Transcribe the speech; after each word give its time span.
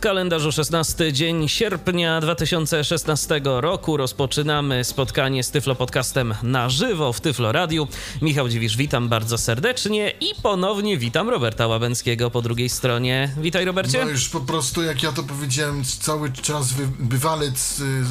Kalendarzu 0.00 0.52
16 0.52 1.12
dzień 1.12 1.48
sierpnia 1.48 2.20
2016 2.20 3.40
roku 3.44 3.96
rozpoczynamy 3.96 4.84
spotkanie 4.84 5.44
z 5.44 5.50
Tyflo 5.50 5.74
Podcastem 5.74 6.34
na 6.42 6.68
żywo 6.68 7.12
w 7.12 7.20
Tyflo 7.20 7.52
Radiu. 7.52 7.88
Michał 8.22 8.48
Dziwisz, 8.48 8.76
witam 8.76 9.08
bardzo 9.08 9.38
serdecznie 9.38 10.12
i 10.20 10.26
ponownie 10.42 10.98
witam 10.98 11.28
Roberta 11.28 11.66
Łabęckiego 11.66 12.30
po 12.30 12.42
drugiej 12.42 12.68
stronie. 12.68 13.34
Witaj 13.42 13.64
Robercie. 13.64 14.04
No 14.04 14.10
już 14.10 14.28
po 14.28 14.40
prostu, 14.40 14.82
jak 14.82 15.02
ja 15.02 15.12
to 15.12 15.22
powiedziałem, 15.22 15.84
cały 15.84 16.32
czas 16.32 16.72
wy, 16.72 16.88
bywalec, 16.98 17.80
y, 17.80 18.02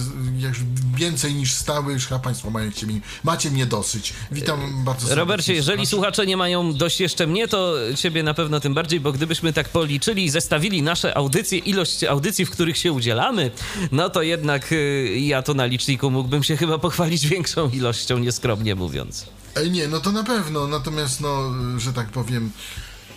więcej 0.96 1.34
niż 1.34 1.52
stały, 1.52 1.94
już 1.94 2.06
chyba 2.06 2.20
Państwo 2.20 2.50
macie, 2.50 2.88
mi, 2.88 3.02
macie 3.24 3.52
mnie 3.52 3.66
dosyć. 3.66 4.14
Witam 4.32 4.84
bardzo 4.86 5.00
serdecznie. 5.00 5.16
Robercie, 5.16 5.54
jeżeli 5.54 5.86
słuchacze 5.86 6.26
nie 6.26 6.38
mają 6.38 6.74
dość 6.74 7.00
jeszcze 7.00 7.28
mnie, 7.28 7.48
to 7.48 7.76
ciebie 7.96 8.24
na 8.24 8.34
pewno 8.34 8.60
tym 8.60 8.74
bardziej, 8.74 9.00
bo 9.00 9.12
gdybyśmy 9.12 9.54
tak 9.54 9.70
policzyli 9.70 10.26
i 10.26 10.30
zestawili 10.30 10.82
nasze 10.82 11.18
audycje, 11.18 11.58
ilość 11.80 12.04
audycji, 12.04 12.46
w 12.46 12.50
których 12.52 12.78
się 12.78 12.92
udzielamy, 12.92 13.52
no 13.92 14.10
to 14.10 14.22
jednak 14.22 14.72
y, 14.72 15.14
ja 15.20 15.42
to 15.42 15.54
na 15.54 15.66
liczniku 15.66 16.12
mógłbym 16.12 16.44
się 16.44 16.58
chyba 16.58 16.78
pochwalić 16.80 17.28
większą 17.28 17.70
ilością, 17.70 18.18
nieskromnie 18.18 18.76
mówiąc. 18.76 19.26
Nie, 19.72 19.88
no 19.88 20.00
to 20.00 20.12
na 20.12 20.24
pewno, 20.24 20.68
natomiast 20.68 21.22
no, 21.22 21.52
że 21.78 21.94
tak 21.94 22.10
powiem, 22.10 22.52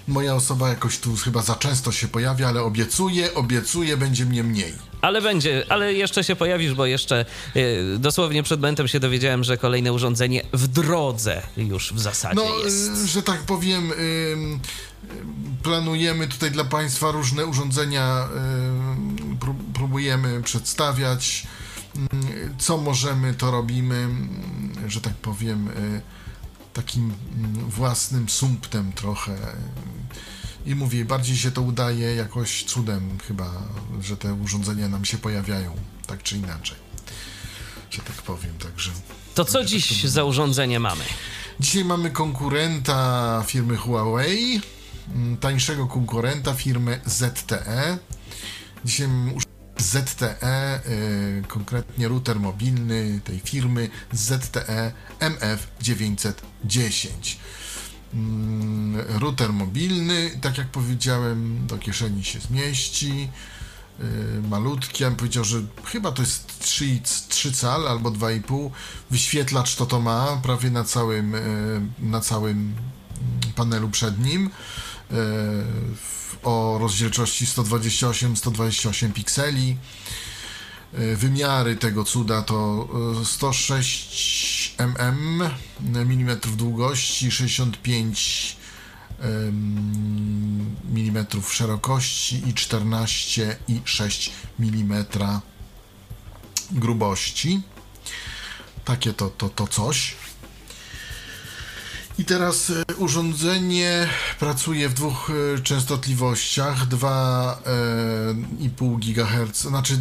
moja 0.08 0.34
osoba 0.34 0.68
jakoś 0.68 0.98
tu 0.98 1.16
chyba 1.16 1.42
za 1.42 1.54
często 1.54 1.92
się 1.92 2.08
pojawia, 2.08 2.48
ale 2.48 2.62
obiecuję, 2.62 3.34
obiecuję, 3.34 3.96
będzie 3.96 4.24
mnie 4.26 4.44
mniej. 4.44 4.72
Ale 5.00 5.22
będzie, 5.22 5.64
ale 5.68 5.94
jeszcze 5.94 6.24
się 6.24 6.36
pojawisz, 6.36 6.74
bo 6.74 6.86
jeszcze 6.86 7.24
y, 7.56 7.96
dosłownie 7.98 8.42
przed 8.42 8.60
momentem 8.60 8.88
się 8.88 9.00
dowiedziałem, 9.00 9.44
że 9.44 9.56
kolejne 9.58 9.92
urządzenie 9.92 10.42
w 10.52 10.66
drodze 10.68 11.42
już 11.56 11.92
w 11.92 11.98
zasadzie 12.00 12.34
No, 12.36 12.58
jest. 12.64 12.90
y, 13.04 13.06
że 13.06 13.22
tak 13.22 13.38
powiem, 13.40 13.92
y, 13.92 13.94
y, 13.94 14.36
planujemy 15.62 16.28
tutaj 16.28 16.50
dla 16.50 16.64
Państwa 16.64 17.10
różne 17.10 17.46
urządzenia, 17.46 18.28
y, 19.32 19.36
pró- 19.36 19.72
próbujemy 19.74 20.42
przedstawiać. 20.42 21.46
Y, 22.14 22.50
Co 22.58 22.78
możemy, 22.78 23.34
to 23.34 23.50
robimy, 23.50 24.08
y, 24.86 24.90
że 24.90 25.00
tak 25.00 25.14
powiem, 25.14 25.68
takim 26.72 27.10
y, 27.10 27.14
własnym 27.70 28.28
sumptem 28.28 28.92
trochę. 28.92 29.36
I 30.66 30.74
mówię, 30.74 31.04
bardziej 31.04 31.36
się 31.36 31.50
to 31.50 31.62
udaje 31.62 32.14
jakoś 32.14 32.64
cudem 32.64 33.18
chyba, 33.28 33.50
że 34.00 34.16
te 34.16 34.34
urządzenia 34.34 34.88
nam 34.88 35.04
się 35.04 35.18
pojawiają, 35.18 35.76
tak 36.06 36.22
czy 36.22 36.36
inaczej. 36.36 36.76
Że 37.90 38.02
tak 38.02 38.16
powiem, 38.16 38.58
także... 38.58 38.90
To 39.34 39.44
co 39.44 39.64
dziś 39.64 40.04
za 40.04 40.24
urządzenie 40.24 40.80
mamy? 40.80 41.04
Dzisiaj 41.60 41.84
mamy 41.84 42.10
konkurenta 42.10 43.42
firmy 43.46 43.76
Huawei, 43.76 44.54
mm, 44.54 44.62
tańszego 45.40 45.86
konkurenta 45.86 46.54
firmy 46.54 47.00
ZTE. 47.06 47.98
Dzisiaj 48.84 49.08
ZTE, 49.78 50.80
y, 50.88 51.42
konkretnie 51.48 52.08
router 52.08 52.40
mobilny 52.40 53.20
tej 53.24 53.40
firmy 53.40 53.88
ZTE 54.12 54.92
MF910. 55.20 57.36
Mm, 58.14 58.96
Router 59.20 59.52
mobilny, 59.52 60.30
tak 60.40 60.58
jak 60.58 60.68
powiedziałem, 60.68 61.66
do 61.66 61.78
kieszeni 61.78 62.24
się 62.24 62.40
zmieści. 62.40 63.28
Yy, 63.98 64.42
malutki, 64.48 65.02
ja 65.02 65.08
bym 65.08 65.16
powiedział, 65.18 65.44
że 65.44 65.62
chyba 65.84 66.12
to 66.12 66.22
jest 66.22 66.58
3, 66.58 67.00
3 67.28 67.52
cal 67.52 67.88
albo 67.88 68.10
2,5. 68.10 68.70
Wyświetlacz 69.10 69.76
to 69.76 69.86
to 69.86 70.00
ma 70.00 70.40
prawie 70.42 70.70
na 70.70 70.84
całym, 70.84 71.32
yy, 71.32 72.08
na 72.10 72.20
całym 72.20 72.58
mm, 72.58 72.74
panelu 73.56 73.88
przednim. 73.88 74.42
Yy, 74.44 74.50
w- 74.50 74.91
o 76.42 76.78
rozdzielczości 76.80 77.46
128-128 77.46 79.12
pikseli. 79.12 79.76
Yy, 80.92 81.16
Wymiary 81.16 81.76
tego 81.76 82.04
cuda 82.04 82.42
to 82.42 82.88
yy, 83.18 83.24
106 83.24 84.74
mm, 84.78 85.50
mm 85.94 86.38
długości, 86.56 87.30
65 87.30 88.56
mm 90.94 91.26
szerokości 91.50 92.36
i 92.48 92.54
14,6 92.54 94.30
mm 94.58 95.04
grubości. 96.70 97.62
Takie 98.84 99.12
to, 99.12 99.30
to, 99.30 99.48
to 99.48 99.66
coś. 99.66 100.14
I 102.18 102.24
teraz 102.24 102.70
e, 102.70 102.84
urządzenie 102.96 104.08
pracuje 104.38 104.88
w 104.88 104.94
dwóch 104.94 105.30
e, 105.30 105.58
częstotliwościach 105.62 106.88
2,5 106.88 108.98
GHz, 108.98 109.60
znaczy 109.60 109.98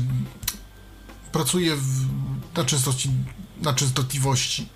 pracuje 1.31 1.75
w, 1.75 2.05
na, 2.55 2.66
częstości, 2.66 3.09
na 3.61 3.73
częstotliwości 3.73 4.67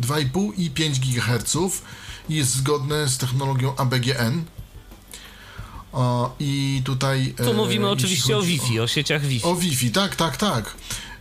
2,5 0.00 0.52
i 0.56 0.70
5 0.70 1.00
GHz 1.00 1.56
i 2.28 2.34
jest 2.34 2.54
zgodne 2.54 3.08
z 3.08 3.18
technologią 3.18 3.76
ABGN. 3.76 4.44
O, 5.92 6.34
I 6.40 6.82
tutaj. 6.84 7.34
Tu 7.36 7.50
e, 7.50 7.54
mówimy 7.54 7.88
jeśli 7.88 8.04
oczywiście 8.04 8.36
o 8.36 8.42
Wi-Fi, 8.42 8.80
o 8.80 8.86
sieciach 8.86 9.22
Wi-Fi. 9.22 9.46
O 9.46 9.56
Wi-Fi, 9.56 9.90
tak, 9.90 10.16
tak, 10.16 10.36
tak. 10.36 10.74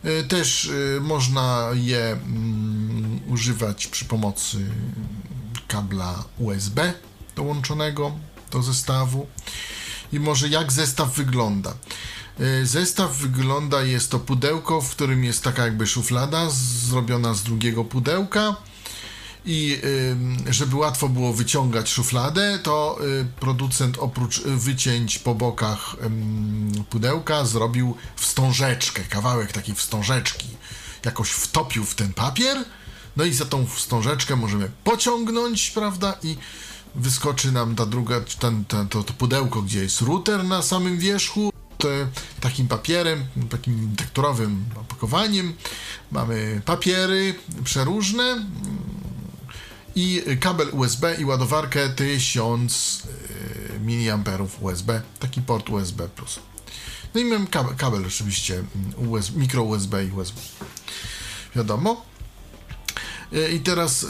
E, 0.04 0.24
Też 0.24 0.72
e, 0.98 1.00
można 1.00 1.70
je 1.74 2.12
mm, 2.12 3.20
używać 3.28 3.88
przy 3.88 4.06
pomocy 4.06 4.66
kabla 5.70 6.24
USB 6.38 6.94
dołączonego 7.36 8.12
do 8.52 8.64
zestawu. 8.64 9.28
I 10.14 10.20
może 10.20 10.50
jak 10.50 10.72
zestaw 10.72 11.16
wygląda? 11.16 11.74
E, 12.40 12.66
Zestaw 12.66 13.18
wygląda, 13.18 13.82
jest 13.84 14.12
to 14.12 14.20
pudełko, 14.20 14.82
w 14.82 14.92
którym 14.92 15.24
jest 15.24 15.44
taka 15.44 15.66
jakby 15.66 15.88
szuflada 15.88 16.50
zrobiona 16.50 17.34
z 17.34 17.44
drugiego 17.44 17.84
pudełka. 17.84 18.56
I 19.46 19.82
żeby 20.50 20.76
łatwo 20.76 21.10
było 21.10 21.34
wyciągać 21.34 21.90
szufladę, 21.90 22.60
to 22.64 23.00
y, 23.22 23.26
producent 23.40 23.98
oprócz 23.98 24.38
y, 24.38 24.58
wycięć 24.58 25.20
po 25.20 25.36
bokach 25.36 25.96
pudełka 26.90 27.46
zrobił 27.46 27.96
wstążeczkę, 28.16 29.04
kawałek 29.04 29.52
takiej 29.52 29.76
wstążeczki. 29.76 30.48
Jakoś 31.06 31.30
wtopił 31.30 31.86
w 31.86 31.96
ten 31.96 32.14
papier, 32.14 32.58
no 33.20 33.26
i 33.26 33.34
za 33.34 33.46
tą 33.46 33.66
wstążeczkę 33.66 34.36
możemy 34.36 34.72
pociągnąć, 34.84 35.72
prawda? 35.72 36.18
I 36.24 36.38
wyskoczy 36.96 37.52
nam 37.52 37.76
ta 37.76 37.86
druga, 37.86 38.22
ten, 38.40 38.66
ten, 38.66 38.88
to, 38.88 39.04
to 39.04 39.14
pudełko, 39.14 39.62
gdzie 39.62 39.80
jest 39.80 40.02
router 40.02 40.44
na 40.44 40.62
samym 40.62 40.98
wierzchu. 40.98 41.54
Takim 42.42 42.68
papierem, 42.68 43.26
takim 43.50 43.96
tekturowym 43.96 44.66
opakowaniem. 44.76 45.54
Mamy 46.12 46.62
papiery 46.66 47.36
przeróżne, 47.64 48.46
i 49.96 50.24
kabel 50.40 50.70
USB 50.72 51.16
i 51.16 51.26
ładowarkę 51.26 51.90
1000 51.90 53.04
y, 53.86 54.18
mAh 54.18 54.62
USB, 54.62 55.02
taki 55.20 55.42
port 55.42 55.70
USB+. 55.70 56.10
No 57.16 57.22
i 57.22 57.26
mam 57.26 57.48
kabel, 57.48 57.76
kabel 57.76 58.06
oczywiście 58.06 58.54
mm, 58.56 59.10
USB, 59.12 59.40
mikro 59.40 59.64
USB 59.64 60.06
i 60.06 60.12
USB. 60.12 60.40
Wiadomo. 61.56 62.09
Y, 63.34 63.52
I 63.52 63.60
teraz 63.60 64.08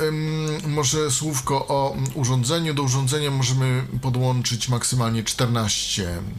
może 0.67 1.11
słówko 1.11 1.67
o 1.67 1.93
mm, 1.93 2.11
urządzeniu. 2.15 2.73
Do 2.73 2.83
urządzenia 2.83 3.31
możemy 3.31 3.83
podłączyć 4.01 4.69
maksymalnie 4.69 5.23
14 5.23 6.09
mm, 6.09 6.29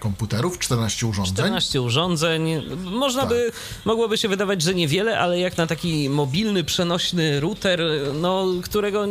komputerów, 0.00 0.58
14 0.58 1.06
urządzeń. 1.06 1.34
14 1.34 1.82
urządzeń. 1.82 2.42
Można 2.84 3.20
Tak. 3.20 3.30
by, 3.30 3.52
mogłoby 3.84 4.18
się 4.18 4.28
wydawać, 4.28 4.62
że 4.62 4.74
niewiele, 4.74 5.18
ale 5.18 5.40
jak 5.40 5.56
na 5.56 5.66
taki 5.66 6.10
mobilny, 6.10 6.64
przenośny 6.64 7.40
router, 7.40 7.80
no, 8.14 8.46
którego 8.64 9.06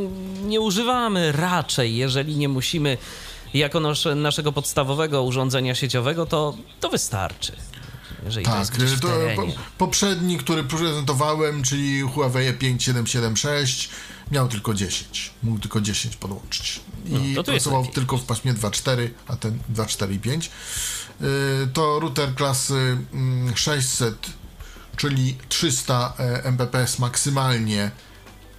nie 0.46 0.62
używamy 0.62 1.32
raczej, 1.32 1.96
jeżeli 1.96 2.36
nie 2.36 2.50
musimy 2.50 2.98
jako 3.54 3.80
nasze, 3.80 4.16
naszego 4.16 4.52
podstawowego 4.52 5.24
urządzenia 5.24 5.76
sieciowego, 5.76 6.26
to, 6.26 6.58
to 6.80 6.90
wystarczy. 6.90 7.52
Jeżeli 8.26 8.46
to 8.46 8.52
Tak, 8.52 8.80
jest 8.80 9.02
to 9.02 9.08
po, 9.36 9.44
poprzedni, 9.78 10.38
który 10.38 10.64
prezentowałem, 10.64 11.64
czyli 11.64 12.02
Huawei 12.02 12.54
5776, 12.54 13.90
miał 14.32 14.48
tylko 14.48 14.74
10. 14.74 15.32
Mógł 15.44 15.60
tylko 15.60 15.82
10 15.82 16.16
podłączyć. 16.16 16.82
I 17.06 17.12
No, 17.12 17.20
jest 17.20 17.46
pracował 17.46 17.88
tylko 17.88 18.18
w 18.18 18.24
paśmie 18.26 18.54
2.4, 18.54 19.10
a 19.28 19.36
ten 19.36 19.60
2.4.5. 19.74 20.50
Yy, 21.22 21.28
To 21.74 22.00
router 22.00 22.36
klasy 22.36 22.98
mm, 23.14 23.58
600, 23.58 24.30
czyli 24.96 25.38
300 25.50 26.14
e, 26.18 26.52
Mbps 26.52 27.00
maksymalnie 27.00 27.92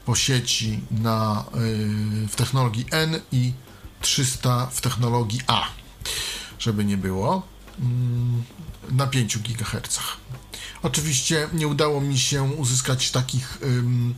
po 0.04 0.14
sieci 0.14 0.80
na, 0.90 1.44
yy, 1.54 2.28
w 2.28 2.36
technologii 2.36 2.86
N 2.90 3.20
i 3.32 3.52
300 4.00 4.66
w 4.66 4.80
technologii 4.80 5.40
A, 5.46 5.64
żeby 6.58 6.84
nie 6.84 6.96
było, 6.96 7.42
mm, 7.80 8.42
na 8.90 9.06
5 9.06 9.38
GHz. 9.38 9.98
Oczywiście 10.82 11.48
nie 11.52 11.68
udało 11.68 12.00
mi 12.00 12.18
się 12.18 12.42
uzyskać 12.42 13.10
takich 13.10 13.58
ym, 13.62 14.14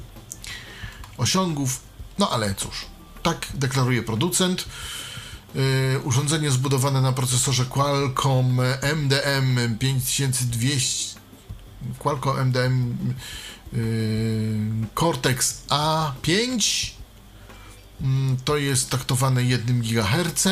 osiągów, 1.19 1.81
no 2.19 2.31
ale 2.31 2.55
cóż, 2.55 2.87
tak 3.23 3.47
deklaruje 3.55 4.03
producent. 4.03 4.65
Yy, 5.55 6.01
urządzenie 6.05 6.51
zbudowane 6.51 7.01
na 7.01 7.13
procesorze 7.13 7.65
Qualcomm 7.65 8.61
MDM 8.83 9.79
5200 9.79 11.19
Qualcomm 11.99 12.39
MDM 12.39 12.97
yy, 13.73 13.79
Cortex 14.95 15.63
A5 15.69 16.91
yy, 18.01 18.07
to 18.45 18.57
jest 18.57 18.91
taktowane 18.91 19.45
1 19.45 19.83
GHz 19.83 20.47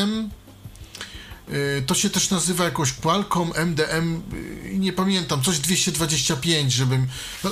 to 1.87 1.95
się 1.95 2.11
też 2.11 2.31
nazywa 2.31 2.65
jakoś 2.65 2.93
Qualcomm 2.93 3.53
MDM 3.55 4.23
yy, 4.65 4.79
nie 4.79 4.93
pamiętam, 4.93 5.43
coś 5.43 5.59
225 5.59 6.73
żebym 6.73 7.07
no, 7.45 7.51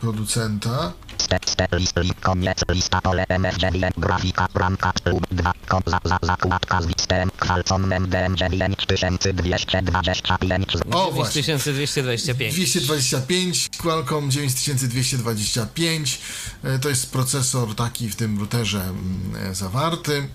producenta. 0.00 0.92
Step, 1.18 1.50
step, 1.50 1.72
list, 1.72 1.96
list, 1.96 2.20
koniec, 2.20 2.58
lista, 2.68 3.00
pole, 3.00 3.24
MF9, 3.28 3.90
grafika, 3.96 4.48
bramka, 4.54 4.92
tub, 5.04 5.26
2, 5.30 5.52
kom, 5.68 5.82
za, 5.86 6.00
za, 6.04 6.18
zakładka 6.22 6.82
z 6.82 6.86
listem, 6.86 7.30
kwalcon, 7.38 7.92
MDM, 7.92 8.36
9225. 8.36 10.76
O 10.90 11.12
właśnie, 11.12 11.42
9225. 11.42 12.54
225, 12.54 13.68
Qualcomm 13.78 14.30
9225, 14.30 16.20
yy, 16.64 16.78
to 16.78 16.88
jest 16.88 17.12
procesor 17.12 17.74
taki 17.74 18.08
w 18.08 18.16
tym 18.16 18.38
routerze 18.38 18.82
mm, 18.82 19.54
zawarty. 19.54 20.28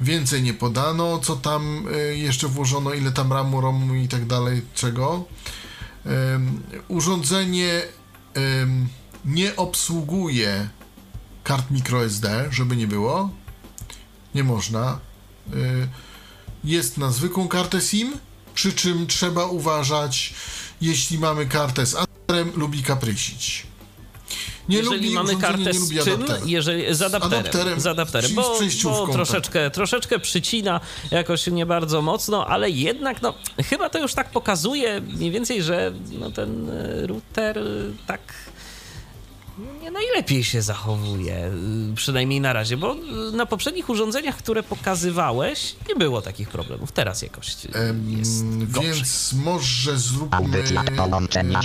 Więcej 0.00 0.42
nie 0.42 0.54
podano, 0.54 1.18
co 1.18 1.36
tam 1.36 1.88
y, 1.88 2.16
jeszcze 2.16 2.48
włożono, 2.48 2.94
ile 2.94 3.12
tam 3.12 3.32
ramu, 3.32 3.60
romu 3.60 3.94
i 3.94 4.08
tak 4.08 4.26
dalej, 4.26 4.62
czego. 4.74 5.24
Urządzenie 6.88 7.82
ym, 8.36 8.88
nie 9.24 9.56
obsługuje 9.56 10.68
kart 11.44 11.70
microSD, 11.70 12.48
żeby 12.50 12.76
nie 12.76 12.86
było. 12.86 13.30
Nie 14.34 14.44
można. 14.44 14.98
Y, 15.54 15.88
jest 16.64 16.98
na 16.98 17.10
zwykłą 17.10 17.48
kartę 17.48 17.80
SIM, 17.80 18.12
przy 18.54 18.72
czym 18.72 19.06
trzeba 19.06 19.46
uważać, 19.46 20.34
jeśli 20.80 21.18
mamy 21.18 21.46
kartę 21.46 21.86
z 21.86 21.94
adapterem, 21.94 22.52
lubi 22.56 22.82
kaprysić. 22.82 23.66
Nie 24.68 24.76
jeżeli 24.76 25.10
mamy 25.10 25.36
kartę 25.36 25.64
nie 25.64 25.72
z 25.72 25.80
lubi 25.80 25.98
czym? 25.98 26.24
Jeżeli, 26.44 26.94
z 26.94 27.02
adapterem. 27.02 27.40
adapterem, 27.40 27.80
z 27.80 27.86
adapterem, 27.86 28.34
bo, 28.34 28.58
bo 28.84 29.06
tak. 29.06 29.14
troszeczkę, 29.14 29.70
troszeczkę 29.70 30.18
przycina 30.18 30.80
jakoś 31.10 31.46
nie 31.46 31.66
bardzo 31.66 32.02
mocno, 32.02 32.46
ale 32.46 32.70
jednak 32.70 33.22
no, 33.22 33.34
chyba 33.64 33.88
to 33.88 33.98
już 33.98 34.14
tak 34.14 34.30
pokazuje 34.30 35.00
mniej 35.00 35.30
więcej, 35.30 35.62
że 35.62 35.92
no, 36.20 36.30
ten 36.30 36.70
e, 36.70 37.06
router 37.06 37.58
e, 37.58 37.62
tak 38.06 38.20
nie 39.82 39.90
najlepiej 39.90 40.44
się 40.44 40.62
zachowuje, 40.62 41.34
e, 41.34 41.50
przynajmniej 41.96 42.40
na 42.40 42.52
razie, 42.52 42.76
bo 42.76 42.96
na 43.32 43.46
poprzednich 43.46 43.88
urządzeniach, 43.88 44.36
które 44.36 44.62
pokazywałeś, 44.62 45.76
nie 45.88 45.94
było 45.94 46.22
takich 46.22 46.48
problemów. 46.48 46.92
Teraz 46.92 47.22
jakoś 47.22 47.46
jest 48.08 48.44
gorzej. 48.70 48.92
Więc 48.92 49.32
może 49.32 49.98
zróbmy. 49.98 50.36
Audycja, 50.36 50.84
połączenia. 50.96 51.60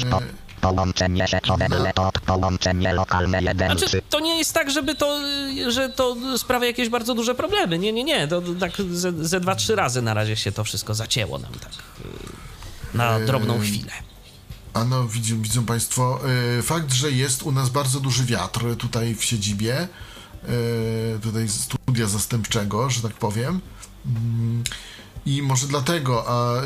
Połączenie 0.61 1.27
sieciowe, 1.27 1.67
laptop, 1.69 2.19
połączenie 2.19 2.93
lokalne 2.93 3.41
1, 3.41 3.77
Znaczy, 3.77 4.01
to 4.09 4.19
nie 4.19 4.37
jest 4.37 4.53
tak, 4.53 4.71
żeby 4.71 4.95
to, 4.95 5.19
że 5.67 5.89
to 5.89 6.15
sprawia 6.37 6.67
jakieś 6.67 6.89
bardzo 6.89 7.15
duże 7.15 7.35
problemy. 7.35 7.79
Nie, 7.79 7.93
nie, 7.93 8.03
nie. 8.03 8.27
To 8.27 8.41
tak 8.59 8.71
ze, 8.91 9.25
ze 9.25 9.39
dwa, 9.39 9.55
trzy 9.55 9.75
razy 9.75 10.01
na 10.01 10.13
razie 10.13 10.35
się 10.35 10.51
to 10.51 10.63
wszystko 10.63 10.93
zacięło 10.93 11.37
nam 11.39 11.53
tak 11.53 11.71
y, 11.71 12.97
na 12.97 13.19
drobną 13.19 13.55
Ym. 13.55 13.61
chwilę. 13.61 13.91
A 14.73 14.83
no, 14.83 15.07
widzą, 15.07 15.41
widzą 15.41 15.65
Państwo, 15.65 16.19
e, 16.59 16.61
fakt, 16.61 16.93
że 16.93 17.11
jest 17.11 17.43
u 17.43 17.51
nas 17.51 17.69
bardzo 17.69 17.99
duży 17.99 18.25
wiatr 18.25 18.75
tutaj 18.77 19.15
w 19.15 19.23
siedzibie, 19.23 19.75
e, 19.77 19.87
tutaj 21.21 21.49
studia 21.49 22.07
zastępczego, 22.07 22.89
że 22.89 23.01
tak 23.01 23.13
powiem. 23.13 23.59
Mm, 24.05 24.63
I 25.25 25.41
może 25.41 25.67
dlatego, 25.67 26.23
a 26.27 26.61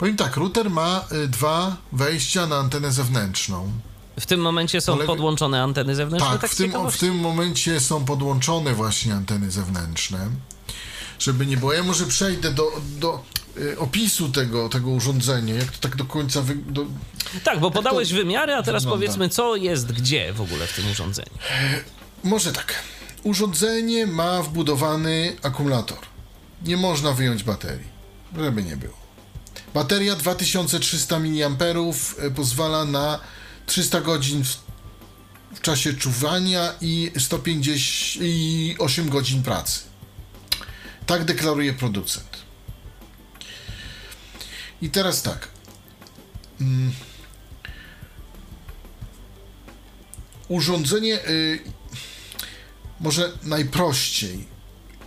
powiem 0.00 0.16
tak, 0.16 0.36
router 0.36 0.70
ma 0.70 1.04
y, 1.12 1.28
dwa 1.28 1.76
wejścia 1.92 2.46
na 2.46 2.56
antenę 2.56 2.92
zewnętrzną. 2.92 3.72
W 4.20 4.26
tym 4.26 4.40
momencie 4.40 4.80
są 4.80 4.98
podłączone 4.98 5.62
anteny 5.62 5.94
zewnętrzne, 5.94 6.30
tak, 6.30 6.40
Tak, 6.40 6.50
w 6.50 6.56
tym, 6.56 6.90
w 6.90 6.98
tym 6.98 7.18
momencie 7.18 7.80
są 7.80 8.04
podłączone 8.04 8.74
właśnie 8.74 9.14
anteny 9.14 9.50
zewnętrzne. 9.50 10.28
Żeby 11.18 11.46
nie 11.46 11.56
było, 11.56 11.72
ja 11.72 11.82
może 11.82 12.06
przejdę 12.06 12.52
do, 12.52 12.72
do 12.98 13.22
y, 13.56 13.78
opisu 13.78 14.28
tego, 14.28 14.68
tego 14.68 14.90
urządzenia, 14.90 15.54
jak 15.54 15.70
to 15.70 15.78
tak 15.80 15.96
do 15.96 16.04
końca 16.04 16.42
wy, 16.42 16.54
do, 16.54 16.86
Tak, 17.44 17.60
bo 17.60 17.70
podałeś 17.70 18.10
to 18.10 18.14
wymiary, 18.14 18.54
a 18.54 18.62
teraz 18.62 18.82
wygląda? 18.82 19.06
powiedzmy, 19.06 19.28
co 19.28 19.56
jest 19.56 19.92
gdzie 19.92 20.32
w 20.32 20.40
ogóle 20.40 20.66
w 20.66 20.76
tym 20.76 20.90
urządzeniu. 20.90 21.38
Może 22.24 22.52
tak. 22.52 22.74
Urządzenie 23.22 24.06
ma 24.06 24.42
wbudowany 24.42 25.36
akumulator. 25.42 25.98
Nie 26.64 26.76
można 26.76 27.12
wyjąć 27.12 27.42
baterii, 27.42 27.88
żeby 28.36 28.62
nie 28.62 28.76
było. 28.76 28.99
Bateria 29.74 30.16
2300 30.16 31.18
mAh 31.18 32.14
e, 32.18 32.30
pozwala 32.30 32.84
na 32.84 33.20
300 33.66 34.00
godzin 34.00 34.44
w, 34.44 35.60
czasie 35.60 35.94
czuwania 35.94 36.74
i 36.80 37.12
150 37.18 37.78
i 38.20 38.76
8 38.78 39.08
godzin 39.08 39.42
pracy. 39.42 39.80
Tak 41.06 41.24
deklaruje 41.24 41.72
producent. 41.72 42.38
I 44.82 44.90
teraz 44.90 45.22
tak. 45.22 45.48
Mm. 46.60 46.92
Urządzenie 50.48 51.28
y, 51.28 51.60
może 53.00 53.32
najprościej. 53.42 54.46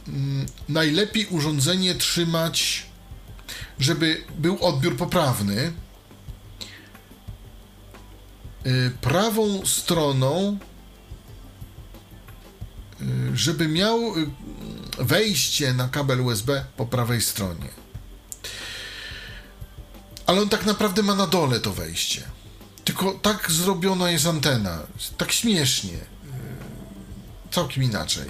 Mm, 0.07 0.45
Najlepiej 0.69 1.27
urządzenie 1.27 1.95
trzymać, 1.95 2.85
żeby 3.79 4.23
był 4.37 4.57
odbiór 4.65 4.97
poprawny. 4.97 5.73
y, 8.65 8.91
Prawą 9.01 9.65
stroną, 9.65 10.57
y, 13.01 13.37
żeby 13.37 13.67
miał 13.67 14.17
y, 14.17 14.27
wejście 14.99 15.73
na 15.73 15.89
kabel 15.89 16.21
USB 16.21 16.65
po 16.77 16.85
prawej 16.85 17.21
stronie. 17.21 17.69
Ale 20.25 20.41
on 20.41 20.49
tak 20.49 20.65
naprawdę 20.65 21.03
ma 21.03 21.15
na 21.15 21.27
dole 21.27 21.59
to 21.59 21.73
wejście. 21.73 22.23
Tylko 22.83 23.11
tak 23.11 23.51
zrobiona 23.51 24.11
jest 24.11 24.25
antena. 24.25 24.79
Tak 25.17 25.31
śmiesznie 25.31 25.97
całkiem 27.51 27.83
inaczej. 27.83 28.25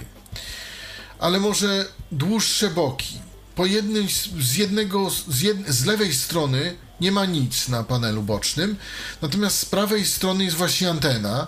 Ale 1.18 1.40
może 1.40 1.86
dłuższe 2.12 2.70
boki. 2.70 3.18
Po 3.56 3.66
jednym, 3.66 4.08
z- 4.10 4.28
z 4.40 4.56
jednego, 4.56 5.10
z, 5.28 5.40
jed, 5.40 5.68
z 5.68 5.84
lewej 5.84 6.14
strony 6.14 6.76
nie 7.00 7.12
ma 7.12 7.26
nic 7.26 7.68
na 7.68 7.84
panelu 7.84 8.22
bocznym, 8.22 8.76
natomiast 9.22 9.58
z 9.58 9.64
prawej 9.64 10.04
strony 10.06 10.44
jest 10.44 10.56
właśnie 10.56 10.90
antena. 10.90 11.46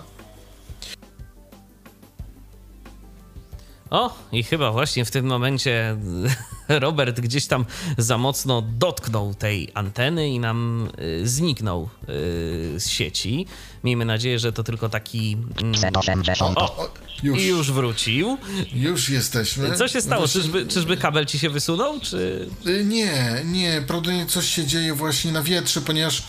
O, 3.89 4.15
i 4.31 4.43
chyba 4.43 4.71
właśnie 4.71 5.05
w 5.05 5.11
tym 5.11 5.25
momencie 5.25 5.97
Robert 6.69 7.19
gdzieś 7.19 7.47
tam 7.47 7.65
za 7.97 8.17
mocno 8.17 8.61
dotknął 8.61 9.33
tej 9.33 9.69
anteny 9.73 10.29
i 10.29 10.39
nam 10.39 10.89
y, 10.99 11.27
zniknął 11.27 11.89
y, 12.09 12.79
z 12.79 12.89
sieci. 12.89 13.45
Miejmy 13.83 14.05
nadzieję, 14.05 14.39
że 14.39 14.53
to 14.53 14.63
tylko 14.63 14.89
taki. 14.89 15.37
Mm, 15.61 15.95
80. 15.95 16.57
o, 16.57 16.61
O, 16.77 16.89
już, 17.23 17.39
i 17.39 17.47
już 17.47 17.71
wrócił. 17.71 18.37
już 18.73 19.09
jesteśmy. 19.09 19.75
Co 19.75 19.87
się 19.87 20.01
stało? 20.01 20.21
Właśnie- 20.21 20.41
Czyżby, 20.41 20.65
czyżby 20.67 20.97
kabel 20.97 21.25
ci 21.25 21.39
się 21.39 21.49
wysunął? 21.49 21.99
Czy. 21.99 22.49
Y, 22.67 22.83
Nie, 22.85 23.41
nie, 23.45 23.71
prawdopodobnie 23.87 24.25
coś 24.25 24.47
się 24.55 24.65
dzieje 24.65 24.93
właśnie 24.93 25.31
na 25.31 25.43
wietrze, 25.43 25.81
ponieważ 25.81 26.23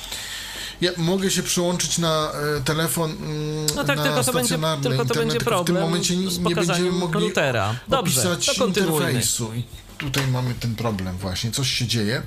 ja 0.80 0.90
mogę 0.96 1.30
się 1.30 1.42
przyłączyć 1.42 1.98
na 1.98 2.32
e, 2.58 2.60
telefon 2.60 3.10
mm, 3.10 3.66
No 3.76 3.84
tak, 3.84 3.96
na 3.96 4.04
tylko 4.04 4.24
to 4.24 4.32
będzie, 4.32 4.58
tylko 4.58 4.80
to 4.82 5.02
internet, 5.02 5.16
będzie 5.16 5.38
tylko 5.38 5.62
w 5.62 5.66
tym 5.66 5.74
problem 5.74 5.90
momencie 5.90 6.16
nie, 6.16 6.54
będziemy 6.54 6.92
mogli 6.92 7.20
routera. 7.20 7.74
Dobrze, 7.88 8.32
opisać 8.32 8.56
to 8.56 8.66
interfejsu. 8.66 9.54
I 9.54 9.64
tutaj 9.98 10.26
mamy 10.26 10.54
ten 10.54 10.74
problem 10.74 11.16
właśnie, 11.16 11.50
coś 11.50 11.70
się 11.70 11.86
dzieje. 11.86 12.22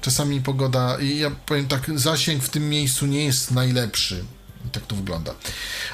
Czasami 0.00 0.40
pogoda, 0.40 0.98
i 1.00 1.18
ja 1.18 1.30
powiem 1.30 1.68
tak, 1.68 1.98
zasięg 1.98 2.42
w 2.42 2.48
tym 2.48 2.68
miejscu 2.68 3.06
nie 3.06 3.24
jest 3.24 3.50
najlepszy. 3.50 4.24
Tak 4.72 4.86
to 4.86 4.96
wygląda. 4.96 5.34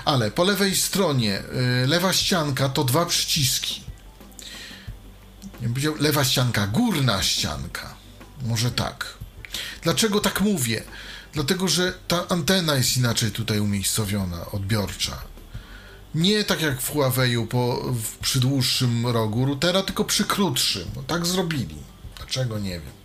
Ale 0.04 0.30
po 0.30 0.45
lewej 0.45 0.76
stronie, 0.76 1.42
y, 1.85 1.87
lewa 1.87 2.12
ścianka 2.12 2.68
to 2.68 2.85
dwa 2.85 3.06
przyciski. 3.06 3.83
Ja 5.62 5.68
powiedział 5.68 5.95
lewa 6.00 6.25
ścianka, 6.25 6.66
górna 6.66 7.23
ścianka. 7.23 7.95
Może 8.42 8.71
tak. 8.71 9.14
Dlaczego 9.83 10.21
tak 10.21 10.40
mówię? 10.40 10.83
Dlatego, 11.37 11.69
że 11.69 11.93
ta 12.09 12.28
antena 12.28 12.75
jest 12.75 12.97
inaczej 12.97 13.31
tutaj 13.31 13.61
umiejscowiona, 13.61 14.50
odbiorcza. 14.50 15.23
Nie 16.14 16.45
tak 16.45 16.62
jak 16.62 16.81
w 16.81 16.95
Huawei'u 16.95 17.47
po, 17.47 17.93
w, 17.93 18.19
przy 18.19 18.40
dłuższym 18.40 19.07
rogu 19.07 19.47
routera, 19.47 19.83
tylko 19.83 20.05
przy 20.05 20.25
krótszym. 20.25 20.88
No, 20.97 21.02
tak 21.02 21.26
zrobili. 21.26 21.76
Dlaczego 22.16 22.59
nie 22.59 22.71
wiem. 22.71 22.97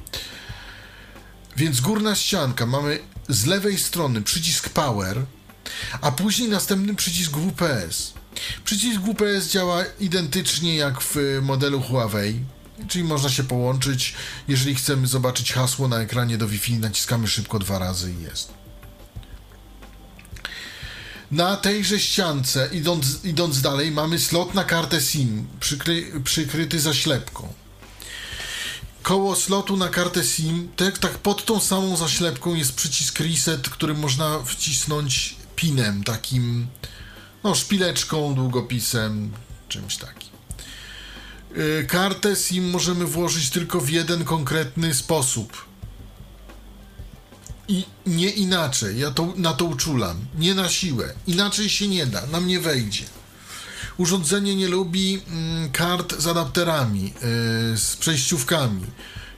Więc 1.57 1.81
górna 1.81 2.15
ścianka, 2.15 2.65
mamy 2.65 2.99
z 3.29 3.45
lewej 3.45 3.77
strony 3.77 4.21
przycisk 4.21 4.69
Power, 4.69 5.25
a 6.01 6.11
później 6.11 6.49
następny 6.49 6.95
przycisk 6.95 7.31
WPS. 7.37 8.13
Przycisk 8.63 9.01
WPS 9.01 9.51
działa 9.51 9.83
identycznie 9.99 10.75
jak 10.75 11.01
w 11.01 11.15
modelu 11.41 11.81
Huawei, 11.81 12.39
czyli 12.87 13.03
można 13.03 13.29
się 13.29 13.43
połączyć. 13.43 14.13
Jeżeli 14.47 14.75
chcemy 14.75 15.07
zobaczyć 15.07 15.53
hasło 15.53 15.87
na 15.87 15.99
ekranie 15.99 16.37
do 16.37 16.47
Wi-Fi, 16.47 16.73
naciskamy 16.73 17.27
szybko 17.27 17.59
dwa 17.59 17.79
razy 17.79 18.13
i 18.13 18.23
jest. 18.23 18.53
Na 21.31 21.57
tejże 21.57 21.99
ściance, 21.99 22.69
idąc, 22.73 23.25
idąc 23.25 23.61
dalej, 23.61 23.91
mamy 23.91 24.19
slot 24.19 24.53
na 24.53 24.63
kartę 24.63 25.01
SIM, 25.01 25.47
przykry, 25.59 26.21
przykryty 26.23 26.79
zaślepką. 26.79 27.53
Koło 29.03 29.35
slotu 29.35 29.77
na 29.77 29.87
kartę 29.87 30.23
SIM, 30.23 30.69
tak, 30.75 30.97
tak 30.97 31.17
pod 31.17 31.45
tą 31.45 31.59
samą 31.59 31.97
zaślepką 31.97 32.55
jest 32.55 32.73
przycisk 32.73 33.19
reset, 33.19 33.69
który 33.69 33.93
można 33.93 34.39
wcisnąć 34.45 35.35
pinem, 35.55 36.03
takim, 36.03 36.67
no, 37.43 37.55
szpileczką, 37.55 38.35
długopisem, 38.35 39.31
czymś 39.69 39.97
takim. 39.97 40.30
Yy, 41.55 41.85
kartę 41.87 42.35
SIM 42.35 42.69
możemy 42.69 43.05
włożyć 43.05 43.49
tylko 43.49 43.81
w 43.81 43.89
jeden 43.89 44.23
konkretny 44.23 44.93
sposób. 44.93 45.65
I 47.67 47.85
nie 48.05 48.29
inaczej. 48.29 48.99
Ja 48.99 49.11
to, 49.11 49.33
na 49.35 49.53
to 49.53 49.65
uczulam. 49.65 50.17
Nie 50.37 50.55
na 50.55 50.69
siłę. 50.69 51.13
Inaczej 51.27 51.69
się 51.69 51.87
nie 51.87 52.05
da. 52.05 52.25
Nam 52.27 52.47
nie 52.47 52.59
wejdzie. 52.59 53.05
Urządzenie 53.97 54.55
nie 54.55 54.67
lubi 54.67 55.21
mm, 55.27 55.71
kart 55.71 56.21
z 56.21 56.27
adapterami, 56.27 57.03
yy, 57.03 57.77
z 57.77 57.97
przejściówkami. 57.99 58.85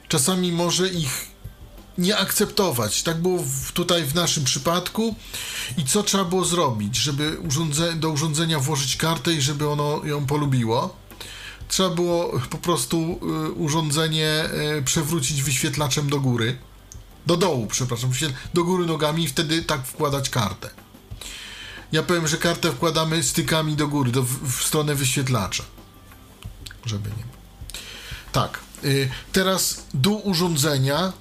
Czasami 0.08 0.52
może 0.52 0.90
ich 0.90 1.34
nie 1.98 2.18
akceptować. 2.18 3.04
Tak 3.04 3.22
było 3.22 3.44
w, 3.44 3.72
tutaj 3.72 4.04
w 4.04 4.16
naszym 4.16 4.44
przypadku. 4.44 5.16
I 5.78 5.86
co 5.86 6.04
trzeba 6.04 6.26
było 6.26 6.46
zrobić, 6.46 6.96
żeby 6.96 7.40
urządze, 7.40 7.94
do 7.94 8.10
urządzenia 8.10 8.60
włożyć 8.60 8.96
kartę 8.96 9.34
i 9.34 9.42
żeby 9.42 9.70
ono 9.70 10.02
ją 10.06 10.26
polubiło? 10.26 10.96
Trzeba 11.68 11.90
było 11.90 12.40
po 12.50 12.58
prostu 12.58 13.20
y, 13.48 13.52
urządzenie 13.52 14.44
y, 14.80 14.84
przewrócić 14.84 15.44
wyświetlaczem 15.44 16.10
do 16.10 16.20
góry. 16.20 16.58
Do 17.26 17.38
dołu, 17.38 17.68
przepraszam, 17.68 18.12
do 18.54 18.64
góry 18.64 18.86
nogami 18.86 19.24
i 19.24 19.28
wtedy 19.28 19.64
tak 19.64 19.86
wkładać 19.88 20.30
kartę. 20.30 20.70
Ja 21.92 22.04
powiem, 22.04 22.28
że 22.28 22.38
kartę 22.38 22.72
wkładamy 22.72 23.24
stykami 23.24 23.76
do 23.76 23.88
góry, 23.88 24.12
do, 24.12 24.24
w, 24.24 24.64
stronę 24.64 24.96
wyświetlacza. 24.96 25.64
Żeby 26.86 27.10
nie. 27.10 27.24
Tak. 28.32 28.60
Y, 28.84 29.10
teraz 29.32 29.84
dół 29.94 30.22
urządzenia. 30.24 31.14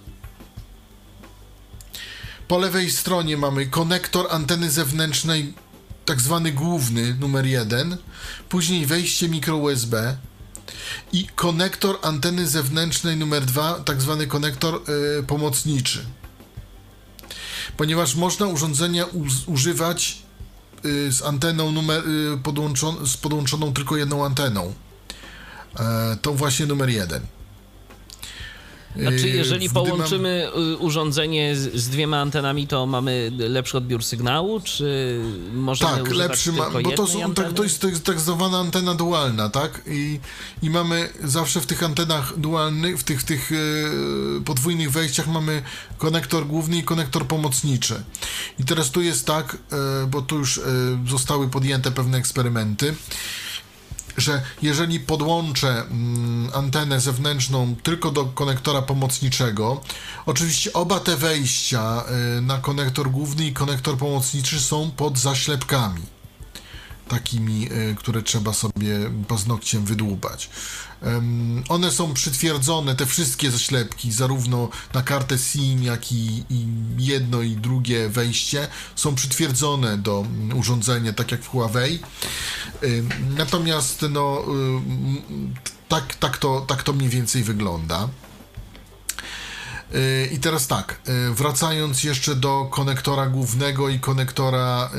Po 2.48 2.58
lewej 2.58 2.90
stronie 2.90 3.36
mamy 3.36 3.66
konektor 3.66 4.26
anteny 4.30 4.70
zewnętrznej, 4.70 5.54
tak 6.04 6.20
zwany 6.20 6.52
główny, 6.52 7.14
numer 7.14 7.46
jeden. 7.46 7.96
Później 8.48 8.86
wejście 8.86 9.28
mikro 9.28 9.56
USB 9.56 10.16
i 11.12 11.26
konektor 11.26 11.98
anteny 12.02 12.48
zewnętrznej 12.48 13.16
numer 13.16 13.44
2, 13.44 13.80
tak 13.80 14.02
zwany 14.02 14.26
konektor 14.26 14.74
y, 15.20 15.22
pomocniczy. 15.22 16.04
Ponieważ 17.76 18.14
można 18.14 18.46
urządzenia 18.46 19.06
używać 19.46 20.22
y, 20.84 21.12
z 21.12 21.22
anteną 21.22 21.72
numer, 21.72 22.02
y, 22.08 23.06
z 23.06 23.16
podłączoną 23.16 23.72
tylko 23.72 23.96
jedną 23.96 24.24
anteną. 24.24 24.74
To 26.22 26.34
właśnie 26.34 26.66
numer 26.66 26.90
1. 26.90 27.26
Znaczy, 28.96 29.28
jeżeli 29.28 29.70
połączymy 29.70 30.50
mam... 30.54 30.80
urządzenie 30.80 31.56
z, 31.56 31.74
z, 31.74 31.88
dwiema 31.88 32.20
antenami, 32.20 32.66
to 32.66 32.86
mamy 32.86 33.32
lepszy 33.38 33.78
odbiór 33.78 34.04
sygnału, 34.04 34.60
czy 34.60 35.20
możemy 35.52 36.02
Tak, 36.02 36.14
lepszy 36.14 36.52
ma, 36.52 36.70
bo 36.70 36.92
to, 36.92 37.06
są, 37.06 37.34
tak, 37.34 37.52
to 37.52 37.64
jest 37.64 38.04
tak, 38.04 38.20
zwana 38.20 38.58
antena 38.58 38.94
dualna, 38.94 39.48
tak? 39.48 39.82
I, 39.86 40.20
I 40.62 40.70
mamy 40.70 41.08
zawsze 41.24 41.60
w 41.60 41.66
tych 41.66 41.82
antenach 41.82 42.38
dualnych, 42.38 42.98
w 42.98 43.04
tych, 43.04 43.20
w 43.20 43.24
tych 43.24 43.52
e, 43.52 44.44
podwójnych 44.44 44.92
wejściach 44.92 45.26
mamy 45.26 45.62
konektor 45.98 46.46
główny 46.46 46.78
i 46.78 46.82
konektor 46.82 47.26
pomocniczy. 47.26 48.02
I 48.58 48.64
teraz 48.64 48.90
tu 48.90 49.02
jest 49.02 49.26
tak, 49.26 49.56
e, 49.72 50.06
bo 50.06 50.22
tu 50.22 50.38
już 50.38 50.60
zostały 51.08 51.48
podjęte 51.48 51.90
pewne 51.90 52.18
eksperymenty, 52.18 52.94
że 54.16 54.42
jeżeli 54.62 55.00
podłączę 55.00 55.68
mm, 55.68 56.50
antenę 56.54 57.00
zewnętrzną 57.00 57.76
tylko 57.82 58.10
do 58.10 58.24
konektora 58.24 58.82
pomocniczego, 58.82 59.80
oczywiście 60.26 60.72
oba 60.72 61.00
te 61.00 61.16
wejścia 61.16 62.04
y, 62.38 62.40
na 62.40 62.58
konektor 62.58 63.10
główny 63.10 63.46
i 63.46 63.52
konektor 63.52 63.98
pomocniczy 63.98 64.60
są 64.60 64.90
pod 64.90 65.18
zaślepkami 65.18 66.02
takimi, 67.12 67.68
y, 67.72 67.94
które 67.94 68.22
trzeba 68.22 68.52
sobie 68.52 69.10
paznokciem 69.28 69.84
wydłubać. 69.84 70.50
One 71.68 71.90
są 71.90 72.14
przytwierdzone, 72.14 72.94
te 72.94 73.06
wszystkie 73.06 73.50
zaślepki, 73.50 74.12
zarówno 74.12 74.68
na 74.94 75.02
kartę 75.02 75.38
SIM, 75.38 75.82
jak 75.82 76.12
i, 76.12 76.44
jedno 76.98 77.42
i 77.42 77.56
drugie 77.56 78.08
wejście, 78.08 78.68
są 78.96 79.14
przytwierdzone 79.14 79.98
do 79.98 80.24
mm, 80.26 80.58
urządzenia, 80.58 81.12
tak 81.12 81.32
jak 81.32 81.42
w 81.42 81.48
Huawei. 81.48 81.98
Natomiast 83.36 84.04
no, 84.10 84.44
tak, 85.88 86.14
tak, 86.14 86.38
to, 86.38 86.60
tak 86.60 86.82
to 86.82 86.92
mniej 86.92 87.08
więcej 87.08 87.42
wygląda. 87.42 88.08
I 90.32 90.38
teraz 90.38 90.66
tak, 90.66 91.00
y, 91.30 91.34
wracając 91.34 92.04
jeszcze 92.04 92.34
do 92.34 92.68
konektora 92.70 93.26
głównego 93.26 93.88
i 93.88 94.00
konektora 94.00 94.90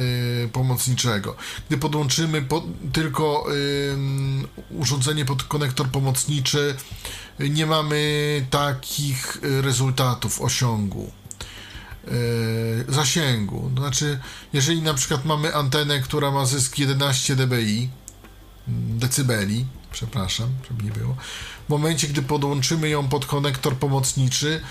y, 0.46 0.50
pomocniczego. 0.50 1.36
Gdy 1.68 1.78
podłączymy 1.78 2.42
po, 2.42 2.64
tylko 2.94 3.46
urządzenie 4.70 5.26
pod 5.26 5.44
konektor 5.44 5.88
pomocniczy, 5.88 6.76
nie 7.40 7.66
mamy 7.66 8.46
takich 8.50 9.38
rezultatów 9.42 10.42
osiągu. 10.42 11.12
Y, 12.08 12.86
zasięgu. 12.90 13.72
Znaczy, 13.78 14.20
jeżeli 14.54 14.82
na 14.82 14.94
przykład 14.94 15.26
mamy 15.26 15.56
antenę, 15.56 16.00
która 16.00 16.32
ma 16.32 16.46
zysk 16.46 16.80
11 16.80 17.36
dBi, 17.36 17.90
decybeli, 18.68 19.66
przepraszam, 19.92 20.50
żeby 20.70 20.84
nie 20.84 20.92
było. 20.92 21.16
W 21.68 21.70
momencie, 21.70 22.08
gdy 22.08 22.22
podłączymy 22.22 22.90
ją 22.90 23.08
pod 23.08 23.26
konektor 23.26 23.78
pomocniczy, 23.78 24.62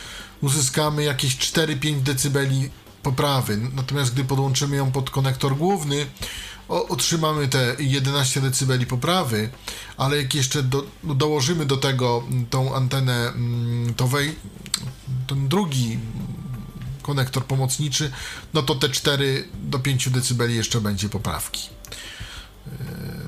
uzyskamy 0.41 1.05
jakieś 1.05 1.37
4-5 1.37 2.01
dB 2.01 2.39
poprawy. 3.03 3.59
Natomiast 3.75 4.13
gdy 4.13 4.25
podłączymy 4.25 4.77
ją 4.77 4.93
pod 4.93 5.11
konektor 5.11 5.57
główny, 5.57 6.07
o, 6.69 6.89
otrzymamy 6.89 7.49
te 7.49 7.77
11 7.79 8.41
dB 8.41 8.87
poprawy, 8.87 9.51
ale 9.97 10.17
jak 10.17 10.35
jeszcze 10.35 10.63
do, 10.63 10.85
dołożymy 11.05 11.67
do 11.67 11.77
tego 11.77 12.25
tą 12.51 12.75
antenę, 12.75 13.29
mm, 13.29 13.95
to 13.95 14.09
wej, 14.09 14.37
ten 15.27 15.49
drugi 15.49 15.99
konektor 17.03 17.45
pomocniczy, 17.45 18.13
no 18.55 18.63
to 18.63 18.75
te 18.75 18.89
4 18.89 19.49
do 19.55 19.79
5 19.79 20.09
dB 20.11 20.51
jeszcze 20.51 20.81
będzie 20.81 21.09
poprawki. 21.09 21.69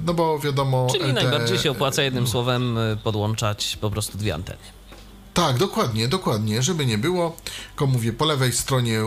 No 0.06 0.14
bo 0.14 0.38
wiadomo. 0.38 0.86
Czyli 0.92 1.12
najbardziej 1.12 1.58
się 1.58 1.70
opłaca 1.70 2.02
jednym 2.02 2.26
słowem 2.26 2.78
y, 2.78 2.96
podłączać 3.04 3.78
po 3.80 3.90
prostu 3.90 4.18
dwie 4.18 4.34
anteny. 4.34 4.58
Tak, 5.34 5.58
dokładnie, 5.58 6.08
dokładnie, 6.08 6.62
żeby 6.62 6.86
nie 6.86 6.98
było. 6.98 7.36
Tylko 7.68 7.86
mówię, 7.86 8.12
po 8.12 8.24
lewej 8.24 8.52
stronie 8.52 9.00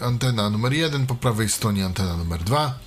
antena 0.00 0.50
numer 0.50 0.72
1, 0.72 1.06
po 1.06 1.14
prawej 1.14 1.48
stronie 1.48 1.84
antena 1.84 2.16
numer 2.16 2.42
2. 2.42 2.78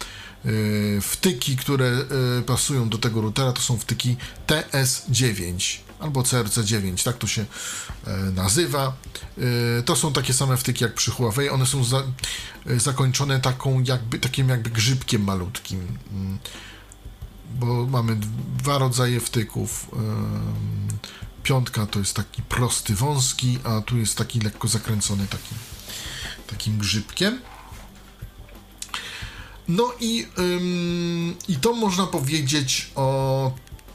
Y, 0.45 0.99
wtyki, 1.01 1.57
które 1.57 2.05
y, 2.39 2.41
pasują 2.41 2.89
do 2.89 2.97
tego 2.97 3.21
routera, 3.21 3.51
to 3.51 3.61
są 3.61 3.77
wtyki 3.77 4.15
TS9 4.47 5.77
albo 5.99 6.21
CRC9, 6.21 7.03
tak 7.03 7.17
to 7.17 7.27
się 7.27 7.45
nazywa. 8.33 8.93
To 9.85 9.95
są 9.95 10.13
takie 10.13 10.33
same 10.33 10.57
wtyki 10.57 10.83
jak 10.83 10.93
przy 10.93 11.11
Huawei, 11.11 11.49
one 11.49 11.65
są 11.65 11.83
za, 11.83 12.03
zakończone 12.65 13.39
taką 13.39 13.83
jakby, 13.83 14.19
takim 14.19 14.49
jakby 14.49 14.69
grzybkiem 14.69 15.23
malutkim. 15.23 15.87
Bo 17.55 17.85
mamy 17.85 18.17
dwa 18.57 18.77
rodzaje 18.77 19.19
wtyków. 19.19 19.91
Piątka 21.43 21.85
to 21.85 21.99
jest 21.99 22.13
taki 22.13 22.41
prosty, 22.41 22.95
wąski, 22.95 23.59
a 23.63 23.81
tu 23.81 23.97
jest 23.97 24.17
taki 24.17 24.39
lekko 24.39 24.67
zakręcony 24.67 25.27
takim, 25.27 25.57
takim 26.47 26.77
grzybkiem. 26.77 27.41
No 29.67 29.91
i, 29.99 30.27
i 31.47 31.55
to 31.55 31.73
można 31.73 32.07
powiedzieć 32.07 32.91
o 32.95 33.51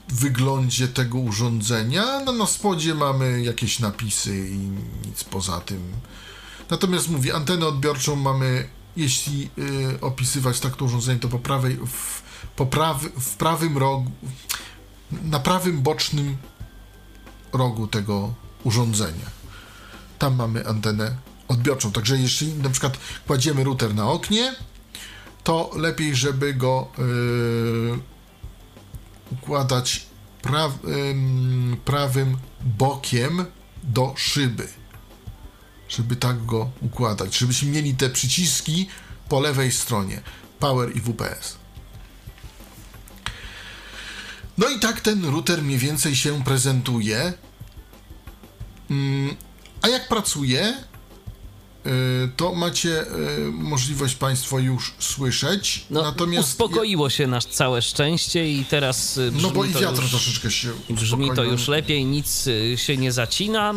wyglądzie 0.08 0.88
tego 0.88 1.18
urządzenia. 1.18 2.20
No, 2.20 2.32
na 2.32 2.46
spodzie 2.46 2.94
mamy 2.94 3.42
jakieś 3.42 3.78
napisy 3.78 4.48
i 4.48 4.58
nic 5.08 5.24
poza 5.24 5.60
tym. 5.60 5.92
Natomiast 6.70 7.10
mówię, 7.10 7.34
antenę 7.34 7.66
odbiorczą 7.66 8.16
mamy, 8.16 8.68
jeśli 8.96 9.50
y, 9.58 10.00
opisywać 10.00 10.60
tak 10.60 10.76
to 10.76 10.84
urządzenie, 10.84 11.20
to 11.20 11.28
po 11.28 11.38
prawej, 11.38 11.76
w, 11.76 12.22
po 12.56 12.66
prawy, 12.66 13.10
w 13.20 13.36
prawym 13.36 13.78
rogu, 13.78 14.10
na 15.22 15.40
prawym 15.40 15.82
bocznym 15.82 16.36
rogu 17.52 17.86
tego 17.86 18.34
urządzenia. 18.64 19.26
Tam 20.18 20.36
mamy 20.36 20.66
antenę 20.66 21.16
odbiorczą. 21.48 21.92
Także 21.92 22.18
jeśli 22.18 22.54
na 22.54 22.70
przykład 22.70 22.98
kładziemy 23.26 23.64
router 23.64 23.94
na 23.94 24.10
oknie, 24.10 24.54
to 25.44 25.70
lepiej, 25.76 26.14
żeby 26.14 26.54
go 26.54 26.88
yy, 26.98 27.98
układać 29.30 30.06
pra, 30.42 30.66
yy, 30.84 31.76
prawym 31.84 32.36
bokiem 32.60 33.44
do 33.82 34.14
szyby. 34.16 34.68
Żeby 35.88 36.16
tak 36.16 36.46
go 36.46 36.70
układać. 36.80 37.38
Żebyśmy 37.38 37.70
mieli 37.70 37.94
te 37.94 38.10
przyciski 38.10 38.88
po 39.28 39.40
lewej 39.40 39.72
stronie. 39.72 40.22
Power 40.58 40.96
i 40.96 41.00
WPS. 41.00 41.61
No 44.58 44.68
i 44.68 44.78
tak 44.78 45.00
ten 45.00 45.24
router 45.24 45.62
mniej 45.62 45.78
więcej 45.78 46.16
się 46.16 46.44
prezentuje. 46.44 47.32
Mm, 48.90 49.36
a 49.82 49.88
jak 49.88 50.08
pracuje, 50.08 50.74
to 52.36 52.54
macie 52.54 53.02
y, 53.02 53.06
możliwość 53.52 54.14
Państwo 54.14 54.58
już 54.58 54.94
słyszeć. 54.98 55.84
No, 55.90 56.02
Natomiast 56.02 56.48
uspokoiło 56.48 57.10
się 57.10 57.26
nasz 57.26 57.44
całe 57.44 57.82
szczęście 57.82 58.52
i 58.52 58.64
teraz 58.64 59.18
brzmi 59.32 59.42
No 59.42 59.50
bo 59.50 59.64
i 59.64 59.68
wiatr 59.68 60.02
już, 60.02 60.10
troszeczkę 60.10 60.50
się 60.50 60.68
Brzmi 60.90 61.26
to 61.26 61.32
uspokoił. 61.32 61.52
już 61.52 61.68
lepiej, 61.68 62.04
nic 62.04 62.48
się 62.76 62.96
nie 62.96 63.12
zacina. 63.12 63.74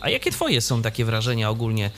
A 0.00 0.10
jakie 0.10 0.30
twoje 0.30 0.60
są 0.60 0.82
takie 0.82 1.04
wrażenia 1.04 1.50
ogólnie 1.50 1.90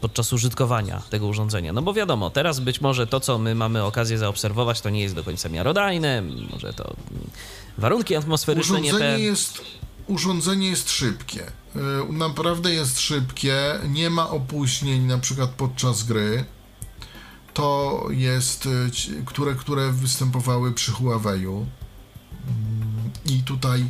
podczas 0.00 0.32
użytkowania 0.32 1.02
tego 1.10 1.26
urządzenia? 1.26 1.72
No 1.72 1.82
bo 1.82 1.92
wiadomo, 1.94 2.30
teraz 2.30 2.60
być 2.60 2.80
może 2.80 3.06
to, 3.06 3.20
co 3.20 3.38
my 3.38 3.54
mamy 3.54 3.84
okazję 3.84 4.18
zaobserwować, 4.18 4.80
to 4.80 4.90
nie 4.90 5.00
jest 5.02 5.14
do 5.14 5.24
końca 5.24 5.48
miarodajne, 5.48 6.22
może 6.52 6.72
to 6.72 6.94
warunki 7.78 8.16
atmosferyczne 8.16 8.80
nie 8.80 8.90
te... 8.90 8.96
Urządzenie 8.96 9.24
jest, 9.24 9.62
urządzenie 10.06 10.68
jest 10.68 10.90
szybkie. 10.90 11.46
Y, 11.76 12.12
Naprawdę 12.12 12.74
jest 12.74 13.00
szybkie, 13.00 13.78
nie 13.88 14.10
ma 14.10 14.30
opóźnień 14.30 15.02
na 15.02 15.18
przykład 15.18 15.50
podczas 15.50 16.02
gry. 16.02 16.44
To 17.54 18.06
jest, 18.10 18.66
y, 18.66 18.90
które, 19.26 19.54
które 19.54 19.92
występowały 19.92 20.72
przy 20.72 20.92
Huawei'u. 20.92 21.64
Mm, 22.48 23.10
I 23.26 23.42
tutaj 23.42 23.84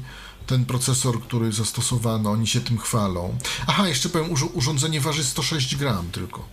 ten 0.46 0.64
procesor, 0.64 1.22
który 1.22 1.52
zastosowano, 1.52 2.30
oni 2.30 2.46
się 2.46 2.60
tym 2.60 2.78
chwalą. 2.78 3.38
Aha, 3.66 3.88
jeszcze 3.88 4.08
powiem, 4.08 4.30
urządzenie 4.54 5.00
waży 5.00 5.24
106 5.24 5.76
gram 5.76 6.10
tylko. 6.10 6.48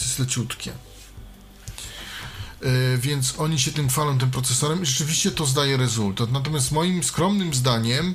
Jest 0.00 0.18
leciutkie. 0.18 0.72
Y, 2.62 2.98
więc 2.98 3.34
oni 3.38 3.58
się 3.58 3.72
tym 3.72 3.88
chwalą, 3.88 4.18
tym 4.18 4.30
procesorem 4.30 4.82
i 4.82 4.86
rzeczywiście 4.86 5.30
to 5.30 5.46
zdaje 5.46 5.76
rezultat. 5.76 6.32
Natomiast 6.32 6.72
moim 6.72 7.02
skromnym 7.02 7.54
zdaniem 7.54 8.14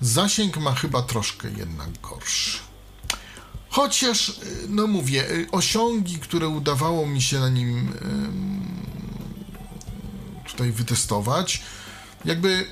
zasięg 0.00 0.56
ma 0.56 0.74
chyba 0.74 1.02
troszkę 1.02 1.48
jednak 1.50 2.00
gorszy. 2.00 2.58
Chociaż, 3.68 4.28
y, 4.28 4.34
no 4.68 4.86
mówię, 4.86 5.30
y, 5.30 5.46
osiągi, 5.52 6.18
które 6.18 6.48
udawało 6.48 7.06
mi 7.06 7.22
się 7.22 7.40
na 7.40 7.48
nim 7.48 7.92
tutaj 10.46 10.72
wytestować, 10.72 11.62
jakby 12.24 12.66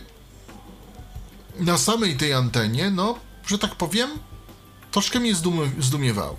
na 1.61 1.79
samej 1.79 2.17
tej 2.17 2.33
antenie, 2.33 2.91
no, 2.91 3.19
że 3.47 3.59
tak 3.59 3.75
powiem, 3.75 4.11
troszkę 4.91 5.21
mnie 5.21 5.35
zdumie, 5.35 5.71
zdumiewały. 5.79 6.37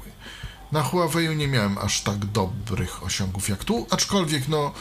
Na 0.72 0.84
Huawei'u 0.84 1.36
nie 1.36 1.48
miałem 1.48 1.78
aż 1.78 2.02
tak 2.02 2.26
dobrych 2.26 3.04
osiągów 3.04 3.50
jak 3.50 3.64
tu, 3.64 3.88
aczkolwiek 3.90 4.48
no, 4.48 4.72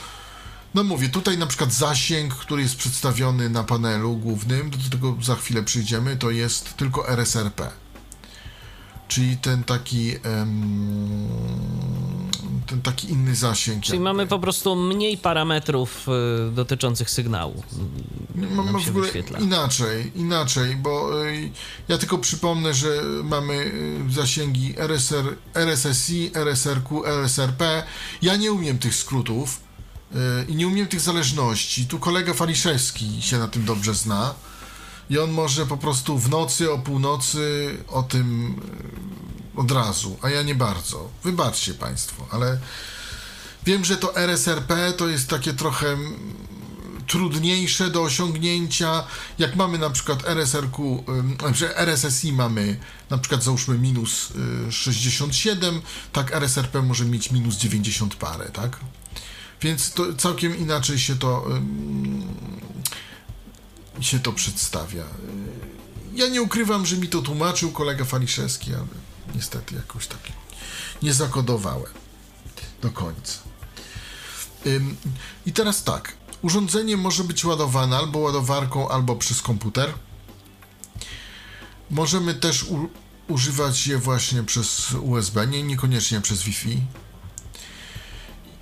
no 0.75 0.85
mówię, 0.85 1.09
tutaj 1.09 1.39
na 1.39 1.47
przykład 1.47 1.73
zasięg, 1.73 2.35
który 2.35 2.63
jest 2.63 2.77
przedstawiony 2.77 3.51
na 3.51 3.65
panelu 3.65 4.17
głównym, 4.17 4.71
do 4.71 4.91
tego 4.91 5.17
za 5.23 5.35
chwilę 5.35 5.63
przyjdziemy, 5.63 6.17
to 6.17 6.31
jest 6.31 6.77
tylko 6.77 7.09
RSRP. 7.09 7.71
Czyli 9.09 9.37
ten 9.37 9.65
taki 9.65 10.15
ten 12.67 12.83
taki 12.83 13.11
inny 13.11 13.35
zasięg. 13.35 13.83
Czyli 13.85 13.97
jakby. 13.97 14.05
mamy 14.05 14.27
po 14.27 14.39
prostu 14.39 14.77
mniej 14.77 15.19
parametrów 15.19 16.07
y, 16.49 16.53
dotyczących 16.53 17.11
sygnału. 17.11 17.63
Mam, 18.35 18.57
nam 18.57 18.73
mam 18.73 18.81
się 18.81 18.87
w 18.87 18.91
ogóle 18.91 19.05
wyświetla. 19.05 19.39
inaczej, 19.39 20.13
inaczej, 20.15 20.77
bo 20.77 21.25
y, 21.27 21.51
ja 21.89 21.99
tylko 21.99 22.19
przypomnę, 22.19 22.75
że 22.75 23.03
mamy 23.25 23.55
y, 23.55 24.13
zasięgi 24.13 24.75
RSR, 24.79 25.37
RSSI, 25.55 26.31
RSRQ, 26.35 27.07
RSRP. 27.07 27.83
Ja 28.23 28.37
nie 28.37 28.53
umiem 28.53 28.79
tych 28.79 28.95
skrótów 28.95 29.61
i 30.49 30.55
nie 30.55 30.67
umiem 30.67 30.87
tych 30.87 31.01
zależności. 31.01 31.87
Tu 31.87 31.99
kolega 31.99 32.35
Faliszewski 32.35 33.23
się 33.23 33.39
na 33.39 33.49
tym 33.49 33.65
dobrze 33.65 33.95
zna 33.95 34.35
i 35.11 35.19
on 35.19 35.31
może 35.31 35.67
po 35.67 35.77
prostu 35.77 36.19
w 36.19 36.31
nocy, 36.31 36.73
o 36.73 36.79
północy 36.79 37.77
o 37.89 38.03
tym 38.03 38.55
y, 39.57 39.61
od 39.61 39.71
razu, 39.71 40.17
a 40.23 40.31
ja 40.31 40.43
nie 40.43 40.55
bardzo. 40.55 41.11
Wybaczcie 41.25 41.75
Państwo, 41.75 42.27
ale 42.31 42.59
wiem, 43.67 43.85
że 43.85 43.97
to 43.97 44.17
RSRP 44.17 44.93
to 44.93 45.09
jest 45.09 45.29
takie 45.29 45.53
trochę 45.53 45.89
mm, 45.89 46.35
trudniejsze 47.07 47.91
do 47.91 48.03
osiągnięcia. 48.03 49.05
Jak 49.39 49.57
mamy 49.57 49.79
na 49.79 49.91
przykład 49.91 50.29
RSRQ, 50.29 51.05
ym, 51.09 51.55
że 51.55 51.79
RSSI 51.79 52.33
mamy 52.33 52.81
na 53.11 53.19
przykład 53.19 53.43
załóżmy 53.43 53.79
minus 53.79 54.31
y, 54.69 54.73
67, 54.73 55.81
tak 56.13 56.33
RSRP 56.33 56.83
może 56.83 57.05
mieć 57.05 57.31
minus 57.31 57.57
90 57.57 58.15
parę, 58.15 58.51
tak? 58.51 58.81
Więc 59.65 59.93
to 59.93 60.15
całkiem 60.15 60.59
inaczej 60.59 60.99
się 60.99 61.17
to 61.17 61.47
się 64.01 64.21
to 64.21 64.33
przedstawia. 64.33 65.05
Ja 66.15 66.29
nie 66.29 66.43
ukrywam, 66.43 66.87
że 66.87 66.97
mi 66.97 67.09
to 67.09 67.23
tłumaczył 67.23 67.73
kolega 67.73 68.05
Faliszewski, 68.05 68.75
ale 68.75 68.87
niestety 69.35 69.75
jakoś 69.75 70.07
tak 70.07 70.19
nie 71.03 71.15
zakodowałem 71.15 71.93
do 72.83 72.91
końca. 72.91 73.39
I 75.47 75.53
teraz 75.53 75.85
tak. 75.85 76.13
Urządzenie 76.43 76.97
może 76.97 77.25
być 77.25 77.45
ładowane 77.45 77.97
albo 77.97 78.19
ładowarką, 78.19 78.89
albo 78.89 79.17
przez 79.17 79.43
komputer. 79.43 79.93
Możemy 81.91 82.35
też 82.35 82.67
używać 83.29 83.87
je 83.87 83.99
właśnie 83.99 84.43
przez 84.43 84.93
USB, 84.93 85.47
nie, 85.47 85.63
niekoniecznie 85.63 86.21
przez 86.21 86.43
Wi-Fi. 86.43 86.81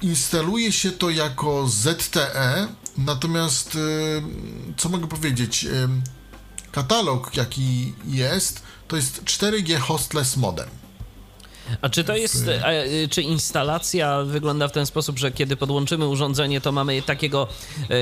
Instaluje 0.02 0.72
się 0.72 0.90
to 0.90 1.10
jako 1.10 1.68
ZTE, 1.68 2.66
natomiast 2.98 3.74
y, 3.74 3.78
co 4.76 4.88
mogę 4.88 5.08
powiedzieć? 5.08 5.64
Y, 5.64 5.88
katalog, 6.72 7.36
jaki 7.36 7.94
jest, 8.06 8.62
to 8.88 8.96
jest 8.96 9.24
4G 9.24 9.78
hostless 9.78 10.36
modem. 10.36 10.68
A 11.82 11.88
czy 11.88 12.04
to 12.04 12.16
jest, 12.16 12.44
a, 12.64 12.72
y, 12.72 13.08
czy 13.10 13.22
instalacja 13.22 14.22
wygląda 14.22 14.68
w 14.68 14.72
ten 14.72 14.86
sposób, 14.86 15.18
że 15.18 15.32
kiedy 15.32 15.56
podłączymy 15.56 16.08
urządzenie, 16.08 16.60
to 16.60 16.72
mamy 16.72 17.02
takiego 17.02 17.48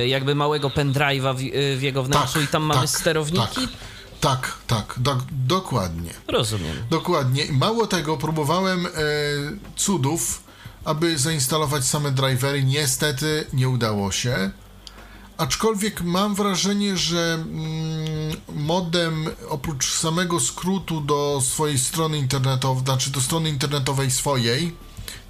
jakby 0.07 0.35
małego 0.35 0.69
pendrive'a 0.69 1.37
w, 1.37 1.39
w 1.79 1.83
jego 1.83 2.03
wnętrzu 2.03 2.41
i 2.41 2.47
tam 2.47 2.63
mamy 2.63 2.89
sterowniki? 2.89 3.61
Tak, 3.61 3.71
tak, 4.21 4.59
tak 4.67 4.95
do, 4.97 5.19
dokładnie. 5.31 6.11
Rozumiem. 6.29 6.77
Dokładnie. 6.91 7.45
I 7.45 7.53
Mało 7.53 7.87
tego, 7.87 8.17
próbowałem 8.17 8.87
e, 8.87 8.91
cudów, 9.77 10.43
aby 10.85 11.19
zainstalować 11.19 11.85
same 11.85 12.11
drivery. 12.11 12.65
Niestety 12.65 13.47
nie 13.53 13.69
udało 13.69 14.13
się. 14.13 14.51
Aczkolwiek 15.41 16.03
mam 16.03 16.35
wrażenie, 16.35 16.97
że 16.97 17.35
mm, 17.35 18.37
modem 18.49 19.27
oprócz 19.49 19.93
samego 19.93 20.41
skrótu 20.41 21.01
do 21.01 21.43
swojej 21.45 21.79
strony 21.79 22.19
internetowej, 22.19 22.85
znaczy 22.85 23.11
do 23.11 23.21
strony 23.21 23.49
internetowej 23.49 24.11
swojej, 24.11 24.77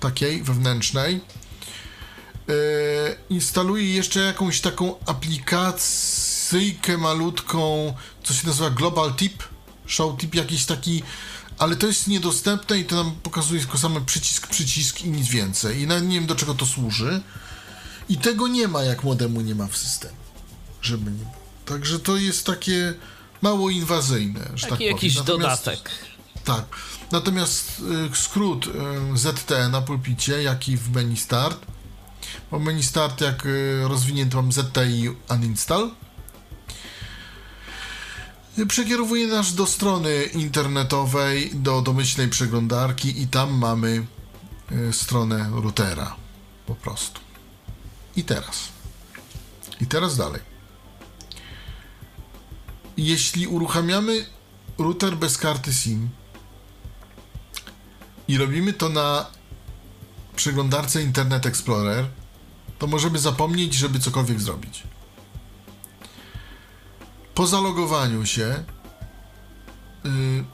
takiej 0.00 0.42
wewnętrznej, 0.42 1.14
e, 1.14 1.20
instaluje 3.30 3.94
jeszcze 3.94 4.20
jakąś 4.20 4.60
taką 4.60 4.94
aplikacyjkę 5.06 6.98
malutką, 6.98 7.94
co 8.22 8.34
się 8.34 8.46
nazywa 8.46 8.70
Global 8.70 9.14
Tip, 9.14 9.42
Show 9.86 10.18
Tip 10.18 10.34
jakiś 10.34 10.66
taki, 10.66 11.02
ale 11.60 11.76
to 11.76 11.86
jest 11.86 12.06
niedostępne 12.08 12.78
i 12.78 12.84
to 12.84 12.96
nam 12.96 13.12
pokazuje 13.22 13.60
tylko 13.60 13.78
same 13.78 14.00
przycisk, 14.00 14.46
przycisk 14.46 15.00
i 15.04 15.10
nic 15.10 15.28
więcej. 15.28 15.80
I 15.80 15.86
nawet 15.86 16.04
nie 16.04 16.14
wiem 16.14 16.26
do 16.26 16.34
czego 16.34 16.54
to 16.54 16.66
służy. 16.66 17.20
I 18.08 18.16
tego 18.18 18.48
nie 18.48 18.68
ma, 18.68 18.82
jak 18.82 19.04
modemu 19.04 19.40
nie 19.40 19.54
ma 19.54 19.66
w 19.66 19.76
systemie. 19.76 20.14
Żeby 20.82 21.10
nie 21.10 21.16
było. 21.18 21.30
Także 21.66 21.98
to 21.98 22.16
jest 22.16 22.46
takie 22.46 22.94
mało 23.42 23.70
inwazyjne, 23.70 24.40
że 24.40 24.46
Taki 24.50 24.60
tak 24.60 24.70
powiem. 24.78 24.92
jakiś 24.92 25.16
Natomiast- 25.16 25.64
dodatek. 25.64 25.90
tak. 26.44 26.64
Natomiast 27.12 27.82
y, 28.12 28.16
skrót 28.16 28.66
y, 28.66 29.18
ZT 29.18 29.50
na 29.70 29.82
pulpicie, 29.82 30.42
jak 30.42 30.68
i 30.68 30.76
w 30.76 30.90
menu 30.94 31.16
start. 31.16 31.66
Bo 32.50 32.58
menu 32.58 32.82
start, 32.82 33.20
jak 33.20 33.46
y, 33.46 33.80
rozwinięty 33.88 34.36
mam 34.36 34.52
ZT 34.52 34.76
i 34.88 35.10
uninstall. 35.34 35.90
Przekierowuje 38.68 39.26
nas 39.26 39.54
do 39.54 39.66
strony 39.66 40.24
internetowej, 40.24 41.50
do 41.54 41.82
domyślnej 41.82 42.28
przeglądarki 42.28 43.22
i 43.22 43.28
tam 43.28 43.58
mamy 43.58 44.06
y, 44.72 44.92
stronę 44.92 45.50
routera. 45.52 46.16
Po 46.66 46.74
prostu. 46.74 47.20
I 48.16 48.24
teraz. 48.24 48.68
I 49.80 49.86
teraz 49.86 50.16
dalej. 50.16 50.40
Jeśli 52.96 53.46
uruchamiamy 53.46 54.26
router 54.78 55.16
bez 55.16 55.38
karty 55.38 55.72
SIM 55.72 56.08
i 58.28 58.38
robimy 58.38 58.72
to 58.72 58.88
na 58.88 59.26
przeglądarce 60.36 61.02
Internet 61.02 61.46
Explorer, 61.46 62.06
to 62.78 62.86
możemy 62.86 63.18
zapomnieć, 63.18 63.74
żeby 63.74 63.98
cokolwiek 63.98 64.40
zrobić. 64.40 64.82
Po 67.40 67.46
zalogowaniu 67.46 68.26
się 68.26 68.64
yy, 70.04 70.44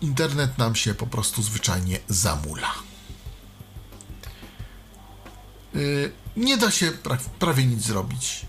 internet 0.00 0.58
nam 0.58 0.74
się 0.74 0.94
po 0.94 1.06
prostu 1.06 1.42
zwyczajnie 1.42 1.98
zamula. 2.08 2.74
Yy, 5.74 6.12
nie 6.36 6.56
da 6.56 6.70
się 6.70 6.92
pra 6.92 7.18
prawie 7.38 7.66
nic 7.66 7.82
zrobić. 7.82 8.46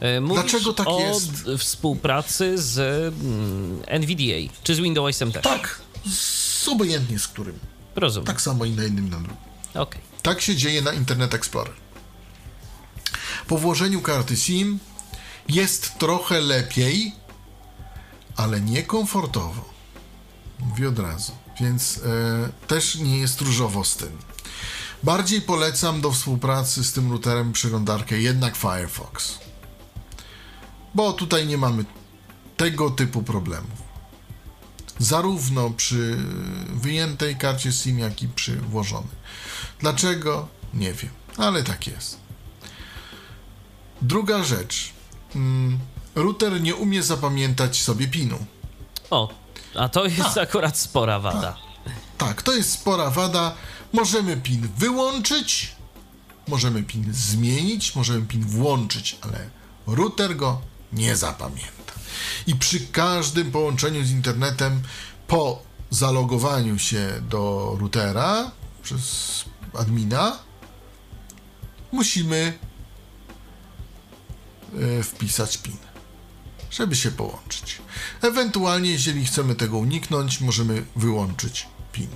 E, 0.00 0.20
Mówisz 0.20 0.42
Dlaczego 0.42 0.72
tak 0.72 0.88
o 0.88 1.00
jest? 1.00 1.32
współpracy 1.58 2.58
z 2.58 2.78
mm, 2.78 3.82
NVDA, 3.86 4.52
czy 4.62 4.74
z 4.74 4.78
Windowsem 4.78 5.32
też? 5.32 5.42
Tak, 5.42 5.80
z, 6.10 6.68
obojętnie 6.68 7.18
z 7.18 7.28
którym. 7.28 7.58
Rozumiem. 7.96 8.26
Tak 8.26 8.40
samo 8.40 8.64
i 8.64 8.70
na 8.70 8.82
jednym 8.82 9.06
i 9.06 9.10
na 9.10 9.16
drugim. 9.16 9.36
Okej. 9.74 10.00
Tak 10.22 10.40
się 10.40 10.56
dzieje 10.56 10.82
na 10.82 10.92
Internet 10.92 11.34
Explorer. 11.34 11.74
Po 13.46 13.58
włożeniu 13.58 14.00
karty 14.02 14.36
SIM 14.36 14.78
jest 15.48 15.98
trochę 15.98 16.40
lepiej, 16.40 17.12
ale 18.36 18.60
niekomfortowo. 18.60 19.64
Mówię 20.60 20.88
od 20.88 20.98
razu. 20.98 21.32
Więc 21.60 21.98
e, 21.98 22.66
też 22.66 22.94
nie 22.94 23.18
jest 23.18 23.40
różowo 23.40 23.84
z 23.84 23.96
tym. 23.96 24.18
Bardziej 25.02 25.42
polecam 25.42 26.00
do 26.00 26.12
współpracy 26.12 26.84
z 26.84 26.92
tym 26.92 27.10
routerem 27.10 27.52
przeglądarkę 27.52 28.18
jednak 28.18 28.56
Firefox. 28.56 29.38
Bo 30.94 31.12
tutaj 31.12 31.46
nie 31.46 31.58
mamy 31.58 31.84
tego 32.56 32.90
typu 32.90 33.22
problemów. 33.22 33.88
Zarówno 34.98 35.70
przy 35.70 36.18
wyjętej 36.68 37.36
karcie 37.36 37.72
SIM, 37.72 37.98
jak 37.98 38.22
i 38.22 38.28
przy 38.28 38.56
włożonej. 38.56 39.18
Dlaczego? 39.80 40.48
Nie 40.74 40.92
wiem, 40.92 41.10
ale 41.36 41.62
tak 41.62 41.86
jest. 41.86 42.18
Druga 44.02 44.44
rzecz. 44.44 44.97
Mm, 45.34 45.78
router 46.14 46.60
nie 46.60 46.74
umie 46.74 47.02
zapamiętać 47.02 47.82
sobie 47.82 48.08
pinu. 48.08 48.38
O, 49.10 49.28
a 49.74 49.88
to 49.88 50.04
jest 50.04 50.38
akurat 50.38 50.78
spora 50.78 51.20
wada. 51.20 51.56
Tak, 52.18 52.42
to 52.42 52.54
jest 52.54 52.72
spora 52.72 53.10
wada. 53.10 53.54
Możemy 53.92 54.36
pin 54.36 54.68
wyłączyć, 54.78 55.76
możemy 56.48 56.82
pin 56.82 57.04
zmienić, 57.12 57.94
możemy 57.94 58.26
pin 58.26 58.44
włączyć, 58.44 59.18
ale 59.20 59.50
router 59.86 60.36
go 60.36 60.60
nie 60.92 61.16
zapamięta. 61.16 61.92
I 62.46 62.54
przy 62.54 62.80
każdym 62.80 63.50
połączeniu 63.50 64.04
z 64.04 64.10
internetem 64.10 64.82
po 65.26 65.62
zalogowaniu 65.90 66.78
się 66.78 67.22
do 67.28 67.76
routera 67.80 68.50
przez 68.82 69.44
admina 69.74 70.38
musimy 71.92 72.58
wpisać 75.02 75.58
PIN, 75.58 75.76
żeby 76.70 76.96
się 76.96 77.10
połączyć. 77.10 77.78
Ewentualnie, 78.22 78.90
jeżeli 78.90 79.26
chcemy 79.26 79.54
tego 79.54 79.78
uniknąć, 79.78 80.40
możemy 80.40 80.84
wyłączyć 80.96 81.66
PIN. 81.92 82.08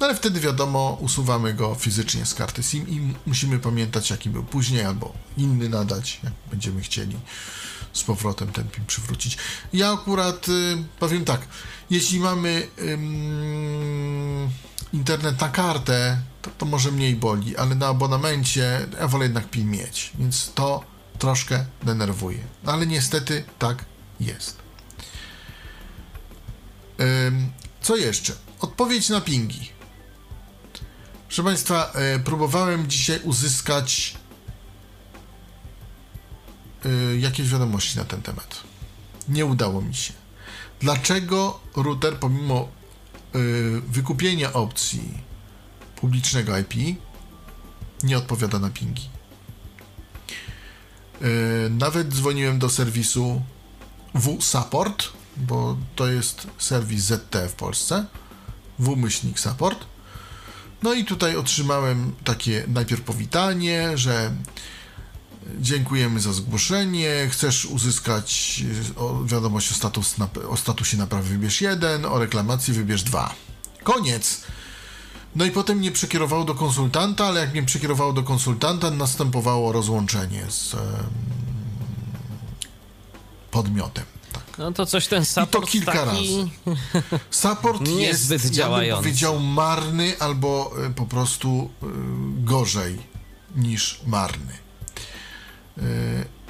No 0.00 0.06
ale 0.06 0.14
wtedy 0.14 0.40
wiadomo, 0.40 0.98
usuwamy 1.00 1.54
go 1.54 1.74
fizycznie 1.74 2.26
z 2.26 2.34
karty 2.34 2.62
SIM 2.62 2.88
i 2.88 3.14
musimy 3.26 3.58
pamiętać, 3.58 4.10
jaki 4.10 4.30
był 4.30 4.42
później, 4.42 4.84
albo 4.84 5.12
inny 5.36 5.68
nadać, 5.68 6.20
jak 6.24 6.32
będziemy 6.50 6.80
chcieli 6.80 7.16
z 7.92 8.02
powrotem 8.02 8.52
ten 8.52 8.68
PIN 8.68 8.86
przywrócić. 8.86 9.38
Ja 9.72 9.92
akurat 9.92 10.48
y, 10.48 10.84
powiem 10.98 11.24
tak, 11.24 11.40
jeśli 11.90 12.20
mamy 12.20 12.68
internet 14.92 15.40
na 15.40 15.48
kartę, 15.48 16.20
to, 16.42 16.50
to 16.58 16.66
może 16.66 16.92
mniej 16.92 17.16
boli, 17.16 17.56
ale 17.56 17.74
na 17.74 17.86
abonamencie 17.86 18.86
ja 19.00 19.08
wolę 19.08 19.24
jednak 19.24 19.50
PIN 19.50 19.70
mieć, 19.70 20.12
więc 20.18 20.52
to 20.54 20.84
troszkę 21.20 21.64
denerwuje. 21.82 22.38
Ale 22.66 22.86
niestety 22.86 23.44
tak 23.58 23.84
jest. 24.20 24.56
Co 27.82 27.96
jeszcze? 27.96 28.32
Odpowiedź 28.60 29.08
na 29.08 29.20
pingi. 29.20 29.68
Proszę 31.26 31.42
Państwa, 31.42 31.92
e, 31.94 32.18
próbowałem 32.18 32.90
dzisiaj 32.90 33.20
uzyskać 33.22 34.14
e, 36.84 37.16
jakieś 37.16 37.48
wiadomości 37.48 37.98
na 37.98 38.04
ten 38.04 38.22
temat. 38.22 38.60
Nie 39.28 39.46
udało 39.46 39.82
mi 39.82 39.94
się. 39.94 40.12
Dlaczego 40.80 41.60
router, 41.76 42.16
pomimo 42.18 42.68
e, 43.34 43.38
wykupienia 43.80 44.52
opcji 44.52 45.18
publicznego 45.96 46.58
IP, 46.58 46.74
nie 48.02 48.18
odpowiada 48.18 48.58
na 48.58 48.70
pingi? 48.70 49.19
E, 51.20 51.70
Nawet 51.70 52.08
dzwoniłem 52.08 52.58
do 52.58 52.70
serwisu 52.70 53.42
W-Support, 54.14 55.08
bo 55.36 55.76
to 55.96 56.06
jest 56.06 56.46
serwis 56.58 57.02
ZT 57.02 57.36
w 57.48 57.52
Polsce. 57.52 58.06
W-myślnik 58.78 59.40
support. 59.40 59.84
No 60.82 60.92
i 60.92 61.04
tutaj 61.04 61.36
otrzymałem 61.36 62.12
takie 62.24 62.64
najpierw 62.68 63.02
powitanie, 63.02 63.98
że 63.98 64.34
dziękujemy 65.58 66.20
za 66.20 66.32
zgłoszenie, 66.32 67.28
chcesz 67.30 67.64
uzyskać 67.64 68.62
o, 68.96 69.24
wiadomość 69.24 69.70
o, 69.70 69.74
status, 69.74 70.16
o 70.48 70.56
statusie 70.56 70.96
naprawy 70.96 71.28
wybierz 71.28 71.60
1, 71.60 72.04
o 72.04 72.18
reklamacji 72.18 72.74
wybierz 72.74 73.02
2. 73.02 73.34
Koniec! 73.82 74.42
No 75.36 75.44
i 75.44 75.50
potem 75.50 75.78
mnie 75.78 75.92
przekierowało 75.92 76.44
do 76.44 76.54
konsultanta, 76.54 77.26
ale 77.26 77.40
jak 77.40 77.52
mnie 77.52 77.62
przekierowało 77.62 78.12
do 78.12 78.22
konsultanta, 78.22 78.90
następowało 78.90 79.72
rozłączenie 79.72 80.44
z 80.48 80.74
em, 80.74 80.80
podmiotem. 83.50 84.04
Tak. 84.32 84.42
No 84.58 84.72
to 84.72 84.86
coś 84.86 85.06
ten 85.06 85.24
support 85.24 85.70
kilka 85.70 85.92
taki... 85.92 86.06
razy. 86.06 86.50
Support 87.30 87.80
jest, 87.88 87.98
Niezbyt 87.98 88.42
ja 88.42 88.48
bym 88.48 88.52
działający. 88.54 89.02
powiedział, 89.02 89.40
marny 89.40 90.18
albo 90.18 90.72
y, 90.86 90.90
po 90.94 91.06
prostu 91.06 91.70
y, 91.82 91.86
gorzej 92.44 92.98
niż 93.56 94.00
marny. 94.06 94.52
Y, 95.78 95.82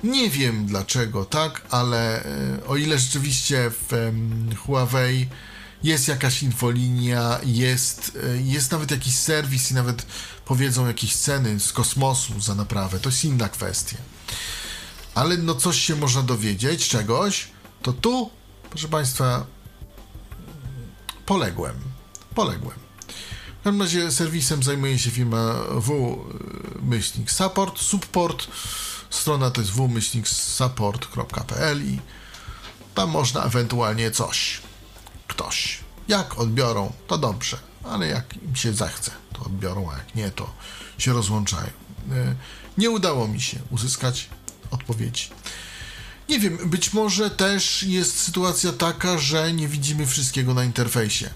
Nie 0.04 0.30
wiem 0.30 0.66
dlaczego 0.66 1.24
tak, 1.24 1.62
ale 1.70 2.24
o 2.68 2.76
ile 2.76 2.98
rzeczywiście 2.98 3.70
w 3.70 4.12
Huawei 4.66 5.28
jest 5.82 6.08
jakaś 6.08 6.42
infolinia, 6.42 7.40
jest, 7.44 8.18
y, 8.36 8.42
jest 8.44 8.70
nawet 8.70 8.90
jakiś 8.90 9.14
serwis 9.14 9.70
i 9.70 9.74
nawet 9.74 10.06
powiedzą 10.44 10.86
jakieś 10.86 11.16
ceny 11.16 11.60
z 11.60 11.72
kosmosu 11.72 12.40
za 12.40 12.54
naprawę, 12.54 13.00
to 13.00 13.08
jest 13.08 13.24
inna 13.24 13.48
kwestia 13.48 13.96
ale 15.14 15.36
no 15.36 15.54
coś 15.54 15.80
się 15.80 15.96
można 15.96 16.22
dowiedzieć, 16.22 16.88
czegoś, 16.88 17.48
to 17.82 17.92
tu, 17.92 18.30
proszę 18.70 18.88
Państwa, 18.88 19.46
poległem. 21.26 21.74
Poległem. 22.34 22.78
W 23.60 23.64
każdym 23.64 23.82
razie 23.82 24.12
serwisem 24.12 24.62
zajmuje 24.62 24.98
się 24.98 25.10
firma 25.10 25.54
w-myślnik 25.70 27.30
support, 27.30 27.80
support. 27.80 28.46
Strona 29.10 29.50
to 29.50 29.60
jest 29.60 29.72
w-support.pl 29.72 31.86
i 31.86 32.00
tam 32.94 33.10
można 33.10 33.44
ewentualnie 33.44 34.10
coś, 34.10 34.60
ktoś. 35.40 35.78
Jak 36.08 36.38
odbiorą, 36.38 36.92
to 37.06 37.18
dobrze, 37.18 37.58
ale 37.84 38.06
jak 38.06 38.36
im 38.36 38.56
się 38.56 38.72
zachce, 38.72 39.10
to 39.32 39.40
odbiorą, 39.44 39.90
a 39.90 39.94
jak 39.98 40.14
nie, 40.14 40.30
to 40.30 40.52
się 40.98 41.12
rozłączają. 41.12 41.70
E, 42.12 42.34
Nie 42.78 42.90
udało 42.90 43.28
mi 43.28 43.40
się 43.40 43.58
uzyskać 43.70 44.28
odpowiedzi. 44.70 45.28
Nie 46.28 46.38
wiem, 46.40 46.70
być 46.70 46.92
może 46.92 47.30
też 47.30 47.82
jest 47.82 48.20
sytuacja 48.20 48.72
taka, 48.72 49.18
że 49.18 49.52
nie 49.52 49.68
widzimy 49.68 50.06
wszystkiego 50.06 50.54
na 50.54 50.64
interfejsie 50.64 51.30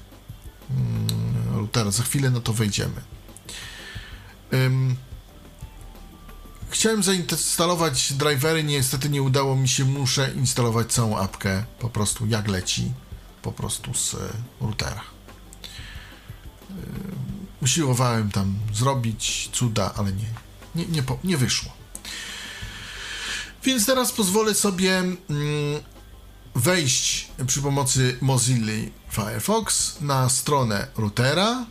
mm, 0.70 1.56
routera. 1.56 1.90
Za 1.90 2.02
chwilę 2.02 2.30
na 2.30 2.40
to 2.40 2.52
wejdziemy. 2.52 3.00
Chciałem 6.70 7.02
zainstalować 7.02 8.12
drivery, 8.12 8.64
niestety 8.64 9.08
nie 9.10 9.22
udało 9.22 9.56
mi 9.56 9.68
się, 9.68 9.84
muszę 9.84 10.32
instalować 10.34 10.92
całą 10.92 11.18
apkę 11.18 11.64
po 11.78 11.88
prostu 11.90 12.26
jak 12.26 12.48
leci, 12.48 12.92
po 13.44 13.52
prostu 13.52 13.94
z 13.94 14.14
e, 14.14 14.18
routera. 14.60 15.00
Ym, 16.70 16.76
Usiłowałem 17.62 18.30
tam 18.30 18.54
zrobić 18.74 19.50
cuda, 19.52 19.92
ale 19.96 20.12
nie, 20.12 20.26
nie, 20.74 20.86
nie, 20.86 21.02
po, 21.02 21.18
nie 21.24 21.36
wyszło. 21.36 21.72
Więc 23.64 23.86
teraz 23.86 24.12
pozwolę 24.12 24.54
sobie 24.54 24.98
mm, 24.98 25.16
wejść 26.54 27.28
przy 27.46 27.62
pomocy 27.62 28.16
Mozilla 28.20 28.72
Firefox 29.10 30.00
na 30.00 30.28
stronę 30.28 30.86
routera. 30.96 31.66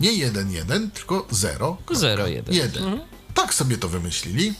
Nie 0.00 0.10
1.1, 0.10 0.90
tylko 0.90 1.20
0.1. 1.20 1.76
0.1. 1.86 2.98
Tak 3.34 3.54
sobie 3.54 3.78
to 3.78 3.88
wymyślili. 3.88 4.54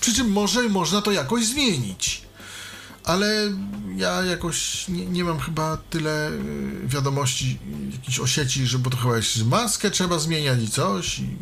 Przy 0.00 0.14
czym 0.14 0.32
może 0.32 0.68
można 0.68 1.02
to 1.02 1.12
jakoś 1.12 1.46
zmienić. 1.46 2.22
Ale 3.04 3.52
ja 3.96 4.22
jakoś 4.22 4.88
nie, 4.88 5.06
nie 5.06 5.24
mam 5.24 5.40
chyba 5.40 5.76
tyle 5.90 6.30
y, 6.30 6.40
wiadomości 6.84 7.58
jakichś 7.92 8.18
o 8.18 8.26
sieci, 8.26 8.66
że 8.66 8.78
bo 8.78 8.90
to 8.90 8.96
chyba 8.96 9.16
jeszcze 9.16 9.44
maskę 9.44 9.90
trzeba 9.90 10.18
zmieniać 10.18 10.62
i 10.62 10.70
coś. 10.70 11.18
I 11.18 11.36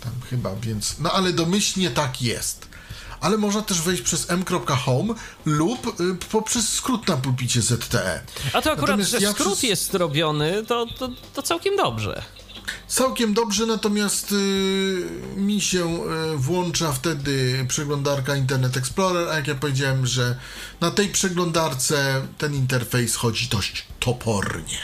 tam 0.00 0.12
chyba, 0.30 0.56
więc. 0.56 0.96
No 0.98 1.12
ale 1.12 1.32
domyślnie 1.32 1.90
tak 1.90 2.22
jest. 2.22 2.68
Ale 3.22 3.38
można 3.38 3.62
też 3.62 3.80
wejść 3.82 4.02
przez 4.02 4.30
m.home 4.30 5.14
lub 5.46 6.00
y, 6.00 6.14
poprzez 6.30 6.68
skrót 6.68 7.08
na 7.08 7.16
pulpicie 7.16 7.62
ZTE. 7.62 8.20
A 8.52 8.62
to 8.62 8.70
akurat, 8.70 8.78
Natomiast 8.88 9.10
że 9.10 9.18
ja 9.18 9.32
skrót 9.32 9.48
przez- 9.58 9.62
jest 9.62 9.94
robiony, 9.94 10.64
to, 10.66 10.86
to, 10.98 11.08
to 11.34 11.42
całkiem 11.42 11.76
dobrze. 11.76 12.22
Całkiem 12.88 13.34
dobrze, 13.34 13.66
natomiast 13.66 14.32
y, 14.32 14.34
mi 15.36 15.60
się 15.60 16.04
y, 16.34 16.36
włącza 16.36 16.92
wtedy 16.92 17.64
przeglądarka 17.68 18.36
Internet 18.36 18.76
Explorer, 18.76 19.28
a 19.28 19.34
jak 19.36 19.46
ja 19.46 19.54
powiedziałem, 19.54 20.06
że 20.06 20.38
na 20.80 20.90
tej 20.90 21.08
przeglądarce 21.08 22.22
ten 22.38 22.54
interfejs 22.54 23.16
chodzi 23.16 23.48
dość 23.48 23.86
topornie. 24.00 24.78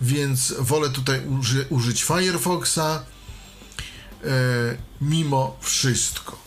Więc 0.00 0.54
wolę 0.58 0.90
tutaj 0.90 1.26
uży, 1.40 1.66
użyć 1.70 2.04
Firefoxa 2.04 3.02
y, 4.24 4.28
mimo 5.00 5.56
wszystko. 5.60 6.44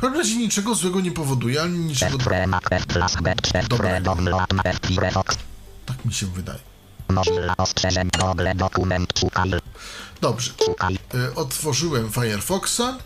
Każdym 0.00 0.18
razie 0.20 0.36
niczego 0.36 0.74
złego 0.74 1.00
nie 1.00 1.12
powoduje, 1.12 1.62
ani 1.62 1.78
niczego. 1.78 2.18
F3 2.18 2.46
Mac 2.46 2.64
F 2.70 2.86
Plus 2.86 3.16
B 3.22 3.34
Dobra. 3.68 3.90
F3 4.00 4.02
Download 4.02 4.50
F 4.64 4.78
Firefox. 4.86 5.36
Tak 5.86 6.04
mi 6.04 6.12
się 6.14 6.26
wydaje. 6.26 6.58
Dobrze. 10.20 10.52
Y, 11.14 11.34
Otworzyłem 11.34 12.10
Firefoxa. 12.12 12.98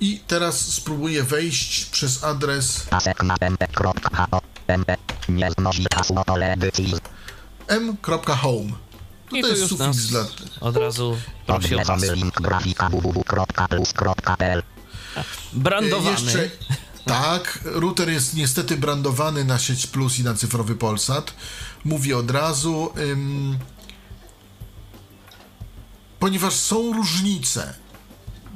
I 0.00 0.20
teraz 0.26 0.60
spróbuję 0.60 1.22
wejść 1.22 1.84
przez 1.84 2.24
adres 2.24 2.86
m.home. 7.68 8.72
I 9.32 9.42
To 9.42 9.48
jest 9.48 9.78
nas 9.78 9.96
dla. 9.96 10.26
od 10.60 10.76
razu 10.76 11.16
prosi 11.46 11.74
o 11.74 11.78
hasło. 11.84 12.08
Brandowany. 15.52 16.10
Jeszcze, 16.10 16.50
tak, 17.04 17.58
router 17.64 18.10
jest 18.10 18.34
niestety 18.34 18.76
brandowany 18.76 19.44
na 19.44 19.58
sieć 19.58 19.86
Plus 19.86 20.18
i 20.18 20.24
na 20.24 20.34
cyfrowy 20.34 20.74
Polsat. 20.74 21.34
Mówię 21.84 22.18
od 22.18 22.30
razu, 22.30 22.92
ym, 22.98 23.58
ponieważ 26.18 26.54
są 26.54 26.92
różnice. 26.92 27.74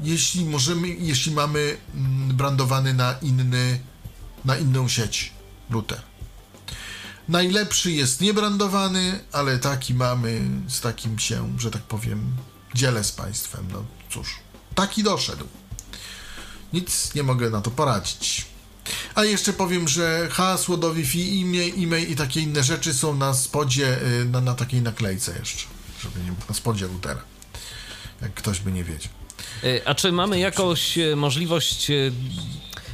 Jeśli 0.03 0.44
możemy, 0.44 0.88
jeśli 0.88 1.33
mamy 1.33 1.77
mm, 1.94 2.37
brandowany 2.37 2.94
na 2.94 3.14
inny, 3.23 3.81
na 4.44 4.57
inną 4.57 4.88
sieć 4.88 5.33
router. 5.70 6.03
Najlepszy 7.29 7.92
jest 7.92 8.20
niebrandowany, 8.20 9.20
ale 9.33 9.59
taki 9.59 9.94
mamy, 9.94 10.40
z 10.68 10.81
takim 10.81 11.18
się, 11.18 11.59
że 11.59 11.70
tak 11.70 11.83
powiem, 11.83 12.37
dzielę 12.75 13.05
z 13.05 13.12
Państwem. 13.12 13.68
No 13.73 13.85
cóż, 14.11 14.38
taki 14.75 15.03
doszedł. 15.03 15.46
Nic 16.72 17.14
nie 17.14 17.22
mogę 17.22 17.50
na 17.50 17.61
to 17.61 17.70
poradzić. 17.70 18.46
A 19.14 19.24
jeszcze 19.24 19.52
powiem, 19.52 19.88
że 19.88 20.28
hasło 20.30 20.76
do 20.76 20.94
Wi-Fi, 20.94 21.40
imię, 21.40 21.62
e-mail 21.78 22.09
i 22.11 22.16
takie 22.16 22.40
inne 22.40 22.62
rzeczy 22.64 22.94
są 22.94 23.14
na 23.16 23.35
spodzie, 23.35 23.98
y, 24.22 24.24
na, 24.24 24.40
na 24.40 24.54
takiej 24.54 24.83
naklejce 24.83 25.38
jeszcze, 25.38 25.66
żeby 26.02 26.20
nie 26.20 26.33
na 26.48 26.54
spodzie 26.54 26.87
routera. 26.87 27.20
Jak 28.22 28.35
ktoś 28.35 28.61
by 28.61 28.72
nie 28.72 28.85
wiedział. 28.85 29.12
Y, 29.64 29.83
A 29.87 29.94
czy 29.94 30.12
mamy 30.12 30.38
jakąś 30.38 30.98
y, 30.98 31.16
możliwość 31.16 31.88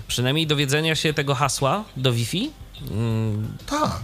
przynajmniej 0.09 0.47
dowiedzenia 0.47 0.95
się 0.97 1.15
tego 1.15 1.35
hasła 1.35 1.85
do 1.97 2.13
Wi-Fi? 2.13 2.51
Mm, 2.91 3.57
Tak, 3.67 4.01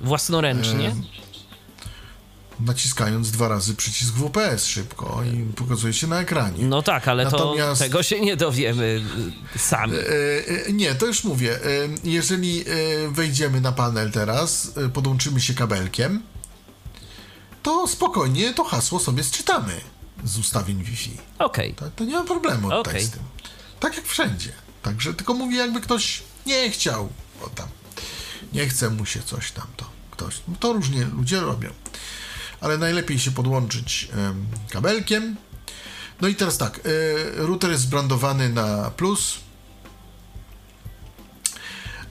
Własnoręcznie? 0.00 0.94
Naciskając 2.60 3.30
dwa 3.30 3.48
razy 3.48 3.74
przycisk 3.74 4.14
WPS 4.14 4.66
szybko 4.66 5.22
i 5.24 5.52
pokazuje 5.52 5.92
się 5.92 6.06
na 6.06 6.20
ekranie. 6.20 6.64
No 6.64 6.82
tak, 6.82 7.08
ale 7.08 7.24
Natomiast- 7.24 7.78
to 7.80 7.84
tego 7.84 8.02
się 8.02 8.20
nie 8.20 8.36
dowiemy 8.36 9.02
y, 9.56 9.58
sami. 9.58 9.96
E, 9.96 10.66
e, 10.66 10.72
Nie, 10.72 10.94
to 10.94 11.06
już 11.06 11.24
mówię. 11.24 11.56
E, 11.56 11.58
Jeżeli 12.04 12.64
wejdziemy 13.10 13.60
na 13.60 13.72
panel 13.72 14.10
teraz, 14.12 14.72
podłączymy 14.92 15.40
się 15.40 15.54
kabelkiem, 15.54 16.22
to 17.62 17.86
spokojnie 17.88 18.54
to 18.54 18.64
hasło 18.64 18.98
sobie 19.00 19.24
sczytamy 19.24 19.80
z 20.24 20.38
ustawień 20.38 20.82
Wi-Fi. 20.84 21.16
Okej. 21.38 21.74
To, 21.74 21.90
to 21.96 22.04
nie 22.04 22.12
ma 22.12 22.24
problemu 22.24 22.62
tutaj 22.70 22.80
Okej. 22.94 23.04
z 23.04 23.10
tym. 23.10 23.22
Tak 23.80 23.96
jak 23.96 24.06
wszędzie. 24.06 24.52
Także 24.82 25.14
tylko 25.14 25.34
mówię, 25.34 25.56
jakby 25.56 25.80
ktoś 25.80 26.22
nie 26.46 26.70
chciał, 26.70 27.08
bo 27.40 27.46
tam 27.48 27.68
nie 28.52 28.68
chce 28.68 28.90
mu 28.90 29.06
się 29.06 29.22
coś 29.22 29.50
tam, 29.52 29.66
to 29.76 29.84
ktoś. 30.10 30.34
No 30.48 30.54
to 30.60 30.72
różnie 30.72 31.04
ludzie 31.04 31.40
robią. 31.40 31.70
Ale 32.60 32.78
najlepiej 32.78 33.18
się 33.18 33.30
podłączyć 33.30 34.08
em, 34.12 34.46
kabelkiem. 34.70 35.36
No 36.20 36.28
i 36.28 36.34
teraz 36.34 36.58
tak, 36.58 36.78
e, 36.78 37.46
router 37.46 37.70
jest 37.70 37.88
brandowany 37.88 38.48
na 38.48 38.90
plus. 38.90 39.34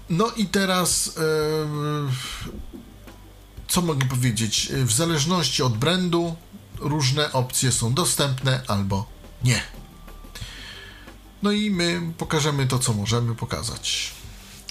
No 0.10 0.32
i 0.38 0.46
teraz 0.46 1.12
co 3.74 3.82
mogę 3.82 4.06
powiedzieć? 4.06 4.72
W 4.74 4.92
zależności 4.92 5.64
od 5.64 5.78
brandu 5.78 6.36
różne 6.80 7.32
opcje 7.32 7.72
są 7.72 7.94
dostępne 7.94 8.62
albo 8.68 9.06
nie. 9.44 9.62
No 11.44 11.52
i 11.52 11.72
my 11.72 12.02
pokażemy 12.18 12.68
to, 12.68 12.80
co 12.80 12.94
możemy 12.94 13.36
pokazać. 13.36 14.12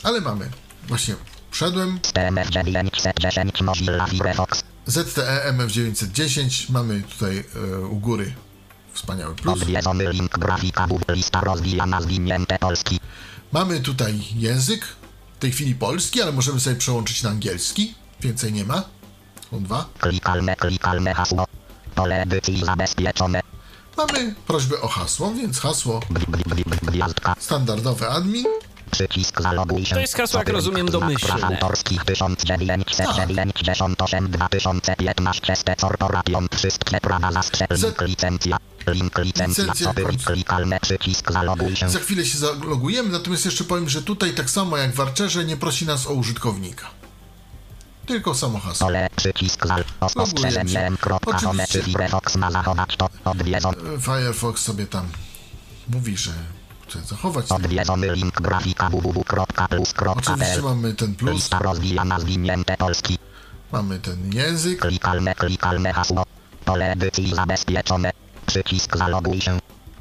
Ale 0.03 0.21
mamy. 0.21 0.51
Właśnie 0.89 1.15
wszedłem. 1.51 1.99
TMF9 1.99 2.91
C10 2.91 3.63
Mozilla 3.63 4.07
Firefox. 4.07 4.65
ZTE 4.87 5.53
MF910. 5.53 6.71
Mamy 6.73 7.03
tutaj 7.03 7.45
e, 7.55 7.79
u 7.87 7.97
góry 7.97 8.35
wspaniały 8.93 9.35
plus. 9.35 9.63
Odwiedzony 9.63 10.13
link 10.13 10.39
grafika. 10.39 10.89
Lista 11.09 11.41
rozwijana 11.41 12.01
zwinięte 12.01 12.59
polski. 12.59 13.01
Mamy 13.53 13.81
tutaj 13.81 14.21
język. 14.35 14.87
W 15.37 15.39
tej 15.43 15.53
chwili 15.53 15.75
polski, 15.75 16.23
ale 16.23 16.33
możemy 16.33 16.61
sobie 16.61 16.77
przełączyć 16.77 17.23
na 17.23 17.31
angielski. 17.31 17.95
Więcej 18.21 18.53
nie 18.53 18.65
ma. 18.65 18.83
Są 19.51 19.65
dwa. 19.65 19.89
Klikalne, 19.99 20.57
klikalne 20.57 21.15
hasło. 21.15 21.47
Pole 21.95 22.23
edycji 22.23 22.65
zabezpieczone. 22.65 23.41
Mamy 23.97 24.35
prośbę 24.47 24.81
o 24.81 24.89
hasło, 24.89 25.33
więc 25.35 25.61
hasło 25.61 26.01
standardowe 27.39 28.09
admin. 28.09 28.45
Przycisk 28.93 29.43
zaloguj 29.43 29.87
się. 29.87 29.95
To 29.95 30.01
jest 30.01 30.17
hasło, 30.17 30.39
jak 30.39 30.49
rozumiem, 30.49 30.87
domyślne. 30.91 31.29
praw 31.39 31.45
autorskich 31.45 32.05
1998 32.05 34.31
2015 34.31 35.57
ST 35.57 35.71
Corporation. 35.81 36.47
Wszystkie 36.57 37.01
prawa 37.01 37.33
zastrzel. 37.33 37.67
Z- 37.71 37.83
Link 37.83 38.01
licencja. 38.01 38.57
Link 38.87 39.19
licencja. 39.19 39.95
Końcu. 39.95 40.27
klikalne 40.27 40.81
przycisk 40.81 41.33
zaloguj 41.33 41.77
się. 41.77 41.89
Za 41.89 41.99
chwilę 41.99 42.25
się 42.27 42.39
zalogujemy, 42.39 43.09
natomiast 43.09 43.45
jeszcze 43.45 43.65
powiem, 43.65 43.89
że 43.89 44.03
tutaj 44.03 44.35
tak 44.35 44.51
samo 44.51 44.77
jak 44.77 44.95
w 44.95 45.01
Archerze 45.01 45.45
nie 45.45 45.57
prosi 45.57 45.87
nas 45.87 46.07
o 46.07 46.13
użytkownika. 46.13 46.87
Tylko 48.07 48.35
samo 48.35 48.59
hasło. 48.59 48.87
Pole 48.87 49.09
przycisk 49.17 49.67
zal. 49.67 49.85
Ostrzeżenie 50.01 50.81
m.home 50.81 51.67
czy 51.67 51.83
Firefox 51.83 52.37
ma 52.37 52.51
zachować 52.51 52.97
to. 52.97 53.09
Firefox 54.01 54.63
sobie 54.63 54.87
tam 54.87 55.09
mówi, 55.89 56.17
że 56.17 56.31
chcę 56.93 57.01
zachować. 57.09 57.49
ten- 57.49 57.57
Odwiedzony 57.57 58.13
link 58.15 58.41
grafika 58.41 58.89
www.plus.pl 58.91 59.83
Oczywiście 60.17 60.63
mamy 60.63 60.95
ten 60.95 61.15
plus, 61.15 61.35
Lista 61.35 61.59
rozwijana 61.59 62.21
zwinięte 62.21 62.77
polski. 62.77 63.19
mamy 63.73 63.99
ten 63.99 64.33
język. 64.33 64.81
Klikalne, 64.81 65.35
klikalne 65.35 65.93
hasło. 65.93 66.25
Pole 66.65 66.93
edycji 66.93 67.35
zabezpieczone. 67.35 68.11
Przycisk 68.47 68.97
zaloguj 68.97 69.41
się. 69.41 69.59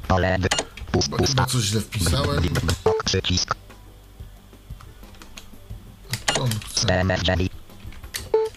Pole 0.08 0.34
edy... 0.34 0.48
Pust, 0.92 1.06
Chyba, 1.06 1.16
pusta. 1.18 1.46
coś 1.46 1.62
źle 1.64 1.80
wpisałem. 1.80 2.42
Przycisk. 3.04 3.54
On 6.40 6.50
chce? 6.66 6.86
DNF9. 6.86 7.48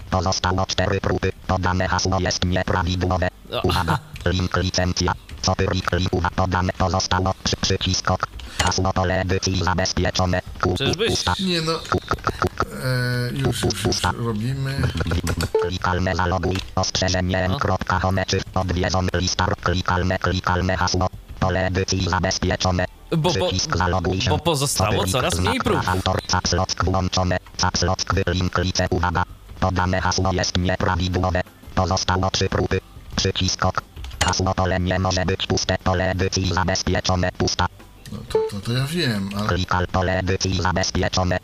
Pozostało 0.10 0.66
cztery 0.66 1.02
próby. 1.02 1.32
Podane 1.48 1.88
hasło 1.88 2.20
jest 2.20 2.46
nieprawidłowe. 2.46 3.28
O, 3.52 3.62
Uwaga. 3.62 4.00
Link 4.26 4.58
licencja. 4.58 5.14
Co 5.46 5.56
ty 5.56 5.66
klik 5.68 6.14
uwaga. 6.14 6.36
Podane 6.36 6.74
pozostało. 6.74 7.34
Przy, 7.44 7.56
przycisk 7.58 8.12
ok. 8.12 8.28
Hasło 8.64 8.94
pole 8.94 9.22
edycji 9.22 9.64
zabezpieczone. 9.64 10.42
Ku, 10.62 10.76
Czyżbyś? 10.78 11.10
pusta. 11.10 11.34
Nie 11.40 11.62
no, 11.62 11.72
Ku, 11.90 12.00
ku, 12.00 12.16
ku, 12.16 12.48
e, 12.84 13.30
już, 13.34 13.64
już, 13.64 13.84
już 13.86 14.02
robimy. 14.18 14.82
Klikalne 15.68 16.16
zaloguj. 16.16 16.58
Ostrzeżenie 16.76 17.48
No. 17.50 17.60
kropka 17.60 18.00
home 18.00 18.26
czy 18.26 18.42
odwiedzony 18.56 19.10
listar. 19.14 19.56
Klikalne, 19.64 20.20
klikalne 20.20 20.78
hasło. 20.78 21.08
Pole 21.40 21.68
edycji 21.68 22.10
zabezpieczone. 22.10 22.86
Bo, 23.12 23.18
bo, 23.18 23.30
Przycisk 23.48 23.78
zaloguj 23.78 24.22
się. 24.22 24.30
bo 24.30 24.40
pozostało 24.40 25.08
coraz 25.08 25.40
mniej 25.40 25.60
prób. 25.60 25.88
Autor 25.88 26.22
capslock 26.28 26.84
włączone. 26.86 27.38
Capslock 27.58 28.14
link 28.28 28.58
lice 28.58 28.88
uwaga. 28.90 29.24
Podane 29.60 30.02
hasło 30.02 30.34
jest 30.34 30.58
nieprawidłowe. 30.58 31.42
Pozostało 31.76 32.32
trzy 32.32 32.50
próby. 32.50 32.80
Przycisk 33.16 33.66
ok. 33.66 33.82
Hasło 34.26 34.54
pole 34.56 34.80
nie 34.80 35.00
może 35.00 35.26
być 35.26 35.48
puste. 35.48 35.78
Pole 35.84 36.12
edycji 36.12 36.54
zabezpieczone. 36.54 37.32
Pusta. 37.38 37.66
No 38.12 38.18
to, 38.30 38.40
to, 38.52 38.60
to 38.62 38.72
ja 38.72 38.88
wiem, 38.88 39.30
ale 39.38 39.48
Klikal 39.48 39.88
pole 39.88 40.20
edycji 40.20 40.62
zabezpieczone. 40.62 41.40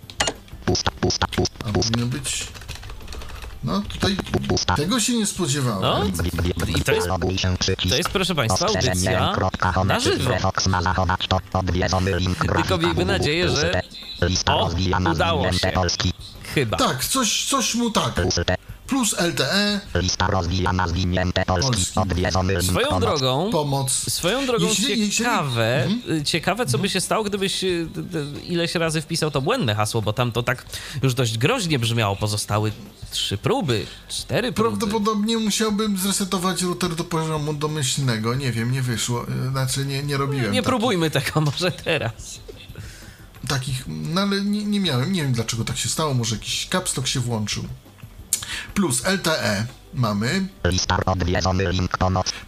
Pusta, 0.66 0.92
pusta, 1.02 1.28
pusta, 1.28 1.56
a 1.70 1.72
pusta. 1.72 1.92
powinno 1.92 2.08
być... 2.08 2.48
No 3.64 3.82
tutaj 3.82 4.18
Pusta. 4.48 4.76
tego 4.76 5.00
się 5.00 5.14
nie 5.14 5.26
spodziewałem. 5.26 5.82
No, 5.82 6.06
I 6.06 6.12
to 6.84 6.92
jest- 6.94 7.08
to 7.90 7.96
jest, 7.96 8.10
proszę 8.10 8.36
Państwa, 8.36 8.66
audycja 8.68 9.36
na 9.86 10.00
żywo. 10.00 10.38
Fox 10.40 10.68
ma 10.68 10.82
zachować 10.82 11.28
to 11.28 11.40
odwiedzony 11.54 12.20
link 12.20 12.38
grafika 12.38 12.78
miejmy 12.78 13.06
nadzieję, 13.06 13.50
że- 13.50 13.82
Lista 14.22 14.56
O, 14.56 14.70
udało 15.12 15.52
się. 15.52 15.72
Polski. 15.72 16.14
Chyba. 16.56 16.78
Tak, 16.78 17.06
coś, 17.06 17.46
coś 17.46 17.76
mu 17.76 17.92
tak. 17.92 18.14
Plus 18.92 19.16
LTE, 19.20 19.80
Lista 19.96 20.28
rozwijana 20.28 20.88
zwinięte 20.88 21.46
Polski. 21.46 21.72
Polski. 21.72 22.00
Odwiedzony 22.00 22.62
Swoją 22.64 22.88
pomoc. 22.88 23.02
drogą, 23.02 23.50
pomoc. 23.52 23.92
Swoją 23.92 24.46
drogą 24.46 24.66
Jeśli- 24.66 24.90
jeśli- 24.90 25.12
ciekawe, 25.12 25.84
Mhm. 25.86 26.18
y, 26.20 26.24
ciekawe 26.24 26.66
co 26.66 26.78
by 26.78 26.90
się 26.90 27.02
stało, 27.02 27.24
gdybyś 27.24 27.64
y, 27.64 27.88
ileś 28.48 28.76
razy 28.76 29.02
wpisał 29.02 29.32
to 29.32 29.42
błędne 29.42 29.76
hasło, 29.76 30.02
bo 30.02 30.14
tam 30.14 30.32
to 30.32 30.44
tak 30.44 30.66
już 31.04 31.14
dość 31.14 31.38
groźnie 31.38 31.80
brzmiało. 31.80 32.16
Pozostały 32.16 32.72
trzy 33.12 33.38
próby, 33.38 33.86
cztery 34.10 34.52
próby. 34.52 34.70
Prawdopodobnie 34.78 35.38
musiałbym 35.38 35.98
zresetować 35.98 36.62
router 36.62 36.96
do 36.96 37.04
poziomu 37.04 37.54
domyślnego. 37.54 38.36
Nie 38.36 38.52
wiem, 38.52 38.72
nie 38.72 38.82
wyszło. 38.82 39.26
e, 39.48 39.52
Znaczy 39.52 39.86
nie, 39.86 40.04
nie 40.04 40.18
robiłem 40.18 40.44
Nie 40.46 40.50
takich- 40.62 40.64
próbujmy 40.64 41.12
tego 41.12 41.42
może 41.52 41.72
teraz. 41.72 42.40
takich, 43.48 43.84
no 43.88 44.22
ale 44.22 44.42
nie, 44.42 44.64
nie 44.66 44.80
miałem, 44.80 45.14
nie 45.14 45.24
wiem 45.24 45.34
dlaczego 45.34 45.64
tak 45.66 45.78
się 45.78 45.90
stało, 45.90 46.14
może 46.14 46.36
jakiś 46.36 46.68
capstock 46.72 47.08
się 47.08 47.20
włączył. 47.20 47.64
Plus 48.74 49.04
LTE 49.06 49.66
mamy 49.94 50.48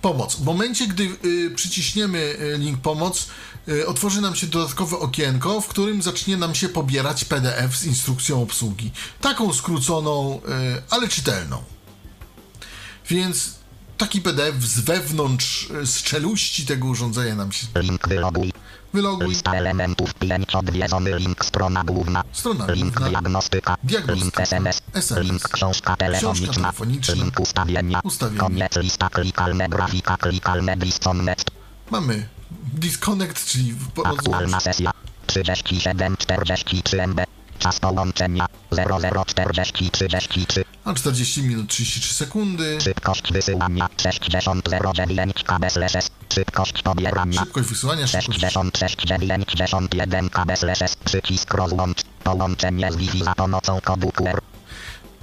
pomoc. 0.02 0.36
W 0.36 0.44
momencie, 0.44 0.88
gdy 0.88 1.04
y, 1.26 1.52
przyciśniemy 1.56 2.18
y, 2.18 2.58
link 2.58 2.80
pomoc, 2.80 3.28
y, 3.68 3.88
otworzy 3.88 4.22
nam 4.22 4.36
się 4.36 4.48
dodatkowe 4.48 4.98
okienko, 4.98 5.62
w 5.62 5.68
którym 5.68 6.02
zacznie 6.02 6.38
nam 6.38 6.56
się 6.56 6.70
pobierać 6.70 7.26
PDF 7.26 7.78
z 7.78 7.86
instrukcją 7.86 8.42
obsługi. 8.42 8.92
Taką 9.22 9.54
skróconą, 9.54 10.42
ale 10.90 11.08
czytelną. 11.08 11.64
Więc 13.10 13.54
taki 13.98 14.22
PDF 14.22 14.64
z 14.64 14.80
wewnątrz, 14.80 15.70
z 15.84 16.02
czeluści 16.02 16.66
tego 16.66 16.88
urządzenia 16.88 17.36
nam 17.36 17.52
się. 17.52 17.68
Wyloguj. 18.94 19.28
Lista 19.28 19.54
elementów 19.54 20.14
5 20.14 20.56
odwiedzony 20.56 21.20
link 21.20 21.46
strona 21.46 21.84
główna. 21.84 22.24
Strona 22.32 22.66
Link 22.72 22.94
główna. 22.94 23.10
diagnostyka. 23.10 23.76
Diagnostyka. 23.84 24.24
Link 24.24 24.40
SMS. 24.40 24.82
SMS. 24.94 25.26
Link 25.26 25.50
książka 25.50 25.96
telefoniczna. 25.96 26.54
telefoniczna. 26.54 27.14
Link 27.16 27.40
ustawienia. 27.40 28.00
Ustawienia. 28.04 28.40
Koniec 28.40 28.76
lista 28.78 29.10
klikalne 29.10 29.70
grafika 29.70 30.18
klikalne 30.18 30.78
disconnect. 30.78 31.52
Mamy 31.92 32.28
disconnect, 32.74 33.46
czyli 33.46 33.74
w- 33.74 34.06
Aktualna 34.06 34.60
sesja 34.60 34.92
3743 35.28 37.02
MB. 37.08 37.22
Czas 37.64 37.80
połączenia 37.80 38.46
0040 39.26 39.92
33. 39.92 40.64
a 40.86 40.94
40 40.94 41.44
minut 41.44 41.70
33 41.70 42.14
sekundy. 42.14 42.82
Szybkość 42.82 43.34
wysyłania 43.34 43.90
6009 43.98 45.44
kbps. 45.44 46.10
Szybkość 46.34 46.82
pobierania 46.82 47.40
Szybkość 47.40 47.70
wysyłania, 47.70 48.08
szybkość 48.08 48.40
6691 48.40 50.30
kbps. 50.30 50.96
Przycisk 51.06 51.54
rozłącz. 51.54 52.04
Połączenie 52.24 52.92
z 52.92 52.96
Wi-Fi 52.96 53.24
za 53.24 53.36
pomocą 53.36 53.82
kodu 53.82 54.12
QR. 54.12 54.42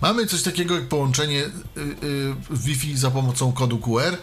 Mamy 0.03 0.26
coś 0.26 0.42
takiego 0.42 0.74
jak 0.74 0.88
połączenie 0.88 1.40
y, 1.40 1.50
y, 2.03 2.35
Wi-Fi 2.50 2.96
za 2.96 3.11
pomocą 3.11 3.53
kodu 3.53 3.79
QR 3.79 4.16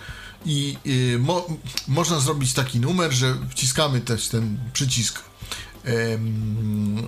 i 0.45 0.77
y, 0.88 1.19
mo, 1.19 1.47
można 1.88 2.19
zrobić 2.19 2.53
taki 2.53 2.80
numer, 2.80 3.12
że 3.12 3.36
wciskamy 3.49 4.01
też 4.01 4.27
ten 4.27 4.58
przycisk 4.73 5.23
em, 5.84 7.08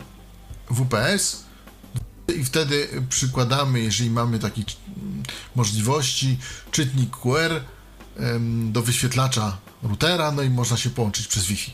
WPS 0.69 1.43
i 2.35 2.43
wtedy 2.45 2.87
przykładamy, 3.09 3.79
jeżeli 3.79 4.09
mamy 4.09 4.39
takie 4.39 4.63
mm, 4.87 5.23
możliwości, 5.55 6.37
czytnik 6.71 7.17
QR 7.17 7.61
do 8.71 8.81
wyświetlacza 8.81 9.57
routera, 9.83 10.31
no 10.31 10.41
i 10.41 10.49
można 10.49 10.77
się 10.77 10.89
połączyć 10.89 11.27
przez 11.27 11.45
Wi-Fi. 11.45 11.71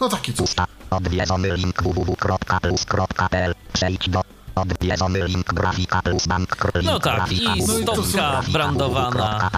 No 0.00 0.08
takie 0.08 0.32
coś. 0.32 0.54
Odwiedzony 0.90 1.56
link 1.56 1.82
www.plus.pl. 1.82 3.54
Przejdź 3.72 4.08
do 4.08 4.22
odwiedzony 4.54 5.26
link 5.28 5.54
grafika 5.54 6.02
plus 6.02 6.26
bank. 6.26 6.56
link 6.74 6.84
No 6.84 7.00
tak, 7.00 7.14
grafika 7.14 7.56
i 7.56 7.62
stopka 7.62 8.42
brandowana. 8.52 9.50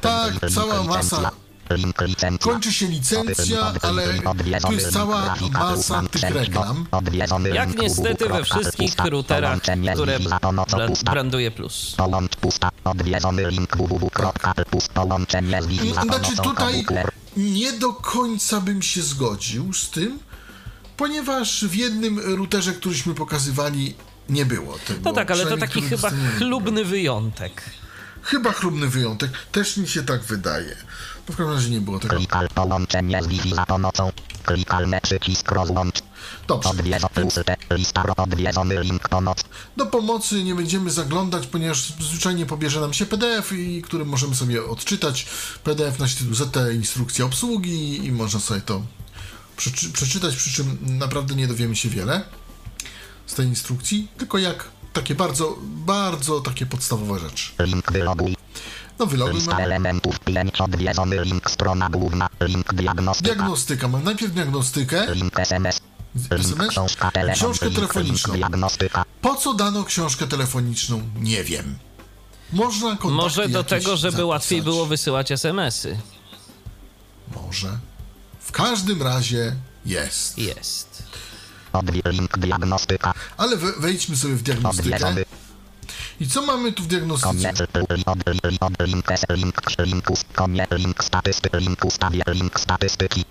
Tak, 0.00 0.50
cała 0.50 0.82
masa. 0.82 1.30
Kończy 2.40 2.72
się 2.72 2.86
licencja, 2.86 3.72
ale 3.82 4.02
tu 4.60 4.72
jest 4.72 4.92
cała 4.92 5.36
masa 5.52 6.02
tych 6.10 6.22
reklam. 6.22 6.86
Jak 7.54 7.68
niestety 7.82 8.28
we 8.28 8.44
wszystkich 8.44 8.94
routerach, 9.10 9.60
które 9.94 10.18
bra- 10.18 10.40
branduje 11.10 11.50
plus. 11.50 11.94
Za 15.94 16.02
Znaczy 16.02 16.36
tutaj 16.42 16.84
nie 17.36 17.72
do 17.72 17.92
końca 17.92 18.60
bym 18.60 18.82
się 18.82 19.02
zgodził 19.02 19.72
z 19.72 19.90
tym, 19.90 20.18
ponieważ 20.96 21.64
w 21.64 21.74
jednym 21.74 22.36
routerze, 22.36 22.72
któryśmy 22.72 23.14
pokazywali, 23.14 23.94
nie 24.28 24.46
było 24.46 24.78
tego. 24.78 25.00
No 25.04 25.12
tak, 25.12 25.30
ale 25.30 25.46
to 25.46 25.56
taki 25.56 25.82
chyba 25.82 26.10
chlubny 26.38 26.84
wyjątek. 26.84 27.62
Chyba 28.22 28.52
chlubny 28.52 28.88
wyjątek. 28.88 29.30
Też 29.52 29.76
mi 29.76 29.88
się 29.88 30.02
tak 30.02 30.22
wydaje. 30.22 30.76
No 31.28 31.34
w 31.34 31.36
każdym 31.36 31.54
razie 31.54 31.70
nie 31.70 31.80
było 31.80 31.98
tego. 31.98 32.16
Klikal 32.16 32.48
połączenie 32.48 33.22
z 33.22 33.26
Wi-Fi 33.26 33.54
za 33.54 33.66
pomocą. 33.66 34.12
Klikalny 34.44 35.00
przycisk 35.02 35.52
rozłącz. 35.52 35.94
Dobrze. 36.46 36.68
Odwiedzo 36.68 37.08
plus 37.08 37.34
T. 37.34 37.56
Lista 37.70 38.02
ro- 38.02 38.14
odwiedzony 38.16 38.82
link 38.82 39.08
pomoc. 39.08 39.44
Do 39.76 39.86
pomocy 39.86 40.44
nie 40.44 40.54
będziemy 40.54 40.90
zaglądać, 40.90 41.46
ponieważ 41.46 41.92
zwyczajnie 42.00 42.46
pobierze 42.46 42.80
nam 42.80 42.92
się 42.94 43.06
PDF, 43.06 43.52
i 43.52 43.82
który 43.82 44.04
możemy 44.04 44.34
sobie 44.34 44.64
odczytać. 44.64 45.26
PDF 45.64 45.98
nosi 45.98 46.16
tytuł 46.16 46.34
ZT 46.34 46.56
instrukcja 46.74 47.24
obsługi 47.24 48.06
i 48.06 48.12
można 48.12 48.40
sobie 48.40 48.60
to 48.60 48.82
przeczy- 49.56 49.92
przeczytać, 49.92 50.36
przy 50.36 50.52
czym 50.52 50.78
naprawdę 50.82 51.34
nie 51.34 51.48
dowiemy 51.48 51.76
się 51.76 51.88
wiele 51.88 52.24
z 53.26 53.34
tej 53.34 53.46
instrukcji, 53.46 54.08
tylko 54.18 54.38
jak 54.38 54.68
takie 54.92 55.14
bardzo, 55.14 55.58
bardzo 55.62 56.40
takie 56.40 56.66
podstawowe 56.66 57.20
rzeczy. 57.20 57.52
Link 57.58 57.92
wyloguj. 57.92 58.36
No 58.98 59.06
wyloguj 59.06 59.34
Lista 59.34 59.50
mamy 59.50 59.64
elementów 59.64 60.20
5 60.20 60.60
odwiedzony 60.60 61.24
link 61.24 61.50
strona 61.50 61.88
główna. 61.88 62.28
Link 62.40 62.74
diagnostyka. 62.74 63.34
diagnostyka. 63.34 63.88
Mam 63.88 64.04
najpierw 64.04 64.32
diagnostykę, 64.32 65.14
Link 65.14 65.38
SMS. 65.40 65.80
SMS, 66.30 66.68
książka 66.68 67.10
telefon. 67.10 67.34
książkę 67.34 67.70
telefoniczną. 67.70 68.34
Link 68.34 68.46
diagnostyka. 68.48 69.04
Po 69.22 69.34
co 69.34 69.54
dano 69.54 69.84
książkę 69.84 70.26
telefoniczną? 70.26 71.02
Nie 71.20 71.44
wiem. 71.44 71.78
Można 72.52 72.96
Może 73.04 73.48
do 73.48 73.64
tego, 73.64 73.96
żeby 73.96 74.10
zapisać. 74.12 74.26
łatwiej 74.26 74.62
było 74.62 74.86
wysyłać 74.86 75.32
SMS-y. 75.32 75.98
Może. 77.34 77.78
W 78.40 78.52
każdym 78.52 79.02
razie 79.02 79.54
jest. 79.86 80.38
Jest. 80.38 81.02
Link 82.06 82.38
diagnostyka. 82.38 83.14
Ale 83.36 83.56
we, 83.56 83.72
wejdźmy 83.72 84.16
sobie 84.16 84.34
w 84.34 84.42
diagnostykę 84.42 84.86
Odwiedzony. 84.96 85.24
I 86.20 86.28
co 86.28 86.42
mamy 86.42 86.72
tu 86.72 86.82
w 86.82 86.86
diagnostyce? 86.86 87.52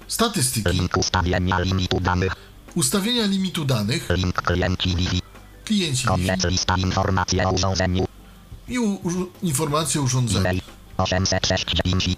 Statystyki. 0.08 0.90
Ustawienia 0.96 1.60
limitu 1.60 2.00
danych. 2.00 2.36
Ustawienia 2.76 3.26
limitu 3.26 3.66
danych, 3.66 4.10
link 4.10 4.42
klienci 4.42 4.96
Wi-Fi 4.96 5.22
klienci 5.68 6.04
Wi-Fi 6.04 6.08
koniec 6.08 6.46
lista 6.46 6.76
informacji 6.78 7.42
o 7.42 7.52
urządzeniu. 7.52 8.08
I 8.68 8.80
u, 8.80 8.94
u, 8.94 9.10
informacje 9.44 10.02
o 10.02 10.04
urządzeniu. 10.04 10.40
e-mail 10.40 10.62
869 10.98 12.18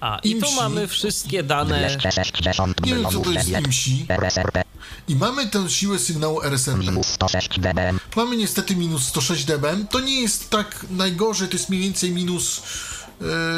A, 0.00 0.18
i 0.22 0.40
tu 0.40 0.52
mamy 0.52 0.88
wszystkie 0.88 1.42
dane. 1.42 1.96
260 1.96 2.86
Nie 2.86 2.94
wiem, 2.94 3.04
co 3.12 3.20
to 3.20 3.30
jest 3.30 3.48
IMSI. 3.48 4.06
RSRP 4.08 4.62
I 5.08 5.16
mamy 5.16 5.46
tę 5.46 5.70
siłę 5.70 5.98
sygnału 5.98 6.42
RSRP. 6.42 6.78
minus 6.80 7.06
106 7.06 7.60
dBm 7.60 8.00
Mamy 8.16 8.36
niestety 8.36 8.76
minus 8.76 9.04
106 9.04 9.44
dB. 9.44 9.76
To 9.90 10.00
nie 10.00 10.20
jest 10.22 10.50
tak 10.50 10.86
najgorzej, 10.90 11.48
to 11.48 11.54
jest 11.56 11.68
mniej 11.68 11.82
więcej 11.82 12.10
minus 12.10 12.62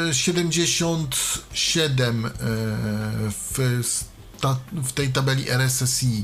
e, 0.09 0.13
77 0.13 2.25
e, 2.25 2.29
w, 3.29 3.81
sta, 4.37 4.57
w 4.71 4.91
tej 4.91 5.09
tabeli 5.09 5.49
RSSI. 5.49 6.23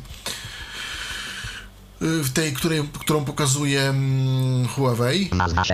E, 2.01 2.23
W 2.23 2.29
tej, 2.33 2.53
której, 2.53 2.89
którą 2.99 3.25
pokazuje 3.25 3.81
mm, 3.81 4.67
Huawei. 4.67 5.29
nazwa 5.33 5.61
E, 5.61 5.65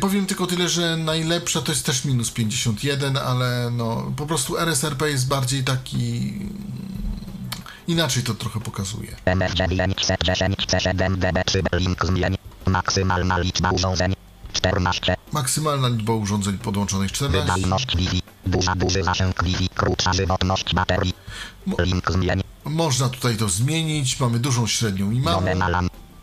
Powiem 0.00 0.26
tylko 0.26 0.46
tyle, 0.46 0.68
że 0.68 0.96
najlepsza 0.96 1.62
to 1.62 1.72
jest 1.72 1.86
też 1.86 2.04
minus 2.04 2.30
51, 2.30 3.16
ale 3.16 3.70
no 3.72 4.12
po 4.16 4.26
prostu 4.26 4.58
RSRP 4.58 5.10
jest 5.10 5.28
bardziej 5.28 5.64
taki. 5.64 6.28
mm, 6.40 6.62
Inaczej 7.88 8.22
to 8.22 8.34
trochę 8.34 8.60
pokazuje. 8.60 9.16
MF910C7 9.26 11.16
dB3 11.16 11.62
link 11.72 12.06
zmień 12.06 12.34
maksymalna 12.66 13.38
liczba 13.38 13.70
urządzeń 13.70 14.14
14 14.52 15.16
Maksymalna 15.32 15.88
liczba 15.88 16.12
urządzeń 16.12 16.58
podłączonych 16.58 17.12
14. 17.12 17.40
wydajność 17.54 17.96
Wi-Fi 17.96 18.22
duża 18.46 18.74
duży 18.74 19.02
zasięg 19.02 19.44
Wi-Fi 19.44 19.68
krótsza 19.68 20.12
żywotność 20.12 20.74
baterii 20.74 21.14
Mo- 21.66 21.76
link 21.82 22.12
zmień 22.12 22.42
Można 22.64 23.08
tutaj 23.08 23.36
to 23.36 23.48
zmienić. 23.48 24.20
Mamy 24.20 24.38
dużą, 24.38 24.66
średnią 24.66 25.10
i 25.10 25.20
małą. 25.20 25.42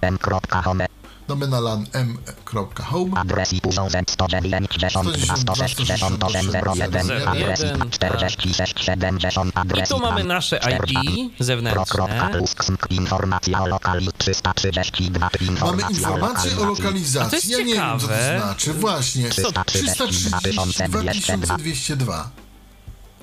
m.home 0.02 0.88
Domena 1.28 1.60
lan 1.60 1.86
m.home. 1.94 3.12
adres 3.16 3.54
i 3.54 3.62
urządzeń 3.66 4.04
192 4.10 5.04
168 5.38 6.52
01 6.76 7.12
adres 7.28 7.62
IP 7.62 7.90
4670 7.92 9.56
I 9.56 9.58
adres 9.60 9.90
tu 9.90 10.00
mamy 10.00 10.24
nasze 10.24 10.60
4 10.60 10.78
ID 10.88 11.34
zewnętrzne. 11.40 12.08
informacja 12.90 13.62
o 13.62 13.68
lokalizacji 13.68 14.14
332 14.18 15.30
Mamy 15.66 15.82
informacje 15.90 16.58
o 16.60 16.66
lokalizacji. 16.66 17.36
jest 17.36 17.50
Ja 17.50 17.58
nie 17.58 17.74
wiem, 17.74 18.00
co 18.00 18.08
to 18.08 18.14
ciekawe. 18.14 18.40
znaczy. 18.40 18.74
Właśnie. 18.74 19.30
332 19.30 20.98
202. 21.02 22.30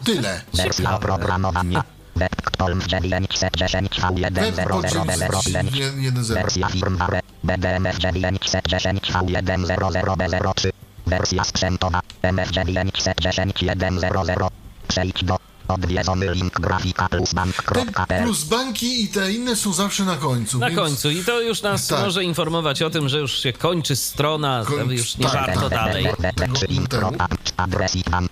Tyle. 0.04 0.42
Wersja 0.54 0.96
oprogramowania. 0.96 1.84
WebPolm 2.20 2.80
910 2.80 3.88
V100001. 4.00 4.52
1.0. 4.66 6.34
Wersja 6.34 6.68
firmware. 6.68 7.20
BDMF 7.44 7.98
910 7.98 9.12
V100003. 9.12 10.70
Wersja 11.06 11.44
sprzętowa. 11.44 12.00
MF 12.22 12.50
910 12.50 13.56
100. 14.34 14.50
Przejdź 14.88 15.24
do 15.24 15.36
odwiedzony 15.68 16.30
link 16.34 16.60
grafika 16.60 17.08
plus 17.08 17.28
Te 17.30 17.34
bank.pl. 17.36 18.22
plus 18.24 18.44
banki 18.44 19.04
i 19.04 19.08
te 19.08 19.32
inne 19.32 19.56
są 19.56 19.72
zawsze 19.72 20.04
na 20.04 20.16
końcu. 20.16 20.58
Na 20.58 20.66
więc 20.68 20.80
końcu. 20.80 21.10
I 21.10 21.24
to 21.24 21.40
już 21.40 21.62
nas 21.62 21.86
Tak. 21.86 22.00
może 22.00 22.24
informować 22.24 22.82
o 22.82 22.90
tym, 22.90 23.08
że 23.08 23.18
już 23.18 23.38
się 23.42 23.52
kończy 23.52 23.96
strona, 23.96 24.64
Kończ- 24.66 24.90
już 24.92 25.16
nie 25.16 25.24
tak, 25.24 25.32
warto 25.46 25.60
tak, 25.60 25.70
dalej. 25.70 26.06
Tego- 26.34 27.10
Adres 27.56 27.96
i 27.96 28.04
pan. 28.04 28.28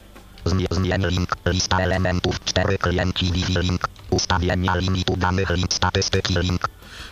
Zmień, 0.48 1.04
link, 1.10 1.36
lista 1.46 1.78
elementów, 1.78 2.44
4 2.44 2.78
klienci 2.78 3.32
link, 3.62 3.88
ustawienia 4.10 4.76
limitu 4.76 5.16
danych 5.16 5.50
link, 5.50 5.74
statystyki 5.74 6.34
link, 6.40 6.68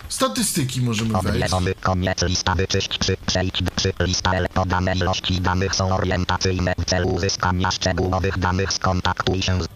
Statystyki 0.09 0.81
możemy 0.81 1.15
wejść. 1.23 1.55
koniec 1.81 2.23
lista 2.23 2.55
wyczyść 2.55 2.99
3, 2.99 3.17
przejdź 3.27 3.63
do 3.63 3.71
3, 3.75 3.93
lista 4.01 4.33
L, 4.33 4.49
podane 4.55 4.95
ilości 4.95 5.41
danych 5.41 5.75
są 5.75 5.97
orientacyjne 5.97 6.75
w 6.79 6.85
celu 6.85 7.09
uzyskania 7.09 7.71
szczegółowych 7.71 8.39
danych 8.39 8.73
skontaktuj 8.73 9.43
się 9.43 9.63
z 9.63 9.67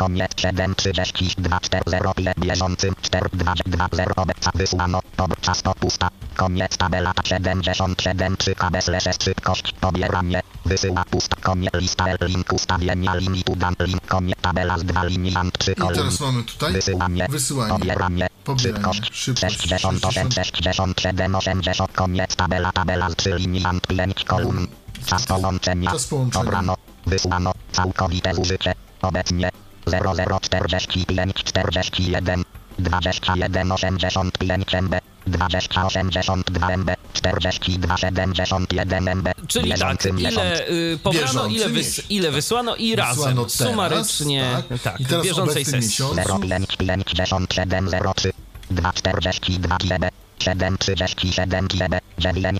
Koniec 0.00 0.30
732 0.40 1.60
405 1.60 2.36
bieżącym 2.38 2.94
4220 3.02 4.22
obecna 4.22 4.52
wysłano 4.54 5.00
podczas 5.16 5.62
to 5.62 5.74
pusta. 5.74 6.08
Koniec 6.36 6.76
tabela 6.76 7.12
77 7.24 8.36
3 8.36 8.54
KB 8.54 8.82
slash 8.82 9.04
szybkość 9.24 9.72
pobieranie 9.80 10.40
wysyła 10.66 11.04
pusta. 11.04 11.36
Koniec 11.42 11.74
lista 11.74 12.08
L 12.08 12.16
link 12.26 12.52
ustawienia 12.52 13.14
limitu 13.14 13.56
dan 13.56 13.74
link 13.80 14.06
koniec 14.06 14.38
tabela 14.40 14.78
z 14.78 14.84
2 14.84 15.04
linii 15.04 15.36
and 15.36 15.58
3 15.58 15.72
I 15.72 15.74
kolumn. 15.74 15.96
teraz 15.96 16.20
mamy 16.20 16.44
tutaj 16.44 16.72
Wysyłanie, 16.72 17.26
wysyłanie. 17.30 17.72
pobieranie, 17.78 18.26
Pobieranie, 18.44 18.94
szybkość, 18.94 19.14
szybkość, 19.14 19.60
68, 19.62 20.32
67, 20.32 21.34
80, 21.34 21.92
koniec 21.92 22.36
tabela, 22.36 22.72
tabela 22.72 23.10
z 23.10 23.16
3 23.16 23.34
linii 23.38 23.64
and 23.64 23.86
5 23.86 24.24
kolumn. 24.24 24.66
Czas 25.06 25.26
połączenia, 25.26 25.90
Czas 25.90 26.06
połączenia. 26.06 26.44
dobrano, 26.44 26.74
wysłano, 27.06 27.52
całkowite 27.72 28.34
zużycie, 28.34 28.74
obecnie 29.02 29.50
0045 29.86 31.44
41 31.44 32.44
21 32.78 33.72
85 33.72 34.74
MB 34.74 34.94
20 35.26 35.86
82 35.86 36.76
MB 36.76 36.90
42 37.12 37.96
71 37.96 39.08
MB 39.08 39.28
Czyli 39.48 39.72
tak, 39.78 40.04
ile 40.18 40.68
y, 40.70 40.98
pobrano, 41.02 41.46
ile, 41.46 41.68
wys, 41.68 42.02
ile 42.10 42.30
wysłano 42.30 42.76
i 42.76 42.96
razem, 42.96 43.16
Wysłano 43.16 43.44
teraz, 43.44 43.52
sumarycznie, 43.52 44.62
tak. 44.68 44.82
tak, 44.82 45.00
I 45.00 45.06
teraz 45.06 45.22
w 45.22 45.24
bieżącej 45.28 45.64
sesji. 45.64 45.80
miesiąc. 45.80 46.16
0555703 46.16 48.30
242 48.70 49.78
GB 49.78 50.08
737 50.40 51.68
GB 51.68 52.00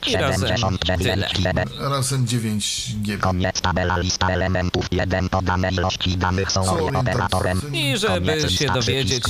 I 0.07 0.17
razem 0.17 0.47
979 0.49 1.33
GB 1.33 1.65
Razem 1.81 2.27
9 2.27 2.93
GB. 2.95 3.19
Koniec 3.19 3.61
tabela 3.61 3.99
lista 3.99 4.31
elementów 4.31 4.87
1 4.91 5.29
podane 5.29 5.71
ilości 5.71 6.17
danych 6.17 6.53
są 6.53 6.89
operatorem. 6.97 7.61
I 7.73 7.97
żeby 7.97 8.27
Koniec 8.27 8.51
się 8.51 8.67
dowiedzieć 8.67 9.25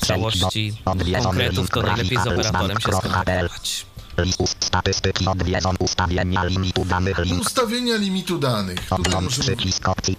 całości 0.00 0.74
konkretów, 1.22 1.70
to 1.70 1.82
najlepiej 1.82 2.18
z 2.18 2.26
operatorem 2.26 2.80
się 2.80 2.92
skontaktować. 2.92 3.86
List 4.18 4.64
statystyki 4.64 5.26
odwiedzon 5.26 5.76
ustawienia 5.78 6.44
limitu 6.44 6.84
danych 6.84 7.18
link 7.18 7.40
Ustawienia 7.40 7.96
limitu 7.96 8.38
danych. 8.38 8.80
Tutaj 8.80 8.98
Odłącz 9.00 9.38
możemy... 9.38 9.56
przycisk 9.56 9.88
opcji. 9.88 10.16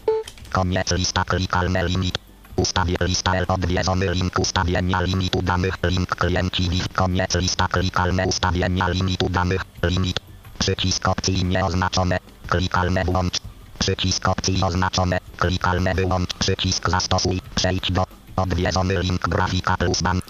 Koniec 0.52 0.92
lista 0.92 1.24
klikalne 1.24 1.88
limit. 1.88 2.18
Ustawię 2.56 2.98
lista 3.02 3.36
L 3.36 3.46
odwiedzony 3.48 4.14
link 4.14 4.40
ustawienia 4.40 5.02
limitu 5.02 5.42
danych 5.42 5.78
link 5.84 6.16
klienci 6.16 6.70
Wi 6.70 6.82
koniec 6.96 7.36
lista 7.36 7.68
klikalne 7.68 8.28
ustawienia 8.28 8.88
limitu 8.88 9.30
danych 9.30 9.62
limit. 9.84 10.20
Przycisk 10.60 11.08
opcji 11.08 11.46
nieoznaczone. 11.46 12.20
Klikalne 12.48 13.06
włącz. 13.06 13.40
Przycisk 13.80 14.28
opcji 14.28 14.64
oznaczone. 14.64 15.20
Klikalne 15.38 15.96
wyłącz. 15.96 16.34
Przycisk 16.34 16.90
zastosuj. 16.90 17.42
Przejdź 17.56 17.92
do 17.92 18.04
odwiedzony 18.36 19.00
link 19.00 19.30
grafika 19.30 19.78
plus 19.78 20.02
ban. 20.02 20.22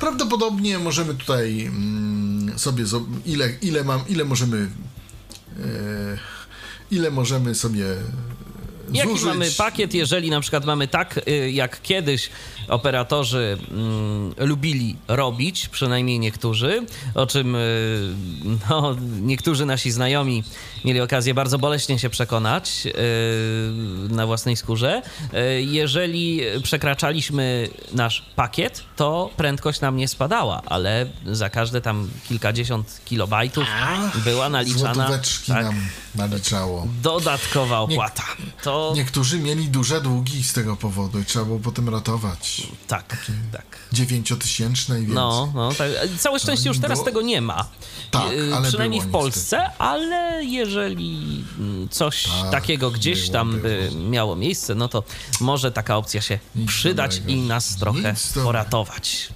Prawdopodobnie 0.00 0.78
możemy 0.78 1.14
tutaj 1.14 1.66
mm, 1.66 2.58
sobie 2.58 2.84
ile, 3.26 3.50
ile 3.62 3.84
mam, 3.84 4.08
ile 4.08 4.24
możemy 4.24 4.70
e, 5.58 6.18
ile 6.90 7.10
możemy 7.10 7.54
sobie 7.54 7.84
Jaki 8.94 9.08
zużyć. 9.08 9.24
mamy 9.26 9.50
pakiet, 9.50 9.94
jeżeli 9.94 10.30
na 10.30 10.40
przykład 10.40 10.64
mamy 10.64 10.88
tak, 10.88 11.20
y, 11.28 11.50
jak 11.50 11.82
kiedyś 11.82 12.30
operatorzy 12.68 13.58
mm, 13.70 14.34
lubili 14.38 14.96
robić, 15.08 15.68
przynajmniej 15.68 16.18
niektórzy, 16.18 16.86
o 17.14 17.26
czym 17.26 17.54
y, 17.54 18.14
no, 18.70 18.96
niektórzy 19.20 19.66
nasi 19.66 19.90
znajomi 19.90 20.44
mieli 20.84 21.00
okazję 21.00 21.34
bardzo 21.34 21.58
boleśnie 21.58 21.98
się 21.98 22.10
przekonać 22.10 22.86
y, 22.86 22.92
na 24.14 24.26
własnej 24.26 24.56
skórze. 24.56 25.02
Y, 25.34 25.62
jeżeli 25.62 26.40
przekraczaliśmy 26.62 27.68
nasz 27.92 28.22
pakiet, 28.36 28.84
to 28.96 29.30
prędkość 29.36 29.80
nam 29.80 29.96
nie 29.96 30.08
spadała, 30.08 30.62
ale 30.66 31.06
za 31.26 31.50
każde 31.50 31.80
tam 31.80 32.08
kilkadziesiąt 32.28 33.00
kilobajtów 33.04 33.64
była 34.24 34.48
naliczana 34.48 35.10
tak, 35.48 35.64
nam 35.64 35.74
naliczało. 36.14 36.88
dodatkowa 37.02 37.78
opłata. 37.78 38.24
To 38.62 38.92
Niektórzy 38.96 39.38
mieli 39.38 39.68
duże 39.68 40.00
długi 40.00 40.44
z 40.44 40.52
tego 40.52 40.76
powodu 40.76 41.18
i 41.18 41.24
trzeba 41.24 41.44
było 41.44 41.58
potem 41.58 41.88
ratować. 41.88 42.51
Tak, 42.88 43.16
tak. 43.52 43.64
Dziewięciotysięczne 43.92 44.96
i 44.96 44.98
więcej. 45.00 45.14
No, 45.14 45.52
no, 45.54 45.72
tak. 45.74 45.88
Całe 46.18 46.38
szczęście 46.38 46.68
już 46.68 46.78
teraz 46.80 46.98
było- 46.98 47.04
tego 47.04 47.22
nie 47.22 47.40
ma. 47.40 47.68
Tak, 48.10 48.32
Y, 48.32 48.54
ale 48.54 48.68
Przynajmniej 48.68 49.00
w 49.00 49.10
Polsce, 49.10 49.70
ale 49.78 50.44
jeżeli 50.44 51.44
mm, 51.58 51.88
coś 51.88 52.28
takiego 52.50 52.90
gdzieś 52.90 53.20
było, 53.20 53.32
tam 53.32 53.60
by 53.60 53.88
było. 53.90 54.04
miało 54.10 54.36
miejsce, 54.36 54.74
no 54.74 54.88
to 54.88 55.02
może 55.40 55.72
taka 55.72 55.96
opcja 55.96 56.20
się 56.20 56.38
Nic 56.54 56.68
przydać 56.68 57.18
dobrego. 57.18 57.40
i 57.40 57.46
nas 57.46 57.76
trochę 57.76 58.14
poratować. 58.44 59.28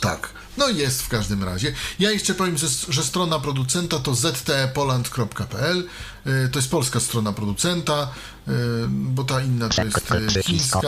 Tak. 0.00 0.41
No 0.56 0.68
jest 0.68 1.02
w 1.02 1.08
każdym 1.08 1.44
razie. 1.44 1.72
Ja 1.98 2.10
jeszcze 2.10 2.34
powiem, 2.34 2.58
że, 2.58 2.66
że 2.88 3.02
strona 3.04 3.38
producenta 3.38 3.98
to 3.98 4.16
ztepoland.pl. 4.16 5.84
Y, 6.26 6.48
To 6.52 6.58
jest 6.58 6.70
polska 6.70 7.00
strona 7.00 7.32
producenta, 7.32 8.08
y, 8.48 8.50
bo 8.88 9.24
ta 9.24 9.40
inna 9.42 9.68
to 9.68 9.74
jest 9.84 10.10
y, 10.36 10.42
chińska. 10.42 10.80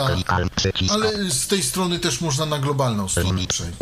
Ale 0.91 1.31
z 1.31 1.47
tej 1.47 1.63
strony 1.63 1.99
też 1.99 2.21
można 2.21 2.45
na 2.45 2.59
globalną 2.59 3.09
stronę 3.09 3.29
przejść. 3.47 3.77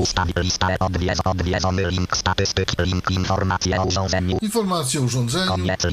Informacje 3.10 3.80
o 3.82 3.86
urządzeniu. 3.86 4.38
Informacje 4.42 5.02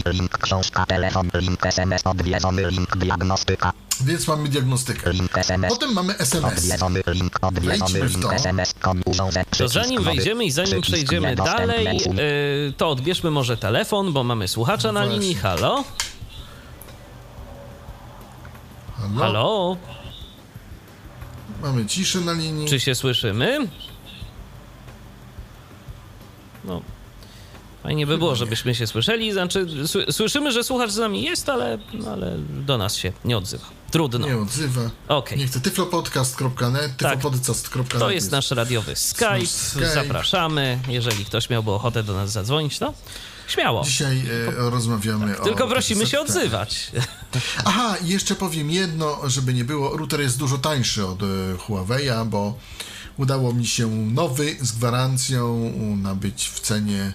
o 0.05 0.11
link 0.11 0.39
książka, 0.39 0.87
telefon, 0.87 1.31
link 1.35 1.67
SMS, 1.67 2.03
odwiedzony 2.05 2.71
link 2.71 2.97
diagnostyka, 2.97 3.73
więc 4.05 4.29
mamy 4.29 4.49
diagnostykę. 4.49 5.13
link 5.13 5.39
SMS. 5.39 5.73
Potem 5.73 5.93
mamy 5.93 6.19
SMS. 6.19 6.59
Odwiedzony 6.59 7.03
link, 7.07 7.39
odwiedzony 7.43 8.01
Wejdźmy 8.01 8.09
w 8.09 9.57
to. 9.59 9.69
Zanim 9.69 10.03
wejdziemy 10.03 10.45
i 10.45 10.51
zanim 10.51 10.81
przejdziemy 10.81 11.37
dalej, 11.37 11.87
y, 12.69 12.73
to 12.77 12.91
odbierzmy 12.91 13.31
może 13.31 13.57
telefon, 13.57 14.13
bo 14.13 14.25
mamy 14.25 14.49
słuchacza 14.49 14.93
na 14.93 15.05
linii. 15.05 15.35
Halo? 15.35 15.85
Halo? 18.97 19.21
Halo? 19.21 19.77
Mamy 21.63 21.87
ciszę 21.87 22.21
na 22.21 22.33
linii. 22.33 22.69
Czy 22.69 22.81
się 22.81 22.95
słyszymy? 22.95 23.69
No. 26.65 26.83
Fajnie 27.83 28.07
by 28.07 28.19
było, 28.19 28.37
żebyśmy 28.37 28.75
się 28.75 28.87
słyszeli. 28.87 29.33
Znaczy, 29.33 29.67
sły- 29.67 30.13
słyszymy, 30.13 30.53
że 30.53 30.65
słuchacz 30.65 30.91
z 30.91 30.97
nami 30.97 31.23
jest, 31.23 31.49
ale, 31.49 31.79
ale 32.13 32.37
do 32.67 32.79
nas 32.79 32.97
się 32.97 33.13
nie 33.25 33.39
odzywa. 33.39 33.65
Trudno. 33.91 34.27
Nie 34.27 34.37
odzywa. 34.39 34.81
Okej. 35.09 35.39
Nie 35.39 35.47
chcę. 35.47 35.61
tyflopodcast.net, 35.61 36.97
tyflopodcast.net. 36.97 37.89
To 37.89 38.11
jest 38.11 38.31
nasz 38.31 38.51
radiowy 38.51 38.97
Skype. 38.97 39.47
Skype. 39.47 39.95
Zapraszamy. 39.95 40.79
Jeżeli 40.89 41.25
ktoś 41.25 41.51
miałby 41.51 41.71
ochotę 41.71 42.03
do 42.03 42.15
nas 42.15 42.33
zadzwonić, 42.33 42.79
to 42.79 42.95
śmiało. 43.49 43.85
Dzisiaj 43.85 44.23
e, 44.59 44.71
rozmawiamy 44.71 45.41
o... 45.41 45.45
Tylko 45.45 45.67
prosimy 45.69 46.07
się 46.07 46.17
tak. 46.17 46.27
odzywać. 46.27 46.93
Aha, 47.65 47.97
jeszcze 48.03 48.35
powiem 48.35 48.71
jedno, 48.71 49.19
żeby 49.29 49.55
nie 49.55 49.65
było. 49.65 49.97
Router 49.97 50.21
jest 50.21 50.39
dużo 50.39 50.59
tańszy 50.59 51.07
od 51.07 51.23
e, 51.23 51.27
Huawei'a, 51.69 52.27
bo 52.27 52.59
udało 53.17 53.53
mi 53.53 53.67
się 53.67 53.87
nowy 53.91 54.57
z 54.61 54.73
gwarancją 54.73 55.73
nabyć 55.97 56.49
w 56.55 56.61
cenie 56.61 57.13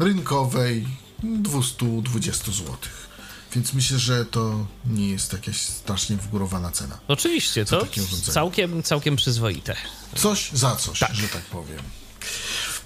rynkowej 0.00 0.86
220 1.22 2.52
zł. 2.52 2.76
Więc 3.54 3.72
myślę, 3.72 3.98
że 3.98 4.26
to 4.26 4.66
nie 4.86 5.08
jest 5.08 5.32
jakaś 5.32 5.56
strasznie 5.56 6.16
wgórowana 6.16 6.70
cena. 6.70 6.98
Oczywiście, 7.08 7.64
to 7.64 7.86
całkiem, 8.32 8.82
całkiem 8.82 9.16
przyzwoite. 9.16 9.76
Coś 10.14 10.50
za 10.52 10.76
coś, 10.76 10.98
że 10.98 11.28
tak 11.28 11.42
powiem. 11.42 11.78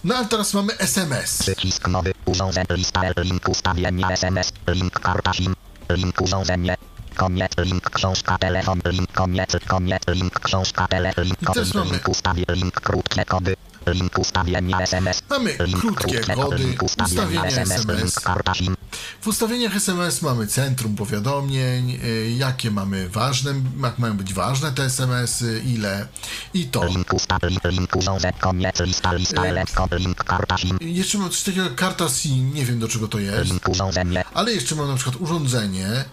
No 0.05 0.17
a 0.17 0.25
teraz 0.25 0.55
mamy 0.55 0.79
SMS. 0.79 1.39
Przycisk 1.39 1.89
nowy, 1.89 2.12
urządzeń, 2.25 2.65
lista, 2.71 3.03
link 3.17 3.49
ustawienia 3.49 4.11
SMS, 4.11 4.53
link 4.67 5.01
karta 5.01 5.33
SIM, 5.33 5.55
link 5.91 6.21
urządzenie, 6.21 6.77
koniec, 7.17 7.53
link 7.59 7.91
książka, 7.91 8.39
telefon, 8.39 8.81
link 8.85 9.12
koniec, 9.12 9.51
koniec, 9.67 10.03
link 10.09 10.41
książka, 10.41 10.89
telefon, 10.89 11.25
link, 11.25 11.39
link 12.35 12.49
link 12.49 12.81
krótkie 12.81 13.25
kody, 13.25 13.57
link 13.93 14.18
ustawienia 14.18 14.80
SMS, 14.80 15.22
Mamy 15.30 15.57
krótkie 15.80 16.20
kody, 16.20 16.76
ustawienia 16.82 17.45
SMS. 17.45 18.20
W 19.20 19.26
ustawieniach 19.28 19.76
SMS 19.76 20.22
mamy 20.22 20.47
centrum 20.47 20.97
powiadomień, 20.97 21.91
y, 22.05 22.35
jakie 22.39 22.70
mamy 22.70 23.09
ważne, 23.09 23.55
jak 23.82 23.99
mają 23.99 24.16
być 24.16 24.35
ważne 24.35 24.72
te 24.72 24.85
SMS-y, 24.85 25.62
ile 25.66 26.09
i 26.55 26.66
to. 26.66 26.85
Jeszcze 30.80 31.18
mam 31.18 31.30
coś 31.30 31.43
takiego 31.43 31.64
jak 31.64 31.74
karta 31.74 32.09
SIM, 32.09 32.55
nie 32.55 32.64
wiem 32.64 32.78
do 32.78 32.89
czego 32.89 33.09
to 33.09 33.18
jest, 33.18 33.51
ale 34.35 34.53
jeszcze 34.53 34.74
mam 34.74 34.89
na 34.89 34.95
przykład 34.95 35.16
urządzenie. 35.20 36.05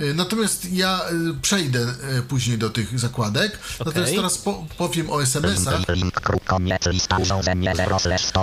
Y, 0.00 0.14
Natomiast 0.14 0.72
ja 0.72 1.00
y, 1.30 1.34
przejdę 1.42 1.94
y, 2.18 2.22
później 2.22 2.58
do 2.58 2.70
tych 2.70 2.98
zakładek. 2.98 3.58
Natomiast 3.86 4.14
teraz 4.14 4.38
po, 4.38 4.66
powiem 4.78 5.10
o 5.10 5.22
SMS-ach. 5.22 5.74
link, 5.78 5.88
link, 5.88 6.14
krót, 6.14 6.44
koniec, 6.44 6.86
lista, 6.86 7.18
urządzenie 7.18 7.74
0 7.76 7.98
slash 7.98 8.24
100, 8.24 8.42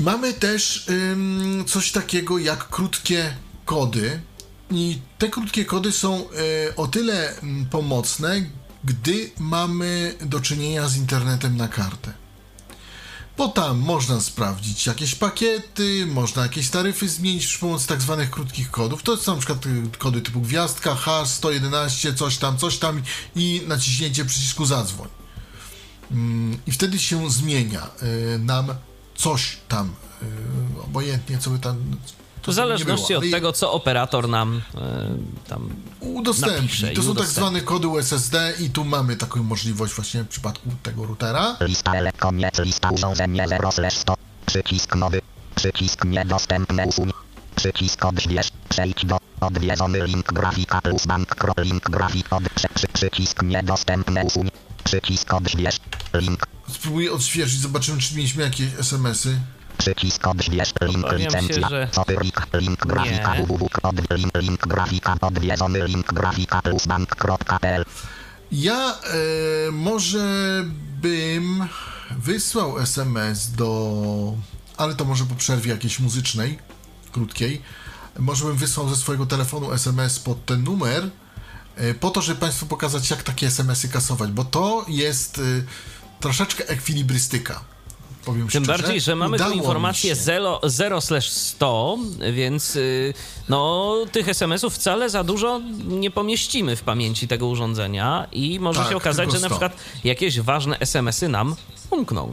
Mamy 0.00 0.32
też 0.32 0.86
ym, 0.88 1.64
coś 1.68 1.92
takiego 1.92 2.38
jak 2.38 2.68
krótkie 2.68 3.34
kody. 3.64 4.20
I 4.70 4.98
te 5.18 5.28
krótkie 5.28 5.64
kody 5.64 5.92
są 5.92 6.20
y, 6.20 6.76
o 6.76 6.86
tyle 6.86 7.34
pomocne, 7.70 8.44
gdy 8.84 9.30
mamy 9.38 10.14
do 10.20 10.40
czynienia 10.40 10.88
z 10.88 10.96
internetem 10.96 11.56
na 11.56 11.68
kartę. 11.68 12.12
Bo 13.36 13.48
tam 13.48 13.78
można 13.78 14.20
sprawdzić 14.20 14.86
jakieś 14.86 15.14
pakiety, 15.14 16.06
można 16.06 16.42
jakieś 16.42 16.70
taryfy 16.70 17.08
zmienić 17.08 17.46
przy 17.46 17.58
pomocy 17.58 17.88
tak 17.88 18.02
zwanych 18.02 18.30
krótkich 18.30 18.70
kodów. 18.70 19.02
To 19.02 19.16
są 19.16 19.32
na 19.32 19.38
przykład 19.38 19.66
y, 19.66 19.82
kody 19.98 20.20
typu 20.20 20.40
gwiazdka, 20.40 20.94
hash, 20.94 21.28
111, 21.28 22.14
coś 22.14 22.36
tam, 22.36 22.58
coś 22.58 22.78
tam 22.78 23.02
i 23.36 23.62
naciśnięcie 23.66 24.24
przycisku 24.24 24.66
zadzwoń. 24.66 25.08
Mm, 26.10 26.58
I 26.66 26.72
wtedy 26.72 26.98
się 26.98 27.30
zmienia 27.30 27.90
y, 28.02 28.38
nam 28.38 28.74
coś 29.14 29.56
tam, 29.68 29.94
y, 30.78 30.82
obojętnie 30.82 31.38
co 31.38 31.50
by 31.50 31.58
tam. 31.58 31.76
To 32.42 32.52
W 32.52 32.54
zależności 32.54 33.14
od 33.14 33.24
tego, 33.30 33.52
co 33.52 33.72
operator 33.72 34.28
nam 34.28 34.56
y, 34.56 35.48
tam 35.48 35.68
udostępni. 36.00 36.56
napisze 36.62 36.88
To 36.88 36.94
są 36.94 37.08
tak 37.08 37.10
udostępni. 37.10 37.34
zwane 37.34 37.60
kody 37.60 37.88
USSD 37.88 38.54
i 38.60 38.70
tu 38.70 38.84
mamy 38.84 39.16
taką 39.16 39.42
możliwość 39.42 39.94
właśnie 39.94 40.22
w 40.22 40.28
przypadku 40.28 40.70
tego 40.82 41.06
routera. 41.06 41.56
Lista 41.60 41.92
koniec, 42.18 42.58
lista 42.58 42.90
urządzenie 42.90 43.48
0 43.48 43.72
slash 43.72 43.94
100. 43.94 44.14
Przycisk 44.46 44.96
nowy. 44.96 45.20
Przycisk 45.54 46.04
niedostępny 46.04 46.86
usuń. 46.86 47.10
Przycisk 47.56 48.04
odśwież. 48.04 48.48
Przejdź 48.68 49.06
do 49.06 49.18
odwiedzony 49.40 50.06
link 50.06 50.32
grafika 50.32 50.80
plus 50.80 51.06
bank 51.06 51.36
link 51.58 51.90
grafik 51.90 52.32
od 52.32 52.48
przy, 52.48 52.68
przy, 52.68 52.88
przycisk 52.88 53.42
niedostępny 53.42 54.24
usuń. 54.24 54.50
Przycisk 54.84 55.34
odśwież. 55.34 55.76
Link. 56.14 56.46
Spróbuję 56.68 57.12
odświeżyć, 57.12 57.60
zobaczymy 57.60 58.00
czy 58.00 58.14
mieliśmy 58.14 58.42
jakieś 58.42 58.66
SMS-y. 58.78 59.40
Przycisk 59.78 60.26
odśwież. 60.26 60.72
Link 60.82 61.06
się, 61.10 61.16
licencja. 61.16 61.68
że- 61.68 61.88
Copyright. 61.94 62.54
Link 62.54 62.86
grafika 62.86 63.34
www. 63.34 63.68
Link, 64.16 64.32
link 64.34 64.66
grafika 64.66 65.16
odwiedzony 65.20 65.86
link 65.88 66.12
grafika 66.12 66.62
plus 66.62 66.86
bank.pl. 66.86 67.84
Ja 68.52 68.94
e, 68.94 69.70
może 69.72 70.24
bym 71.00 71.68
wysłał 72.18 72.78
SMS 72.78 73.50
do. 73.50 74.34
Ale 74.76 74.94
to 74.94 75.04
może 75.04 75.24
po 75.24 75.34
przerwie 75.34 75.70
jakiejś 75.70 76.00
muzycznej, 76.00 76.58
krótkiej. 77.12 77.62
Może 78.18 78.44
bym 78.44 78.56
wysłał 78.56 78.88
ze 78.88 78.96
swojego 78.96 79.26
telefonu 79.26 79.72
SMS 79.72 80.18
pod 80.18 80.46
ten 80.46 80.64
numer, 80.64 81.10
e, 81.76 81.94
po 81.94 82.10
to, 82.10 82.22
żeby 82.22 82.40
Państwu 82.40 82.66
pokazać, 82.66 83.10
jak 83.10 83.22
takie 83.22 83.46
SMS-y 83.46 83.88
kasować, 83.88 84.30
bo 84.30 84.44
to 84.44 84.84
jest 84.88 85.38
e, 85.38 85.42
troszeczkę 86.20 86.68
ekwilibrystyka. 86.68 87.64
Powiem 88.24 88.48
Tym 88.48 88.64
szczerze. 88.64 88.82
bardziej, 88.82 89.00
że 89.00 89.16
mamy 89.16 89.38
tu 89.38 89.50
informację 89.50 90.10
się. 90.16 90.22
0 90.64 91.00
100, 91.20 91.98
więc 92.32 92.76
y, 92.76 93.14
no, 93.48 93.94
tych 94.12 94.28
SMS-ów 94.28 94.74
wcale 94.74 95.10
za 95.10 95.24
dużo 95.24 95.60
nie 95.84 96.10
pomieścimy 96.10 96.76
w 96.76 96.82
pamięci 96.82 97.28
tego 97.28 97.46
urządzenia 97.46 98.26
i 98.32 98.60
może 98.60 98.80
Tak, 98.80 98.88
się 98.90 98.96
okazać, 98.96 99.32
że 99.32 99.40
na 99.40 99.46
100. 99.46 99.48
przykład 99.48 99.76
jakieś 100.04 100.40
ważne 100.40 100.78
SMS-y 100.78 101.28
nam 101.28 101.56
umkną. 101.90 102.32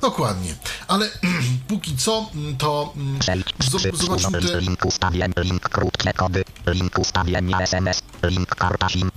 Dokładnie. 0.00 0.54
Ale 0.88 1.10
póki 1.68 1.96
co, 1.96 2.26
mm, 2.34 2.56
to 2.56 2.92
mm, 2.96 3.18
Przycisk 3.58 3.96
zobaczmy 3.96 4.42
te. 4.42 4.60
Link 4.60 4.84
ustawień. 4.84 5.32
Link 5.36 5.62
krótkie 5.68 6.12
kody. 6.12 6.44
Link 6.66 6.98
ustawienia 6.98 7.60
SMS. 7.60 8.02
Link 8.22 8.48
karta 8.54 8.88
SIM. 8.88 9.10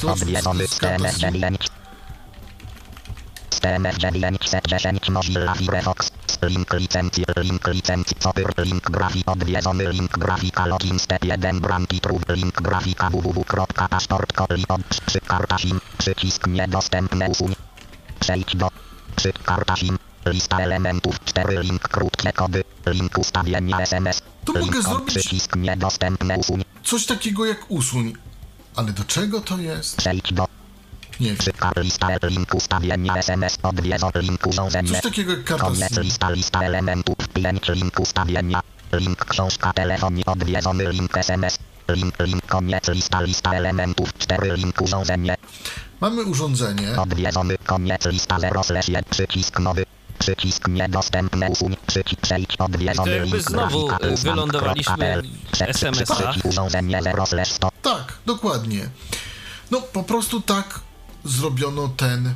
Co 0.00 0.12
Odwiedzony 0.12 0.66
z- 0.66 0.70
z 0.70 0.78
kartą 0.78 1.04
CMS 1.04 1.12
SIM? 1.20 1.32
9. 1.32 1.58
CMS 3.50 3.96
910 3.98 5.08
Mozilla 5.10 5.54
Firefox. 5.54 6.10
Link 6.42 6.72
licencji, 6.72 7.24
link 7.36 7.66
licencji, 7.68 8.16
copyr, 8.16 8.52
link 8.58 8.90
grafik, 8.90 9.28
odwiedzony 9.30 9.92
link 9.92 10.18
grafika, 10.18 10.66
login 10.66 10.98
step 10.98 11.24
1, 11.24 11.60
branki 11.60 12.00
trud, 12.00 12.22
link 12.28 12.62
grafika 12.62 13.10
www.paszport.li, 13.10 14.64
od 14.68 14.82
przy 15.06 15.20
karta 15.20 15.58
SIM, 15.58 15.80
przycisk 15.98 16.46
niedostępny 16.46 17.28
usuń. 17.28 17.54
Przejdź 18.20 18.56
do 18.56 18.68
przy 19.16 19.32
karta 19.32 19.76
SIM, 19.76 19.98
lista 20.26 20.58
elementów, 20.60 21.24
4 21.24 21.62
link 21.62 21.82
krótkie 21.88 22.32
kody, 22.32 22.64
link 22.86 23.18
ustawienia 23.18 23.80
SMS, 23.80 24.22
Tu 24.44 24.52
link 24.52 24.66
mogę 24.66 24.82
zrobić- 24.82 25.06
przycisk 25.06 25.56
niedostępny 25.56 26.38
usuń. 26.38 26.64
Coś 26.84 27.06
takiego 27.06 27.46
jak 27.46 27.70
usuń. 27.70 28.14
Ale 28.76 28.92
do 28.92 29.04
czego 29.04 29.40
to 29.40 29.58
jest? 29.58 29.96
Przejdź 29.96 30.32
do 30.32 30.46
Nie 31.20 31.36
lista 31.76 32.08
link 32.22 32.54
ustawienia 32.54 33.16
SMS 33.16 33.58
odwiedzą 33.62 34.10
link 34.14 34.46
urządzenie. 34.46 34.90
Coś 34.90 35.00
takiego 35.00 35.32
jak 35.32 35.44
karta 35.44 35.66
Koniec 35.66 35.98
lista 35.98 36.30
lista 36.30 36.62
elementów 36.62 37.16
5 37.34 37.68
link 37.68 38.00
ustawienia. 38.00 38.60
Link 38.92 39.24
książka 39.24 39.72
telefonii 39.72 40.26
odwiedzony 40.26 40.92
link 40.92 41.16
SMS. 41.16 41.58
Link 41.88 42.14
link 42.18 42.46
koniec 42.46 42.88
lista 42.88 43.20
lista 43.20 43.52
elementów 43.54 44.18
4 44.18 44.56
link 44.56 44.80
urządzenie. 44.82 45.36
Mamy 46.00 46.22
urządzenie. 46.22 47.00
Odwiedzony 47.00 47.58
koniec 47.58 48.06
lista 48.06 48.38
0 48.38 48.62
slash 48.64 48.88
1 48.88 49.04
przycisk 49.10 49.60
nowy. 49.60 49.84
Przycisk 50.18 50.68
niedostępny 50.68 51.50
usuń. 51.50 51.76
Przycisk 51.86 52.20
przejdź 52.20 52.56
odwiedzony 52.56 53.20
link 53.20 53.42
znowu, 53.42 53.86
grafika 53.86 54.14
usman 54.14 54.34
wylądowaliśmy 54.34 54.84
kropka 54.84 54.96
pl. 54.96 55.22
w 55.56 55.62
SMS-ach. 55.62 56.18
Trzeci 56.18 56.48
urządzenie 56.48 57.02
0 57.02 57.26
slash 57.26 57.48
100. 57.48 57.70
Tak, 57.82 58.18
dokładnie. 58.26 58.90
No, 59.70 59.80
po 59.80 60.02
prostu 60.02 60.40
tak 60.40 60.80
zrobiono 61.24 61.88
ten. 61.88 62.26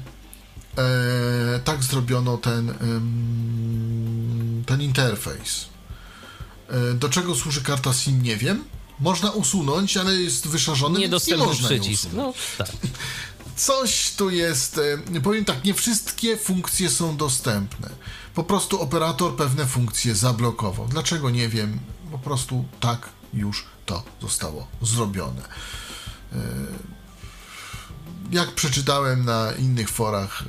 E, 0.79 1.59
tak 1.65 1.83
zrobiono 1.85 2.37
ten. 2.39 2.75
ten 4.67 4.83
interfejs. 4.83 5.67
E, 6.69 6.95
do 6.95 7.09
czego 7.09 7.35
służy 7.35 7.63
karta 7.63 7.93
SIM, 7.93 8.23
nie 8.23 8.37
wiem. 8.37 8.65
Można 9.01 9.31
usunąć, 9.31 9.97
ale 9.97 10.15
jest 10.15 10.49
wyszarzony, 10.49 10.93
więc 10.93 11.01
nie 11.01 11.07
Niedostępny 11.07 11.47
można 11.47 11.69
przycisk. 11.69 12.09
No 12.13 12.35
tak. 12.59 12.69
Coś 13.57 14.11
tu 14.17 14.31
jest. 14.31 14.81
e, 15.15 15.21
Powiem 15.21 15.45
tak, 15.45 15.65
nie 15.65 15.75
wszystkie 15.75 16.37
funkcje 16.37 16.91
są 16.91 17.17
dostępne. 17.17 17.91
Po 18.35 18.45
prostu 18.45 18.81
operator 18.81 19.37
pewne 19.37 19.67
funkcje 19.67 20.15
zablokował. 20.15 20.89
Dlaczego 20.89 21.31
nie 21.31 21.49
wiem. 21.49 21.79
Po 22.13 22.19
prostu 22.19 22.65
tak 22.81 23.09
już 23.35 23.65
to 23.87 24.03
zostało 24.23 24.67
zrobione. 24.83 25.43
Jak 28.35 28.53
przeczytałem 28.53 29.25
na 29.25 29.53
innych 29.53 29.89
forach, 29.89 30.45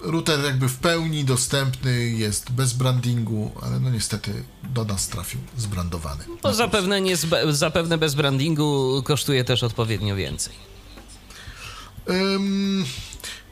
router 0.00 0.44
jakby 0.44 0.68
w 0.68 0.76
pełni 0.76 1.24
dostępny 1.24 2.08
jest 2.08 2.50
bez 2.50 2.72
brandingu, 2.72 3.52
ale 3.62 3.80
no 3.80 3.90
niestety 3.90 4.44
do 4.62 4.84
nas 4.84 5.08
trafił 5.08 5.40
zbrandowany. 5.56 6.24
To 6.40 6.54
zapewne, 6.54 7.00
nie 7.00 7.16
zbe, 7.16 7.52
zapewne 7.54 7.98
bez 7.98 8.14
brandingu 8.14 9.02
kosztuje 9.04 9.44
też 9.44 9.62
odpowiednio 9.62 10.16
więcej. 10.16 10.54
Ym, 12.10 12.84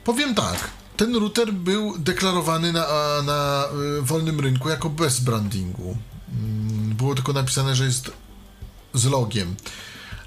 powiem 0.05 0.35
tak. 0.35 0.71
Ten 0.97 1.17
router 1.17 1.53
był 1.53 1.99
deklarowany 1.99 2.73
na, 2.73 2.87
na 3.23 3.65
y, 3.99 4.03
wolnym 4.03 4.41
rynku 4.41 4.69
jako 4.69 4.91
bez 4.91 5.21
brandingu. 5.21 5.97
Było 6.99 7.15
tylko 7.15 7.33
napisane, 7.33 7.77
że 7.77 7.85
jest 7.85 8.11
z 8.95 9.05
logiem. 9.05 9.57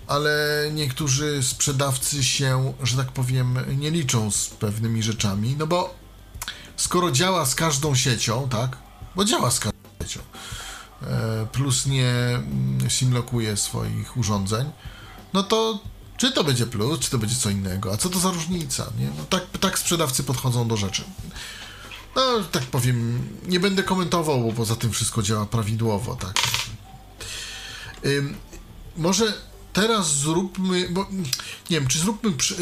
Ale 0.10 0.66
niektórzy 0.74 1.44
sprzedawcy 1.44 2.24
się, 2.24 2.74
że 2.84 2.98
tak 2.98 3.12
powiem, 3.12 3.60
nie 3.78 3.92
liczą 3.92 4.32
z 4.32 4.48
pewnymi 4.48 5.04
rzeczami, 5.04 5.56
no 5.58 5.68
bo 5.68 5.96
skoro 6.78 7.12
działa 7.12 7.46
z 7.46 7.56
każdą 7.56 7.96
siecią, 7.96 8.50
tak? 8.50 8.78
Bo 9.16 9.26
działa 9.26 9.52
z 9.52 9.60
każdą 9.60 9.80
siecią, 10.02 10.20
e, 11.02 11.48
plus 11.52 11.86
nie 11.86 12.10
mm, 12.10 12.90
simlokuje 12.90 13.58
swoich 13.58 14.18
urządzeń, 14.18 14.72
no 15.34 15.44
to 15.44 15.80
czy 16.18 16.32
to 16.32 16.44
będzie 16.44 16.66
plus, 16.66 17.00
czy 17.00 17.12
to 17.12 17.18
będzie 17.18 17.36
co 17.36 17.50
innego? 17.50 17.94
A 17.94 17.98
co 17.98 18.10
to 18.10 18.20
za 18.20 18.32
różnica? 18.32 18.92
Nie? 19.00 19.08
No 19.18 19.26
tak, 19.30 19.44
tak 19.60 19.80
sprzedawcy 19.80 20.24
podchodzą 20.24 20.68
do 20.68 20.78
rzeczy. 20.78 21.04
No, 22.16 22.22
tak 22.52 22.64
powiem, 22.64 23.28
nie 23.48 23.60
będę 23.60 23.84
komentował, 23.84 24.42
bo 24.44 24.54
poza 24.54 24.76
tym 24.76 24.92
wszystko 24.92 25.22
działa 25.22 25.46
prawidłowo, 25.46 26.16
tak. 26.16 26.34
Ym, 28.06 28.38
może 28.98 29.34
teraz 29.74 30.16
zróbmy, 30.16 30.90
bo 30.90 31.08
nie 31.70 31.80
wiem, 31.80 31.88
czy 31.88 32.00
zróbmy 32.00 32.32
przy, 32.32 32.56
y, 32.56 32.58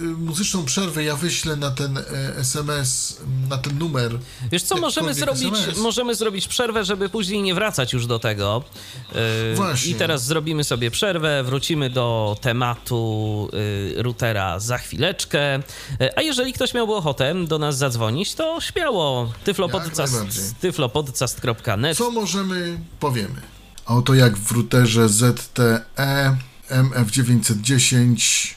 y, 0.00 0.04
muzyczną 0.04 0.64
przerwę, 0.64 1.04
ja 1.04 1.16
wyślę 1.16 1.56
na 1.56 1.70
ten 1.70 1.98
y, 1.98 2.02
SMS, 2.36 3.20
na 3.48 3.58
ten 3.58 3.78
numer. 3.78 4.18
Wiesz 4.52 4.62
co, 4.62 4.76
możemy 4.76 5.14
zrobić, 5.14 5.54
SMS. 5.54 5.78
możemy 5.78 6.14
zrobić 6.14 6.48
przerwę, 6.48 6.84
żeby 6.84 7.08
później 7.08 7.42
nie 7.42 7.54
wracać 7.54 7.92
już 7.92 8.06
do 8.06 8.18
tego. 8.18 8.62
Yy, 9.14 9.54
Właśnie. 9.54 9.92
I 9.92 9.94
teraz 9.94 10.24
zrobimy 10.24 10.64
sobie 10.64 10.90
przerwę, 10.90 11.42
wrócimy 11.44 11.90
do 11.90 12.36
tematu 12.40 13.48
yy, 13.94 14.02
routera 14.02 14.58
za 14.58 14.78
chwileczkę. 14.78 15.58
Yy, 16.00 16.16
A 16.16 16.22
jeżeli 16.22 16.52
ktoś 16.52 16.74
miałby 16.74 16.94
ochotę 16.94 17.34
do 17.46 17.58
nas 17.58 17.76
zadzwonić, 17.76 18.34
to 18.34 18.60
śmiało. 18.60 19.32
Tyflopodcast, 19.44 20.14
tyflopodcast.net. 20.60 21.96
Co 21.96 22.10
możemy, 22.10 22.78
powiemy. 23.00 23.40
A 23.86 23.96
oto 23.96 24.14
jak 24.14 24.36
w 24.36 24.52
routerze 24.52 25.08
ZTE 25.08 26.36
MF910 26.70 28.54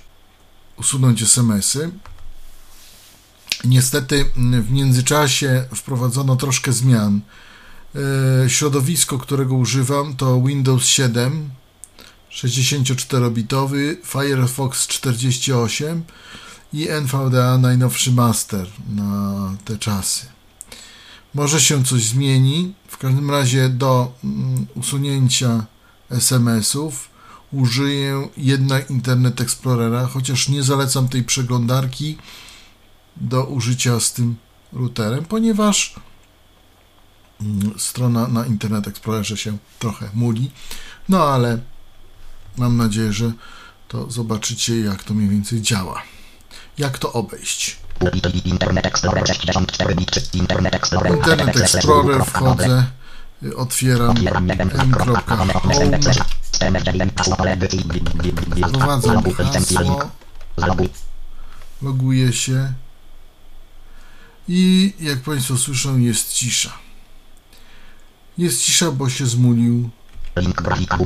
usunąć 0.78 1.22
SMS-y. 1.22 1.92
Niestety 3.66 4.26
w 4.62 4.72
międzyczasie 4.72 5.66
wprowadzono 5.76 6.36
troszkę 6.36 6.74
zmian. 6.74 7.22
E, 8.46 8.50
Środowisko, 8.50 9.18
którego 9.18 9.56
używam 9.56 10.16
to 10.16 10.42
Windows 10.42 10.86
7 10.86 11.50
64-bitowy, 12.32 13.96
Firefox 14.06 14.88
48 14.88 16.04
i 16.74 16.90
NVDA 16.90 17.58
najnowszy 17.58 18.12
master 18.12 18.68
na 18.90 19.56
te 19.66 19.78
czasy. 19.78 20.26
Może 21.34 21.62
się 21.62 21.84
coś 21.84 22.04
zmieni. 22.04 22.74
W 22.88 22.98
każdym 22.98 23.32
razie 23.32 23.70
do 23.70 24.12
mm, 24.24 24.66
usunięcia 24.76 25.66
SMS-ów 26.10 27.13
użyję 27.54 28.28
jednak 28.38 28.90
Internet 28.90 29.42
Explorera, 29.42 30.08
chociaż 30.08 30.50
nie 30.50 30.64
zalecam 30.64 31.08
tej 31.10 31.24
przeglądarki 31.24 32.18
do 33.18 33.46
użycia 33.46 34.00
z 34.00 34.14
tym 34.14 34.36
routerem, 34.74 35.26
ponieważ 35.26 35.96
mm, 37.42 37.74
strona 37.80 38.28
na 38.28 38.46
Internet 38.46 38.88
Explorerze 38.88 39.38
się 39.38 39.58
trochę 39.80 40.10
muli. 40.14 40.52
No 41.10 41.24
ale 41.24 41.60
mam 42.58 42.78
nadzieję, 42.78 43.14
że 43.14 43.32
to 43.88 44.12
zobaczycie, 44.12 44.80
jak 44.80 45.04
to 45.04 45.14
mniej 45.14 45.30
więcej 45.30 45.62
działa. 45.62 46.04
Jak 46.78 46.98
to 46.98 47.14
obejść. 47.14 47.78
Internet 48.46 48.86
Explorer 48.86 49.28
64 49.28 49.96
bit, 49.96 50.12
czy 50.12 50.22
Internet 50.38 50.76
Explorer. 50.76 52.26
Wchodzę, 52.26 52.86
otwieram 53.56 54.16
m.home, 54.50 55.22
wprowadzam 55.22 55.52
hasło, 59.24 60.10
Zaloguj. 60.58 60.90
loguję 61.82 62.34
się 62.34 62.74
i 64.48 64.94
jak 65.00 65.20
Państwo 65.20 65.58
słyszą 65.58 65.98
jest 65.98 66.34
cisza. 66.34 66.74
Jest 68.38 68.62
cisza, 68.62 68.92
bo 68.92 69.10
się 69.10 69.26
zmulił 69.26 69.90
Link 70.36 70.62
grafika 70.62 70.98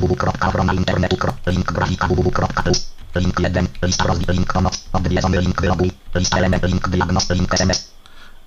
internetu. 0.72 1.16
Link 1.46 1.72
grafika 1.72 2.08
www.plus. 2.08 2.92
Link 3.14 3.40
1. 3.40 3.68
Lista. 3.82 4.04
Link 4.28 4.52
pomoc. 4.52 4.84
Odwiedzony 4.92 5.40
link 5.40 5.60
wyloguj. 5.60 5.92
Lista 6.14 6.38
element. 6.38 6.62
Link. 6.62 6.88
Link 7.30 7.54
SMS. 7.54 7.88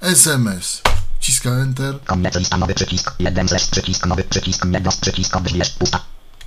SMS. 0.02 0.82
Wciska 1.22 1.50
Enter. 1.50 2.00
Koniec 2.06 2.36
lista 2.36 2.58
nowy 2.58 2.74
przycisk. 2.74 3.16
1 3.20 3.48
slash 3.48 3.68
przycisk 3.68 4.06
nowy 4.06 4.24
przycisk 4.24 4.66
niedos 4.66 4.96
przycisk 4.96 5.36
odbierz 5.36 5.70
pusta. 5.70 6.00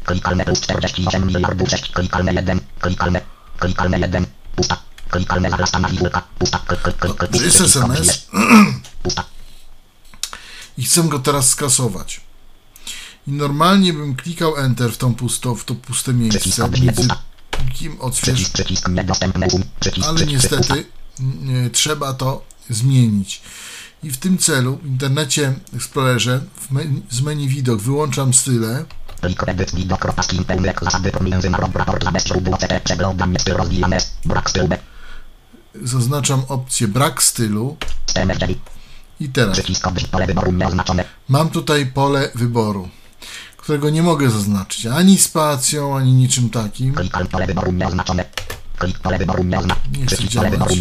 Klikalne 0.04 0.44
plus 0.44 0.60
48 0.60 1.26
miliardów 1.26 1.70
6. 1.70 1.92
Klikalne 1.92 2.34
1. 2.34 2.60
Klikalne. 2.80 3.20
Klikalne 3.58 3.98
1. 3.98 4.26
Pusta. 4.56 4.76
Klikalne 5.10 5.50
zaglasta 5.50 5.78
na 5.78 5.88
wiwulka. 5.88 6.22
Pusta. 6.38 6.58
To 7.32 7.42
jest 7.42 7.60
SMS. 7.60 8.26
Pusta. 9.02 9.24
i 10.78 10.82
chcę 10.82 11.02
go 11.02 11.18
teraz 11.18 11.48
skasować. 11.48 12.20
I 13.26 13.32
normalnie 13.32 13.92
bym 13.92 14.16
klikał 14.16 14.56
Enter 14.56 14.92
w 14.92 14.98
tą 14.98 15.14
pusto, 15.14 15.54
w 15.54 15.64
to 15.64 15.74
puste 15.74 16.12
miejsce, 16.12 16.68
między 16.80 17.08
plikiem 17.50 18.00
odśwież, 18.00 18.50
ale 20.06 20.26
niestety 20.26 20.86
mm, 21.20 21.70
trzeba 21.70 22.12
to 22.12 22.44
zmienić. 22.70 23.42
I 24.04 24.10
w 24.10 24.16
tym 24.16 24.38
celu 24.38 24.76
w 24.82 24.86
internecie 24.86 25.54
Explorerze 25.76 26.40
z 27.10 27.20
menu 27.20 27.48
widok 27.48 27.80
wyłączam 27.80 28.34
style, 28.34 28.84
zaznaczam 35.82 36.42
opcję 36.48 36.88
brak 36.88 37.22
stylu 37.22 37.76
i 39.20 39.28
teraz 39.28 39.60
mam 41.28 41.50
tutaj 41.50 41.86
pole 41.86 42.30
wyboru, 42.34 42.88
którego 43.56 43.90
nie 43.90 44.02
mogę 44.02 44.30
zaznaczyć 44.30 44.86
ani 44.86 45.18
spacją, 45.18 45.96
ani 45.96 46.12
niczym 46.12 46.50
takim. 46.50 46.94
Nie 49.92 50.06
wyboru 50.06 50.28
działać. 50.28 50.74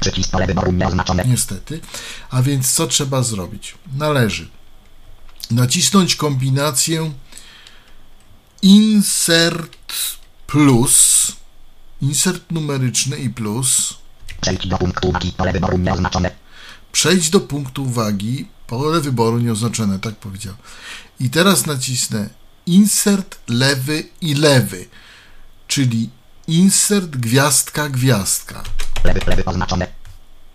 Przycisk 0.00 0.30
Niestety. 1.26 1.80
A 2.30 2.42
więc 2.42 2.72
co 2.72 2.86
trzeba 2.86 3.22
zrobić? 3.22 3.74
Należy 3.96 4.48
nacisnąć 5.50 6.16
kombinację 6.16 7.12
insert 8.62 9.76
plus, 10.46 11.26
insert 12.02 12.50
numeryczny 12.50 13.16
i 13.16 13.30
plus, 13.30 13.94
przejdź 14.40 14.66
do 14.66 14.78
punktu 14.78 15.08
uwagi 15.08 15.32
pole 15.32 15.52
wyboru 15.52 15.78
nieoznaczone 15.78 16.44
przejść 16.94 17.30
do 17.30 17.40
punktu 17.40 17.84
uwagi, 17.84 18.48
pole 18.66 19.00
wyboru 19.00 19.38
nieoznaczone, 19.38 19.98
tak 19.98 20.14
powiedział. 20.14 20.54
I 21.20 21.30
teraz 21.30 21.66
nacisnę 21.66 22.28
insert 22.66 23.38
lewy 23.48 24.04
i 24.20 24.34
lewy, 24.34 24.86
czyli 25.68 26.10
insert 26.48 27.16
gwiazdka 27.16 27.88
gwiazdka. 27.88 28.62
Lewy 29.04 29.20
lewy 29.26 29.44
oznaczone 29.44 29.86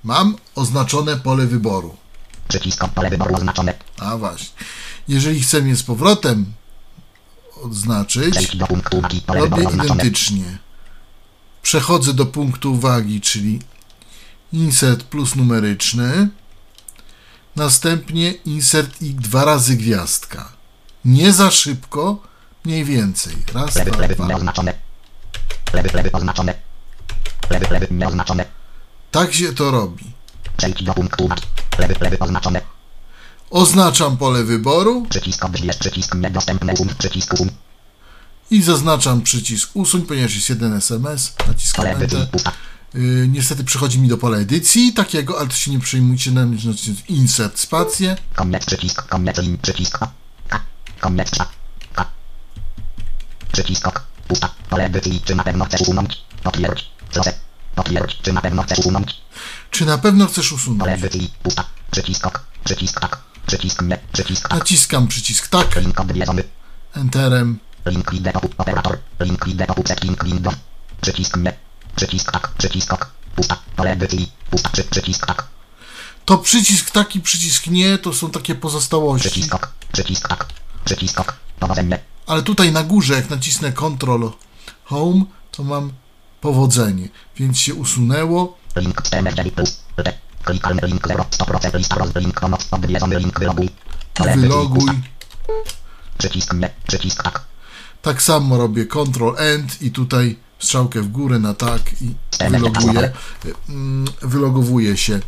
mam 0.04 0.36
oznaczone 0.56 1.18
pole 1.18 1.47
wyboru. 1.47 1.97
Przycisk 2.47 2.88
pole 2.88 3.10
wyboru 3.10 3.36
oznaczone. 3.36 3.74
A 3.97 4.18
właśnie. 4.18 4.50
Jeżeli 5.08 5.41
chcę 5.41 5.60
je 5.60 5.76
z 5.76 5.84
powrotem 5.84 6.45
odznaczyć, 7.64 8.56
do 8.56 8.68
punktu 8.68 8.97
uwagi 8.97 9.22
pole 9.22 9.39
robię 9.39 9.68
oznaczone. 9.68 9.86
identycznie. 9.86 10.58
Przechodzę 11.62 12.14
do 12.14 12.26
punktu 12.26 12.74
uwagi, 12.74 13.22
czyli 13.22 13.60
insert 14.54 15.04
plus 15.04 15.36
numeryczny. 15.36 16.30
Następnie 17.56 18.32
insert 18.32 19.02
i 19.02 19.14
dwa 19.14 19.45
razy 19.45 19.76
gwiazdka. 19.76 20.52
Nie 21.06 21.34
za 21.34 21.52
szybko, 21.52 22.22
mniej 22.66 22.86
więcej. 22.86 23.36
Raz, 23.54 23.76
Lewy, 23.76 23.91
dwa, 23.91 24.02
lewy, 24.02 24.16
dwa. 24.16 24.28
nieoznaczone. 24.28 24.74
Lewy, 25.74 25.89
lewy, 25.93 26.12
oznaczone. 26.12 26.69
Lewy, 27.50 27.68
lewy, 27.72 27.88
nieoznaczone. 27.91 28.45
Tak 29.12 29.34
się 29.34 29.54
to 29.54 29.72
robi. 29.72 30.06
Przejdź 30.58 30.84
do 30.84 30.93
punktu. 30.93 31.30
Lewy, 31.80 31.95
lewy, 32.02 32.20
oznaczone. 32.20 32.62
Oznaczam 33.50 34.18
pole 34.18 34.43
wyboru 34.43 35.06
Przycisk 35.10 35.45
odbierz, 35.45 35.78
przycisk 35.78 36.16
niedostępny, 36.16 36.74
um, 36.80 36.89
przycisk 36.97 37.34
um. 37.39 37.50
i 38.52 38.64
zaznaczam 38.64 39.22
przycisk 39.22 39.70
usuń, 39.74 40.02
ponieważ 40.02 40.36
jest 40.36 40.50
jeden 40.50 40.74
SMS. 40.74 41.34
Naciskam 41.47 41.86
Enter. 41.86 42.28
Yy, 42.93 43.28
niestety 43.28 43.64
przychodzi 43.64 44.00
mi 44.00 44.08
do 44.08 44.18
pola 44.18 44.38
edycji 44.38 44.93
takiego, 44.93 45.39
ale 45.39 45.47
to 45.47 45.56
się 45.56 45.72
nie 45.72 45.80
przejmujcie, 45.80 46.32
naciśnąć 46.32 46.89
insert 47.08 47.60
spację. 47.60 48.18
Koniec, 48.36 48.66
przycisk, 48.66 49.08
koniec, 49.08 49.38
lin, 49.38 49.58
przycisk, 49.58 50.04
a, 50.04 50.12
a, 50.50 50.60
koniec, 51.00 51.32
a, 51.39 51.47
a. 51.95 52.06
Przycisk, 53.52 53.88
ok, 53.88 54.04
pusta. 54.28 54.50
Pole 54.70 54.86
edycji, 54.86 55.22
czy 55.26 55.36
na 55.36 55.43
pewno 55.43 55.66
chcesz 55.66 55.82
usunąć? 55.82 56.18
Potwierdź, 56.43 56.91
czy 58.22 58.34
na 58.34 58.41
pewno 58.41 58.64
chcesz 58.64 58.80
usunąć? 58.80 59.22
Czy 59.72 59.86
na 59.86 59.97
pewno 59.97 60.28
chcesz 60.28 60.51
usunąć? 60.51 61.01
Przycisk, 61.91 62.28
ok, 62.28 62.43
przycisk, 62.64 62.99
tak. 62.99 63.20
Przycisk, 63.47 63.82
nie, 63.82 63.97
przycisk, 64.14 64.49
tak. 64.49 64.60
Naciskam 64.60 65.07
przycisk 65.07 65.47
tak, 65.47 65.76
Link 65.76 65.99
odwiedzony. 65.99 66.43
enterem. 66.95 67.60
Link 67.86 68.12
popu, 68.34 68.49
operator. 68.57 68.97
Link 69.20 69.45
set 69.88 70.03
link 70.03 70.24
window. 70.26 70.53
Przycisk 71.01 71.38
nie. 71.38 71.53
Przycisk 71.95 72.32
tak, 72.32 72.47
przycisk 72.57 72.93
ok. 72.93 73.10
Pusta, 73.36 73.57
pole 73.76 73.91
edycji, 73.91 74.32
pusta, 74.49 74.70
przy, 74.70 74.84
przycisk 74.84 75.26
tak. 75.26 75.47
To 76.26 76.38
przycisk 76.38 76.91
tak 76.91 77.16
i 77.16 77.22
przycisk 77.22 77.68
nie, 77.68 77.97
to 77.97 78.14
są 78.14 78.32
takie 78.32 78.55
pozostałości. 78.55 79.30
Przycisk 79.30 79.55
ok, 79.55 79.72
przycisk 79.91 80.28
tak. 80.28 80.45
Przycisk 80.86 81.20
ok. 81.20 81.36
Powodzenie. 81.60 81.99
Ale 82.28 82.43
tutaj 82.43 82.72
na 82.72 82.84
górze, 82.84 83.14
jak 83.14 83.30
nacisnę 83.30 83.72
Ctrl 83.72 84.30
Home, 84.86 85.24
to 85.51 85.64
mam 85.64 85.91
powodzenie. 86.42 87.10
Więc 87.36 87.58
się 87.58 87.74
usunęło. 87.74 88.58
Link 88.76 89.02
link 90.84 91.08
0, 91.08 91.26
100% 91.32 91.78
lista 91.78 91.96
pomoc, 92.42 92.68
odwiedzony 92.72 93.20
link 93.20 93.40
wyloguj. 93.40 93.70
Wyloguj. 94.36 94.90
Przycisk 96.18 96.54
nie, 96.54 96.70
przycisk 96.88 97.24
tak. 97.24 97.46
Tak 98.02 98.22
samo 98.22 98.58
robię 98.58 98.86
Ctrl 98.86 99.36
End 99.38 99.82
i 99.82 99.92
tutaj 99.92 100.36
strzałkę 100.60 101.02
w 101.02 101.08
górę 101.08 101.40
na 101.40 101.54
tak 101.54 101.82
i 102.02 102.16
wyloguję. 102.50 103.12
Mm, 103.70 104.06
Wylogowuję 104.22 104.98
się. 104.98 105.20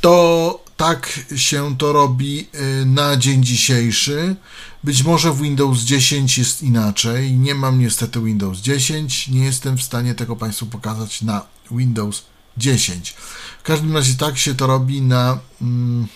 To 0.00 0.64
tak 0.82 1.20
się 1.36 1.76
to 1.76 1.92
robi 1.92 2.48
y, 2.82 2.86
na 2.86 3.16
dzień 3.16 3.44
dzisiejszy. 3.44 4.36
Być 4.84 5.02
może 5.02 5.32
w 5.32 5.42
Windows 5.42 5.78
10 5.80 6.38
jest 6.38 6.62
inaczej. 6.62 7.32
Nie 7.32 7.54
mam 7.54 7.78
niestety 7.78 8.20
Windows 8.20 8.58
10. 8.58 9.28
Nie 9.28 9.44
jestem 9.44 9.78
w 9.78 9.82
stanie 9.82 10.14
tego 10.14 10.36
Państwu 10.36 10.66
pokazać 10.66 11.22
na 11.22 11.46
Windows 11.70 12.22
10. 12.56 13.14
W 13.60 13.62
każdym 13.62 13.96
razie 13.96 14.14
tak 14.14 14.38
się 14.38 14.54
to 14.54 14.66
robi 14.66 15.02
na 15.02 15.38
mm, 15.60 16.06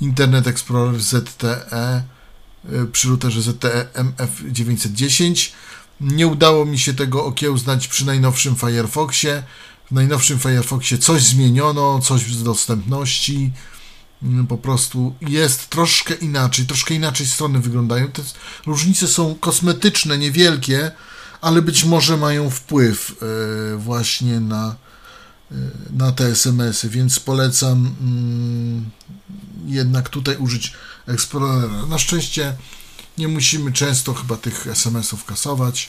Internet 0.00 0.46
Explorer 0.46 1.00
ZTE 1.00 2.02
y, 2.72 2.86
przy 2.92 3.08
routerze 3.08 3.42
ZTE 3.42 3.86
MF910. 3.94 5.50
Nie 6.00 6.26
udało 6.26 6.64
mi 6.64 6.78
się 6.78 6.94
tego 6.94 7.24
okiełznać 7.24 7.88
przy 7.88 8.06
najnowszym 8.06 8.56
Firefoxie. 8.56 9.42
W 9.90 9.94
najnowszym 9.94 10.38
Firefoxie 10.38 10.98
coś 10.98 11.22
zmieniono, 11.22 12.00
coś 12.00 12.22
z 12.22 12.42
dostępności. 12.42 13.52
Mm, 14.22 14.46
Po 14.46 14.58
prostu 14.58 15.14
jest 15.20 15.68
troszkę 15.68 16.14
inaczej, 16.14 16.66
troszkę 16.66 16.94
inaczej 16.94 17.26
strony 17.26 17.60
wyglądają. 17.60 18.08
Te 18.08 18.22
różnice 18.66 19.08
są 19.08 19.34
kosmetyczne, 19.34 20.18
niewielkie, 20.18 20.90
ale 21.40 21.62
być 21.62 21.84
może 21.84 22.16
mają 22.16 22.50
wpływ 22.50 23.16
e, 23.22 23.76
właśnie 23.76 24.40
na, 24.40 24.76
e, 25.50 25.54
na 25.90 26.12
te 26.12 26.26
SMS-y, 26.26 26.88
więc 26.88 27.20
polecam 27.20 27.94
mm, 28.00 28.90
jednak 29.66 30.08
tutaj 30.08 30.36
użyć 30.36 30.72
Explorera. 31.06 31.86
Na 31.86 31.98
szczęście 31.98 32.56
nie 33.18 33.28
musimy 33.28 33.72
często 33.72 34.14
chyba 34.14 34.36
tych 34.36 34.66
SMS-ów 34.66 35.24
kasować, 35.24 35.88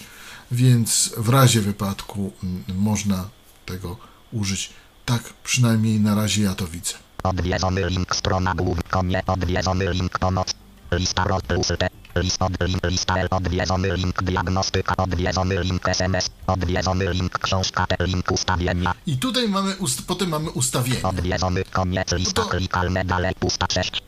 więc 0.52 1.14
w 1.18 1.30
razie 1.30 1.62
wypadku 1.62 2.34
mm, 2.44 2.64
można 2.68 3.30
tego 3.66 3.98
użyć. 4.32 4.70
Tak 5.06 5.24
przynajmniej 5.44 6.00
na 6.00 6.16
razie 6.16 6.44
ja 6.44 6.56
to 6.56 6.68
widzę. 6.68 7.03
Odwiedzony 7.24 7.90
link 7.90 8.16
strona 8.16 8.54
główna. 8.56 8.84
Konie 8.90 9.24
odwiedzony 9.28 9.94
link 9.94 10.20
pomoc. 10.20 10.54
Lista 10.92 11.24
roz 11.24 11.42
plus 11.42 11.68
te. 11.80 11.90
List 12.16 12.42
od 12.42 12.62
link 12.62 12.84
lista 12.86 13.18
L 13.18 13.28
odwiedzony 13.32 13.98
link 13.98 14.24
diagnostyka 14.24 14.96
odwiedzony 14.98 15.64
link 15.64 15.88
SMS 15.90 16.30
odwiedzony 16.48 17.14
link 17.14 17.40
książka 17.40 17.88
te 17.88 18.06
link 18.08 18.32
ustawienia 18.32 18.94
I 19.06 19.18
tutaj 19.18 19.48
mamy, 19.50 19.74
ust- 19.76 20.02
potem 20.08 20.30
mamy 20.30 20.50
ustawienia. 20.50 21.02
odwiedzony 21.10 21.64
koniec 21.72 22.12
lista 22.12 22.42
No 22.42 22.48
to- 22.50 22.58
klikalne 22.58 23.06
dalej 23.06 23.34
pusta 23.40 23.66
6 23.72 24.02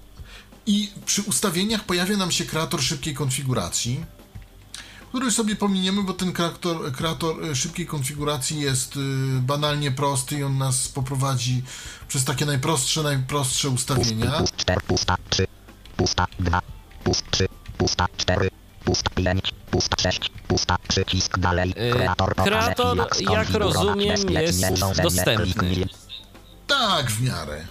I 0.68 0.92
przy 1.06 1.22
ustawieniach 1.22 1.84
pojawia 1.84 2.18
nam 2.18 2.32
się 2.32 2.46
kreator 2.46 2.82
szybkiej 2.82 3.14
konfiguracji, 3.14 4.06
który 5.16 5.32
sobie 5.32 5.56
pominiemy, 5.56 6.04
bo 6.04 6.14
ten 6.14 6.34
kreator, 6.34 6.92
kreator 6.92 7.46
e, 7.46 7.56
szybkiej 7.56 7.86
konfiguracji 7.86 8.60
jest 8.60 8.96
y, 8.96 9.00
banalnie 9.42 9.92
prosty 9.92 10.36
i 10.38 10.44
on 10.44 10.58
nas 10.58 10.88
poprowadzi 10.88 11.64
przez 12.08 12.24
takie 12.24 12.46
najprostsze, 12.46 13.04
najprostsze 13.04 13.70
ustawienia. 13.70 14.32
pust 14.32 14.56
4 14.58 14.82
pusta 14.88 15.18
3 15.30 15.48
pusta 15.98 16.26
2 16.40 16.62
pust 17.04 17.32
3 17.32 17.48
pusta 17.78 18.06
4 18.18 18.50
pusta 18.86 19.10
5 19.10 19.54
pusta 19.72 19.96
6 20.02 20.30
pusta 20.48 20.78
przycisk 20.88 21.40
dalej 21.40 21.74
Yy, 21.78 21.92
kreator 21.92 22.36
pokaże 22.36 22.50
kreator, 22.50 22.98
jak 23.20 23.50
rozumiem, 23.50 24.30
jest 24.30 24.62
dostępny. 25.04 25.88
Tak, 26.68 27.12
w 27.12 27.22
miarę. 27.22 27.66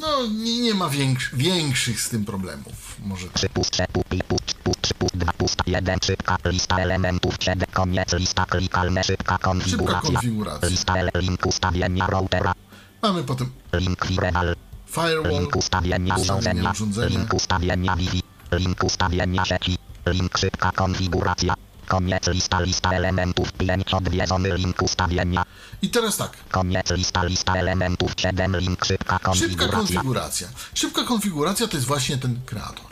No, 0.00 0.26
nie, 0.26 0.60
nie 0.60 0.74
ma 0.74 0.88
większ, 0.88 1.30
większych 1.34 2.00
z 2.00 2.08
tym 2.08 2.24
problemów. 2.24 2.96
Może 3.04 3.26
tak. 3.28 3.42
Szybka 6.02 6.36
lista 6.44 6.78
elementów, 6.78 7.34
siedem 7.40 7.68
koniec 7.72 8.12
lista 8.12 8.46
klikalne, 8.46 9.04
szybka 9.04 9.38
konfiguracja. 9.38 10.12
konfiguracja. 10.12 10.68
Lista 10.68 10.94
link 11.14 11.46
ustawienia 11.46 12.06
routera, 12.06 12.52
Mamy 13.02 13.22
potem 13.24 13.50
link 13.72 14.04
firewall, 14.06 14.56
firewall, 14.86 15.30
link 15.30 15.56
ustawienia 15.56 16.16
urządzenia, 16.16 16.70
urządzenia. 16.70 17.08
link 17.08 17.34
ustawienia 17.34 17.96
Wi-Fi, 17.96 18.22
link 18.52 18.84
ustawienia 18.84 19.44
sieci, 19.44 19.78
link 20.06 20.38
szybka 20.38 20.72
konfiguracja. 20.72 21.54
Koniec 21.88 22.26
lista 22.26 22.60
lista 22.60 22.90
elementów 22.92 23.52
5 23.52 23.94
odwiedzony 23.94 24.56
link 24.56 24.82
ustawienia. 24.82 25.42
I 25.82 25.88
teraz 25.88 26.16
tak. 26.16 26.36
Koniec 26.50 26.90
lista 26.90 27.24
lista 27.24 27.54
elementów 27.56 28.12
7 28.16 28.56
link 28.56 28.84
szybka 28.84 29.18
Szybka 29.18 29.18
konfiguracja. 29.18 29.70
konfiguracja. 29.78 30.48
Szybka 30.74 31.04
konfiguracja 31.04 31.68
to 31.68 31.76
jest 31.76 31.86
właśnie 31.86 32.18
ten 32.18 32.40
kreator. 32.46 32.86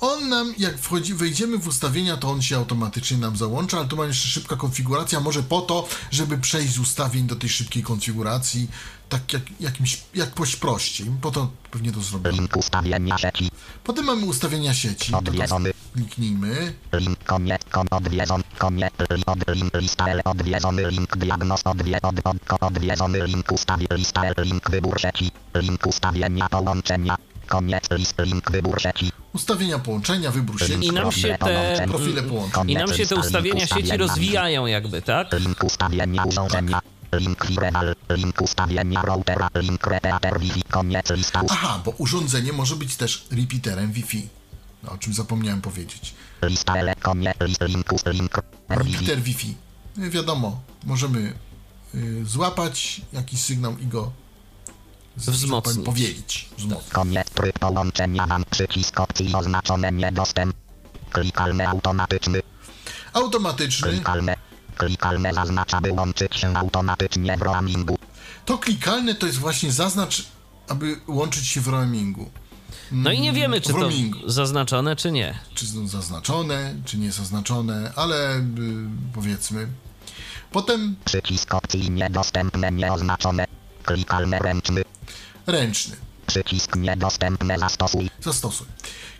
On 0.00 0.28
nam, 0.28 0.54
jak 0.58 0.78
wchodzi, 0.78 1.14
wejdziemy 1.14 1.58
w 1.58 1.66
ustawienia, 1.68 2.16
to 2.16 2.30
on 2.30 2.42
się 2.42 2.56
automatycznie 2.56 3.18
nam 3.18 3.36
załącza, 3.36 3.78
ale 3.78 3.88
tu 3.88 3.96
ma 3.96 4.06
jeszcze 4.06 4.28
szybka 4.28 4.56
konfiguracja, 4.56 5.20
może 5.20 5.42
po 5.42 5.60
to, 5.60 5.88
żeby 6.10 6.38
przejść 6.38 6.72
z 6.74 6.78
ustawień 6.78 7.26
do 7.26 7.36
tej 7.36 7.50
szybkiej 7.50 7.82
konfiguracji, 7.82 8.68
tak 9.12 9.32
jak, 9.32 9.42
jakimś, 9.60 10.00
jakoś 10.14 10.56
prościej. 10.56 11.06
Po 11.20 11.30
to 11.30 11.50
pewnie 11.70 11.92
to 11.92 12.00
zrobimy. 12.00 12.32
Link 12.36 12.56
ustawienia 12.56 13.18
sieci, 13.18 13.50
Potem 13.84 14.04
mamy 14.04 14.26
ustawienia 14.26 14.74
sieci. 14.74 15.12
To 15.12 15.18
odwiedzony 15.18 15.72
kliknijmy. 15.94 16.72
Link 16.92 17.24
koniec, 17.24 17.62
kon 17.70 17.86
odwiedzony, 17.90 18.44
koniec, 18.58 18.92
li, 19.10 19.22
od, 19.26 19.38
link, 19.48 19.74
lista 19.74 20.08
L, 20.08 20.20
odwiedzony 20.24 20.90
link, 20.90 21.16
diagnoz, 21.16 21.60
odwie, 21.64 22.02
od, 22.02 22.14
od, 22.24 22.62
odwiedzony 22.62 23.26
link, 23.26 23.52
ustawie, 23.52 23.86
lista 23.90 24.24
L, 24.24 24.34
link, 24.44 24.70
wybór 24.70 25.00
sieci, 25.00 25.30
link 25.54 25.86
ustawienia 25.86 26.48
połączenia, 26.48 27.16
koniec, 27.48 27.90
list, 27.90 28.14
link, 28.18 28.50
wybór 28.50 28.82
sieci, 28.82 29.12
Ustawienia 29.32 29.78
połączenia, 29.78 30.30
wybór 30.30 30.60
sieci. 30.60 30.86
I 30.86 30.92
nam 30.92 31.12
się 31.12 31.38
te, 31.38 31.84
Profile 31.88 32.22
połączeń. 32.22 32.70
i 32.70 32.74
nam 32.74 32.94
się 32.94 33.06
te 33.06 33.16
ustawienia 33.16 33.66
sieci 33.66 33.96
rozwijają 33.96 34.66
jakby, 34.66 35.02
tak? 35.02 35.32
Link 35.32 35.64
ustawienia 35.64 36.24
urządzenia, 36.24 36.80
link 37.12 37.46
link 38.08 38.40
ustawienia 38.42 39.02
routera, 39.02 39.48
link 39.54 39.86
repeater 39.86 40.40
Wi-Fi, 40.40 40.62
koniec, 40.62 41.10
lista, 41.10 41.42
Aha, 41.50 41.80
bo 41.84 41.90
urządzenie 41.90 42.52
może 42.52 42.76
być 42.76 42.96
też 42.96 43.26
repeaterem 43.30 43.92
Wi-Fi. 43.92 44.28
No, 44.82 44.92
o 44.92 44.98
czym 44.98 45.14
zapomniałem 45.14 45.60
powiedzieć. 45.60 46.14
lista 46.42 46.76
L, 46.76 46.94
koniec, 47.02 47.36
link, 47.60 47.86
link, 48.06 48.34
Wi-Fi, 48.70 48.94
Repeater 48.94 49.22
Wi-Fi. 49.22 49.54
No 49.96 50.10
Wiadomo, 50.10 50.60
możemy 50.84 51.34
y, 51.94 52.24
złapać 52.26 53.00
jakiś 53.12 53.40
sygnał 53.40 53.78
i 53.78 53.86
go 53.86 54.12
Wzmocnić. 55.16 55.86
powielić. 55.86 56.48
Wzmocnić. 56.58 56.92
Koniec 56.92 57.30
tryb 57.30 57.58
połączenia 57.58 58.26
mam 58.26 58.44
przycisk 58.50 59.00
opcji 59.00 59.34
oznaczone 59.34 59.92
niedostęp. 59.92 60.56
Klikalne 61.10 61.68
automatyczny. 61.68 62.42
Automatyczny. 63.12 63.88
Klikalne. 63.88 64.36
Klikalne 64.76 65.34
zaznacza 65.34 65.80
by 65.80 65.92
łączyć 65.92 66.36
się 66.36 66.56
automatycznie 66.56 67.36
w 67.36 67.42
roamingu. 67.42 67.98
To 68.44 68.58
klikalne 68.58 69.14
to 69.14 69.26
jest 69.26 69.38
właśnie 69.38 69.72
zaznacz, 69.72 70.26
aby 70.68 71.00
łączyć 71.06 71.46
się 71.46 71.60
w 71.60 71.68
roamingu. 71.68 72.30
No 72.92 73.12
i 73.12 73.20
nie 73.20 73.32
wiemy, 73.32 73.60
czy 73.60 73.72
to 73.72 73.88
zaznaczone, 74.26 74.96
czy 74.96 75.12
nie. 75.12 75.38
Czy 75.54 75.66
są 75.66 75.88
zaznaczone, 75.88 76.74
czy 76.84 76.98
nie 76.98 77.12
zaznaczone, 77.12 77.92
ale 77.96 78.38
y, 78.38 78.42
powiedzmy. 79.14 79.68
Potem 80.52 80.96
Przycisk 81.04 81.54
opcji 81.54 81.90
niedostępne 81.90 82.72
nieoznaczone. 82.72 83.46
Klikalne 83.82 84.38
ręczny. 84.38 84.82
ręczny. 85.46 85.96
Przycisk 86.26 86.76
niedostępne 86.76 87.58
zastosuj. 87.58 88.10
Zastosuj. 88.20 88.66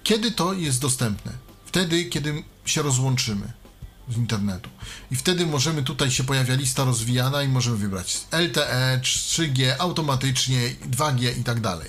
Kiedy 0.03 0.31
to 0.31 0.53
jest 0.53 0.81
dostępne? 0.81 1.33
Wtedy, 1.65 2.05
kiedy 2.05 2.45
się 2.65 2.83
rozłączymy 2.83 3.53
z 4.09 4.17
internetu. 4.17 4.71
I 5.11 5.17
wtedy 5.17 5.47
możemy, 5.47 5.83
tutaj 5.83 6.11
się 6.11 6.25
pojawia 6.25 6.55
lista 6.55 6.85
rozwijana 6.85 7.43
i 7.43 7.49
możemy 7.49 7.77
wybrać 7.77 8.21
LTE, 8.31 9.01
3G, 9.03 9.73
automatycznie, 9.79 10.75
2G 10.91 11.39
i 11.41 11.45
tak 11.45 11.61
dalej. 11.61 11.89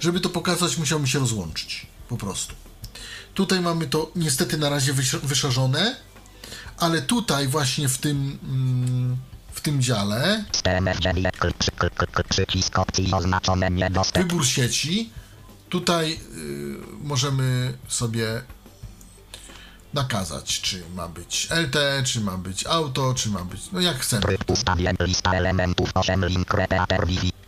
Żeby 0.00 0.20
to 0.20 0.28
pokazać, 0.30 0.76
musiałbym 0.78 1.06
się 1.06 1.18
rozłączyć. 1.18 1.86
Po 2.08 2.16
prostu. 2.16 2.54
Tutaj 3.34 3.60
mamy 3.60 3.86
to 3.86 4.10
niestety 4.16 4.58
na 4.58 4.68
razie 4.68 4.94
wysz- 4.94 5.20
wyszarzone, 5.26 5.96
ale 6.78 7.02
tutaj 7.02 7.48
właśnie 7.48 7.88
w 7.88 7.98
tym, 7.98 8.38
mm, 8.42 9.16
w 9.52 9.60
tym 9.60 9.82
dziale 9.82 10.44
STMF9. 10.52 11.30
Kl- 11.38 11.52
przy- 11.58 11.70
kl- 11.70 11.90
kl- 11.90 12.06
kl- 12.12 12.28
Przycisk 12.28 12.78
opcji 12.78 13.12
oznaczone 13.12 13.70
niedostęp. 13.70 14.26
wybór 14.28 14.46
sieci. 14.46 15.10
Tutaj 15.68 16.12
y, 16.12 16.18
możemy 17.02 17.78
sobie 17.88 18.42
nakazać, 19.96 20.60
czy 20.60 20.82
ma 20.94 21.08
być 21.08 21.48
LTE, 21.50 22.02
czy 22.04 22.20
ma 22.20 22.36
być 22.38 22.66
auto, 22.66 23.14
czy 23.14 23.30
ma 23.30 23.44
być, 23.44 23.60
no 23.72 23.80
jak 23.80 23.96
chcemy. 23.96 24.22
Tryb 24.22 24.50
ustawień 24.50 24.96
lista 25.00 25.32
elementów 25.32 25.90
8 25.94 26.24
link 26.24 26.54
repeater. 26.54 27.06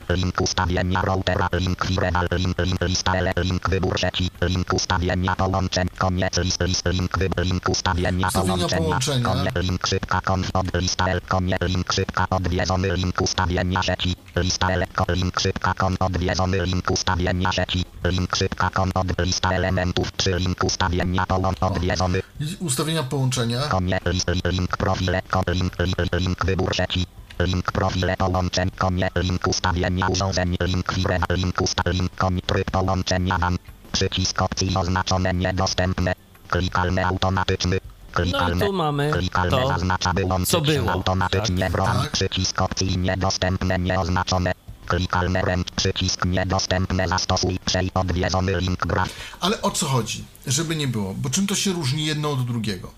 Link 0.08 0.40
ustawienia 0.40 1.02
routera, 1.02 1.48
link 1.52 1.84
firewall, 1.86 2.28
link, 2.38 2.58
link 2.58 2.80
lista 2.80 3.12
ele, 3.18 3.32
link 3.44 3.68
wybór 3.68 3.98
sieci, 4.00 4.30
link 4.40 4.72
ustawienia 4.72 5.36
połączeń, 5.36 5.88
koniec 5.98 6.36
list, 6.38 6.62
list, 6.62 6.86
link 6.86 7.18
wybór, 7.18 7.44
link 7.46 7.68
ustawienia 7.68 8.28
połączenia, 8.30 8.98
koniec 9.22 9.54
link 9.62 9.86
szybka 9.86 10.20
konf 10.20 10.50
od 10.54 10.74
lista 10.74 11.08
L, 11.08 11.20
koniec 11.28 11.60
link 11.62 11.92
szybka 11.92 12.26
odwiedzony 12.30 12.96
link 12.96 13.20
ustawienia 13.20 13.82
sieci, 13.82 14.16
lista 14.36 14.70
L, 14.70 14.86
link 15.08 15.40
szybka 15.40 15.74
kon 15.74 15.96
odwiedzony 16.00 16.66
link 16.66 16.90
ustawienia 16.90 17.52
sieci, 17.52 17.84
link 18.04 18.36
szybka 18.36 18.70
kon 18.70 18.90
od 18.94 19.18
lista 19.20 19.50
elementów, 19.52 20.12
czy 20.16 20.38
link 20.38 20.64
ustawienia 20.64 21.26
połączeń 21.26 21.68
odwiedzony, 21.68 22.22
Ustawienia 22.60 23.02
połączenia. 23.02 23.60
Konie, 23.68 23.98
list, 24.06 24.28
li- 24.28 24.52
link 24.52 24.76
profile, 24.76 25.22
link, 25.48 25.78
li, 25.78 25.92
li- 26.12 26.20
link 26.20 26.44
wybór 26.46 26.74
sieci, 26.76 27.06
link 27.40 27.72
profile 27.72 28.16
połączeń, 28.16 28.70
konie, 28.70 29.08
link 29.16 29.46
ustawienia 29.48 30.08
urządzeń, 30.08 30.56
link 30.60 30.92
firma, 30.92 31.26
link 31.30 31.60
usta, 31.60 31.82
link 31.90 32.14
konie, 32.16 32.42
tryb 32.42 32.70
połączenia 32.70 33.38
WAN, 33.38 33.58
przycisk 33.92 34.42
opcji 34.42 34.76
oznaczone 34.76 35.34
niedostępne, 35.34 36.14
klikalne 36.48 37.06
automatyczny, 37.06 37.78
klikalne, 38.12 38.66
tu 38.66 38.72
mamy 38.72 39.10
klikalne 39.12 39.50
to, 39.50 39.68
zaznacza 39.68 40.14
by 40.14 40.24
łączyć 40.24 40.48
co 40.50 40.60
było, 40.60 40.92
automatycznie 40.92 41.70
w 41.70 41.74
ROM, 41.74 41.86
Tak. 41.86 42.10
przycisk 42.10 42.60
opcji 42.62 42.98
niedostępne 42.98 43.78
nieoznaczone, 43.78 44.52
klikalne 44.86 45.42
ręcz, 45.42 45.70
przycisk 45.70 46.24
niedostępne 46.24 47.08
zastosuj, 47.08 47.58
przej 47.64 47.90
odwiedzony 47.94 48.60
link 48.60 48.86
graf, 48.86 49.08
Ale 49.40 49.62
o 49.62 49.70
co 49.70 49.86
chodzi? 49.86 50.24
Żeby 50.46 50.76
nie 50.76 50.88
było, 50.88 51.14
bo 51.14 51.30
czym 51.30 51.46
to 51.46 51.54
się 51.54 51.72
różni 51.72 52.06
jedno 52.06 52.30
od 52.30 52.46
drugiego? 52.46 52.90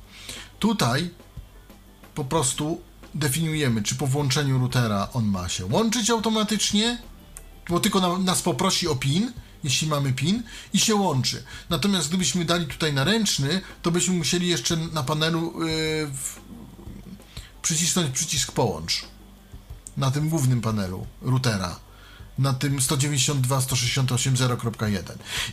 Tutaj 0.58 1.10
po 2.14 2.24
prostu 2.24 2.80
definiujemy, 3.14 3.82
czy 3.82 3.94
po 3.94 4.06
włączeniu 4.06 4.58
routera 4.58 5.08
on 5.12 5.24
ma 5.24 5.48
się 5.48 5.66
łączyć 5.66 6.10
automatycznie, 6.10 6.98
bo 7.68 7.80
tylko 7.80 8.00
na, 8.00 8.18
nas 8.18 8.42
poprosi 8.42 8.88
o 8.88 8.96
PIN, 8.96 9.32
jeśli 9.64 9.88
mamy 9.88 10.12
PIN, 10.12 10.42
i 10.72 10.78
się 10.78 10.94
łączy. 10.94 11.44
Natomiast 11.70 12.08
gdybyśmy 12.08 12.44
dali 12.44 12.66
tutaj 12.66 12.92
na 12.92 13.04
ręczny, 13.04 13.60
to 13.82 13.90
byśmy 13.90 14.14
musieli 14.14 14.48
jeszcze 14.48 14.76
na 14.76 15.02
panelu 15.02 15.66
yy, 15.66 16.10
przycisnąć 17.62 18.10
przycisk 18.14 18.52
połącz 18.52 19.04
na 19.96 20.10
tym 20.10 20.28
głównym 20.28 20.60
panelu 20.60 21.06
routera, 21.22 21.78
na 22.40 22.52
tym 22.52 22.78
192.168.0.1 22.78 25.02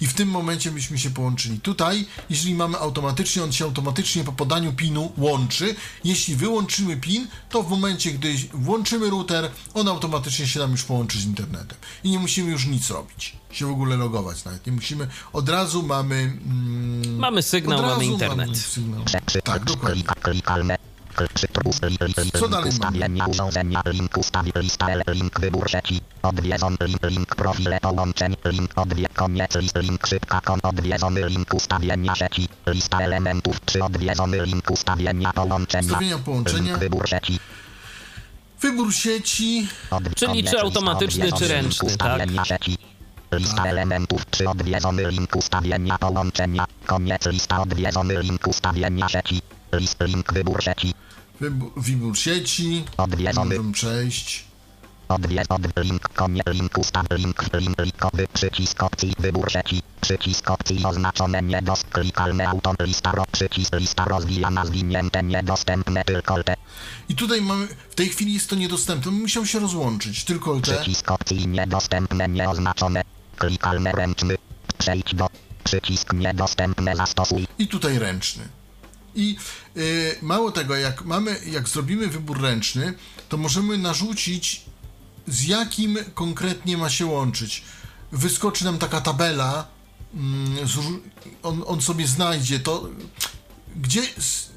i 0.01 0.07
w 0.07 0.13
tym 0.13 0.29
momencie 0.29 0.71
byśmy 0.71 0.99
się 0.99 1.09
połączyli. 1.09 1.59
Tutaj, 1.59 2.05
jeżeli 2.29 2.55
mamy 2.55 2.77
automatycznie, 2.77 3.43
on 3.43 3.51
się 3.53 3.65
automatycznie 3.65 4.23
po 4.23 4.31
podaniu 4.31 4.73
pinu 4.73 5.11
łączy. 5.17 5.75
Jeśli 6.03 6.35
wyłączymy 6.35 6.97
pin, 6.97 7.27
to 7.49 7.63
w 7.63 7.69
momencie, 7.69 8.11
gdy 8.11 8.35
włączymy 8.53 9.09
router, 9.09 9.51
on 9.73 9.87
automatycznie 9.87 10.47
się 10.47 10.59
nam 10.59 10.71
już 10.71 10.83
połączy 10.83 11.19
z 11.19 11.25
internetem 11.25 11.77
i 12.03 12.09
nie 12.11 12.19
musimy 12.19 12.51
już 12.51 12.65
nic 12.65 12.89
robić, 12.89 13.37
się 13.51 13.65
w 13.65 13.69
ogóle 13.71 13.97
logować 13.97 14.45
nawet. 14.45 14.65
Nie 14.65 14.71
musimy, 14.71 15.07
od 15.33 15.49
razu 15.49 15.83
mamy... 15.83 16.15
Mm, 16.15 17.15
Mamy 17.15 17.43
sygnał, 17.43 17.81
mamy 17.81 18.05
internet. 18.05 18.47
Mamy 18.47 18.55
sygnał. 18.57 19.03
Tak, 19.43 19.65
dokładnie. 19.65 20.03
Co 22.39 22.47
dalej 22.47 22.69
ustawienia 22.69 23.25
urządzenia, 23.25 23.81
link 23.85 24.17
ustawi, 24.17 24.51
lista 24.55 24.87
link 25.07 25.39
wybór 25.39 25.69
sieci, 25.69 26.01
odwiedzony 26.23 26.77
link, 26.81 27.03
link 27.03 27.35
profile 27.35 27.79
połączeń, 27.79 28.35
link 28.45 28.71
odwie, 28.75 29.07
koniec 29.15 29.55
list, 29.55 29.75
link 29.81 30.07
szybka 30.07 30.41
kon, 30.41 30.59
odwiedzony 30.63 31.29
link 31.29 31.53
ustawienia 31.53 32.15
sieci, 32.15 32.47
lista 32.67 32.99
elementów, 32.99 33.59
przy 33.59 33.83
odwiedzony 33.83 34.45
link 34.45 34.71
ustawienia 34.71 35.33
połączenia, 35.33 35.87
Ustawienia 35.87 36.17
połączenia. 36.17 36.61
link 36.61 36.77
wybór 36.77 37.09
sieci, 37.09 37.39
Wybór 38.61 38.93
sieci, 38.93 39.67
od, 39.91 40.03
Czyli 40.15 40.27
koniec 40.27 40.51
czy 40.51 40.59
automatyczny, 40.59 41.31
czy 41.31 41.47
ręczny, 41.47 41.97
tak? 41.97 42.47
sieci. 42.47 42.77
Lista 43.31 43.65
elementów 43.65 44.25
przy 44.25 44.49
odwiedzony 44.49 45.11
link 45.11 45.35
ustawienia 45.35 45.97
połączenia. 45.97 46.65
Koniec 46.85 47.25
lista 47.25 47.61
odwiedzony 47.61 48.21
link 48.23 48.47
ustawienia 48.47 49.09
sieci. 49.09 49.41
Link 49.99 50.33
wybór 50.33 50.63
sieci. 50.63 50.93
wybór, 51.39 51.71
wybór 51.77 52.17
sieci, 52.17 52.85
Odwiedzony. 52.97 53.55
Możemy 53.55 53.73
przejść. 53.73 54.45
Odwie 55.07 55.43
od 55.49 55.61
link 55.83 56.09
konie 56.09 56.41
link 56.47 56.77
ustaw 56.77 57.05
link 57.11 57.53
link 57.53 57.77
linkowy 57.81 58.27
przycisk 58.33 58.83
opcji 58.83 59.13
wybór 59.19 59.51
sieci. 59.51 59.81
Przycisk 60.01 60.49
opcji 60.51 60.85
oznaczone 60.85 61.41
niedos 61.41 61.83
klikalne 61.83 62.47
auto 62.47 62.73
lista 62.79 63.11
ro 63.11 63.25
przycisk 63.31 63.75
lista 63.75 64.05
rozwijana 64.05 64.65
zwinięte 64.65 65.23
niedostępne 65.23 66.03
tylko 66.03 66.43
te. 66.43 66.55
I 67.09 67.15
tutaj 67.15 67.41
mamy, 67.41 67.67
w 67.89 67.95
tej 67.95 68.09
chwili 68.09 68.33
jest 68.33 68.49
to 68.49 68.55
niedostępne, 68.55 69.11
musiał 69.11 69.45
się 69.45 69.59
rozłączyć, 69.59 70.23
tylko 70.23 70.59
te. 70.59 70.61
przycisk 70.61 71.11
opcji 71.11 71.47
niedostępne 71.47 72.27
nieoznaczone. 72.27 73.01
Klikalne 73.37 73.91
ręczny. 73.91 74.35
Przejdź 74.77 75.15
do. 75.15 75.27
Przycisk 75.63 76.13
niedostępne 76.13 76.95
zastosuj. 76.95 77.47
I 77.59 77.67
tutaj 77.67 77.99
ręczny. 77.99 78.47
I 79.17 79.35
y, 79.77 80.15
mało 80.21 80.51
tego, 80.51 80.75
jak 80.75 81.05
mamy, 81.05 81.39
jak 81.51 81.69
zrobimy 81.69 82.07
wybór 82.07 82.41
ręczny, 82.41 82.93
to 83.29 83.37
możemy 83.37 83.77
narzucić, 83.77 84.61
z 85.27 85.43
jakim 85.43 85.97
konkretnie 86.13 86.77
ma 86.77 86.89
się 86.89 87.05
łączyć. 87.05 87.63
Wyskoczy 88.11 88.65
nam 88.65 88.77
taka 88.77 89.01
tabela, 89.01 89.67
mm, 90.13 90.67
z, 90.67 90.77
on, 91.43 91.63
on 91.67 91.81
sobie 91.81 92.07
znajdzie 92.07 92.59
to, 92.59 92.89
gdzie, 93.75 94.01
z, 94.19 94.49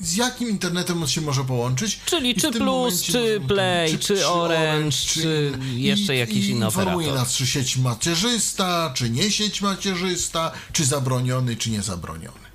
z, 0.00 0.16
jakim 0.16 0.48
internetem 0.48 1.02
on 1.02 1.08
się 1.08 1.20
może 1.20 1.44
połączyć. 1.44 2.00
Czyli 2.06 2.30
I 2.30 2.40
czy 2.40 2.52
Plus, 2.52 3.02
czy 3.02 3.40
Play, 3.48 3.98
czy 3.98 4.28
Orange, 4.28 4.96
czy 5.06 5.52
inny. 5.54 5.80
jeszcze 5.80 6.16
jakiś 6.16 6.46
i 6.46 6.50
inny 6.50 6.64
informuje 6.64 7.06
operator. 7.06 7.28
nas, 7.28 7.36
czy 7.36 7.46
sieć 7.46 7.76
macierzysta, 7.76 8.92
czy 8.94 9.10
nie 9.10 9.30
sieć 9.30 9.62
macierzysta, 9.62 10.52
czy 10.72 10.84
zabroniony, 10.84 11.56
czy 11.56 11.70
niezabroniony. 11.70 12.45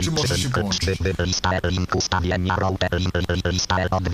Czy 0.00 0.10
może 0.10 0.38
się 0.38 0.50
połączyć? 0.50 0.98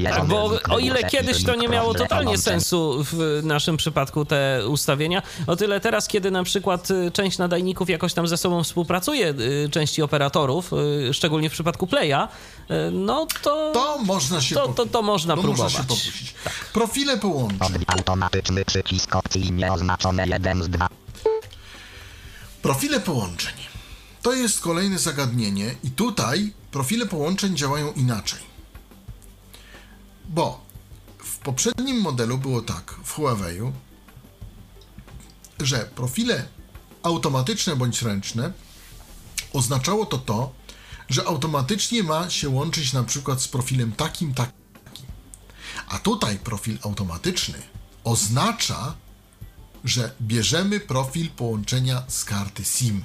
Tak, 0.05 0.27
bo 0.27 0.51
o 0.71 0.79
ile 0.79 1.05
kiedyś 1.05 1.45
to 1.45 1.55
nie 1.55 1.69
miało 1.69 1.95
totalnie 1.95 2.39
sensu 2.39 3.05
w 3.13 3.41
naszym 3.43 3.77
przypadku 3.77 4.25
te 4.25 4.63
ustawienia, 4.69 5.23
o 5.47 5.57
tyle 5.57 5.81
teraz, 5.81 6.09
kiedy 6.09 6.31
na 6.31 6.45
przykład 6.45 6.91
y, 6.91 7.11
część 7.11 7.39
nadajników 7.39 7.91
jakoś 7.91 8.15
tam 8.15 8.29
ze 8.29 8.37
sobą 8.37 8.65
współpracuje, 8.65 9.29
y, 9.65 9.69
części 9.71 10.03
operatorów, 10.03 10.71
y, 11.09 11.15
szczególnie 11.15 11.51
w 11.51 11.53
przypadku 11.53 11.87
Playa, 11.87 12.29
no 12.93 13.27
to, 13.43 13.71
To 13.75 13.99
można 13.99 14.41
się 14.41 14.55
To- 14.55 14.69
to- 14.69 14.87
to 14.87 15.03
można 15.03 15.37
Można 15.37 15.49
próbować. 15.49 15.73
się 15.73 15.79
popuścić. 15.83 16.35
Profile 16.73 17.19
połączeń. 17.19 17.59
Odwi- 17.59 17.85
automatyczny 17.87 18.65
przycisk 18.65 19.17
opcji 19.17 19.53
nieoznaczone 19.53 20.27
1 20.27 20.63
z 20.63 20.69
2 20.69 20.89
Profile 22.63 23.01
połączeń. 23.01 23.53
To 24.23 24.33
jest 24.33 24.61
kolejne 24.61 24.99
zagadnienie 24.99 25.75
i 25.85 25.91
tutaj 25.91 26.53
profile 26.71 27.07
połączeń 27.07 27.57
działają 27.57 27.93
inaczej. 27.93 28.41
Bo 30.29 30.69
poprzednim 31.49 32.01
modelu 32.01 32.39
było 32.39 32.63
tak 32.63 32.95
w 33.05 33.17
Huawei'u, 33.17 33.73
że 35.61 35.91
profile 35.95 36.49
automatyczne 37.03 37.77
bądź 37.77 38.03
ręczne 38.03 38.53
oznaczało 39.53 40.07
to 40.07 40.19
to, 40.19 40.53
że 41.09 41.25
automatycznie 41.25 42.03
ma 42.03 42.31
się 42.31 42.49
łączyć 42.49 42.93
na 42.93 43.05
przykład 43.05 43.43
z 43.43 43.49
profilem 43.49 43.93
takim, 43.93 44.35
takim. 44.35 45.07
A 45.89 45.99
tutaj 45.99 46.39
profil 46.39 46.79
automatyczny 46.83 47.63
oznacza, 48.05 48.95
że 49.85 50.15
bierzemy 50.21 50.81
profil 50.81 51.31
połączenia 51.31 52.03
z 52.09 52.25
karty 52.25 52.65
SIM. 52.65 53.05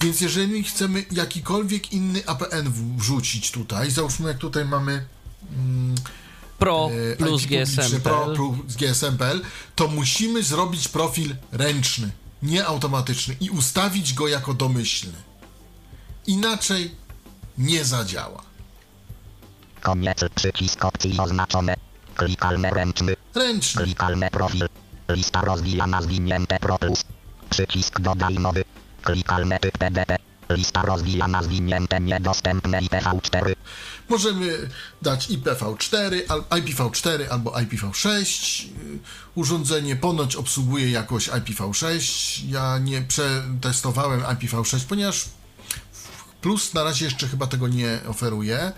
Więc 0.00 0.20
jeżeli 0.20 0.64
chcemy 0.64 1.04
jakikolwiek 1.12 1.92
inny 1.92 2.26
APN 2.26 2.72
wrzucić 2.96 3.50
tutaj, 3.50 3.90
załóżmy 3.90 4.28
jak 4.28 4.38
tutaj 4.38 4.64
mamy 4.64 5.06
Pro 6.58 6.90
e, 7.12 7.16
plus 7.16 7.46
GSM. 7.46 8.00
Pro 8.00 8.26
plus 8.34 8.76
GSM.pl, 8.76 9.40
to 9.74 9.88
musimy 9.88 10.42
zrobić 10.42 10.88
profil 10.88 11.36
ręczny, 11.52 12.10
nie 12.42 12.66
automatyczny 12.66 13.36
i 13.40 13.50
ustawić 13.50 14.14
go 14.14 14.28
jako 14.28 14.54
domyślny. 14.54 15.12
Inaczej 16.26 16.90
nie 17.58 17.84
zadziała. 17.84 18.42
Koniec 19.80 20.24
przycisk 20.34 20.84
opcji 20.84 21.18
oznaczone. 21.18 21.74
Klikalne 22.14 22.70
ręczny. 22.70 23.16
Ręczny. 23.34 23.82
Klikalne 23.82 24.30
profil. 24.30 24.68
Lista 25.08 25.40
rozwijana 25.40 26.02
zwinięte 26.02 26.58
Pro 26.58 26.78
plus. 26.78 27.04
Przycisk 27.50 28.00
dodaj 28.00 28.34
nowy. 28.34 28.64
Klikalne 29.06 29.58
typ 29.58 29.78
PDP. 29.78 30.16
Lista 30.50 30.82
rozwijana 30.82 31.42
zwinięte 31.42 32.00
niedostępne 32.00 32.82
IPv4. 32.82 33.54
Możemy 34.08 34.70
dać 35.02 35.28
IPv4, 35.28 36.14
al- 36.28 36.42
IPv4 36.60 37.26
albo 37.30 37.50
IPv6. 37.50 38.64
Y, 38.64 38.98
Urządzenie 39.34 39.96
ponoć 39.96 40.36
obsługuje 40.36 40.90
jakoś 40.90 41.28
IPv6. 41.28 42.00
Ja 42.48 42.78
nie 42.78 43.02
przetestowałem 43.02 44.20
IPv6, 44.20 44.80
ponieważ 44.88 45.24
Plus 46.40 46.74
na 46.74 46.84
razie 46.84 47.04
jeszcze 47.04 47.28
chyba 47.28 47.46
tego 47.46 47.68
nie 47.68 47.98
oferuje. 48.08 48.72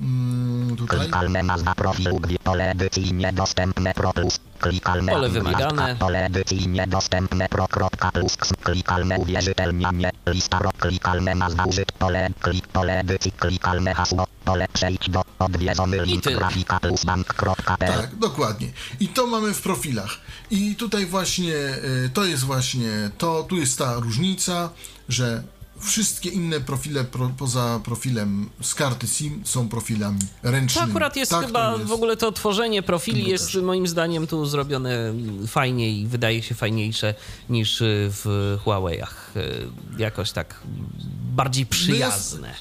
Mm, 0.00 0.76
tutaj. 0.76 0.98
Klikalne 0.98 1.42
nazwa 1.42 1.74
profilu 1.74 2.16
gwi- 2.16 2.38
pole 2.38 2.70
edycji 2.70 3.12
niedostępne 3.14 3.94
Pro 3.94 4.12
plus. 4.12 4.40
Klikalne 4.60 5.12
Pole 5.12 5.28
wymagane. 5.28 5.96
Pole 5.96 6.26
edycji 6.26 6.68
niedostępne 6.68 7.48
Pro 7.48 7.68
kropka 7.68 8.10
plus. 8.12 8.36
Klikalne 8.62 9.18
uwierzytelnianie. 9.18 10.10
Lista 10.26 10.58
ro. 10.58 10.70
Klikalne 10.78 11.34
nazwa 11.34 11.64
użyt. 11.64 11.92
Pole. 11.92 12.30
Klik 12.40 12.66
pole 12.66 13.00
edycji. 13.00 13.32
Klikalne 13.32 13.94
hasło. 13.94 14.26
Pole 14.44 14.66
przejdź 14.72 15.10
do. 15.10 15.22
Odwiedzony 15.38 16.04
link 16.04 16.24
grafika 16.24 16.80
plus 16.80 17.04
bank.pl. 17.04 17.92
Tak, 18.00 18.16
dokładnie. 18.16 18.68
I 19.00 19.08
to 19.08 19.26
mamy 19.26 19.54
w 19.54 19.62
profilach. 19.62 20.18
I 20.50 20.76
tutaj 20.76 21.06
właśnie 21.06 21.54
y, 21.54 22.10
to 22.14 22.24
jest 22.24 22.44
właśnie 22.44 23.10
to, 23.18 23.42
tu 23.42 23.56
jest 23.56 23.78
ta 23.78 23.94
różnica, 23.94 24.70
że 25.08 25.42
wszystkie 25.80 26.28
inne 26.28 26.60
profile 26.60 27.04
pro, 27.04 27.30
poza 27.38 27.80
profilem 27.84 28.50
z 28.62 28.74
karty 28.74 29.08
SIM 29.08 29.42
są 29.44 29.68
profilami 29.68 30.18
To 30.42 30.50
ręcznymi. 30.50 30.90
akurat 30.90 31.16
jest 31.16 31.30
Tak, 31.30 31.40
to 31.40 31.46
chyba 31.46 31.72
jest. 31.72 31.84
w 31.84 31.92
ogóle 31.92 32.16
to 32.16 32.32
tworzenie 32.32 32.82
profili 32.82 33.28
jest 33.30 33.52
też. 33.52 33.62
moim 33.62 33.86
zdaniem 33.88 34.26
tu 34.26 34.46
zrobione 34.46 35.14
fajniej, 35.46 36.06
wydaje 36.06 36.42
się 36.42 36.54
fajniejsze 36.54 37.14
niż 37.50 37.76
w 37.82 38.56
Huawei'ach. 38.64 39.36
Y, 39.36 39.68
Jakoś 39.98 40.32
tak 40.32 40.60
bardziej 41.34 41.66
przyjazne. 41.66 42.54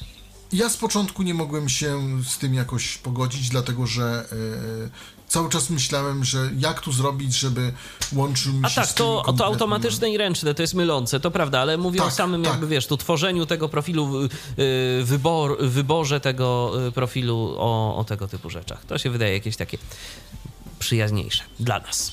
Ja 0.54 0.70
z 0.70 0.78
początku 0.78 1.24
nie 1.24 1.34
mogłem 1.34 1.70
się 1.70 2.02
z 2.24 2.38
tym 2.38 2.54
jakoś 2.54 2.98
pogodzić, 2.98 3.50
dlatego 3.50 3.88
że 3.88 4.26
e, 4.32 4.90
cały 5.28 5.50
czas 5.50 5.70
myślałem, 5.70 6.24
że 6.24 6.50
jak 6.58 6.82
tu 6.82 6.92
zrobić, 6.92 7.34
żeby 7.40 7.74
łączył 8.14 8.54
mi 8.54 8.60
A 8.66 8.70
się 8.70 8.76
tak, 8.76 8.90
z 8.90 8.94
tym 8.94 9.06
to, 9.06 9.34
to 9.38 9.46
automatyczne 9.46 10.10
i 10.12 10.18
ręczne 10.18 10.54
to 10.54 10.62
jest 10.64 10.74
mylące, 10.74 11.20
to 11.20 11.32
prawda, 11.32 11.60
ale 11.60 11.78
mówię 11.78 12.02
o 12.02 12.06
Tak, 12.06 12.14
samym 12.14 12.44
tak. 12.44 12.52
jakby 12.52 12.68
wiesz, 12.68 12.88
tu 12.88 12.98
tworzeniu 12.98 13.46
tego 13.46 13.70
profilu, 13.70 14.24
y, 14.24 14.30
wybor, 15.04 15.58
wyborze 15.60 16.20
tego 16.20 16.72
y, 16.88 16.92
profilu 16.92 17.56
o, 17.58 17.98
o 17.98 18.04
tego 18.04 18.28
typu 18.28 18.50
rzeczach. 18.50 18.86
To 18.86 18.98
się 18.98 19.10
wydaje 19.10 19.34
jakieś 19.34 19.56
takie 19.58 19.78
przyjaźniejsze 20.80 21.44
dla 21.60 21.80
nas. 21.80 22.12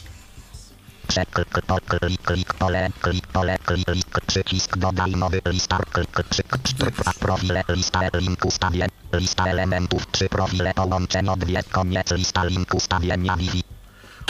Przeklik, 1.09 1.49
pol, 1.67 1.81
klik, 1.81 2.23
klik, 2.23 2.55
pole, 2.55 2.91
klik, 3.01 3.27
pole, 3.27 3.59
klik, 3.59 3.89
list, 3.89 4.09
przycisk 4.27 4.77
dodaj 4.79 5.11
nowy 5.11 5.41
lista, 5.47 5.79
klik, 5.93 6.11
klik, 6.11 6.59
cztery, 6.63 6.93
profile, 7.21 7.65
lista, 7.69 8.01
link 8.15 8.45
ustawień, 8.45 8.89
lista 9.13 9.47
elementów, 9.47 10.07
trzy 10.13 10.29
profile, 10.29 10.75
połączeń, 10.75 11.29
odwiedź, 11.29 11.69
koniec, 11.69 12.11
lista, 12.11 12.45
link 12.45 12.75
ustawienia, 12.75 13.37
Wi-Fi, 13.37 13.63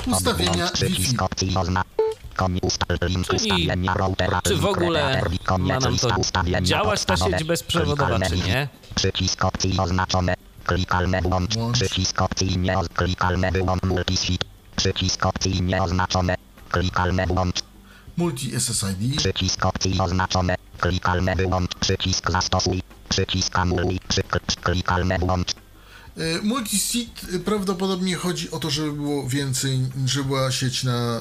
Ustawienia 0.06 0.68
przycisk 0.70 1.22
opcji 1.22 1.56
ozna, 1.56 1.82
koniec, 2.36 2.64
ustaw, 2.64 2.88
link 3.02 3.26
Czyli 3.26 3.36
ustawienia, 3.36 3.94
routera, 3.94 4.40
Czy 4.44 4.56
w 4.56 4.62
link 4.62 4.76
ogóle 4.76 5.22
koniec, 5.44 5.68
ma 5.68 5.80
nam 5.80 5.92
lista 5.92 6.08
to 6.08 6.20
ustawienia 6.20 6.60
działać 6.60 7.04
ta 7.04 7.16
sieć 7.16 7.44
bezprzewodowa, 7.44 8.20
czy 8.20 8.36
nie? 8.36 8.68
Przycisk 8.94 9.44
opcji 9.44 9.78
oznaczone, 9.78 10.34
klikalne 10.64 11.22
włącz, 11.22 11.54
Włącz. 11.54 11.78
przycisk 11.78 12.22
opcji 12.22 12.58
nie 12.58 12.76
klikalne 12.94 13.52
wyłącz, 13.52 13.82
multiswitch, 13.82 14.46
przycisk 14.76 15.26
opcji 15.26 15.62
nieoznaczone, 15.62 16.34
klikalne 16.84 17.26
włącz, 17.26 17.56
Multi 18.16 18.52
SSID. 18.60 19.16
Przycisk 19.16 19.66
opcji 19.66 20.00
oznaczone. 20.00 20.54
Klikalne 20.80 21.36
wyłącz. 21.36 21.74
Przycisk 21.74 22.30
zastosuj. 22.30 22.82
Przycisk 23.08 23.58
anuluj. 23.58 24.00
Przyk- 24.08 24.60
klikalne 24.62 25.18
włącz. 25.18 25.50
E, 26.16 26.42
Multiseat 26.42 27.26
e, 27.34 27.38
prawdopodobnie 27.38 28.16
chodzi 28.16 28.50
o 28.50 28.58
to, 28.58 28.70
żeby 28.70 28.92
było 28.92 29.28
więcej, 29.28 29.80
żeby 30.06 30.24
była 30.28 30.52
sieć 30.52 30.84
na 30.84 31.16
e, 31.16 31.20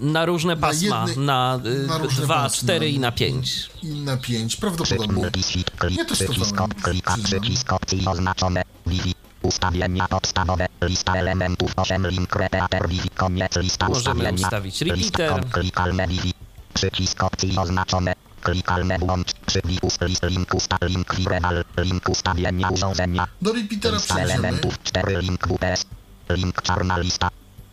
Na 0.00 0.26
różne 0.26 0.56
pasma, 0.56 1.04
jednej- 1.08 1.26
na, 1.26 1.60
y, 1.66 1.86
na 1.86 1.98
różne 1.98 2.24
2, 2.24 2.34
pasma. 2.34 2.58
4 2.62 2.90
i 2.90 2.98
na 2.98 3.12
5. 3.12 3.70
i 3.82 3.86
na 3.86 4.16
5, 4.16 4.56
Przycisk 4.56 4.60
prawdopodobnie. 4.60 5.22
Nie 5.22 5.30
Klik. 5.78 6.08
testowałem, 6.08 6.70
Przycisk. 6.82 7.24
Przycisk 7.24 7.72
opcji 7.72 8.06
oznaczone. 8.06 8.62
Wi-Fi. 8.86 9.14
Ustawienia 9.48 10.08
podstawowe. 10.08 10.66
Lista 10.82 11.14
elementów 11.14 11.72
8 11.76 12.06
link 12.06 12.36
repeater 12.36 12.88
Wi-Fi. 12.88 13.10
Koniec 13.10 13.56
lista 13.56 13.88
Możemy 13.88 14.14
ustawienia. 14.20 14.46
ustawić 14.46 14.80
Lista 14.80 15.18
repeater. 15.18 15.42
kom- 15.42 15.50
Klikalne 15.50 16.06
Wi-Fi. 16.08 16.34
Przycisk 16.74 17.22
opcji 17.22 17.58
oznaczone. 17.58 18.14
Klikalne 18.42 18.98
włącz. 18.98 19.32
Przycisk 19.46 20.00
list 20.02 20.22
link 20.22 20.54
usta 20.54 20.76
link 20.82 21.14
firewall. 21.14 21.64
Link 21.78 22.08
ustawienia 22.08 22.68
urządzenia. 22.70 23.28
Do 23.42 23.52
repeatera 23.52 23.96
Lista 23.96 24.18
elementów 24.18 24.82
4 24.82 25.22
link 25.22 25.46
WPS. 25.48 25.86
Link 26.30 26.62
czarna 26.62 26.98
lista. 26.98 27.28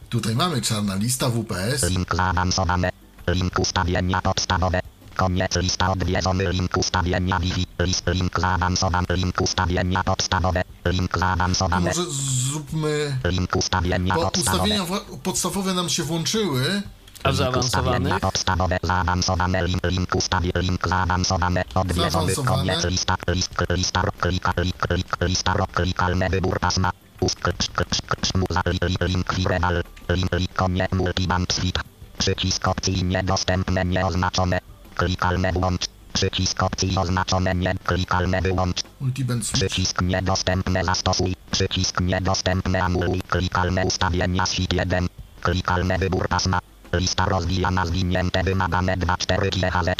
Tutaj 0.09 0.35
mamy 0.35 0.61
czarna 0.61 0.95
lista 0.95 1.29
WPS. 1.29 1.83
Link 1.89 2.15
zaawansowane. 2.15 2.89
Link 3.27 3.59
ustawienia 3.59 4.21
podstawowe. 4.21 4.79
Koniec 5.15 5.55
lista 5.55 5.91
odwiedzony 5.91 6.51
link 6.51 6.77
ustawienia 6.77 7.39
Wi-Fi. 7.39 7.65
List 7.79 8.07
link 8.07 8.39
zaawansowany. 8.39 9.07
Link 9.15 9.41
ustawienia 9.41 10.03
podstawowe. 10.03 10.63
Link 10.85 11.11
To 11.11 11.19
zaawansowane. 11.19 11.85
może 11.89 12.05
zróbmy... 12.11 13.17
Link 13.25 13.55
ustawienia 13.55 14.15
Bo 14.15 14.21
podstawowe. 14.21 14.63
ustawienia 14.63 14.85
podstawowe 15.23 15.73
nam 15.73 15.89
się 15.89 16.03
włączyły. 16.03 16.81
A 17.23 17.31
w 17.31 17.31
Link 17.31 17.37
zaawansowanych? 17.37 18.19
podstawowe. 18.19 18.77
Zaawansowane 18.83 19.67
link. 19.67 19.81
Link 19.83 20.15
ustawie. 20.15 20.51
Link 20.55 20.87
zaawansowane. 20.87 21.63
Odwiedzony 21.75 22.35
koniec 22.35 22.83
lista. 22.83 23.15
List 23.27 23.53
lista 23.69 24.01
klika 24.19 24.53
klik 24.53 24.77
klik 24.77 25.07
lista 25.21 25.53
klikalny 25.73 26.29
wybór 26.29 26.59
pasma. 26.59 26.91
Ust 27.21 27.39
klicz 27.39 27.69
klicz 27.69 28.01
klicz 28.01 28.33
muza 28.35 28.61
li- 28.65 28.79
li- 28.89 29.07
link 29.13 29.33
firewall. 29.33 29.83
Link 30.09 30.31
link 30.33 30.53
koniec 30.55 30.91
multiband 30.91 31.53
switch. 31.53 31.81
Przycisk 32.17 32.67
opcji 32.67 33.03
niedostępne 33.03 33.85
nieoznaczone. 33.85 34.59
Klikalne 34.95 35.51
włącz. 35.53 35.81
Przycisk 36.13 36.63
opcji 36.63 36.97
oznaczone 36.97 37.55
nie. 37.55 37.75
Klikalne 37.75 38.41
wyłącz. 38.41 38.81
Multiband. 39.01 39.51
Przycisk 39.51 40.01
niedostępne 40.01 40.83
zastosuj. 40.83 41.35
Przycisk 41.51 42.01
niedostępne 42.01 42.83
anuluj. 42.83 43.21
Klikalne 43.21 43.85
ustawienia 43.85 44.45
SIP 44.45 44.73
1. 44.73 45.07
Klikalne 45.41 45.97
wybór 45.97 46.27
pasma. 46.27 46.59
Lista 46.93 47.25
rozwijana 47.25 47.85
zwinięte 47.85 48.43
wymagane 48.43 48.97
2-4 48.97 49.49
GHz. 49.49 49.95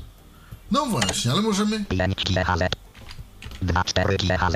No 0.72 0.86
właśnie, 0.86 1.32
ale 1.32 1.41
możemy... 1.41 1.86
5 1.86 2.16
GHz. 2.24 2.70
2-4 3.64 4.18
GHz. 4.18 4.56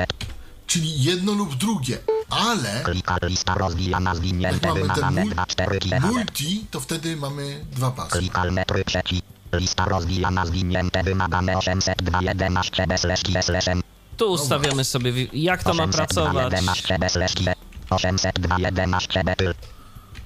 Czyli 0.67 1.03
jedno 1.03 1.31
lub 1.33 1.55
drugie. 1.55 1.97
Ale 2.29 2.81
Klika 2.83 3.17
lista 3.21 3.53
rozwijana 3.55 4.15
zwinięte 4.15 4.73
wymagane 4.73 5.23
mul- 5.23 5.33
2-4 5.33 5.79
GHz. 5.79 6.11
multi, 6.11 6.65
to 6.71 6.79
wtedy 6.79 7.15
mamy 7.17 7.65
dwa 7.71 7.91
pasy. 7.91 8.11
Klikalne 8.11 8.65
tryb 8.65 8.87
trzeci. 8.87 9.21
Lista 9.53 9.85
rozwijana 9.85 10.45
zwinięte 10.45 11.03
wymagane 11.03 11.53
802.11 11.55 12.87
bez 12.87 13.01
slash 13.01 13.23
G 13.23 13.43
slash 13.43 13.67
M. 13.67 13.81
Tu 14.17 14.31
ustawiamy 14.31 14.83
sobie, 14.83 15.11
jak 15.33 15.63
to 15.63 15.73
ma 15.73 15.87
pracować. 15.87 16.53
802.11 16.53 16.99
bez 16.99 17.13
slash 17.13 17.33
G. 17.35 17.53
802.11 17.89 19.23
B 19.23 19.35
tyl. 19.35 19.53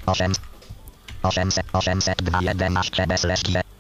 8 0.06 0.34
800 1.24 1.66
802.11 1.72 3.08
bez 3.08 3.22
slash 3.22 3.44
G. 3.44 3.62
802 3.62 3.73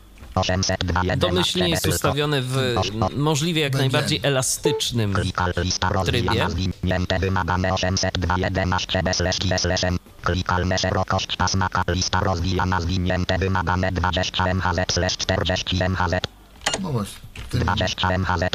domyślnie 1.18 1.70
jest 1.70 1.88
ustawiony 1.88 2.42
w 2.42 2.76
możliwie 3.18 3.62
jak 3.62 3.74
najbardziej 3.74 4.20
elastycznym 4.24 5.14
Klikal 5.14 5.54
lista 5.58 5.90
rozwijana 5.90 6.50
trybie. 6.50 6.72
zwinięte 6.82 7.20
wymagane 7.20 7.74
802 7.74 8.38
11 8.38 9.04
bez 9.04 9.18
slash 9.18 9.40
g 9.40 9.58
slash 9.58 9.84
m. 9.84 9.98
Klikalne 10.24 10.78
szerokość 10.78 11.38
pasma 11.38 11.70
K 11.70 11.84
lista 11.88 12.20
rozwijana 12.20 12.82
zwinięte 12.82 13.38
wymagane 13.38 13.92
20 13.92 14.46
MHz 14.54 14.94
slash 14.94 15.18
40 15.18 15.84
MHz 15.84 16.22
No 16.82 16.92
właśnie. 16.92 17.20
Tym 17.50 17.60
20 17.60 18.10
MHz 18.18 18.50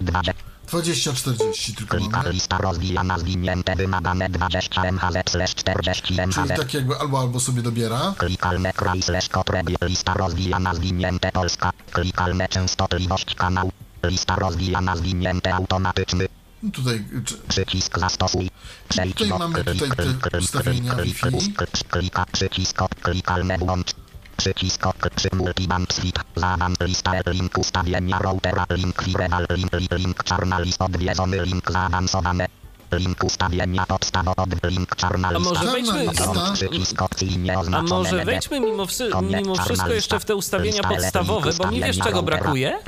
20 0.00 0.49
20-40 0.70 1.74
tylko 1.76 1.96
Klikal 1.96 2.22
mamy. 2.22 2.32
lista 2.32 2.58
rozwijana 2.58 3.18
zwinięte 3.18 3.76
wymagane 3.76 4.28
20 4.28 4.82
MHz 4.84 5.30
slash 5.30 5.54
40 5.54 6.02
Czyli 6.02 6.20
MHz 6.20 6.48
tak 6.56 6.74
jakby 6.74 6.98
albo 6.98 7.20
albo 7.20 7.40
sobie 7.40 7.62
dobiera. 7.62 8.14
Klikalne 8.18 8.72
kraj 8.72 9.02
slash 9.02 9.28
kotrebi 9.28 9.76
lista 9.82 10.14
rozwijana 10.14 10.74
zwinięte 10.74 11.32
Polska 11.32 11.70
Klikalne 11.92 12.48
częstotliwość 12.48 13.34
kanał 13.34 13.70
Lista 14.04 14.36
rozwijana 14.36 14.96
zwinięte 14.96 15.54
automatyczny 15.54 16.26
No 16.62 16.70
tutaj 16.70 17.04
czy, 17.24 17.34
Przycisk 17.48 17.98
zastosuj. 17.98 18.50
Przejdź 18.88 19.14
Tutaj 19.16 19.38
mamy 19.38 19.64
tutaj 19.64 19.90
te 20.30 20.38
ustawienia 20.38 20.94
Wi-Fi. 20.94 21.20
klik, 21.20 21.56
klik, 21.56 21.88
Klika 21.90 22.26
przycisk 22.32 22.78
klikalne 23.02 23.58
włącz. 23.58 23.94
Przycisk 24.40 24.86
od 24.86 24.96
przy 25.16 25.28
multiband 25.32 25.92
switch. 25.92 26.22
Zawan 26.36 26.74
lista 26.80 27.12
link 27.26 27.58
ustawienia 27.58 28.18
routera 28.18 28.66
link 28.70 29.02
firewall 29.02 29.46
link 29.56 29.72
link, 29.72 29.92
link 29.92 30.24
czarna 30.24 30.60
list 30.60 30.82
odwiedzony 30.82 31.44
link 31.44 31.72
zaawansowane. 31.72 32.46
Link 32.92 33.24
ustawienia 33.24 33.86
podstawowy 33.86 34.56
link 34.64 34.96
czarna 34.96 35.28
A 35.28 35.32
lista. 35.32 35.48
może 35.48 35.60
Czarna 35.60 35.72
wejdźmy, 35.72 36.06
lista. 36.06 36.52
Przycisk 36.52 37.02
opcji 37.02 37.50
a 37.50 37.82
może 37.82 38.24
wejdźmy 38.24 38.60
mimo, 38.60 38.86
wszy, 38.86 39.10
mimo 39.22 39.54
wszystko 39.54 39.92
jeszcze 39.92 40.20
w 40.20 40.24
te 40.24 40.34
ustawienia 40.34 40.82
podstawowe, 40.82 41.52
bo 41.58 41.70
mi 41.70 41.80
wiesz 41.80 41.98
czego 41.98 42.22
brakuje? 42.22 42.78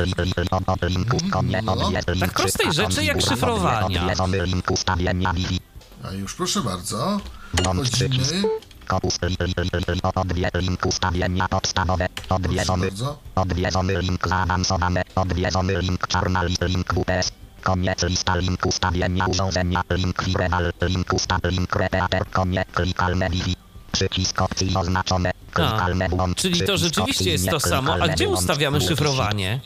No. 1.62 1.90
Tak 2.20 2.32
prostej 2.32 2.72
rzeczy 2.72 3.04
jak 3.04 3.20
szyfrowania. 3.22 4.14
A 6.04 6.12
już 6.12 6.34
proszę 6.34 6.60
bardzo. 6.60 7.20
Wchodzimy. 7.54 8.42
Li, 8.92 10.00
odwie, 10.14 10.50
link 10.54 10.86
ustawienia 10.86 11.48
podstawowe, 11.48 12.08
odwiedzony, 12.28 12.88
odwiedzony 13.34 13.98
link 14.02 14.28
zaawansowane, 14.28 15.02
odwiedzony 15.14 15.78
link 15.78 16.06
czarna 16.06 16.42
list, 16.42 16.62
link 16.62 16.94
WPS, 16.94 17.32
koniec 17.62 18.02
lista 18.02 18.36
link 18.36 18.66
ustawienia 18.66 19.26
urządzenia, 19.26 19.82
link 19.90 20.22
firewall, 20.22 20.72
link 20.82 21.12
ustaw, 21.12 21.40
link 21.44 21.76
repeater, 21.76 22.30
koniec, 22.30 22.68
klikalne 22.74 23.30
Wi-Fi, 23.30 23.56
przycisk 23.92 24.42
opcji 24.42 24.76
oznaczone, 24.76 25.30
klikalne 25.52 26.08
włącz, 26.08 26.38
Czyli 26.38 26.62
to 26.62 26.76
rzeczywiście 26.76 27.30
jest 27.30 27.48
to 27.48 27.60
samo. 27.60 27.94
A 27.94 28.08
gdzie 28.08 28.28
ustawiamy 28.28 28.78
włącz, 28.78 28.90
szyfrowanie? 28.90 29.60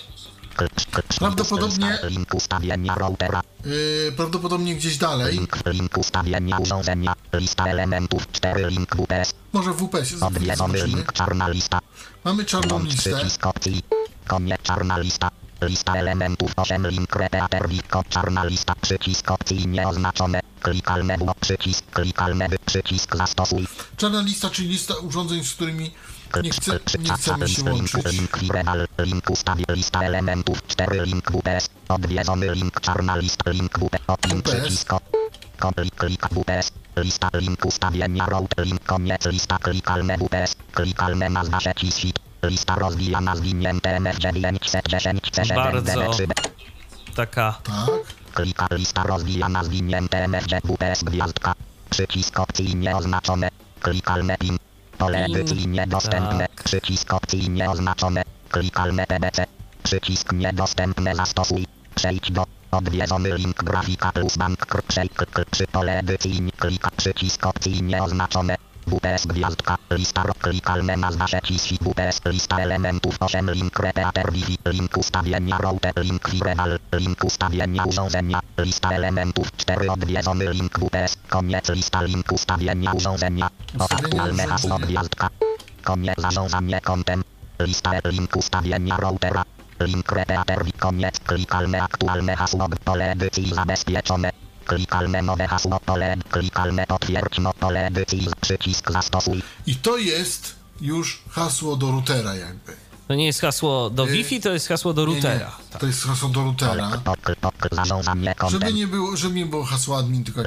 Prawdopodobnie- 1.18 1.98
Link 2.10 2.34
ustawienia 2.34 2.94
routera, 2.94 3.42
Yy, 3.64 4.12
prawdopodobnie 4.16 4.74
gdzieś 4.76 4.96
dalej. 4.98 5.34
link, 5.34 5.58
link 5.66 5.98
ustawienia 5.98 6.58
urządzenia, 6.58 7.14
lista 7.32 7.66
elementów, 7.66 8.32
4 8.32 8.70
link 8.70 8.96
WPS, 8.96 9.34
Może 9.52 9.72
w 9.72 9.76
WPS 9.76 10.22
odwiedzony 10.22 10.78
zobaczymy. 10.78 10.96
link 10.96 11.12
czarna 11.12 11.48
lista, 11.48 11.78
Mamy 12.24 12.44
czarną 12.44 12.82
listę. 12.84 13.10
przycisk 13.16 13.46
opcji. 13.46 13.82
Koniec 14.26 14.62
czarna 14.62 14.98
lista. 14.98 15.30
Lista 15.62 15.94
elementów 15.94 16.50
8 16.56 16.86
link 16.90 17.16
repeater 17.16 17.68
wiko 17.68 18.04
czarna 18.08 18.44
lista 18.44 18.74
przycisk 18.80 19.30
opcji 19.30 19.66
nieoznaczone. 19.66 20.40
Klikalne 20.62 21.18
było 21.18 21.34
przycisk 21.40 21.84
klikalne 21.90 22.48
przycisk 22.66 23.16
zastosuj. 23.16 23.66
Czarna 23.96 24.20
lista, 24.20 24.50
czyli 24.50 24.68
lista 24.68 24.94
urządzeń, 24.94 25.44
z 25.44 25.54
którymi 25.54 25.90
nie, 26.42 26.50
chce, 26.50 26.78
nie 26.98 27.12
chcemy 27.12 27.48
się 27.48 27.62
link, 27.62 27.94
łączyć. 27.94 28.12
link 28.12 28.36
firewall, 28.36 28.86
link 28.98 29.30
ustawi 29.30 29.64
lista 29.68 30.00
elementów 30.00 30.66
4 30.66 31.06
link 31.06 31.30
WPS. 31.32 31.68
Odwiedzony 31.88 32.54
link 32.54 32.80
czarna 32.80 33.16
lista 33.16 33.50
link 33.50 33.78
WPS. 33.78 34.30
Link 34.30 34.44
WPS. 34.48 34.60
przycisk 34.60 34.92
o- 34.92 35.00
Klik, 35.96 36.28
WPS. 36.30 36.72
Lista 36.96 37.30
link 37.34 37.64
ustawienia 37.64 38.26
route 38.26 38.64
link 38.64 38.84
koniec 38.86 39.26
lista 39.26 39.58
klikalne 39.58 40.16
WPS. 40.18 40.56
Klikalne 40.72 41.30
nazwa 41.30 41.60
sieci 41.60 41.92
świt. 41.92 42.18
Lista 42.42 42.74
rozwijana 42.74 43.36
zwinięte 43.36 43.96
MF910 44.00 45.20
C7 45.30 45.54
Bardzo. 45.54 45.92
DB3. 45.92 46.26
Taka 47.16 47.60
Tak. 47.64 47.86
Klika 48.34 48.66
lista 48.70 49.02
rozwijana 49.02 49.64
zwinięte 49.64 50.24
MFG 50.24 50.60
WPS 50.64 51.04
gwiazdka. 51.04 51.54
Przycisk 51.90 52.40
opcji 52.40 52.76
nieoznaczone. 52.76 53.48
Klikalne 53.80 54.38
PIN. 54.38 54.56
Pole 54.98 55.24
edycji 55.24 55.66
niedostępne. 55.66 56.48
tak. 56.48 56.64
Przycisk 56.64 57.14
opcji 57.14 57.50
nieoznaczone. 57.50 58.22
Klikalne 58.50 59.06
PBC. 59.06 59.46
Przycisk 59.82 60.32
niedostępne 60.32 61.14
zastosuj. 61.14 61.66
Przejdź 61.94 62.30
do 62.32 62.44
odwiedzony 62.70 63.36
link 63.36 63.64
grafika 63.64 64.12
plus 64.12 64.36
bank 64.36 64.66
przejdź 64.88 65.12
przy 65.50 65.66
pole 65.66 65.98
edycji 65.98 66.52
klika 66.56 66.90
przycisk 66.96 67.46
opcji 67.46 67.82
nieoznaczone. 67.82 68.56
WPS 68.86 69.26
gwiazdka, 69.26 69.76
lista 69.90 70.22
ro- 70.22 70.34
klikalne 70.34 70.96
nazwa 70.96 71.26
świt 71.28 71.82
WPS, 71.82 72.20
lista 72.26 72.58
elementów 72.58 73.16
8 73.20 73.50
link 73.50 73.78
repeater 73.78 74.32
Wi-Fi, 74.32 74.58
link 74.66 74.96
ustawienia 74.96 75.58
router, 75.58 75.92
link 75.96 76.28
firewall, 76.28 76.78
link 76.92 77.24
ustawienia 77.24 77.84
urządzenia, 77.84 78.40
lista 78.58 78.90
elementów 78.90 79.56
4 79.56 79.90
odwiedzony 79.90 80.52
link 80.52 80.78
WPS, 80.78 81.16
koniec 81.28 81.68
lista 81.68 82.02
link 82.02 82.32
ustawienia 82.32 82.92
urządzenia, 82.92 83.50
Ustawienia 83.74 84.06
aktualne 84.06 84.46
hasło 84.46 84.78
gwiazdka, 84.78 85.28
koniec 85.84 86.20
zarządzanie 86.20 86.80
kontem, 86.80 87.24
lista 87.60 87.90
link 88.04 88.36
ustawienia 88.36 88.96
routera, 88.96 89.44
link 89.80 90.12
repeater 90.12 90.64
koniec 90.78 91.20
klikalne 91.20 91.82
aktualne 91.82 92.36
hasło 92.36 92.68
pole 92.84 93.10
edycji 93.12 93.54
zabezpieczone, 93.54 94.30
klikalne 94.66 95.22
nowe 95.22 95.46
hasło 95.48 95.80
pole, 95.80 96.16
klikalne 96.30 96.86
potwierdź 96.86 97.38
no 97.38 97.52
pole 97.54 97.86
edycji 97.86 98.26
przycisk 98.40 98.90
zastosuj. 98.92 99.42
I 99.66 99.76
to 99.76 99.96
jest 99.96 100.54
już 100.80 101.22
hasło 101.30 101.76
do 101.76 101.90
routera 101.90 102.34
jakby. 102.34 102.72
To 103.08 103.14
nie 103.14 103.26
jest 103.26 103.40
hasło 103.40 103.90
do 103.90 104.04
Y, 104.04 104.10
Wi-Fi, 104.12 104.40
to 104.40 104.52
jest 104.52 104.68
hasło 104.68 104.92
do 104.94 105.02
Nie, 105.06 105.08
nie. 105.08 105.14
routera. 105.14 105.52
To 105.78 105.86
jest 105.86 106.02
hasło 106.04 106.28
do 106.28 106.42
routera. 106.44 106.90
Pok, 107.04 107.18
pok, 107.40 107.54
zarządzanie 107.72 108.34
kontem. 108.34 108.60
Żeby 108.60 108.72
nie 108.72 108.86
było, 108.86 109.16
żeby 109.16 109.34
nie 109.34 109.46
było 109.46 109.64
hasła 109.64 109.98
admin, 109.98 110.24
tylko 110.24 110.42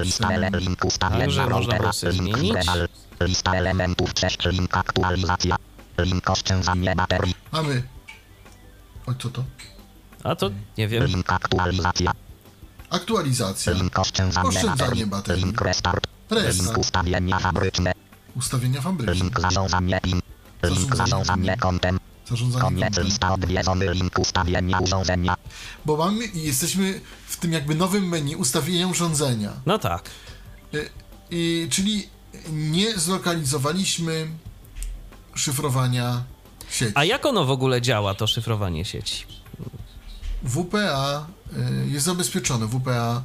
ustawienia 0.85 1.19
Także 1.19 1.41
można 1.47 1.59
routera, 1.59 1.93
sobie 1.93 2.11
link 2.13 2.37
zmienić. 2.37 2.55
lista 3.21 3.53
elementów 3.53 4.09
6, 4.19 4.37
link 4.45 4.77
aktualizacja, 4.77 5.55
link 5.97 6.29
oszczędzanie 6.29 6.95
baterii, 6.95 7.35
Mamy... 7.51 7.83
Oj, 9.07 9.15
co 9.19 9.29
to? 9.29 9.43
A 10.23 10.35
to 10.35 10.49
nie 10.77 10.87
wiem. 10.87 11.03
link 11.05 11.33
aktualizacja, 11.33 12.11
Aktualizacja. 12.89 13.73
link 13.73 13.99
oszczędzanie, 13.99 14.47
Oszczędzanie 14.49 15.07
baterii, 15.07 15.43
link 15.43 15.61
restart, 15.61 16.07
Restart. 16.29 16.57
link 16.67 16.77
ustawienia 16.77 17.39
fabryczne, 17.39 17.91
Ustawienia 18.35 18.81
fabryczne. 18.81 19.13
link 19.13 19.39
zarządzanie 19.39 19.99
PIN, 20.01 20.19
link 20.63 20.95
Zarządzanie 20.95 21.57
kontem, 21.57 21.99
Zarządzanie 22.29 22.61
koniec 22.63 22.83
kontem. 22.85 23.03
lista 23.05 23.33
odwiedzony 23.33 23.93
link 23.93 24.19
ustawienia 24.19 24.79
urządzenia, 24.79 25.35
Bo 25.85 25.97
mamy 25.97 26.25
i 26.25 26.43
jesteśmy 26.43 27.01
w 27.27 27.37
tym 27.37 27.53
jakby 27.53 27.75
nowym 27.75 28.07
menu 28.07 28.35
ustawienia 28.35 28.87
urządzenia. 28.87 29.51
No 29.65 29.79
tak. 29.79 30.09
Y, 30.73 30.89
y, 31.33 31.67
czyli 31.71 32.09
nie 32.51 32.99
zlokalizowaliśmy 32.99 34.27
szyfrowania 35.35 36.23
sieci. 36.69 36.91
A 36.95 37.03
jak 37.05 37.25
ono 37.25 37.45
w 37.45 37.51
ogóle 37.51 37.81
działa, 37.81 38.13
to 38.15 38.27
szyfrowanie 38.27 38.85
sieci? 38.85 39.25
WPA 40.43 41.27
y, 41.85 41.87
jest 41.87 42.05
zabezpieczone. 42.05 42.67
WPA 42.67 43.23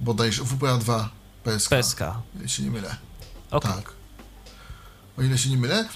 bodajże 0.00 0.44
WPA 0.44 0.76
2 0.76 1.10
PSK. 1.44 1.70
PSK. 1.70 2.00
Jeśli 2.34 2.48
się 2.48 2.62
nie 2.62 2.70
mylę. 2.70 2.96
Okej. 3.50 3.72
Tak. 3.72 3.92
O 5.18 5.22
ile 5.22 5.38
się 5.38 5.50
nie 5.50 5.56
mylę. 5.56 5.88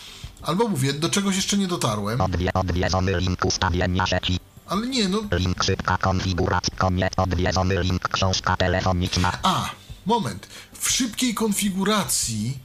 Albo 0.42 0.68
mówię, 0.68 0.92
do 0.92 1.08
czegoś 1.08 1.36
jeszcze 1.36 1.58
nie 1.58 1.66
dotarłem, 1.66 2.20
odwie, 2.20 2.52
odwiedzony 2.52 3.20
link 3.20 3.44
ustawienia 3.44 4.06
sieci, 4.06 4.40
ale 4.66 4.86
nie, 4.86 5.08
no. 5.08 5.22
link 5.32 5.64
szybka 5.64 5.98
konfiguracja, 5.98 6.76
koniec 6.78 7.12
odwiedzony 7.16 7.82
link 7.82 8.08
książka 8.08 8.56
telefoniczna, 8.56 9.38
A, 9.42 9.70
moment. 10.06 10.46
W 10.72 10.90
szybkiej 10.90 11.34
konfiguracji 11.34 12.58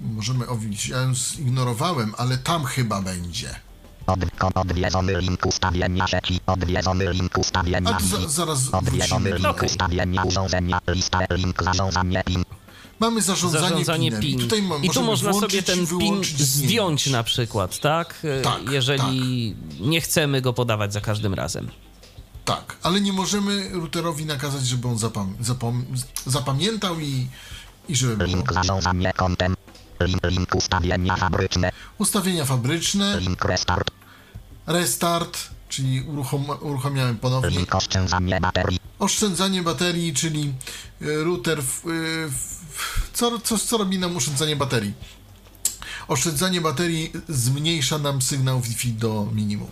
możemy 0.00 0.48
owinić, 0.48 0.88
ja 0.88 0.98
ją 0.98 1.14
zignorowałem, 1.14 2.14
ale 2.18 2.38
tam 2.38 2.64
chyba 2.64 3.02
będzie. 3.02 3.60
Od, 4.08 4.20
odwiedzony 4.54 5.20
link 5.20 5.46
ustawienia 5.46 6.06
sieci, 6.06 6.40
odwiedzony 6.46 7.12
link 7.12 7.38
ustawienia 7.38 7.90
A 7.96 8.00
to 8.00 8.04
za, 8.06 8.28
zaraz 8.28 8.74
odwiedzony 8.74 9.30
link 9.32 9.46
Okej. 9.46 9.68
ustawienia 9.68 10.22
urządzenia, 10.24 10.78
lista 10.88 11.18
link 11.30 11.62
zarządzanie 11.62 12.22
PIN, 12.24 12.44
Mamy 13.00 13.22
zarządzanie, 13.22 13.68
Zarządzanie. 13.68 14.12
PIN. 14.12 14.38
I 14.40 14.42
tutaj 14.42 14.62
I 14.82 14.90
tu 14.90 15.02
można 15.02 15.30
włączyć 15.32 15.66
sobie 15.66 15.86
ten 15.86 15.98
PIN 15.98 16.24
zdjąć 16.38 17.06
na 17.06 17.22
przykład, 17.22 17.78
tak? 17.80 18.14
E, 18.24 18.40
Tak, 18.42 18.70
Jeżeli 18.70 19.56
nie 19.80 20.00
chcemy 20.00 20.40
go 20.40 20.52
podawać 20.52 20.92
za 20.92 21.00
każdym 21.00 21.34
razem. 21.34 21.68
Tak, 22.44 22.76
ale 22.82 23.00
nie 23.00 23.12
możemy 23.12 23.68
routerowi 23.72 24.26
nakazać, 24.26 24.66
żeby 24.66 24.88
on 24.88 24.96
zapam- 24.96 25.34
zapom- 25.42 25.82
zapamiętał 26.26 27.00
i, 27.00 27.26
i 27.88 27.96
żeby 27.96 28.24
link 28.26 28.52
zarządzanie 28.52 29.12
kontem, 29.12 29.54
Link, 30.00 30.20
link 30.24 30.54
ustawienia 30.54 31.16
fabryczne. 31.16 31.70
Ustawienia 31.98 32.44
fabryczne, 32.44 33.20
Link 33.20 33.44
restart. 33.44 33.90
Restart, 34.68 35.38
czyli 35.68 36.02
uruchom, 36.02 36.46
uruchamiamy 36.60 37.14
ponownie. 37.14 37.58
Oszczędzanie 37.70 38.40
baterii. 38.40 38.78
Oszczędzanie 38.98 39.62
baterii, 39.62 40.14
czyli 40.14 40.54
y, 41.02 41.24
router. 41.24 41.62
W, 41.62 41.86
y, 41.86 42.28
w, 42.30 43.10
co, 43.12 43.38
co, 43.38 43.58
co 43.58 43.78
robi 43.78 43.98
nam 43.98 44.16
oszczędzanie 44.16 44.56
baterii? 44.56 44.94
Oszczędzanie 46.08 46.60
baterii 46.60 47.12
zmniejsza 47.28 47.98
nam 47.98 48.22
sygnał 48.22 48.60
Wi-Fi 48.60 48.92
do 48.92 49.28
minimum. 49.32 49.70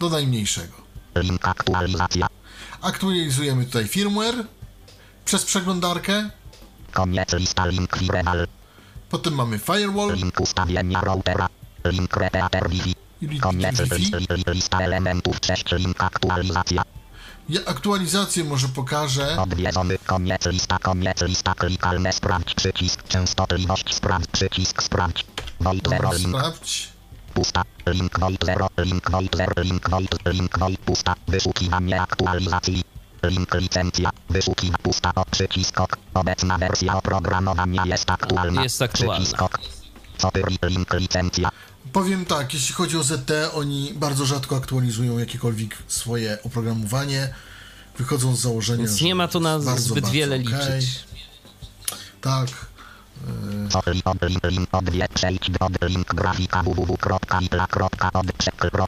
Do 0.00 0.08
najmniejszego. 0.10 0.74
Link 1.16 1.48
aktualizacja. 1.48 2.26
Aktualizujemy 2.80 3.64
tutaj 3.64 3.88
firmware 3.88 4.46
przez 5.24 5.44
przeglądarkę. 5.44 6.30
Koniec 6.92 7.32
lista 7.32 7.66
link. 7.66 7.98
Potem 9.10 9.34
mamy 9.34 9.58
firewall. 9.58 10.14
Link 10.14 10.40
ustawienia 10.40 11.00
routera. 11.00 11.48
Link 11.84 12.16
repeater 12.16 12.70
Wi-Fi. 12.70 13.01
Lista 14.46 14.78
elementów 14.80 15.36
6 15.46 15.72
link 15.72 16.02
aktualizacja. 16.02 16.82
Ja 17.48 17.60
aktualizację 17.66 18.44
może 18.44 18.68
pokażę. 18.68 19.36
Odwiedzony 19.42 19.98
koniec 20.06 20.46
lista 20.46 20.78
koniec 20.78 21.22
lista 21.22 21.54
klikalne 21.54 22.12
sprawdź 22.12 22.54
przycisk 22.54 23.08
częstotliwość 23.08 23.94
sprawdź 23.94 24.26
przycisk 24.26 24.82
sprawdź. 24.82 25.24
Void 25.60 25.88
0 25.88 26.12
link 26.12 26.36
Sprawdź. 26.36 26.88
pusta 27.34 27.62
link 27.86 28.20
void 28.20 28.44
0 28.44 28.68
link 28.78 29.10
void 29.10 29.36
0 29.36 29.62
link 29.62 29.90
void 29.90 30.14
link 30.26 30.58
void 30.58 30.80
pusta 30.80 31.14
wyszukiwanie 31.28 32.02
aktualizacji. 32.02 32.82
Link 33.22 33.54
licencja 33.54 34.10
wyszukiwa 34.30 34.78
pusta 34.78 35.12
o 35.14 35.24
przycisk 35.24 35.80
ok. 35.80 35.96
Obecna 36.14 36.58
wersja 36.58 36.96
oprogramowania 36.96 37.86
jest 37.86 38.10
aktualna. 38.10 38.62
Jest 38.62 38.82
aktualna. 38.82 39.14
Przycisk 39.14 39.42
ok. 39.42 39.58
Co 40.18 40.30
pyri 40.30 40.58
link 40.62 40.94
licencja. 40.94 41.50
Powiem 41.92 42.24
tak, 42.24 42.54
jeśli 42.54 42.74
chodzi 42.74 42.96
o 42.96 43.02
ZT, 43.02 43.30
oni 43.54 43.92
bardzo 43.96 44.26
rzadko 44.26 44.56
aktualizują 44.56 45.18
jakiekolwiek 45.18 45.76
swoje 45.88 46.38
oprogramowanie. 46.42 47.34
Wychodzą 47.98 48.36
z 48.36 48.40
założenia, 48.40 48.84
Więc 48.84 49.00
nie 49.00 49.14
ma 49.14 49.28
tu 49.28 49.40
na 49.40 49.58
bardzo, 49.58 49.82
zbyt 49.82 50.04
bardzo 50.04 50.12
wiele 50.12 50.36
okej. 50.36 50.46
liczyć. 50.46 51.04
Tak. 52.20 52.48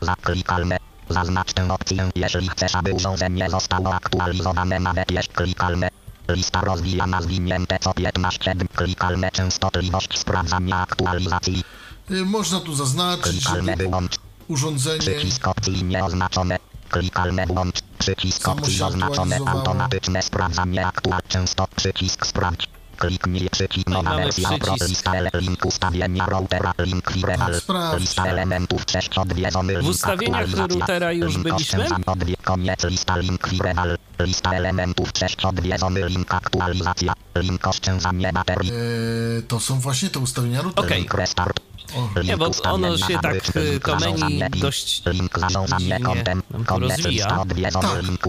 Zaklikalne. 0.02 0.78
Zaznacz 1.10 1.52
tę 1.52 1.72
opcję, 1.72 2.10
jeżeli 2.14 2.48
chcesz, 2.48 2.74
aby 2.74 2.92
urządzenie 2.92 3.50
zostało 3.50 3.94
aktualizowane 3.94 4.80
nawet 4.80 5.10
jeśli 5.10 5.34
klikalne. 5.34 5.88
Lista 6.28 6.60
rozwijana 6.60 7.22
zwinięte 7.22 7.78
co 7.78 7.94
15 7.94 8.54
dni 8.54 8.68
klikalne 8.68 9.30
częstotliwość 9.30 10.18
sprawdzania 10.18 10.80
aktualizacji. 10.80 11.64
Y, 12.10 12.24
Można 12.24 12.60
tu 12.60 12.74
zaznaczyć, 12.74 13.32
Klikalne 13.32 13.72
żeby 13.72 13.84
wyłącz. 13.84 14.16
urządzenie 14.48 14.98
Przycisk 14.98 15.48
opcji 15.48 15.84
nieoznaczone. 15.84 16.58
Klikalne 16.90 17.46
włącz. 17.46 17.80
Przycisk 17.98 18.48
opcji 18.48 18.82
oznaczone. 18.82 19.38
Automatyczne 19.46 20.22
sprawdzanie 20.22 20.86
aktual. 20.86 21.20
Często 21.28 21.66
przycisk 21.76 22.26
sprawdź. 22.26 22.68
Kliknij 22.98 23.50
przycisk 23.50 23.88
No 23.88 24.02
nowa 24.02 24.16
wersja 24.16 24.48
opro- 24.48 24.88
lista 24.88 25.12
link 25.34 25.64
ustawienia 25.66 26.26
routera 26.26 26.72
link 26.78 27.10
firewall. 27.12 27.52
Tak, 27.52 27.62
sprawdź. 27.62 28.00
Lista 28.00 28.26
elementów 28.26 28.82
6 28.92 29.18
odwiedzony 29.18 29.72
link 29.78 29.88
ustawieniach 29.90 30.40
aktualizacja. 30.40 30.78
routera 30.80 31.12
już 31.12 31.32
Link 31.34 31.42
byliśmy? 31.42 31.84
oszczędzam 31.84 32.02
odwie- 32.02 32.36
Koniec 32.44 32.84
lista 32.84 33.16
link 33.16 33.48
firewall. 33.48 33.98
Lista 34.20 34.52
elementów 34.52 35.08
6 35.18 35.44
odwiedzony 35.44 36.08
link 36.08 36.34
aktualizacja. 36.34 37.12
Link 37.36 37.66
oszczędzanie 37.66 38.32
baterii. 38.32 38.70
y, 38.72 39.42
to 39.48 39.60
są 39.60 39.80
właśnie 39.80 40.10
te 40.10 40.18
ustawienia 40.18 40.62
routera. 40.62 40.86
Okej. 40.86 40.98
Link 40.98 41.14
restart. 41.14 41.60
Link 41.94 42.26
Nie, 42.28 42.36
bo 42.36 42.50
ono 42.62 42.98
się 42.98 43.18
tak, 43.22 43.56
y, 43.56 43.70
link 43.70 43.84
to 43.84 43.96
menu 43.96 44.40
dość 44.50 45.02
Link 45.06 45.32
Koniec 45.32 46.98
rozwija. 46.98 47.44
Tak. 47.80 48.02
link. 48.02 48.26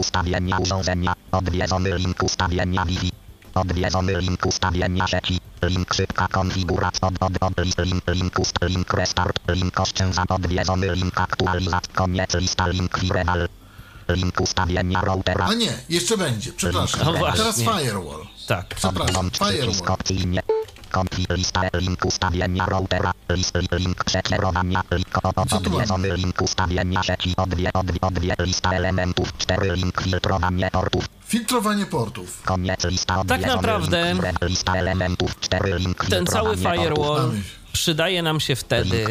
Odwiedzony 1.31 1.97
link 1.97 2.23
ustawienia 2.23 2.85
Wi-Fi. 2.85 3.11
Odwiedzony 3.53 4.21
link 4.21 4.45
ustawienia 4.45 5.07
sieci. 5.07 5.39
Link 5.61 5.93
szybka 5.93 6.27
konfiguracja. 6.27 7.07
Od, 7.07 7.13
od, 7.19 7.33
od 7.43 7.65
list 7.65 7.79
link 7.79 8.03
link 8.07 8.39
ust 8.39 8.57
link 8.61 8.93
restart. 8.93 9.39
Link 9.47 9.79
oszczędzam. 9.79 10.25
Odwiedzony 10.29 10.95
link 10.95 11.21
aktualizacja. 11.21 11.93
Koniec 11.93 12.33
lista 12.33 12.67
link 12.67 12.97
firewall. 12.99 13.47
Link 14.09 14.41
ustawienia 14.41 15.01
routera. 15.01 15.45
A 15.45 15.53
nie, 15.53 15.73
jeszcze 15.89 16.17
będzie, 16.17 16.53
przepraszam. 16.53 17.01
No 17.05 17.13
właśnie. 17.13 17.37
Teraz 17.37 17.55
firewall. 17.55 18.25
Tak. 18.45 18.75
Przepraszam, 18.75 19.31
firewall. 19.31 19.93
opcyjnie. 19.93 20.41
Konfi 20.91 21.25
lista 21.29 21.61
link 21.73 22.05
ustawienia 22.05 22.65
routera. 22.65 23.11
List 23.29 23.57
link 23.71 24.03
przekierowania. 24.03 24.83
Link 24.91 25.19
odwiedzony 25.51 26.17
link 26.17 26.41
ustawienia 26.41 27.03
sieci. 27.03 27.33
Odwie, 27.37 27.73
odwie, 27.73 28.01
odwie 28.01 28.35
lista 28.39 28.71
elementów. 28.71 29.37
4 29.37 29.75
link 29.75 30.01
filtrowanie 30.01 30.69
portów. 30.71 31.05
Filtrowanie 31.27 31.85
portów. 31.85 32.41
Koniec 32.43 32.83
lista 32.83 33.19
odwiedzony 33.19 33.47
Tak 33.47 33.55
naprawdę 33.55 34.13
link, 34.13 34.41
lista 34.41 34.75
elementów. 34.75 35.39
4 35.39 35.79
link 35.79 36.05
Ten 36.05 36.25
cały 36.25 36.57
filtrowanie 36.57 36.89
portów. 36.89 37.64
Przydaje 37.75 38.21
nam 38.21 38.39
się 38.39 38.55
wtedy, 38.55 39.05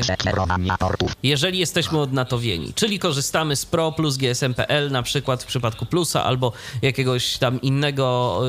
jeżeli 1.22 1.58
jesteśmy 1.58 2.00
odnatowieni, 2.00 2.74
czyli 2.74 2.98
korzystamy 2.98 3.56
z 3.56 3.66
Pro 3.66 3.92
plus 3.92 4.16
GSM.pl 4.16 4.90
na 4.90 5.02
przykład 5.02 5.42
w 5.42 5.46
przypadku 5.46 5.86
Plusa 5.86 6.24
albo 6.24 6.52
jakiegoś 6.82 7.38
tam 7.38 7.60
innego 7.60 8.40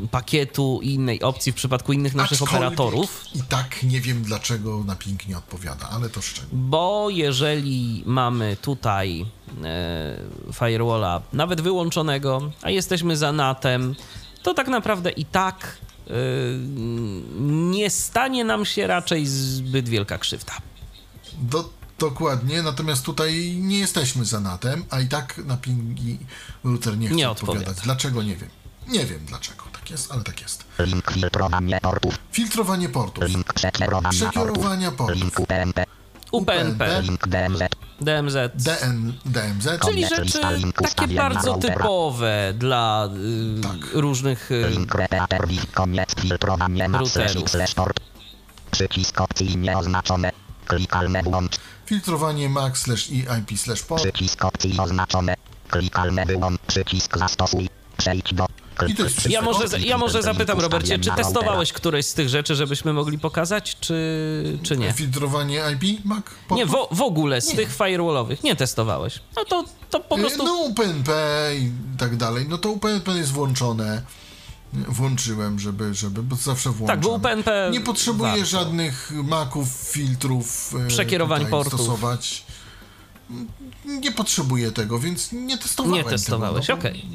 yy, 0.00 0.08
pakietu 0.08 0.80
i 0.82 0.94
innej 0.94 1.22
opcji 1.22 1.52
w 1.52 1.54
przypadku 1.54 1.92
innych 1.92 2.14
naszych 2.14 2.42
Aczkolwiek 2.42 2.56
operatorów. 2.56 3.24
I 3.34 3.42
tak 3.42 3.82
nie 3.82 4.00
wiem, 4.00 4.22
dlaczego 4.22 4.84
na 4.84 4.96
ping 4.96 5.28
nie 5.28 5.38
odpowiada, 5.38 5.88
ale 5.90 6.08
to 6.08 6.22
szczegół. 6.22 6.50
Bo 6.52 7.06
jeżeli 7.10 8.02
mamy 8.06 8.56
tutaj 8.62 9.26
e, 9.64 10.18
firewalla 10.52 11.22
nawet 11.32 11.60
wyłączonego, 11.60 12.50
a 12.62 12.70
jesteśmy 12.70 13.16
za 13.16 13.32
NATem, 13.32 13.94
to 14.42 14.54
tak 14.54 14.68
naprawdę 14.68 15.10
i 15.10 15.24
tak 15.24 15.76
nie 17.40 17.90
stanie 17.90 18.44
nam 18.44 18.64
się 18.64 18.86
raczej 18.86 19.26
zbyt 19.26 19.88
wielka 19.88 20.18
krzywda. 20.18 20.52
Do, 21.42 21.70
dokładnie, 21.98 22.62
natomiast 22.62 23.02
tutaj 23.04 23.56
nie 23.60 23.78
jesteśmy 23.78 24.24
za 24.24 24.40
natem, 24.40 24.84
a 24.90 25.00
i 25.00 25.08
tak 25.08 25.38
na 25.38 25.56
pingi 25.56 26.18
router 26.64 26.98
nie 26.98 27.06
chce 27.06 27.16
Nie 27.16 27.30
odpowiadać. 27.30 27.62
odpowiada. 27.62 27.84
Dlaczego 27.84 28.22
nie 28.22 28.36
wiem. 28.36 28.48
Nie 28.88 29.06
wiem 29.06 29.20
dlaczego 29.26 29.64
tak 29.72 29.90
jest, 29.90 30.12
ale 30.12 30.22
tak 30.22 30.40
jest. 30.42 30.64
Link 30.78 31.10
filtrowanie 31.12 31.80
portów. 31.80 32.18
Filtrowanie 32.32 32.88
portów. 32.88 33.24
Link 33.24 33.52
przekierowania 33.52 34.02
portów. 34.20 34.30
Przekierowania 34.30 34.92
portów. 34.92 35.22
Link 35.22 35.40
UPnP. 35.40 35.84
UPnP, 36.32 37.02
DMZ. 37.26 37.62
DMZ, 38.00 38.36
DN, 38.54 39.12
DMZ. 39.24 39.68
czyli 39.84 40.06
rzeczy 40.06 40.40
takie 40.96 41.14
bardzo 41.14 41.54
typowe 41.54 42.54
dla 42.58 43.08
y, 43.58 43.60
Tak. 43.60 43.94
różnych 43.94 44.50
y, 44.50 44.64
Routerów. 46.92 47.10
slash 47.12 47.50
slash 47.50 47.74
port. 47.74 48.00
Przycisk 48.70 49.20
opcji 49.20 49.56
nieoznaczone. 49.56 50.32
Klikalne 50.66 51.22
włącz. 51.22 51.56
Filtrowanie 51.86 52.48
MAC 52.48 52.76
slash 52.78 53.10
i 53.10 53.18
IP 53.18 53.58
slash 53.58 53.82
port. 53.82 54.02
Przycisk 54.02 54.44
opcji 54.44 54.78
oznaczone. 54.78 55.34
Klikalne 55.70 56.26
wyłącz. 56.26 56.60
Przycisk 56.66 57.18
zastosuj. 57.18 57.68
Przejdź 57.96 58.34
do. 58.34 58.46
Ja 59.28 59.42
może, 59.42 59.80
ja 59.80 59.98
może 59.98 60.22
zapytam, 60.22 60.60
Robercie, 60.60 60.98
czy 60.98 61.10
testowałeś 61.16 61.72
któreś 61.72 62.06
z 62.06 62.14
tych 62.14 62.28
rzeczy, 62.28 62.54
żebyśmy 62.54 62.92
mogli 62.92 63.18
pokazać, 63.18 63.76
czy, 63.80 64.58
czy 64.62 64.76
nie? 64.76 64.92
Filtrowanie 64.92 65.62
IP 65.80 66.04
MAC. 66.04 66.24
Nie, 66.50 66.66
w, 66.66 66.76
w 66.90 67.02
ogóle 67.02 67.40
z 67.40 67.48
Nie. 67.48 67.54
tych 67.56 67.76
firewallowych 67.76 68.42
nie 68.44 68.56
testowałeś. 68.56 69.20
No 69.36 69.44
to, 69.44 69.64
to 69.90 70.00
po 70.00 70.16
Y, 70.18 70.20
prostu... 70.20 70.44
No 70.44 70.54
UPnP 70.54 71.10
i 71.58 71.70
tak 71.98 72.16
dalej. 72.16 72.46
No 72.48 72.58
to 72.58 72.70
UPnP 72.70 73.08
jest 73.16 73.32
włączone. 73.32 74.02
Włączyłem, 74.72 75.58
żeby, 75.58 75.94
żeby, 75.94 76.22
bo 76.22 76.36
zawsze 76.36 76.70
włączam. 76.70 76.86
Tak, 76.96 77.00
bo 77.00 77.10
UPnP 77.10 77.50
Nie 77.72 77.80
potrzebuję 77.80 78.30
warto. 78.30 78.46
żadnych 78.46 79.12
maków, 79.24 79.68
filtrów. 79.68 80.74
e, 80.84 80.86
Przekierowań 80.86 81.46
portów. 81.46 81.80
stosować. 81.80 82.44
Nie 83.86 84.12
potrzebuję 84.12 84.72
tego, 84.72 84.98
więc 84.98 85.32
nie 85.32 85.58
testowałem 85.58 85.96
Nie 86.04 86.04
testowałeś, 86.10 86.66
tego. 86.66 86.82
no 86.82 86.88
okej. 86.88 87.06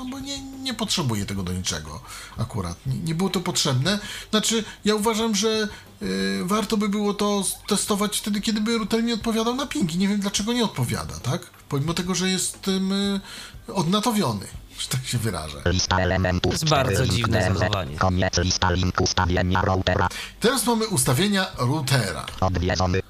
No 0.00 0.06
bo 0.06 0.20
nie, 0.20 0.42
nie 0.42 0.74
potrzebuję 0.74 1.26
tego 1.26 1.42
do 1.42 1.52
niczego 1.52 2.00
akurat. 2.38 2.86
Nie, 2.86 2.98
nie 2.98 3.14
było 3.14 3.30
to 3.30 3.40
potrzebne. 3.40 3.98
Znaczy, 4.30 4.64
ja 4.84 4.94
uważam, 4.94 5.34
że 5.34 5.68
y, 6.02 6.40
warto 6.44 6.76
by 6.76 6.88
było 6.88 7.14
to 7.14 7.44
testować 7.68 8.18
wtedy, 8.18 8.40
kiedy 8.40 8.60
by 8.60 8.78
router 8.78 9.02
mi 9.04 9.12
odpowiadał 9.12 9.54
na 9.54 9.66
pingi. 9.66 9.98
Nie 9.98 10.08
wiem, 10.08 10.20
dlaczego 10.20 10.52
nie 10.52 10.64
odpowiada, 10.64 11.20
tak? 11.20 11.42
Pomimo 11.68 11.94
tego, 11.94 12.14
że 12.14 12.28
jest 12.28 12.62
tym 12.62 12.92
y, 12.92 13.20
odnatowiony, 13.74 14.46
że 14.78 14.88
tak 14.88 15.06
się 15.06 15.18
wyrażę. 15.18 15.62
Lista 15.66 15.98
elementów. 15.98 16.52
jest 16.52 16.68
bardzo 16.68 17.06
dziwne 17.06 17.54
zachowanie. 17.54 17.96
Koniec 17.96 18.38
lista 18.38 18.70
link 18.70 19.00
ustawienia 19.00 19.62
routera. 19.62 20.08
Teraz 20.40 20.66
mamy 20.66 20.86
ustawienia 20.86 21.46
routera. 21.58 22.26
Odwiedzony. 22.40 23.00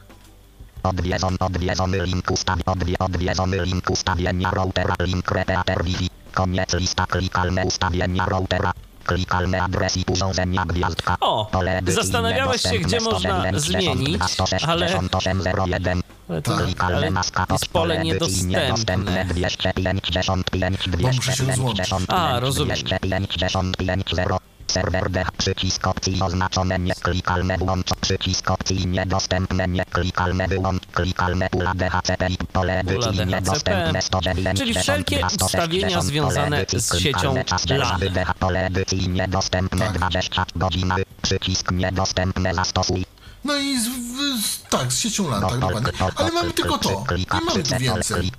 Odwiedzony, 0.82 1.36
odwiedzony 1.38 2.06
link 2.06 2.30
ustawi, 2.30 2.62
odwie, 2.66 2.98
odwiedzony 2.98 3.64
link 3.64 3.90
ustawienia 3.90 4.50
routera, 4.50 4.94
link 5.00 5.30
repeater 5.30 5.84
Wi-Fi. 5.84 6.19
Koniec 6.34 6.72
lista 6.74 7.06
klikalne 7.06 7.64
ustawienia 7.64 8.26
routera. 8.26 8.72
Klikalne 9.04 9.62
adres 9.62 9.96
i 9.96 10.04
urządzenia 10.12 10.64
gwiazdka. 10.64 11.16
O, 11.20 11.50
zastanawiałeś 11.86 12.62
się, 12.62 12.78
gdzie 12.78 13.00
można 13.00 13.40
192, 13.40 13.60
zmienić, 13.60 14.24
168, 14.24 15.42
ale, 15.48 16.42
tu, 16.42 16.50
Klikalne 16.56 16.96
ale 16.96 17.46
jest 17.50 17.68
pole 17.68 18.04
niedostępne. 18.04 19.24
255, 19.24 20.88
Bo 21.02 21.12
muszę 21.12 21.32
się 21.32 21.44
rozłączyć. 21.44 21.90
A, 22.08 22.40
rozumiem. 22.40 22.76
255, 24.70 24.74
0. 24.74 24.90
Serwer 24.90 25.10
D, 25.10 25.24
przycisk 25.38 25.86
opcji 25.86 26.22
oznaczone 26.22 26.78
nieklikalne 26.78 27.58
włącz, 27.58 27.94
przycisk 28.00 28.50
opcji 28.50 28.86
niedostępne 28.86 29.68
nieklikalne 29.68 30.48
wyłącz, 30.48 30.86
klikalne 30.86 31.50
pula 31.50 31.74
DHCP 31.74 32.28
i 32.28 32.36
pole 32.52 32.80
edycji 32.80 33.26
niedostępne 33.26 34.02
109, 34.02 34.58
Czyli 34.58 34.74
wszelkie 34.74 35.20
ustawienia 35.44 36.02
związane 36.02 36.64
z 36.76 36.98
siecią 36.98 37.34
LAN. 37.70 38.00
Pole 38.38 38.66
edycji 38.66 39.08
niedostępne 39.08 39.92
20 39.92 40.46
godziny, 40.56 40.94
przycisk 41.22 41.70
niedostępne 41.70 42.54
zastosuj. 42.54 43.04
No 43.44 43.56
i 43.56 43.80
z, 43.80 43.88
w, 43.88 44.46
z, 44.46 44.62
tak, 44.62 44.92
z 44.92 44.98
siecią 44.98 45.28
LAN, 45.28 45.40
tak 45.40 45.58
dokładnie. 45.60 45.92
Ale 46.16 46.32
mamy 46.32 46.52
tylko 46.52 46.78
to. 46.78 47.04
Nie 47.16 47.24
mamy 47.44 47.62
tu 47.62 47.78
więcej. 47.78 48.30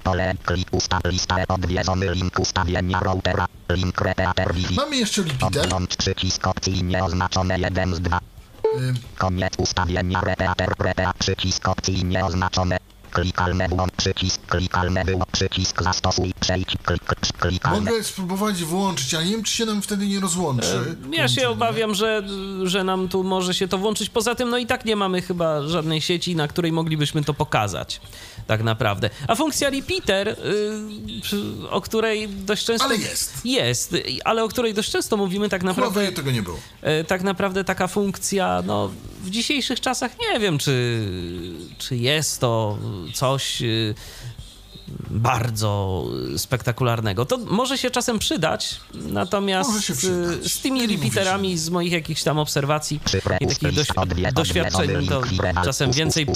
Mamy 4.76 4.98
jeszcze 4.98 5.22
repeater. 5.24 5.66
Odłącz 5.66 5.96
przycisk 5.96 6.48
opcji 6.48 6.84
nieoznaczone 6.84 7.60
1 7.60 7.96
z 7.96 8.00
2. 8.00 8.20
Koniec 9.18 9.54
ustawienia 9.58 10.22
repeater, 10.22 10.74
repeat, 10.80 11.18
przycisk 11.18 11.68
opcji 11.68 12.06
nieoznaczone. 12.06 12.78
Klikalne 13.12 13.68
włącz 13.68 13.92
przycisk, 13.92 14.42
klikalne 14.48 15.06
wyłącz 15.06 15.30
przycisk 15.32 15.84
zastosuj, 15.84 16.34
przejdź, 16.40 16.78
klik, 16.84 17.04
klikalne. 17.40 17.92
Mogę 17.92 18.04
spróbować 18.04 18.64
włączyć, 18.64 19.14
ale 19.14 19.26
nie 19.26 19.32
wiem, 19.32 19.44
czy 19.44 19.54
się 19.54 19.66
nam 19.66 19.82
wtedy 19.82 20.08
nie 20.08 20.20
rozłączy. 20.20 20.96
Ja 21.12 21.28
się 21.28 21.50
obawiam, 21.50 21.96
że, 21.96 22.24
że 22.64 22.84
nam 22.84 23.10
tu 23.10 23.24
może 23.24 23.54
się 23.54 23.68
to 23.68 23.78
włączyć. 23.78 24.10
Poza 24.10 24.36
tym, 24.36 24.50
no 24.50 24.58
i 24.58 24.66
tak 24.66 24.86
nie 24.86 24.96
mamy 24.96 25.22
chyba 25.22 25.68
żadnej 25.68 26.02
sieci, 26.02 26.36
na 26.36 26.48
której 26.48 26.72
moglibyśmy 26.72 27.24
to 27.24 27.34
pokazać. 27.34 28.02
Tak 28.48 28.64
naprawdę. 28.64 29.10
A 29.28 29.36
funkcja 29.36 29.70
repeater, 29.70 30.28
y, 30.30 31.70
o 31.70 31.82
której 31.82 32.30
dość 32.30 32.66
często. 32.66 32.86
Ale 32.86 32.96
jest. 32.96 33.46
Jest, 33.46 33.94
y, 33.94 34.04
ale 34.26 34.44
o 34.44 34.48
której 34.48 34.74
dość 34.74 34.92
często 34.92 35.18
mówimy 35.18 35.50
tak 35.50 35.64
naprawdę. 35.64 35.90
Naprawdę 35.90 36.16
tego 36.16 36.32
nie 36.32 36.42
było. 36.42 36.58
E, 36.82 37.04
tak 37.04 37.24
naprawdę 37.24 37.64
taka 37.64 37.88
funkcja, 37.88 38.64
no 38.66 38.92
w 39.24 39.30
dzisiejszych 39.30 39.80
czasach 39.80 40.12
nie 40.20 40.40
wiem, 40.40 40.58
czy, 40.58 41.06
czy 41.78 41.96
jest 41.96 42.40
to 42.40 42.78
coś 43.14 43.62
y, 43.62 43.96
bardzo 45.10 46.06
spektakularnego. 46.38 47.26
To 47.26 47.38
może 47.38 47.78
się 47.78 47.92
czasem 47.92 48.20
przydać, 48.20 48.80
natomiast 48.94 49.82
przydać. 49.82 50.52
z 50.52 50.62
tymi 50.62 50.88
repeaterami, 50.88 51.58
z 51.58 51.70
moich 51.70 51.92
jakichś 51.92 52.24
tam 52.24 52.40
obserwacji 52.40 53.00
i 53.40 53.48
takich 53.48 53.74
doś, 53.74 53.88
doświadczeń, 54.34 55.08
to 55.08 55.22
czasem 55.64 55.92
więcej 55.92 56.28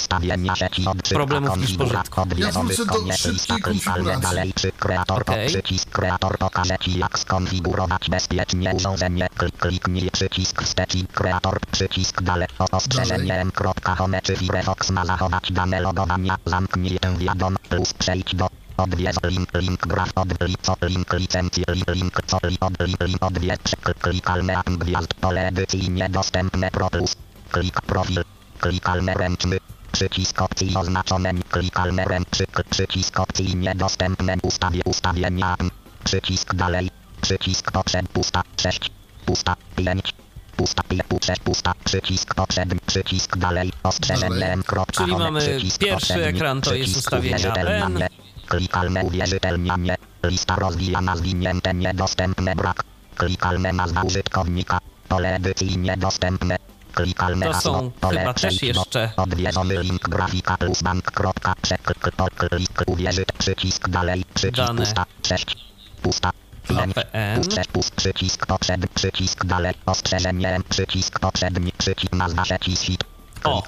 problemów 1.08 1.56
niż 1.56 1.76
pożytku. 1.76 2.20
Ja 2.36 2.52
wrócę 2.52 2.84
do 2.84 3.12
szybkiej 3.16 3.60
konfiguracji. 3.60 4.22
dalej, 4.22 4.52
czy 4.54 4.72
kreator, 4.72 5.22
Okej. 5.22 5.48
przycisk 5.48 5.90
kreator 5.90 6.38
pokaże 6.38 6.76
ci 6.80 6.98
jak 6.98 7.18
skonfigurować 7.18 8.10
bezpiecznie 8.10 8.74
urządzenie, 8.74 9.28
klik, 9.36 9.56
kliknij 9.56 10.10
przycisk 10.10 10.62
wstecz 10.62 10.94
i 10.94 11.06
kreator, 11.06 11.60
przycisk 11.72 12.22
dalej, 12.22 12.48
o 12.58 12.76
ostrzeżenie 12.76 13.34
m.home 13.34 14.22
czy 14.22 14.36
Firefox 14.36 14.90
ma 14.90 15.04
zachować 15.04 15.52
dane 15.52 15.80
logowania, 15.80 16.36
zamknij 16.46 16.98
tę 16.98 17.16
wiadom, 17.18 17.56
plus 17.68 17.94
przejdź 17.94 18.34
do 18.34 18.45
Odwiedz 18.76 19.16
link, 19.24 19.48
link 19.54 19.86
graf, 19.86 20.10
odwiedz 20.14 20.60
co, 20.62 20.74
link 20.82 21.12
licencje, 21.12 21.64
link, 21.68 21.88
link 21.94 22.20
co, 22.26 22.38
li, 22.44 22.56
od, 22.60 22.74
link, 22.80 23.22
odwiedz, 23.22 23.76
klik, 23.82 23.98
klikalne 23.98 24.54
gwiazd, 24.66 25.14
pole 25.14 25.48
edycji 25.48 25.90
niedostępne 25.90 26.70
pro 26.70 26.90
plus, 26.90 27.16
klik 27.50 27.80
profil, 27.80 28.24
klikalne 28.60 29.14
ręczny, 29.14 29.58
przycisk 29.92 30.42
opcji 30.42 30.76
oznaczone, 30.76 31.34
klikalne 31.34 32.04
ręczy, 32.04 32.44
przycisk 32.70 33.20
opcji 33.20 33.56
niedostępne, 33.56 34.36
ustawie, 34.42 34.80
ustawienia 34.84 35.56
przycisk 36.04 36.54
dalej, 36.54 36.90
przycisk 37.20 37.72
poprzed, 37.72 38.08
pusta, 38.08 38.42
6, 38.60 38.90
pusta, 39.26 39.56
5, 39.76 40.14
pusta, 40.56 40.82
5, 40.82 41.02
6, 41.24 41.40
pusta, 41.40 41.74
przycisk 41.84 42.34
poprzedni, 42.34 42.78
przycisk 42.86 43.36
dalej, 43.36 43.72
ostrzeżenie 43.82 44.40
Dalej. 44.40 44.52
m. 44.52 44.62
Czyli 44.92 45.16
mamy 45.16 45.40
przycisk 45.40 45.78
pierwszy 45.78 46.24
ekran, 46.24 46.60
to 46.60 46.74
jest 46.74 47.12
uwierzytelnianie, 47.12 47.98
LAN. 47.98 48.08
Klikalne 48.48 49.04
uwierzytelnianie, 49.04 49.96
lista 50.24 50.56
rozwijana 50.56 51.16
zwinięte 51.16 51.74
niedostępne 51.74 52.56
brak, 52.56 52.84
klikalne 53.16 53.72
nazwa 53.72 54.02
użytkownika, 54.02 54.78
pole 55.08 55.34
edycji 55.36 55.78
niedostępne, 55.78 56.56
klikalne 56.94 57.46
To 57.46 57.60
są 57.60 57.90
pole 58.00 58.20
chyba 58.20 58.34
też 58.34 58.62
jeszcze- 58.62 59.12
Odwiedzony 59.16 59.82
link 59.82 60.08
grafika 60.08 60.56
plus 60.56 60.82
bank 60.82 61.04
kropka 61.04 61.54
przeklik 61.62 61.98
klik 62.36 62.82
uwierzyt 62.86 63.32
przycisk 63.32 63.88
dalej 63.88 64.24
przycisk 64.34 64.56
Dane. 64.66 64.80
pusta 64.80 65.04
6 65.22 65.56
pusta 66.02 66.30
APN. 66.68 67.42
Pust, 67.72 67.94
przycisk 67.94 68.46
poprzedni, 68.46 68.88
przycisk 68.94 69.44
dalej, 69.44 69.74
ostrzeżenie 69.86 70.60
przycisk 70.68 71.18
poprzedni, 71.20 71.72
przycisk 71.78 72.12
nazwa 72.12 72.44
sieci. 72.44 72.98
O. 73.46 73.62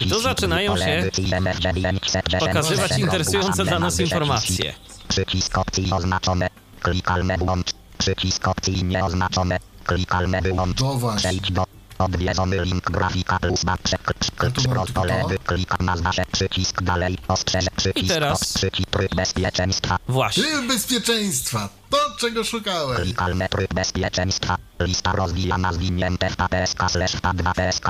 I 0.00 0.08
tu 0.10 0.20
zaczynają 0.20 0.76
się 0.76 0.84
edycji 0.84 1.34
MF 1.34 1.58
910, 1.58 2.24
pokazywać 2.40 2.98
interesujące 2.98 3.64
dla 3.64 3.78
nas 3.78 4.00
informacje. 4.00 4.74
Przycisk 5.08 5.58
opcji 5.58 5.92
oznaczone, 5.92 6.48
klikalne 6.80 7.38
włącz, 7.38 7.66
przycisk 7.98 8.48
opcji 8.48 8.84
nieoznaczone, 8.84 9.58
klikalne 9.84 10.42
wyłącz, 10.42 10.78
To 10.78 10.94
właśnie. 10.94 11.18
przejdź 11.18 11.52
do 11.52 11.64
odwiedzony 11.98 12.64
link 12.64 12.90
grafika 12.90 13.38
plus 13.38 13.64
back 13.64 13.82
przeklik 13.82 14.18
Ja 14.42 14.50
tu 14.50 14.62
mam 14.68 14.86
tylko 14.86 15.00
pole 15.00 15.22
to. 15.22 15.28
klika 15.44 15.76
nazwa 15.80 16.12
się 16.12 16.22
przycisk 16.32 16.82
dalej, 16.82 17.18
ostrzeże 17.28 17.70
przycisk 17.76 18.08
teraz- 18.14 18.42
op- 18.42 18.54
przycisk 18.58 18.90
tryb 18.90 19.14
bezpieczeństwa, 19.14 19.96
Właśnie. 20.08 20.42
Tryb 20.42 20.66
bezpieczeństwa. 20.68 21.68
To, 21.90 21.96
czego 22.18 22.44
szukałem. 22.44 22.96
Klikalne 23.02 23.48
tryb 23.48 23.74
bezpieczeństwa. 23.74 24.56
Lista 24.80 25.12
rozwijana 25.12 25.72
zwinięte 25.72 26.30
w 26.30 26.36
PPSK 26.36 26.88
slash 26.90 27.12
P2 27.16 27.54
PSK. 27.54 27.86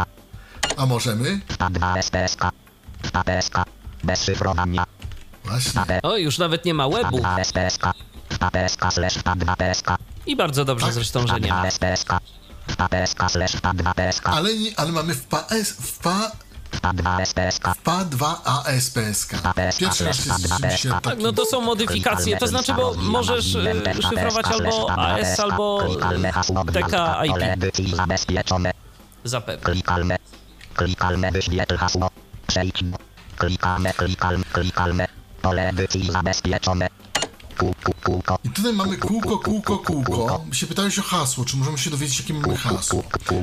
A 0.77 0.87
możemy? 0.87 1.41
P2 1.59 2.03
SPSK. 2.03 2.43
PPSK. 3.13 3.55
Bez 4.05 4.25
szyfrowania. 4.25 4.85
Właśnie. 5.45 6.01
O, 6.03 6.17
już 6.17 6.39
nawet 6.39 6.65
nie 6.65 6.75
ma 6.75 6.89
webu. 6.89 7.19
P2 7.19 7.45
SPSK. 7.45 7.83
PPSK 8.29 8.93
slash 8.93 9.19
P2 9.19 9.57
PSK. 9.57 9.97
I 10.27 10.37
bardzo 10.37 10.65
dobrze 10.65 10.93
zresztą, 10.93 11.27
że 11.27 11.41
nie 11.41 11.49
ma. 11.49 11.65
P2 11.65 11.71
SPSK. 11.71 12.13
PPSK 12.77 13.31
slash 13.31 13.57
P2 13.57 13.95
PSK. 13.95 14.29
Ale, 14.29 14.55
nie, 14.55 14.79
ale 14.79 14.93
mamy 14.93 15.15
w 15.15 15.25
PAS, 15.27 15.71
w 15.71 15.99
PA, 15.99 16.33
P2 16.73 17.25
SPSK. 17.27 17.65
PA2 17.85 18.35
ASPSK. 18.45 19.35
Pierwszy 19.79 20.05
raz 20.05 20.17
się 20.77 20.91
Tak, 21.03 21.19
no 21.19 21.33
to 21.33 21.47
są 21.47 21.61
modyfikacje, 21.61 22.37
to 22.37 22.47
znaczy, 22.47 22.75
bo 22.75 22.95
możesz 22.95 23.55
e, 23.55 23.95
szyfrować 23.95 24.47
albo 24.47 24.91
AS, 24.91 25.41
albo 25.41 25.85
TKIP. 26.73 27.97
zabezpieczone. 27.97 28.71
Zapewne. 29.25 30.17
Klikalne. 30.75 31.33
Wyświetl 31.33 31.77
hasło. 31.77 32.11
Przejdź. 32.47 32.85
Klikalne, 33.37 33.93
klikalne, 33.93 34.45
klikalne. 34.53 35.09
Pole 35.43 35.69
edycji 35.69 36.13
zabezpieczone. 36.13 36.89
Kół, 37.59 37.75
kół, 37.85 37.95
kółko. 38.05 38.39
I 38.45 38.51
tutaj 38.51 38.73
mamy 38.73 38.97
kółko, 38.97 39.39
kółko, 39.39 39.79
kółko. 39.79 40.45
Się 40.53 40.67
pytałeś 40.67 40.99
o 40.99 41.03
hasło, 41.03 41.45
czy 41.45 41.57
możemy 41.57 41.79
się 41.79 41.91
dowiedzieć, 41.91 42.21
jakie 42.21 42.35
mamy 42.35 42.57
hasło. 42.57 43.03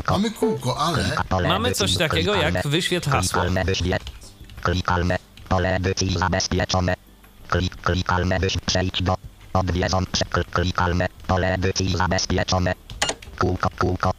Mamy 0.10 0.32
kółko, 0.32 0.78
ale 0.78 1.04
Mamy 1.48 1.72
coś 1.72 1.98
takiego 1.98 2.36
jak 2.36 2.68
wyświetl 2.68 3.10
hasło. 3.10 3.44
Klikalne. 4.62 5.18
Pole 5.50 5.76
edycji 5.76 6.18
zabezpieczone. 6.18 6.94
Klik, 7.48 7.76
klikalne. 7.76 8.40
Przejdź 8.66 9.04
do. 9.04 9.16
Przeklik, 10.12 10.50
klikalne. 10.52 11.08
Pole 11.28 11.54
edycji 11.54 11.98
zabezpieczone. 11.98 12.74
Kółko, 13.40 13.70
kółko. 13.80 14.14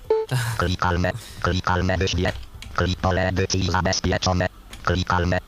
Klikalne. 0.59 1.13
Klikalne 1.41 1.99
wyświetl. 1.99 2.48
Klik, 2.79 2.99
pole 2.99 3.29
edycji 3.29 3.71
zabezpieczone. 3.71 4.49
Klikalne. 4.85 5.39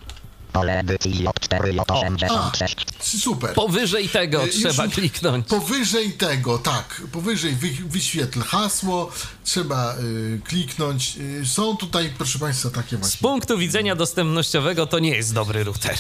Pole 0.53 0.79
edycji 0.81 1.25
J4, 1.25 1.77
J86. 1.77 2.75
super. 3.19 3.55
Powyżej 3.55 4.09
tego 4.09 4.43
Y, 4.43 4.47
już 4.47 4.57
trzeba 4.57 4.89
kliknąć. 4.89 5.47
Powyżej 5.47 6.13
tego, 6.13 6.59
tak. 6.59 7.03
Powyżej 7.13 7.55
wy, 7.55 7.69
wyświetl 7.87 8.41
hasło, 8.43 9.11
trzeba 9.45 9.95
y, 9.99 10.41
kliknąć. 10.45 11.17
Y, 11.43 11.47
są 11.47 11.77
tutaj, 11.77 12.13
proszę 12.19 12.39
Państwa, 12.39 12.71
takie 12.71 12.97
Z 12.97 13.01
właśnie. 13.01 13.19
punktu 13.21 13.59
widzenia 13.59 13.97
dostępnościowego 13.97 14.87
to 14.87 14.99
nie 14.99 15.11
jest 15.11 15.35
dobry 15.35 15.65
router. 15.65 15.97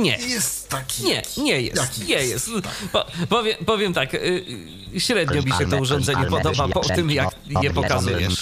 Nie. 0.00 0.16
Jest 0.16 0.68
taki. 0.68 1.04
Nie, 1.04 1.22
nie 1.36 1.60
jest. 1.60 1.76
Jaki 1.76 2.00
nie 2.00 2.14
jest? 2.14 2.48
jest. 2.48 2.66
Po, 2.92 3.06
powiem, 3.28 3.56
powiem 3.66 3.94
tak, 3.94 4.14
y, 4.14 4.44
y, 4.94 5.00
średnio 5.00 5.42
mi 5.42 5.52
się 5.52 5.70
to 5.70 5.76
urządzenie 5.76 6.26
podoba 6.26 6.68
po 6.68 6.80
tym, 6.80 7.10
jak 7.10 7.28
je 7.62 7.70
pokazujesz. 7.70 8.40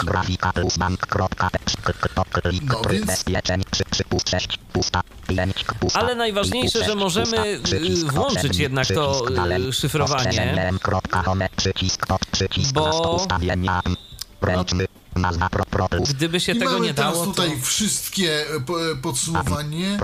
No 2.62 2.80
więc- 2.90 3.06
bezpieczeń 3.06 3.62
przy 3.70 3.84
przypust 3.84 4.30
6 4.30 4.58
pusta 4.72 5.02
5 5.28 5.64
pusta 5.80 6.00
Ale 6.00 6.14
najważniejsze, 6.14 6.84
że 6.84 6.94
możemy, 6.94 7.60
y, 7.72 8.04
włączyć 8.12 8.56
jednak 8.56 8.86
to, 8.86 9.24
y, 9.68 9.72
szyfrowanie. 9.72 10.54
bo... 12.74 13.18
Gdyby 16.10 16.40
się 16.40 16.52
I 16.52 16.58
tego 16.58 16.70
mamy 16.72 16.86
nie 16.86 16.94
teraz 16.94 17.12
dało, 17.12 17.26
to... 17.26 17.30
tutaj 17.30 17.60
wszystkie 17.60 18.30
e, 18.32 18.54
e, 18.92 18.96
podsumowanie. 19.02 19.96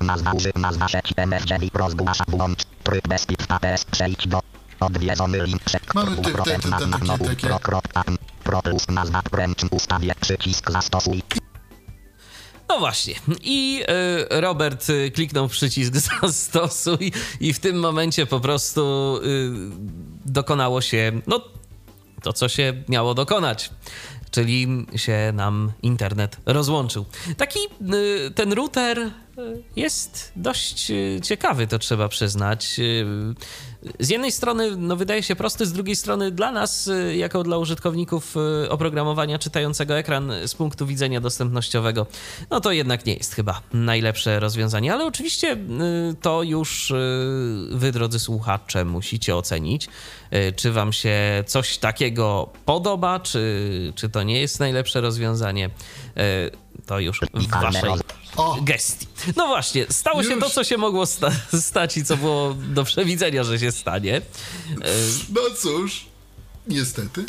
Nazwa 0.00 0.32
nazwa 0.56 0.86
MSG, 1.16 1.50
rozgłasza 1.74 2.24
włącz. 2.28 2.58
Tryb 2.82 3.08
bez 3.08 3.26
pip, 3.26 3.42
APS, 3.48 3.84
przejdź 3.84 4.28
do. 4.28 4.40
Odwiedzony 4.80 5.46
link 5.46 5.64
przed 5.64 5.94
Mamy 5.94 6.16
te- 6.16 6.22
te- 6.22 6.42
te- 6.42 6.58
te- 6.58 6.68
nazwa 6.68 6.88
takie- 6.92 7.04
znowu, 7.04 7.24
takie- 7.24 7.46
Pro, 7.46 7.58
kropka, 7.58 8.04
pro 8.44 8.62
plus 8.62 8.88
nazwa 8.88 9.22
ręczny 9.32 9.68
ustawię. 9.72 10.14
Przycisk 10.20 10.70
zastosuj. 10.70 11.22
No 12.68 12.78
właśnie. 12.78 13.14
I 13.42 13.82
y, 14.30 14.40
Robert 14.40 14.86
kliknął 15.14 15.48
w 15.48 15.52
przycisk 15.52 15.94
zastosuj 16.22 17.12
i 17.40 17.52
w 17.52 17.58
tym 17.58 17.80
momencie 17.80 18.26
po 18.26 18.40
prostu 18.40 19.16
y, 19.24 19.50
dokonało 20.26 20.80
się, 20.80 21.20
no, 21.26 21.40
to 22.22 22.32
co 22.32 22.48
się 22.48 22.82
miało 22.88 23.14
dokonać. 23.14 23.70
Czyli 24.30 24.86
się 24.96 25.32
nam 25.34 25.72
internet 25.82 26.36
rozłączył. 26.46 27.04
Taki 27.36 27.58
y, 27.94 28.30
ten 28.30 28.52
router 28.52 29.10
jest 29.76 30.32
dość 30.36 30.90
y, 30.90 31.20
ciekawy, 31.22 31.66
to 31.66 31.78
trzeba 31.78 32.08
przyznać. 32.08 32.76
Y, 32.78 33.06
Z 34.00 34.08
jednej 34.08 34.32
strony, 34.32 34.76
no 34.76 34.96
wydaje 34.96 35.22
się 35.22 35.36
prosty, 35.36 35.66
z 35.66 35.72
drugiej 35.72 35.96
strony 35.96 36.30
dla 36.30 36.52
nas, 36.52 36.86
y, 36.86 37.16
jako 37.16 37.42
dla 37.42 37.58
użytkowników 37.58 38.34
oprogramowania 38.68 39.38
czytającego 39.38 39.98
ekran 39.98 40.32
z 40.46 40.54
punktu 40.54 40.86
widzenia 40.86 41.20
dostępnościowego, 41.20 42.06
no 42.50 42.60
to 42.60 42.72
jednak 42.72 43.06
nie 43.06 43.14
jest 43.14 43.34
chyba 43.34 43.62
najlepsze 43.72 44.40
rozwiązanie, 44.40 44.92
ale 44.92 45.06
oczywiście 45.06 45.56
to 46.22 46.42
już 46.42 46.92
wy, 47.70 47.92
drodzy 47.92 48.20
słuchacze, 48.20 48.84
musicie 48.84 49.36
ocenić, 49.36 49.88
czy 50.56 50.72
wam 50.72 50.92
się 50.92 51.44
coś 51.46 51.78
takiego 51.78 52.52
podoba, 52.64 53.20
czy, 53.20 53.92
czy 53.94 54.08
to 54.08 54.22
nie 54.22 54.40
jest 54.40 54.60
najlepsze 54.60 55.00
rozwiązanie. 55.00 55.70
To 56.86 57.00
już 57.00 57.20
w 57.34 57.46
waszej 57.50 57.90
O, 58.36 58.58
gestii. 58.62 59.06
No 59.36 59.46
właśnie, 59.46 59.86
stało 59.90 60.22
się 60.22 60.30
Już. 60.30 60.40
to, 60.44 60.50
co 60.50 60.64
się 60.64 60.76
mogło 60.76 61.06
sta- 61.06 61.30
stać 61.60 61.96
i 61.96 62.04
co 62.04 62.16
było 62.16 62.54
do 62.54 62.84
przewidzenia, 62.84 63.44
że 63.44 63.58
się 63.58 63.72
stanie. 63.72 64.16
E, 64.16 64.22
no 65.32 65.40
cóż, 65.58 66.06
niestety, 66.66 67.24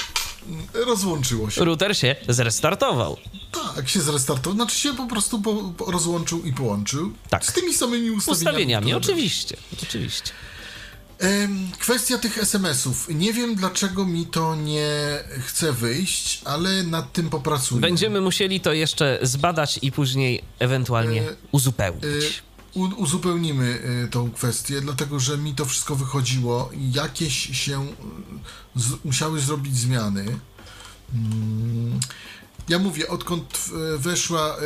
rozłączyło 0.73 1.49
się. 1.49 1.65
Router 1.65 1.97
się 1.97 2.15
zrestartował. 2.29 3.17
Tak, 3.75 3.89
się 3.89 4.01
zrestartował. 4.01 4.53
Znaczy 4.55 4.79
się 4.79 4.93
po 4.93 5.07
prostu 5.07 5.41
po, 5.41 5.55
po 5.77 5.91
rozłączył 5.91 6.43
i 6.43 6.53
połączył. 6.53 7.13
Tak. 7.29 7.45
Z 7.45 7.53
tymi 7.53 7.73
samymi 7.73 8.11
ustawieniami. 8.11 8.39
Ustawieniami, 8.49 8.93
oczywiście. 8.93 9.57
Oczywiście. 9.83 10.31
Kwestia 11.79 12.17
tych 12.17 12.37
SMS-ów. 12.37 13.07
Nie 13.09 13.33
wiem, 13.33 13.55
dlaczego 13.55 14.05
mi 14.05 14.25
to 14.25 14.55
nie 14.55 14.89
chce 15.47 15.73
wyjść, 15.73 16.41
ale 16.45 16.83
nad 16.83 17.13
tym 17.13 17.29
popracuję. 17.29 17.81
Będziemy 17.81 18.21
musieli 18.21 18.59
to 18.59 18.73
jeszcze 18.73 19.19
zbadać 19.21 19.79
i 19.81 19.91
później 19.91 20.43
ewentualnie 20.59 21.21
E, 21.21 21.35
uzupełnić. 21.51 22.03
Y, 22.05 22.31
U, 22.73 22.83
uzupełnimy 22.83 23.81
y, 24.05 24.07
tą 24.11 24.31
kwestię, 24.31 24.81
dlatego 24.81 25.19
że 25.19 25.37
mi 25.37 25.55
to 25.55 25.65
wszystko 25.65 25.95
wychodziło 25.95 26.69
jakieś 26.91 27.33
się 27.65 27.87
z, 28.75 29.05
musiały 29.05 29.39
zrobić 29.39 29.77
zmiany. 29.77 30.25
Mm, 31.13 31.99
Ja 32.69 32.79
mówię, 32.79 33.07
odkąd 33.07 33.69
weszła, 33.97 34.57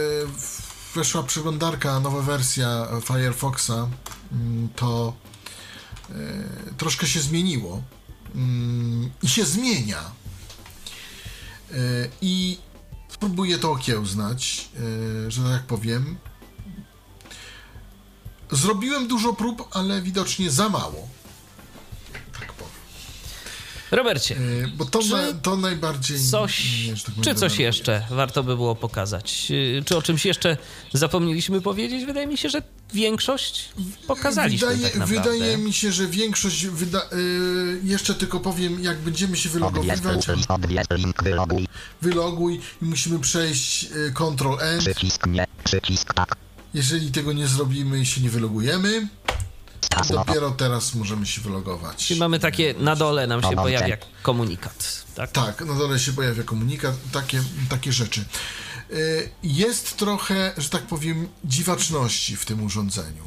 weszła 0.96 1.24
przeglądarka, 1.24 2.00
nowa 2.00 2.22
wersja 2.22 2.88
Firefoxa, 3.06 3.88
mm, 4.32 4.70
to 4.76 5.14
troszkę 6.77 7.07
się 7.07 7.19
zmieniło 7.19 7.84
Mm, 8.35 9.11
i 9.23 9.27
się 9.30 9.45
zmienia. 9.45 10.11
Y, 11.72 12.10
I 12.22 12.57
spróbuję 13.10 13.57
to 13.57 13.72
okiełznać, 13.72 14.69
y, 15.27 15.31
że 15.31 15.44
tak 15.44 15.64
powiem. 15.64 16.18
Zrobiłem 18.52 19.07
dużo 19.07 19.34
prób, 19.34 19.68
ale 19.72 20.02
widocznie 20.02 20.52
za 20.52 20.69
mało. 20.69 21.07
Robercie, 23.94 24.36
Y, 24.38 24.68
Bo 24.78 24.86
to, 24.86 24.99
na, 25.02 25.34
to 25.34 25.56
najbardziej. 25.57 26.20
coś, 26.20 26.84
mnie, 26.86 26.95
że 26.95 27.03
tak 27.03 27.15
czy 27.22 27.36
coś 27.36 27.60
jeszcze 27.60 28.06
warto 28.10 28.44
by 28.44 28.56
było 28.56 28.76
pokazać? 28.76 29.48
Y, 29.52 29.84
Czy 29.86 29.98
o 29.98 30.02
czymś 30.02 30.26
jeszcze 30.26 30.57
zapomnieliśmy 30.94 31.61
powiedzieć? 31.61 32.06
Wydaje 32.06 32.28
mi 32.28 32.38
się, 32.38 32.49
że 32.49 32.61
większość 32.94 33.70
pokazaliśmy 34.07 34.68
wydaje, 34.68 34.90
tak 34.94 35.07
wydaje 35.07 35.57
mi 35.57 35.74
się, 35.74 35.91
że 35.91 36.07
większość. 36.07 36.65
Wyda- 36.68 37.14
y, 37.14 37.80
jeszcze 37.84 38.14
tylko 38.15 38.40
powiem, 38.40 38.84
jak 38.84 38.98
będziemy 38.99 39.38
się 39.38 39.49
wylogowywać. 39.49 40.26
wyloguj. 41.24 41.68
Wyloguj 42.02 42.60
i 42.82 42.86
musimy 42.86 43.20
przejść 43.20 43.84
y, 43.84 44.14
Ctrl 44.14 44.53
N. 44.61 44.80
Przycisk 44.80 45.28
nie, 45.28 45.45
przycisk 45.64 46.14
tak. 46.14 46.36
Jeżeli 46.74 47.11
tego 47.11 47.34
nie 47.34 47.48
zrobimy 47.48 47.99
i 47.99 48.06
się 48.06 48.22
nie 48.22 48.30
wylogujemy. 48.30 49.07
Dopiero 50.10 50.52
teraz 50.52 50.96
możemy 50.96 51.26
się 51.26 51.42
wylogować. 51.42 52.06
Czyli 52.08 52.20
mamy 52.20 52.40
takie, 52.40 52.74
na 52.78 52.96
dole 52.96 53.28
nam 53.28 53.42
się 53.42 53.56
pojawia 53.56 53.98
komunikat, 54.22 55.04
tak? 55.16 55.32
Tak, 55.32 55.62
na 55.66 55.74
dole 55.74 56.00
się 56.00 56.14
pojawia 56.14 56.44
komunikat, 56.44 56.96
takie, 57.12 57.44
takie 57.70 57.92
rzeczy. 57.94 58.26
Y, 58.92 59.30
Jest 59.44 59.98
trochę, 59.98 60.54
że 60.58 60.70
tak 60.70 60.82
powiem, 60.82 61.28
dziwaczności 61.46 62.36
w 62.36 62.46
tym 62.46 62.64
urządzeniu. 62.64 63.24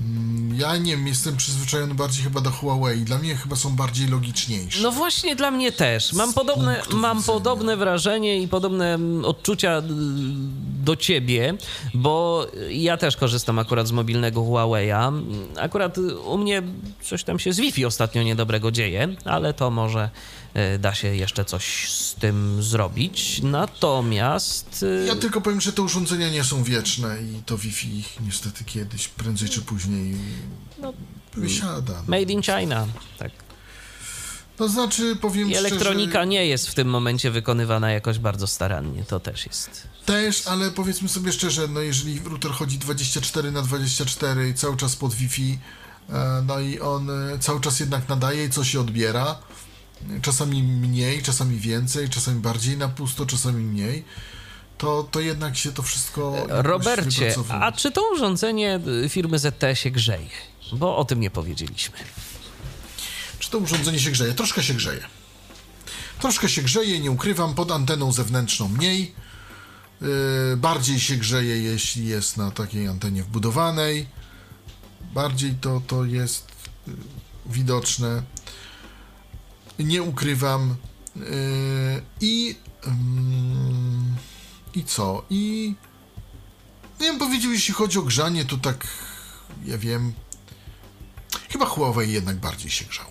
Mm, 0.00 0.54
Ja 0.58 0.76
nie 0.76 0.96
wiem, 0.96 1.06
jestem 1.06 1.36
przyzwyczajony 1.36 1.94
bardziej 1.94 2.24
chyba 2.24 2.40
do 2.40 2.50
Huawei. 2.50 3.00
Dla 3.00 3.18
mnie 3.18 3.36
chyba 3.36 3.56
są 3.56 3.76
bardziej 3.76 4.08
logiczniejsze. 4.08 4.82
No 4.82 4.92
właśnie 4.92 5.36
dla 5.36 5.50
mnie 5.50 5.72
też. 5.72 6.12
Mam 6.12 6.32
podobne, 6.34 6.82
mam 6.94 7.22
podobne 7.22 7.76
wrażenie 7.76 8.42
i 8.42 8.48
podobne 8.48 8.94
mm, 8.94 9.24
odczucia 9.24 9.78
y, 9.78 9.82
do 10.84 10.96
ciebie, 10.96 11.54
bo 11.94 12.46
ja 12.70 12.96
też 12.96 13.16
korzystam 13.16 13.58
akurat 13.58 13.88
z 13.88 13.92
mobilnego 13.92 14.40
Huawei'a. 14.40 15.22
Akurat 15.60 15.98
y, 15.98 16.18
u 16.18 16.38
mnie 16.38 16.62
coś 17.02 17.24
tam 17.24 17.38
się 17.38 17.52
z 17.52 17.60
Wi-Fi 17.60 17.84
ostatnio 17.84 18.22
niedobrego 18.22 18.70
dzieje, 18.70 19.08
ale 19.24 19.54
to 19.54 19.70
może 19.70 20.10
y, 20.74 20.78
da 20.78 20.94
się 20.94 21.08
jeszcze 21.16 21.44
coś 21.44 21.92
z 21.92 22.14
tym 22.14 22.62
zrobić. 22.62 23.40
Natomiast 23.42 24.84
Ja 25.06 25.16
tylko 25.16 25.40
powiem, 25.40 25.60
że 25.60 25.72
te 25.72 25.82
urządzenia 25.82 26.30
nie 26.30 26.44
są 26.44 26.62
wieczne 26.62 27.16
i 27.22 27.42
to 27.46 27.58
Wi-Fi 27.58 27.98
ich 27.98 28.16
niestety 28.26 28.64
kiedyś, 28.64 29.08
prędzej 29.08 29.48
czy 29.48 29.62
później 29.62 29.87
No, 30.78 30.92
wysiada. 31.36 32.02
made 32.06 32.32
in 32.32 32.42
China, 32.42 32.86
tak. 33.18 33.30
To 34.56 34.68
znaczy, 34.68 35.16
powiem 35.16 35.50
I 35.50 35.54
szczerze, 35.54 35.68
elektronika 35.68 36.24
nie 36.24 36.46
jest 36.46 36.68
w 36.68 36.74
tym 36.74 36.88
momencie 36.88 37.30
wykonywana 37.30 37.90
jakoś 37.90 38.18
bardzo 38.18 38.46
starannie. 38.46 39.04
To 39.04 39.20
też 39.20 39.46
jest 39.46 39.88
Też, 40.06 40.46
ale 40.46 40.70
powiedzmy 40.70 41.08
sobie 41.08 41.32
szczerze, 41.32 41.68
no 41.68 41.80
jeżeli 41.80 42.20
router 42.20 42.50
chodzi 42.50 42.78
24 42.78 43.52
na 43.52 43.62
24 43.62 44.48
i 44.48 44.54
cały 44.54 44.76
czas 44.76 44.96
pod 44.96 45.14
Wi-Fi, 45.14 45.58
e, 46.08 46.42
no 46.46 46.60
i 46.60 46.80
on 46.80 47.10
e, 47.10 47.38
cały 47.38 47.60
czas 47.60 47.80
jednak 47.80 48.08
nadaje 48.08 48.44
i 48.44 48.50
coś 48.50 48.70
się 48.70 48.80
odbiera, 48.80 49.38
czasami 50.22 50.62
mniej, 50.62 51.22
czasami 51.22 51.56
więcej, 51.56 52.08
czasami 52.08 52.40
bardziej 52.40 52.76
na 52.76 52.88
pusto, 52.88 53.26
czasami 53.26 53.64
mniej, 53.64 54.04
to, 54.78 55.08
to 55.10 55.20
jednak 55.20 55.56
się 55.56 55.72
to 55.72 55.82
wszystko 55.82 56.34
jakoś 56.36 56.64
Robercie, 56.64 57.34
a 57.60 57.72
czy 57.72 57.90
to 57.90 58.02
urządzenie 58.12 58.80
y, 59.04 59.08
firmy 59.08 59.38
ZTE 59.38 59.76
się 59.76 59.90
grzeje? 59.90 60.28
Bo 60.72 60.96
o 60.96 61.04
tym 61.04 61.20
nie 61.20 61.30
powiedzieliśmy. 61.30 61.98
Czy 63.38 63.50
to 63.50 63.58
urządzenie 63.58 63.98
się 63.98 64.10
grzeje? 64.10 64.34
Troszkę 64.34 64.62
się 64.62 64.74
grzeje. 64.74 65.00
Troszkę 66.20 66.48
się 66.48 66.62
grzeje, 66.62 67.00
nie 67.00 67.10
ukrywam, 67.10 67.54
pod 67.54 67.70
anteną 67.70 68.12
zewnętrzną 68.12 68.68
mniej. 68.68 69.14
Yy, 70.00 70.08
bardziej 70.56 71.00
się 71.00 71.16
grzeje, 71.16 71.62
jeśli 71.62 72.06
jest 72.06 72.36
na 72.36 72.50
takiej 72.50 72.88
antenie 72.88 73.22
wbudowanej. 73.22 74.06
Bardziej 75.14 75.54
to, 75.60 75.82
to 75.86 76.04
jest 76.04 76.46
yy, 76.86 76.94
widoczne. 77.46 78.22
Nie 79.78 80.02
ukrywam. 80.02 80.76
Yy, 81.16 81.22
I. 82.20 82.56
ym, 82.86 84.16
I 84.78 84.84
co? 84.84 85.24
I. 85.30 85.74
Nie 87.00 87.06
wiem, 87.06 87.18
powiedział, 87.18 87.52
jeśli 87.52 87.74
chodzi 87.74 87.98
o 87.98 88.02
grzanie, 88.02 88.44
to 88.44 88.56
tak. 88.56 88.86
Ja 89.64 89.78
wiem. 89.78 90.12
Chyba 91.50 91.66
Huawei 91.66 92.12
jednak 92.12 92.36
bardziej 92.36 92.70
się 92.70 92.84
grzał. 92.84 93.06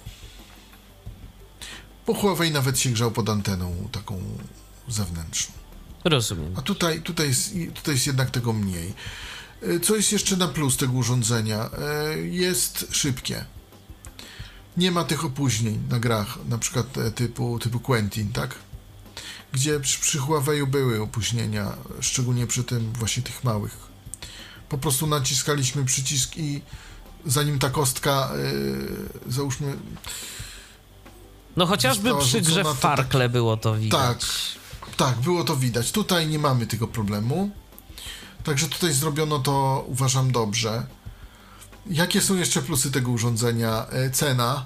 Bo 2.08 2.14
Huawei 2.14 2.52
nawet 2.52 2.80
się 2.80 2.90
grzał 2.90 3.12
pod 3.12 3.30
anteną 3.30 3.90
taką 3.92 4.22
zewnętrzną. 4.88 5.56
Rozumiem. 6.04 6.54
A 6.58 6.62
tutaj, 6.62 7.02
tutaj, 7.02 7.28
jest, 7.28 7.54
tutaj 7.76 7.94
jest 7.96 8.08
jednak 8.08 8.32
tego 8.32 8.54
mniej. 8.54 8.94
E, 9.62 9.80
Co 9.80 9.96
jest 9.96 10.12
jeszcze 10.12 10.38
na 10.38 10.48
plus 10.48 10.78
tego 10.78 10.94
urządzenia? 10.94 11.70
E, 12.14 12.18
Jest 12.18 12.88
szybkie. 12.92 13.46
Nie 14.78 14.92
ma 14.92 15.04
tych 15.04 15.26
opóźnień 15.26 15.84
na 15.90 16.00
grach, 16.00 16.38
na 16.50 16.58
przykład 16.58 16.98
e, 16.98 17.12
typu, 17.12 17.60
typu 17.60 17.80
Quentin, 17.80 18.32
tak? 18.34 18.56
Gdzie 19.54 19.80
przy, 19.80 20.00
przy 20.00 20.20
były 20.68 21.02
opóźnienia, 21.02 21.74
szczególnie 22.02 22.48
przy 22.48 22.64
tym 22.64 22.94
właśnie 22.94 23.24
tych 23.24 23.44
małych. 23.44 23.78
Po 24.70 24.78
prostu 24.78 25.08
naciskaliśmy 25.08 25.86
przycisk 25.86 26.38
i 26.38 26.62
zanim 27.26 27.60
ta 27.60 27.70
kostka, 27.70 28.30
e, 29.28 29.32
załóżmy, 29.32 29.78
No 31.56 31.66
chociażby 31.66 32.16
przy 32.20 32.42
grze 32.42 32.62
w 32.64 32.68
to 32.68 32.72
tak- 32.74 32.82
Farkle 32.82 33.30
było 33.30 33.58
to 33.58 33.76
widać. 33.76 34.00
Tak, 34.02 34.20
tak, 34.98 35.20
było 35.20 35.44
to 35.44 35.56
widać. 35.56 35.92
Tutaj 35.92 36.28
nie 36.28 36.40
mamy 36.40 36.68
tego 36.68 36.88
problemu. 36.88 37.50
Także 38.44 38.68
tutaj 38.68 38.94
zrobiono 38.94 39.40
to, 39.40 39.86
uważam, 39.88 40.32
dobrze. 40.32 40.86
Jakie 41.90 42.22
są 42.22 42.36
jeszcze 42.36 42.62
plusy 42.62 42.92
tego 42.92 43.12
urządzenia? 43.12 43.88
E, 43.90 44.10
Cena, 44.10 44.66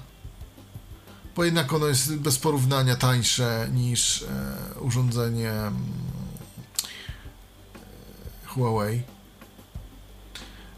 bo 1.36 1.44
jednak 1.44 1.72
ono 1.72 1.86
jest 1.86 2.16
bez 2.16 2.38
porównania 2.38 2.96
tańsze 2.96 3.68
niż 3.72 4.22
e, 4.22 4.80
urządzenie 4.80 5.50
mm, 5.50 5.74
Huawei. 8.46 9.02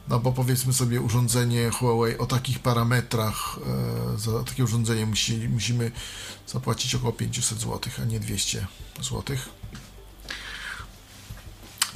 No 0.08 0.20
bo 0.20 0.32
powiedzmy 0.32 0.72
sobie 0.72 1.00
urządzenie 1.00 1.70
Huawei 1.70 2.18
o 2.18 2.26
takich 2.26 2.58
parametrach, 2.58 3.58
e, 4.14 4.18
za 4.18 4.44
takie 4.44 4.64
urządzenie 4.64 5.06
musi, 5.06 5.48
musimy 5.48 5.92
zapłacić 6.46 6.94
około 6.94 7.12
500 7.12 7.60
zł, 7.60 7.80
a 8.02 8.04
nie 8.04 8.20
200 8.20 8.66
zł. 9.02 9.36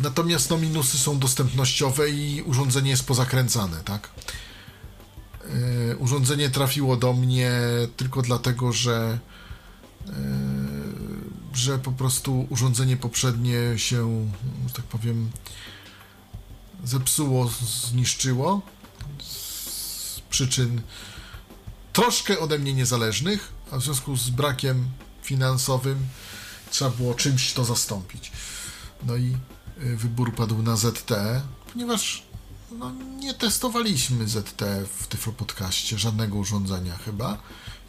Natomiast 0.00 0.50
no, 0.50 0.58
minusy 0.58 0.98
są 0.98 1.18
dostępnościowe 1.18 2.10
i 2.10 2.42
urządzenie 2.42 2.90
jest 2.90 3.06
pozakręcane, 3.06 3.82
tak? 3.84 4.10
Yy, 5.48 5.96
urządzenie 5.96 6.50
trafiło 6.50 6.96
do 6.96 7.12
mnie 7.12 7.52
tylko 7.96 8.22
dlatego, 8.22 8.72
że 8.72 9.18
yy, 10.06 10.12
że 11.58 11.78
po 11.78 11.92
prostu 11.92 12.46
urządzenie 12.50 12.96
poprzednie 12.96 13.58
się, 13.76 14.30
że 14.66 14.74
tak 14.74 14.84
powiem, 14.84 15.30
zepsuło, 16.84 17.50
zniszczyło 17.88 18.62
z 19.22 20.20
przyczyn 20.30 20.82
troszkę 21.92 22.38
ode 22.38 22.58
mnie 22.58 22.74
niezależnych, 22.74 23.52
a 23.70 23.78
w 23.78 23.82
związku 23.82 24.16
z 24.16 24.30
brakiem 24.30 24.88
finansowym 25.22 26.06
trzeba 26.70 26.90
było 26.90 27.14
czymś 27.14 27.52
to 27.52 27.64
zastąpić. 27.64 28.32
No 29.06 29.16
i 29.16 29.36
y, 29.82 29.96
wybór 29.96 30.34
padł 30.34 30.62
na 30.62 30.76
ZT, 30.76 31.12
ponieważ 31.72 32.27
no, 32.72 32.92
nie 33.18 33.34
testowaliśmy 33.34 34.28
ZT 34.28 34.62
w 34.98 35.06
Tyflo 35.06 35.32
Podcaście, 35.32 35.98
żadnego 35.98 36.36
urządzenia 36.36 36.96
chyba. 36.96 37.38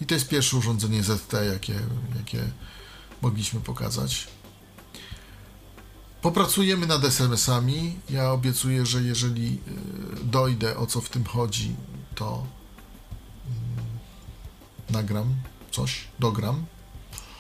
I 0.02 0.06
to 0.06 0.14
jest 0.14 0.28
pierwsze 0.28 0.58
urządzenie 0.58 1.04
ZT, 1.04 1.34
jakie, 1.54 1.80
jakie 2.18 2.52
mogliśmy 3.22 3.60
pokazać. 3.60 4.28
Popracujemy 6.22 6.88
nad 6.88 7.04
SMS-ami. 7.04 8.00
Ja 8.10 8.32
obiecuję, 8.32 8.86
że 8.86 9.04
jeżeli 9.04 9.60
y, 10.22 10.26
dojdę 10.26 10.78
o 10.78 10.88
co 10.88 11.02
w 11.02 11.10
tym 11.10 11.26
chodzi, 11.26 11.76
to 12.16 12.46
mm, 13.46 14.00
nagram 14.90 15.36
coś, 15.72 16.08
dogram. 16.20 16.66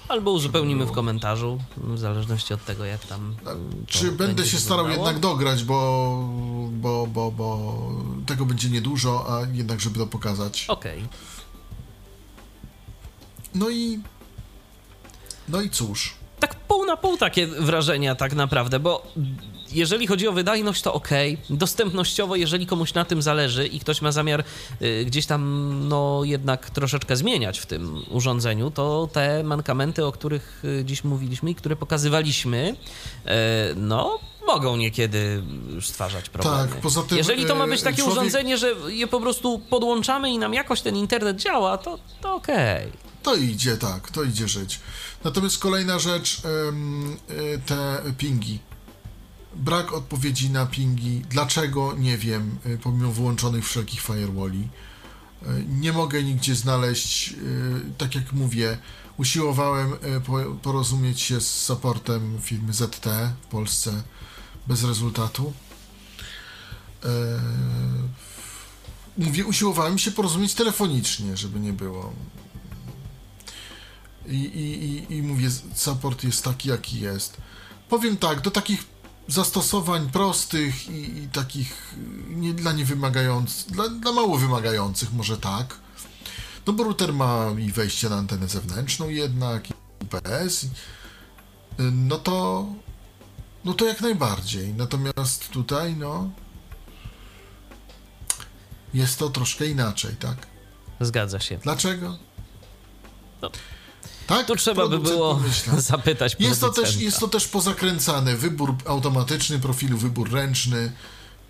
Albo 0.09 0.31
uzupełnimy 0.31 0.85
w 0.85 0.91
komentarzu, 0.91 1.59
w 1.77 1.97
zależności 1.97 2.53
od 2.53 2.65
tego, 2.65 2.85
jak 2.85 3.05
tam. 3.05 3.35
To 3.45 3.51
Czy 3.87 4.11
będę 4.11 4.45
się 4.45 4.57
starał 4.57 4.85
wyglądało. 4.85 5.07
jednak 5.07 5.21
dograć, 5.21 5.63
bo, 5.63 6.29
bo, 6.71 7.07
bo, 7.07 7.31
bo 7.31 7.77
tego 8.25 8.45
będzie 8.45 8.69
niedużo, 8.69 9.25
a 9.29 9.41
jednak 9.53 9.79
żeby 9.79 9.99
to 9.99 10.07
pokazać. 10.07 10.65
Okej. 10.67 11.07
No 13.55 13.69
i 13.69 13.99
no 15.49 15.61
i 15.61 15.69
cóż. 15.69 16.13
Tak 16.39 16.55
pół 16.55 16.85
na 16.85 16.97
pół 16.97 17.17
takie 17.17 17.47
wrażenia 17.47 18.15
tak 18.15 18.33
naprawdę, 18.33 18.79
bo 18.79 19.07
jeżeli 19.71 20.07
chodzi 20.07 20.27
o 20.27 20.31
wydajność, 20.31 20.81
to 20.81 20.93
ok. 20.93 21.09
Dostępnościowo, 21.49 22.35
jeżeli 22.35 22.65
komuś 22.65 22.93
na 22.93 23.05
tym 23.05 23.21
zależy 23.21 23.67
i 23.67 23.79
ktoś 23.79 24.01
ma 24.01 24.11
zamiar 24.11 24.43
y, 24.81 25.05
gdzieś 25.05 25.25
tam, 25.25 25.71
no 25.87 26.21
jednak 26.23 26.69
troszeczkę 26.69 27.15
zmieniać 27.15 27.59
w 27.59 27.65
tym 27.65 28.03
urządzeniu, 28.09 28.71
to 28.71 29.09
te 29.13 29.43
mankamenty, 29.43 30.05
o 30.05 30.11
których 30.11 30.61
y, 30.65 30.85
dziś 30.85 31.03
mówiliśmy 31.03 31.51
i 31.51 31.55
które 31.55 31.75
pokazywaliśmy, 31.75 32.75
y, 33.25 33.29
no 33.75 34.19
mogą 34.47 34.77
niekiedy 34.77 35.43
stwarzać 35.81 36.29
problemy. 36.29 36.67
Tak, 36.67 36.81
poza 36.81 37.03
tym, 37.03 37.17
Jeżeli 37.17 37.45
to 37.45 37.55
ma 37.55 37.67
być 37.67 37.81
takie 37.81 37.97
człowiek- 37.97 38.11
urządzenie, 38.11 38.57
że 38.57 38.73
je 38.87 39.07
po 39.07 39.21
prostu 39.21 39.59
podłączamy 39.59 40.31
i 40.31 40.37
nam 40.37 40.53
jakoś 40.53 40.81
ten 40.81 40.95
internet 40.95 41.37
działa, 41.37 41.77
to, 41.77 41.99
to 42.21 42.35
okej. 42.35 42.91
To 43.23 43.35
idzie, 43.35 43.77
tak, 43.77 44.11
to 44.11 44.23
idzie 44.23 44.47
żyć. 44.47 44.79
Natomiast 45.23 45.59
kolejna 45.59 45.99
rzecz, 45.99 46.41
te 47.65 48.01
pingi. 48.17 48.59
Brak 49.55 49.93
odpowiedzi 49.93 50.49
na 50.49 50.65
pingi. 50.65 51.21
Dlaczego? 51.29 51.93
Nie 51.97 52.17
wiem, 52.17 52.57
y, 52.65 52.77
pomimo 52.77 53.11
wyłączonych 53.11 53.65
wszelkich 53.67 54.01
firewalli. 54.01 54.67
Y, 55.43 55.65
Nie 55.69 55.93
mogę 55.93 56.23
nigdzie 56.23 56.55
znaleźć, 56.55 57.29
y, 57.33 57.35
tak 57.97 58.15
jak 58.15 58.33
mówię, 58.33 58.77
usiłowałem 59.17 59.91
po- 60.25 60.55
porozumieć 60.61 61.21
się 61.21 61.41
z 61.41 61.63
supportem 61.63 62.37
firmy 62.41 62.73
ZT 62.73 63.05
w 63.41 63.45
Polsce 63.47 64.03
bez 64.67 64.83
rezultatu. 64.83 65.53
Mówię, 69.17 69.45
usiłowałem 69.45 69.97
się 69.97 70.11
porozumieć 70.11 70.53
telefonicznie, 70.53 71.37
żeby 71.37 71.59
nie 71.59 71.73
było. 71.73 72.13
I, 74.27 74.35
i, 74.35 74.83
i, 75.13 75.17
i 75.17 75.21
mówię, 75.23 75.49
support 75.75 76.23
jest 76.23 76.43
taki, 76.43 76.69
jaki 76.69 76.99
jest. 76.99 77.37
Powiem 77.89 78.17
tak, 78.17 78.41
do 78.41 78.51
takich 78.51 78.83
zastosowań 79.29 80.09
prostych 80.09 80.89
i, 80.89 81.17
i 81.17 81.27
takich 81.27 81.95
nie, 82.29 82.53
dla 82.53 82.71
niewymagających, 82.71 83.71
dla, 83.71 83.89
dla 83.89 84.11
mało 84.11 84.37
wymagających 84.37 85.13
może 85.13 85.37
tak. 85.37 85.75
No 86.67 86.73
bo 86.73 86.83
router 86.83 87.13
ma 87.13 87.45
i 87.59 87.71
wejście 87.71 88.09
na 88.09 88.15
antenę 88.15 88.47
zewnętrzną 88.47 89.09
jednak, 89.09 89.69
i 89.69 89.73
UPS. 90.03 90.65
No 91.91 92.17
to, 92.17 92.65
no 93.65 93.73
to 93.73 93.85
jak 93.85 94.01
najbardziej. 94.01 94.73
Natomiast 94.73 95.49
tutaj, 95.49 95.95
no, 95.95 96.29
jest 98.93 99.19
to 99.19 99.29
troszkę 99.29 99.65
inaczej, 99.65 100.15
tak? 100.15 100.47
Zgadza 100.99 101.39
się. 101.39 101.57
Dlaczego? 101.57 102.17
No. 103.41 103.51
Tak, 104.29 104.47
Tu 104.47 104.55
trzeba 104.55 104.87
by 104.87 104.99
było 104.99 105.35
pomyśla. 105.35 105.81
zapytać 105.93 106.35
Jest 106.39 106.61
to, 106.61 106.69
też, 106.69 106.95
jest 106.97 107.19
to 107.19 107.27
też 107.27 107.47
pozakręcane. 107.47 108.35
Wybór 108.35 108.75
automatyczny 108.85 109.59
profilu, 109.59 109.97
wybór 109.97 110.31
ręczny. 110.31 110.91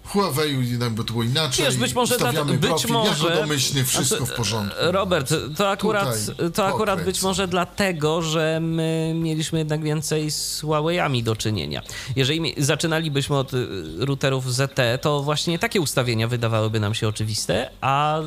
Huawei 0.10 0.69
jednak 0.69 0.90
by 0.90 1.03
to 1.03 1.11
było 1.14 1.23
inaczej. 1.23 1.65
Wiesz, 1.65 1.77
być 1.77 1.94
może, 1.94 2.15
Ustawiamy 2.15 2.57
być 2.57 2.69
profil 2.69 2.91
może 2.91 3.27
jako 3.27 3.41
domyślny, 3.41 3.86
wszystko 3.86 4.18
Znaczy, 4.18 4.34
w 4.34 4.36
porządku. 4.36 4.76
Robert, 4.80 5.34
to 5.57 5.69
akurat, 5.69 6.26
Tutaj 6.26 6.52
to 6.52 6.65
akurat 6.65 7.03
być 7.03 7.22
może 7.22 7.48
dlatego, 7.48 8.22
że 8.22 8.60
my 8.61 9.14
mieliśmy 9.15 9.60
jednak 9.60 9.84
więcej 9.84 10.31
z 10.31 10.61
Huawei'ami 10.64 11.23
do 11.23 11.36
czynienia. 11.36 11.81
Jeżeli 12.15 12.53
zaczynalibyśmy 12.57 13.38
od 13.38 13.53
y, 13.53 13.68
routerów 13.99 14.53
ZT, 14.53 14.80
to 15.02 15.23
właśnie 15.23 15.60
takie 15.60 15.81
ustawienia 15.81 16.27
wydawałyby 16.27 16.80
nam 16.80 16.94
się 16.94 17.07
oczywiste, 17.07 17.69
a 17.81 18.19
y, 18.19 18.23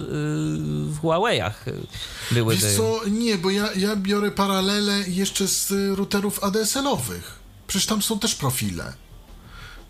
w 0.86 0.98
Huawei'ach 1.02 1.68
y, 1.68 2.34
byłyby... 2.34 2.60
Wiesz 2.60 2.76
co, 2.76 3.00
nie, 3.10 3.38
bo 3.38 3.50
ja, 3.50 3.72
ja 3.76 3.96
biorę 3.96 4.30
paralele 4.30 5.04
jeszcze 5.09 5.48
z 5.48 5.72
routerów 5.98 6.44
ADSL-owych. 6.44 7.42
Przecież 7.66 7.86
tam 7.86 8.02
są 8.02 8.18
też 8.18 8.34
profile. 8.34 8.92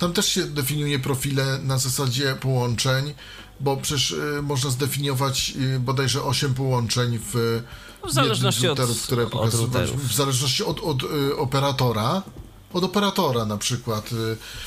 Tam 0.02 0.12
też 0.12 0.28
się 0.28 0.44
definiuje 0.44 0.98
profile 0.98 1.58
na 1.62 1.78
zasadzie 1.78 2.36
połączeń, 2.40 3.14
bo 3.60 3.76
przecież 3.76 4.10
y, 4.10 4.42
można 4.42 4.70
zdefiniować 4.70 5.52
y, 5.76 5.78
bodajże 5.80 6.22
8 6.22 6.54
połączeń 6.54 7.18
w, 7.32 7.62
W 8.08 8.12
zależności 8.12 8.66
routerów, 8.66 8.90
od- 8.96 9.02
które 9.02 9.22
routerów. 9.24 10.08
w 10.08 10.14
zależności 10.14 10.64
od, 10.64 10.80
od 10.80 11.02
y, 11.02 11.36
operatora. 11.36 12.22
Od 12.72 12.84
operatora 12.84 13.44
na 13.44 13.58
przykład, 13.58 14.10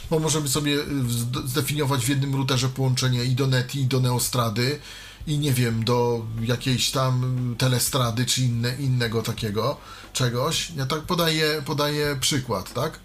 bo 0.10 0.20
możemy 0.20 0.48
sobie 0.50 0.78
zd- 1.08 1.48
zdefiniować 1.48 2.06
w 2.06 2.10
jednym 2.10 2.36
routerze 2.36 2.70
połączenie 2.70 3.24
i 3.26 3.36
do 3.36 3.48
Neti, 3.48 3.80
i 3.82 3.86
do 3.86 4.00
Neostrady, 4.00 4.80
i 5.28 5.38
nie 5.40 5.54
wiem, 5.54 5.84
do 5.86 6.26
jakiejś 6.42 6.92
tam 6.92 7.56
telestrady, 7.58 8.26
czy 8.26 8.42
inne, 8.42 8.76
innego 8.80 9.22
takiego 9.22 9.78
czegoś. 10.14 10.72
Ja 10.76 10.86
tak 10.86 11.02
podaję, 11.02 11.62
podaję 11.66 12.18
przykład, 12.22 12.74
tak? 12.74 13.00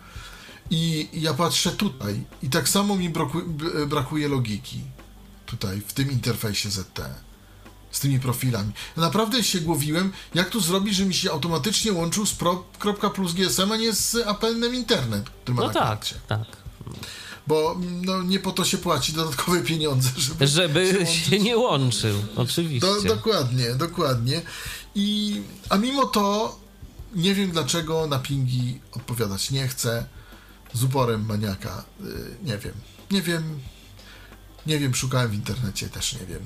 I 0.70 1.08
ja 1.12 1.34
patrzę 1.34 1.70
tutaj 1.70 2.24
i 2.42 2.48
tak 2.50 2.68
samo 2.68 2.96
mi 2.96 3.10
braku, 3.10 3.42
brakuje 3.86 4.28
logiki 4.28 4.80
tutaj, 5.46 5.80
w 5.86 5.92
tym 5.92 6.10
interfejsie 6.10 6.70
ZT. 6.70 7.00
Z 7.90 8.00
tymi 8.00 8.20
profilami. 8.20 8.72
Naprawdę 8.96 9.44
się 9.44 9.60
głowiłem, 9.60 10.12
jak 10.34 10.50
tu 10.50 10.60
zrobić, 10.60 10.94
że 10.94 11.04
mi 11.04 11.14
się 11.14 11.30
automatycznie 11.30 11.92
łączył 11.92 12.26
z 12.26 12.32
pro, 12.34 12.64
kropka 12.78 13.10
plus 13.10 13.32
GSM, 13.32 13.72
a 13.72 13.76
nie 13.76 13.92
z 13.92 14.16
apelnem 14.26 14.74
internet, 14.74 15.30
który 15.30 15.54
ma 15.54 15.62
No 15.62 15.68
na 15.68 15.74
tak, 15.74 16.04
tak. 16.28 16.46
Bo 17.46 17.76
no, 18.02 18.22
nie 18.22 18.38
po 18.38 18.52
to 18.52 18.64
się 18.64 18.78
płaci 18.78 19.12
dodatkowe 19.12 19.60
pieniądze, 19.60 20.10
żeby, 20.16 20.46
Żeby 20.46 20.94
łączyć. 20.98 21.14
się 21.14 21.38
nie 21.38 21.56
łączył, 21.56 22.16
oczywiście. 22.36 22.88
Do, 22.88 23.02
dokładnie, 23.02 23.74
dokładnie. 23.74 24.42
I, 24.94 25.36
a 25.68 25.76
mimo 25.76 26.06
to 26.06 26.56
nie 27.14 27.34
wiem 27.34 27.50
dlaczego 27.50 28.06
na 28.06 28.18
pingi 28.18 28.80
odpowiadać 28.92 29.50
nie 29.50 29.68
chcę. 29.68 30.04
Z 30.74 30.82
uporem 30.84 31.26
maniaka. 31.26 31.84
Y, 32.00 32.36
nie 32.42 32.58
wiem. 32.58 32.74
Nie 33.10 33.22
wiem. 33.22 33.60
Nie 34.66 34.78
wiem, 34.78 34.94
szukałem 34.94 35.30
w 35.30 35.34
internecie, 35.34 35.88
też 35.88 36.12
nie 36.12 36.26
wiem. 36.26 36.44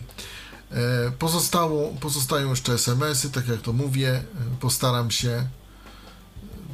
E, 0.70 1.10
Pozostało, 1.10 1.94
pozostają 2.00 2.50
jeszcze 2.50 2.72
SMS-y, 2.72 3.30
tak 3.30 3.48
jak 3.48 3.60
to 3.62 3.72
mówię. 3.72 4.10
E, 4.10 4.24
Postaram 4.60 5.10
się. 5.10 5.46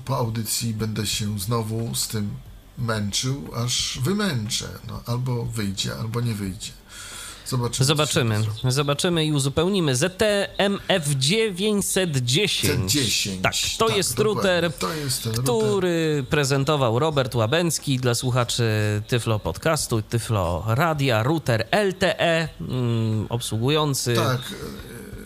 Po 0.04 0.16
audycji 0.16 0.74
będę 0.74 1.06
się 1.06 1.38
znowu 1.38 1.94
z 1.94 2.08
tym 2.08 2.30
męczył, 2.78 3.50
aż 3.56 3.98
wymęczę. 4.02 4.68
No, 4.88 5.02
albo 5.06 5.44
wyjdzie, 5.44 5.96
albo 5.96 6.20
nie 6.20 6.34
wyjdzie. 6.34 6.72
Zobaczymy. 7.50 7.84
Zobaczymy. 7.86 8.36
Zobaczymy 8.68 9.24
i 9.24 9.32
uzupełnimy. 9.32 9.96
ZTMF 9.96 11.08
910. 11.18 12.92
C10. 12.94 13.40
Tak, 13.42 13.52
to 13.78 13.88
jest 13.96 14.16
dokładnie. 14.16 14.60
router, 14.60 14.72
To 14.78 14.92
jest 14.94 15.26
router. 15.26 15.44
który 15.44 16.24
prezentował 16.30 16.98
Robert 16.98 17.34
Łabęcki 17.34 17.98
dla 17.98 18.14
słuchaczy 18.14 18.62
Tyflo 19.08 19.38
Podcastu, 19.38 20.02
Tyflo 20.02 20.64
Radia, 20.66 21.22
router 21.22 21.66
LTE, 21.72 22.48
mm, 22.60 23.26
obsługujący 23.28 24.14
Tak, 24.14 24.40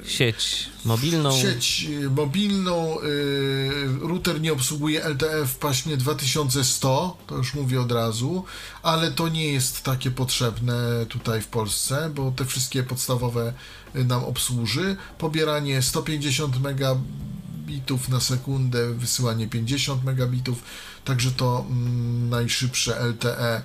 sieć 0.06 0.70
mobilną. 0.84 1.40
Sieć 1.40 1.86
y, 1.90 2.10
mobilną, 2.10 3.00
y, 3.00 3.98
router 4.00 4.40
nie 4.40 4.52
obsługuje 4.52 5.08
LTE 5.08 5.46
w 5.46 5.56
paśmie 5.56 5.96
2100, 5.96 7.16
to 7.26 7.36
już 7.36 7.54
mówię 7.54 7.80
od 7.80 7.92
razu, 7.92 8.44
ale 8.82 9.10
to 9.10 9.28
nie 9.28 9.52
jest 9.52 9.82
takie 9.82 10.10
potrzebne 10.10 11.06
tutaj 11.08 11.42
w 11.42 11.46
Polsce, 11.46 12.10
bo 12.14 12.30
te 12.30 12.44
wszystkie 12.44 12.82
podstawowe 12.82 13.52
y, 13.96 14.04
nam 14.04 14.24
obsłuży. 14.24 14.96
Pobieranie 15.18 15.82
150 15.82 16.60
megabitów 16.60 18.08
na 18.08 18.20
sekundę, 18.20 18.94
wysyłanie 18.94 19.48
50 19.48 20.04
megabitów, 20.04 20.62
także 21.04 21.30
to 21.30 21.66
mm, 21.70 22.28
najszybsze 22.28 23.00
LTE, 23.04 23.62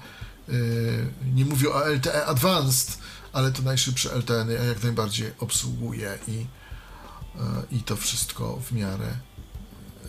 nie 1.34 1.45
mówię 1.45 1.70
o 1.70 1.90
LTE 1.90 2.26
Advanced, 2.26 2.98
ale 3.34 3.52
to 3.52 3.62
najszybsze 3.62 4.16
LTE 4.16 4.46
jak 4.68 4.84
najbardziej 4.84 5.32
obsługuje 5.40 6.18
i 6.28 6.46
E, 7.40 7.76
i 7.76 7.84
to 7.84 7.96
wszystko 7.96 8.60
w 8.66 8.72
miarę 8.72 9.18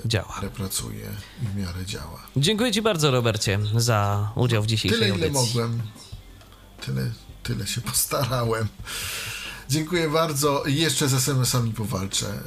Działa. 0.07 0.41
pracuje 0.55 1.11
i 1.43 1.47
w 1.47 1.57
miarę 1.57 1.87
działa. 1.87 2.23
Dziękuję 2.37 2.73
Ci 2.73 2.83
bardzo, 2.83 3.11
Robercie, 3.11 3.59
za 3.77 4.31
udział 4.37 4.63
w 4.63 4.67
dzisiejszej 4.67 5.01
Tyle, 5.01 5.15
ile 5.15 5.27
audycji. 5.27 5.47
mogłem. 5.61 5.83
Tyle, 6.87 7.11
tyle 7.43 7.67
się 7.67 7.81
postarałem. 7.81 8.69
Dziękuję 9.69 10.11
bardzo. 10.11 10.63
Jeszcze 10.67 11.09
z 11.09 11.15
SMS-ami 11.15 11.73
powalczę, 11.73 12.27
e, 12.29 12.41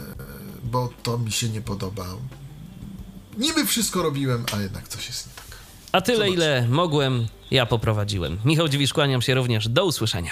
bo 0.64 0.90
to 1.04 1.18
mi 1.18 1.32
się 1.32 1.50
nie 1.50 1.62
podoba. 1.62 2.06
Niby 3.38 3.66
wszystko 3.66 4.04
robiłem, 4.04 4.46
a 4.54 4.62
jednak 4.62 4.88
coś 4.88 5.08
jest 5.08 5.28
nie 5.28 5.34
tak. 5.36 5.46
A 5.92 6.02
tyle, 6.02 6.30
ile 6.30 6.68
mogłem, 6.68 7.28
ja 7.52 7.66
poprowadziłem. 7.66 8.40
Michał 8.46 8.68
Dziwisz, 8.70 8.94
kłaniam 8.94 9.22
się 9.22 9.36
również. 9.36 9.68
Do 9.68 9.86
usłyszenia. 9.86 10.32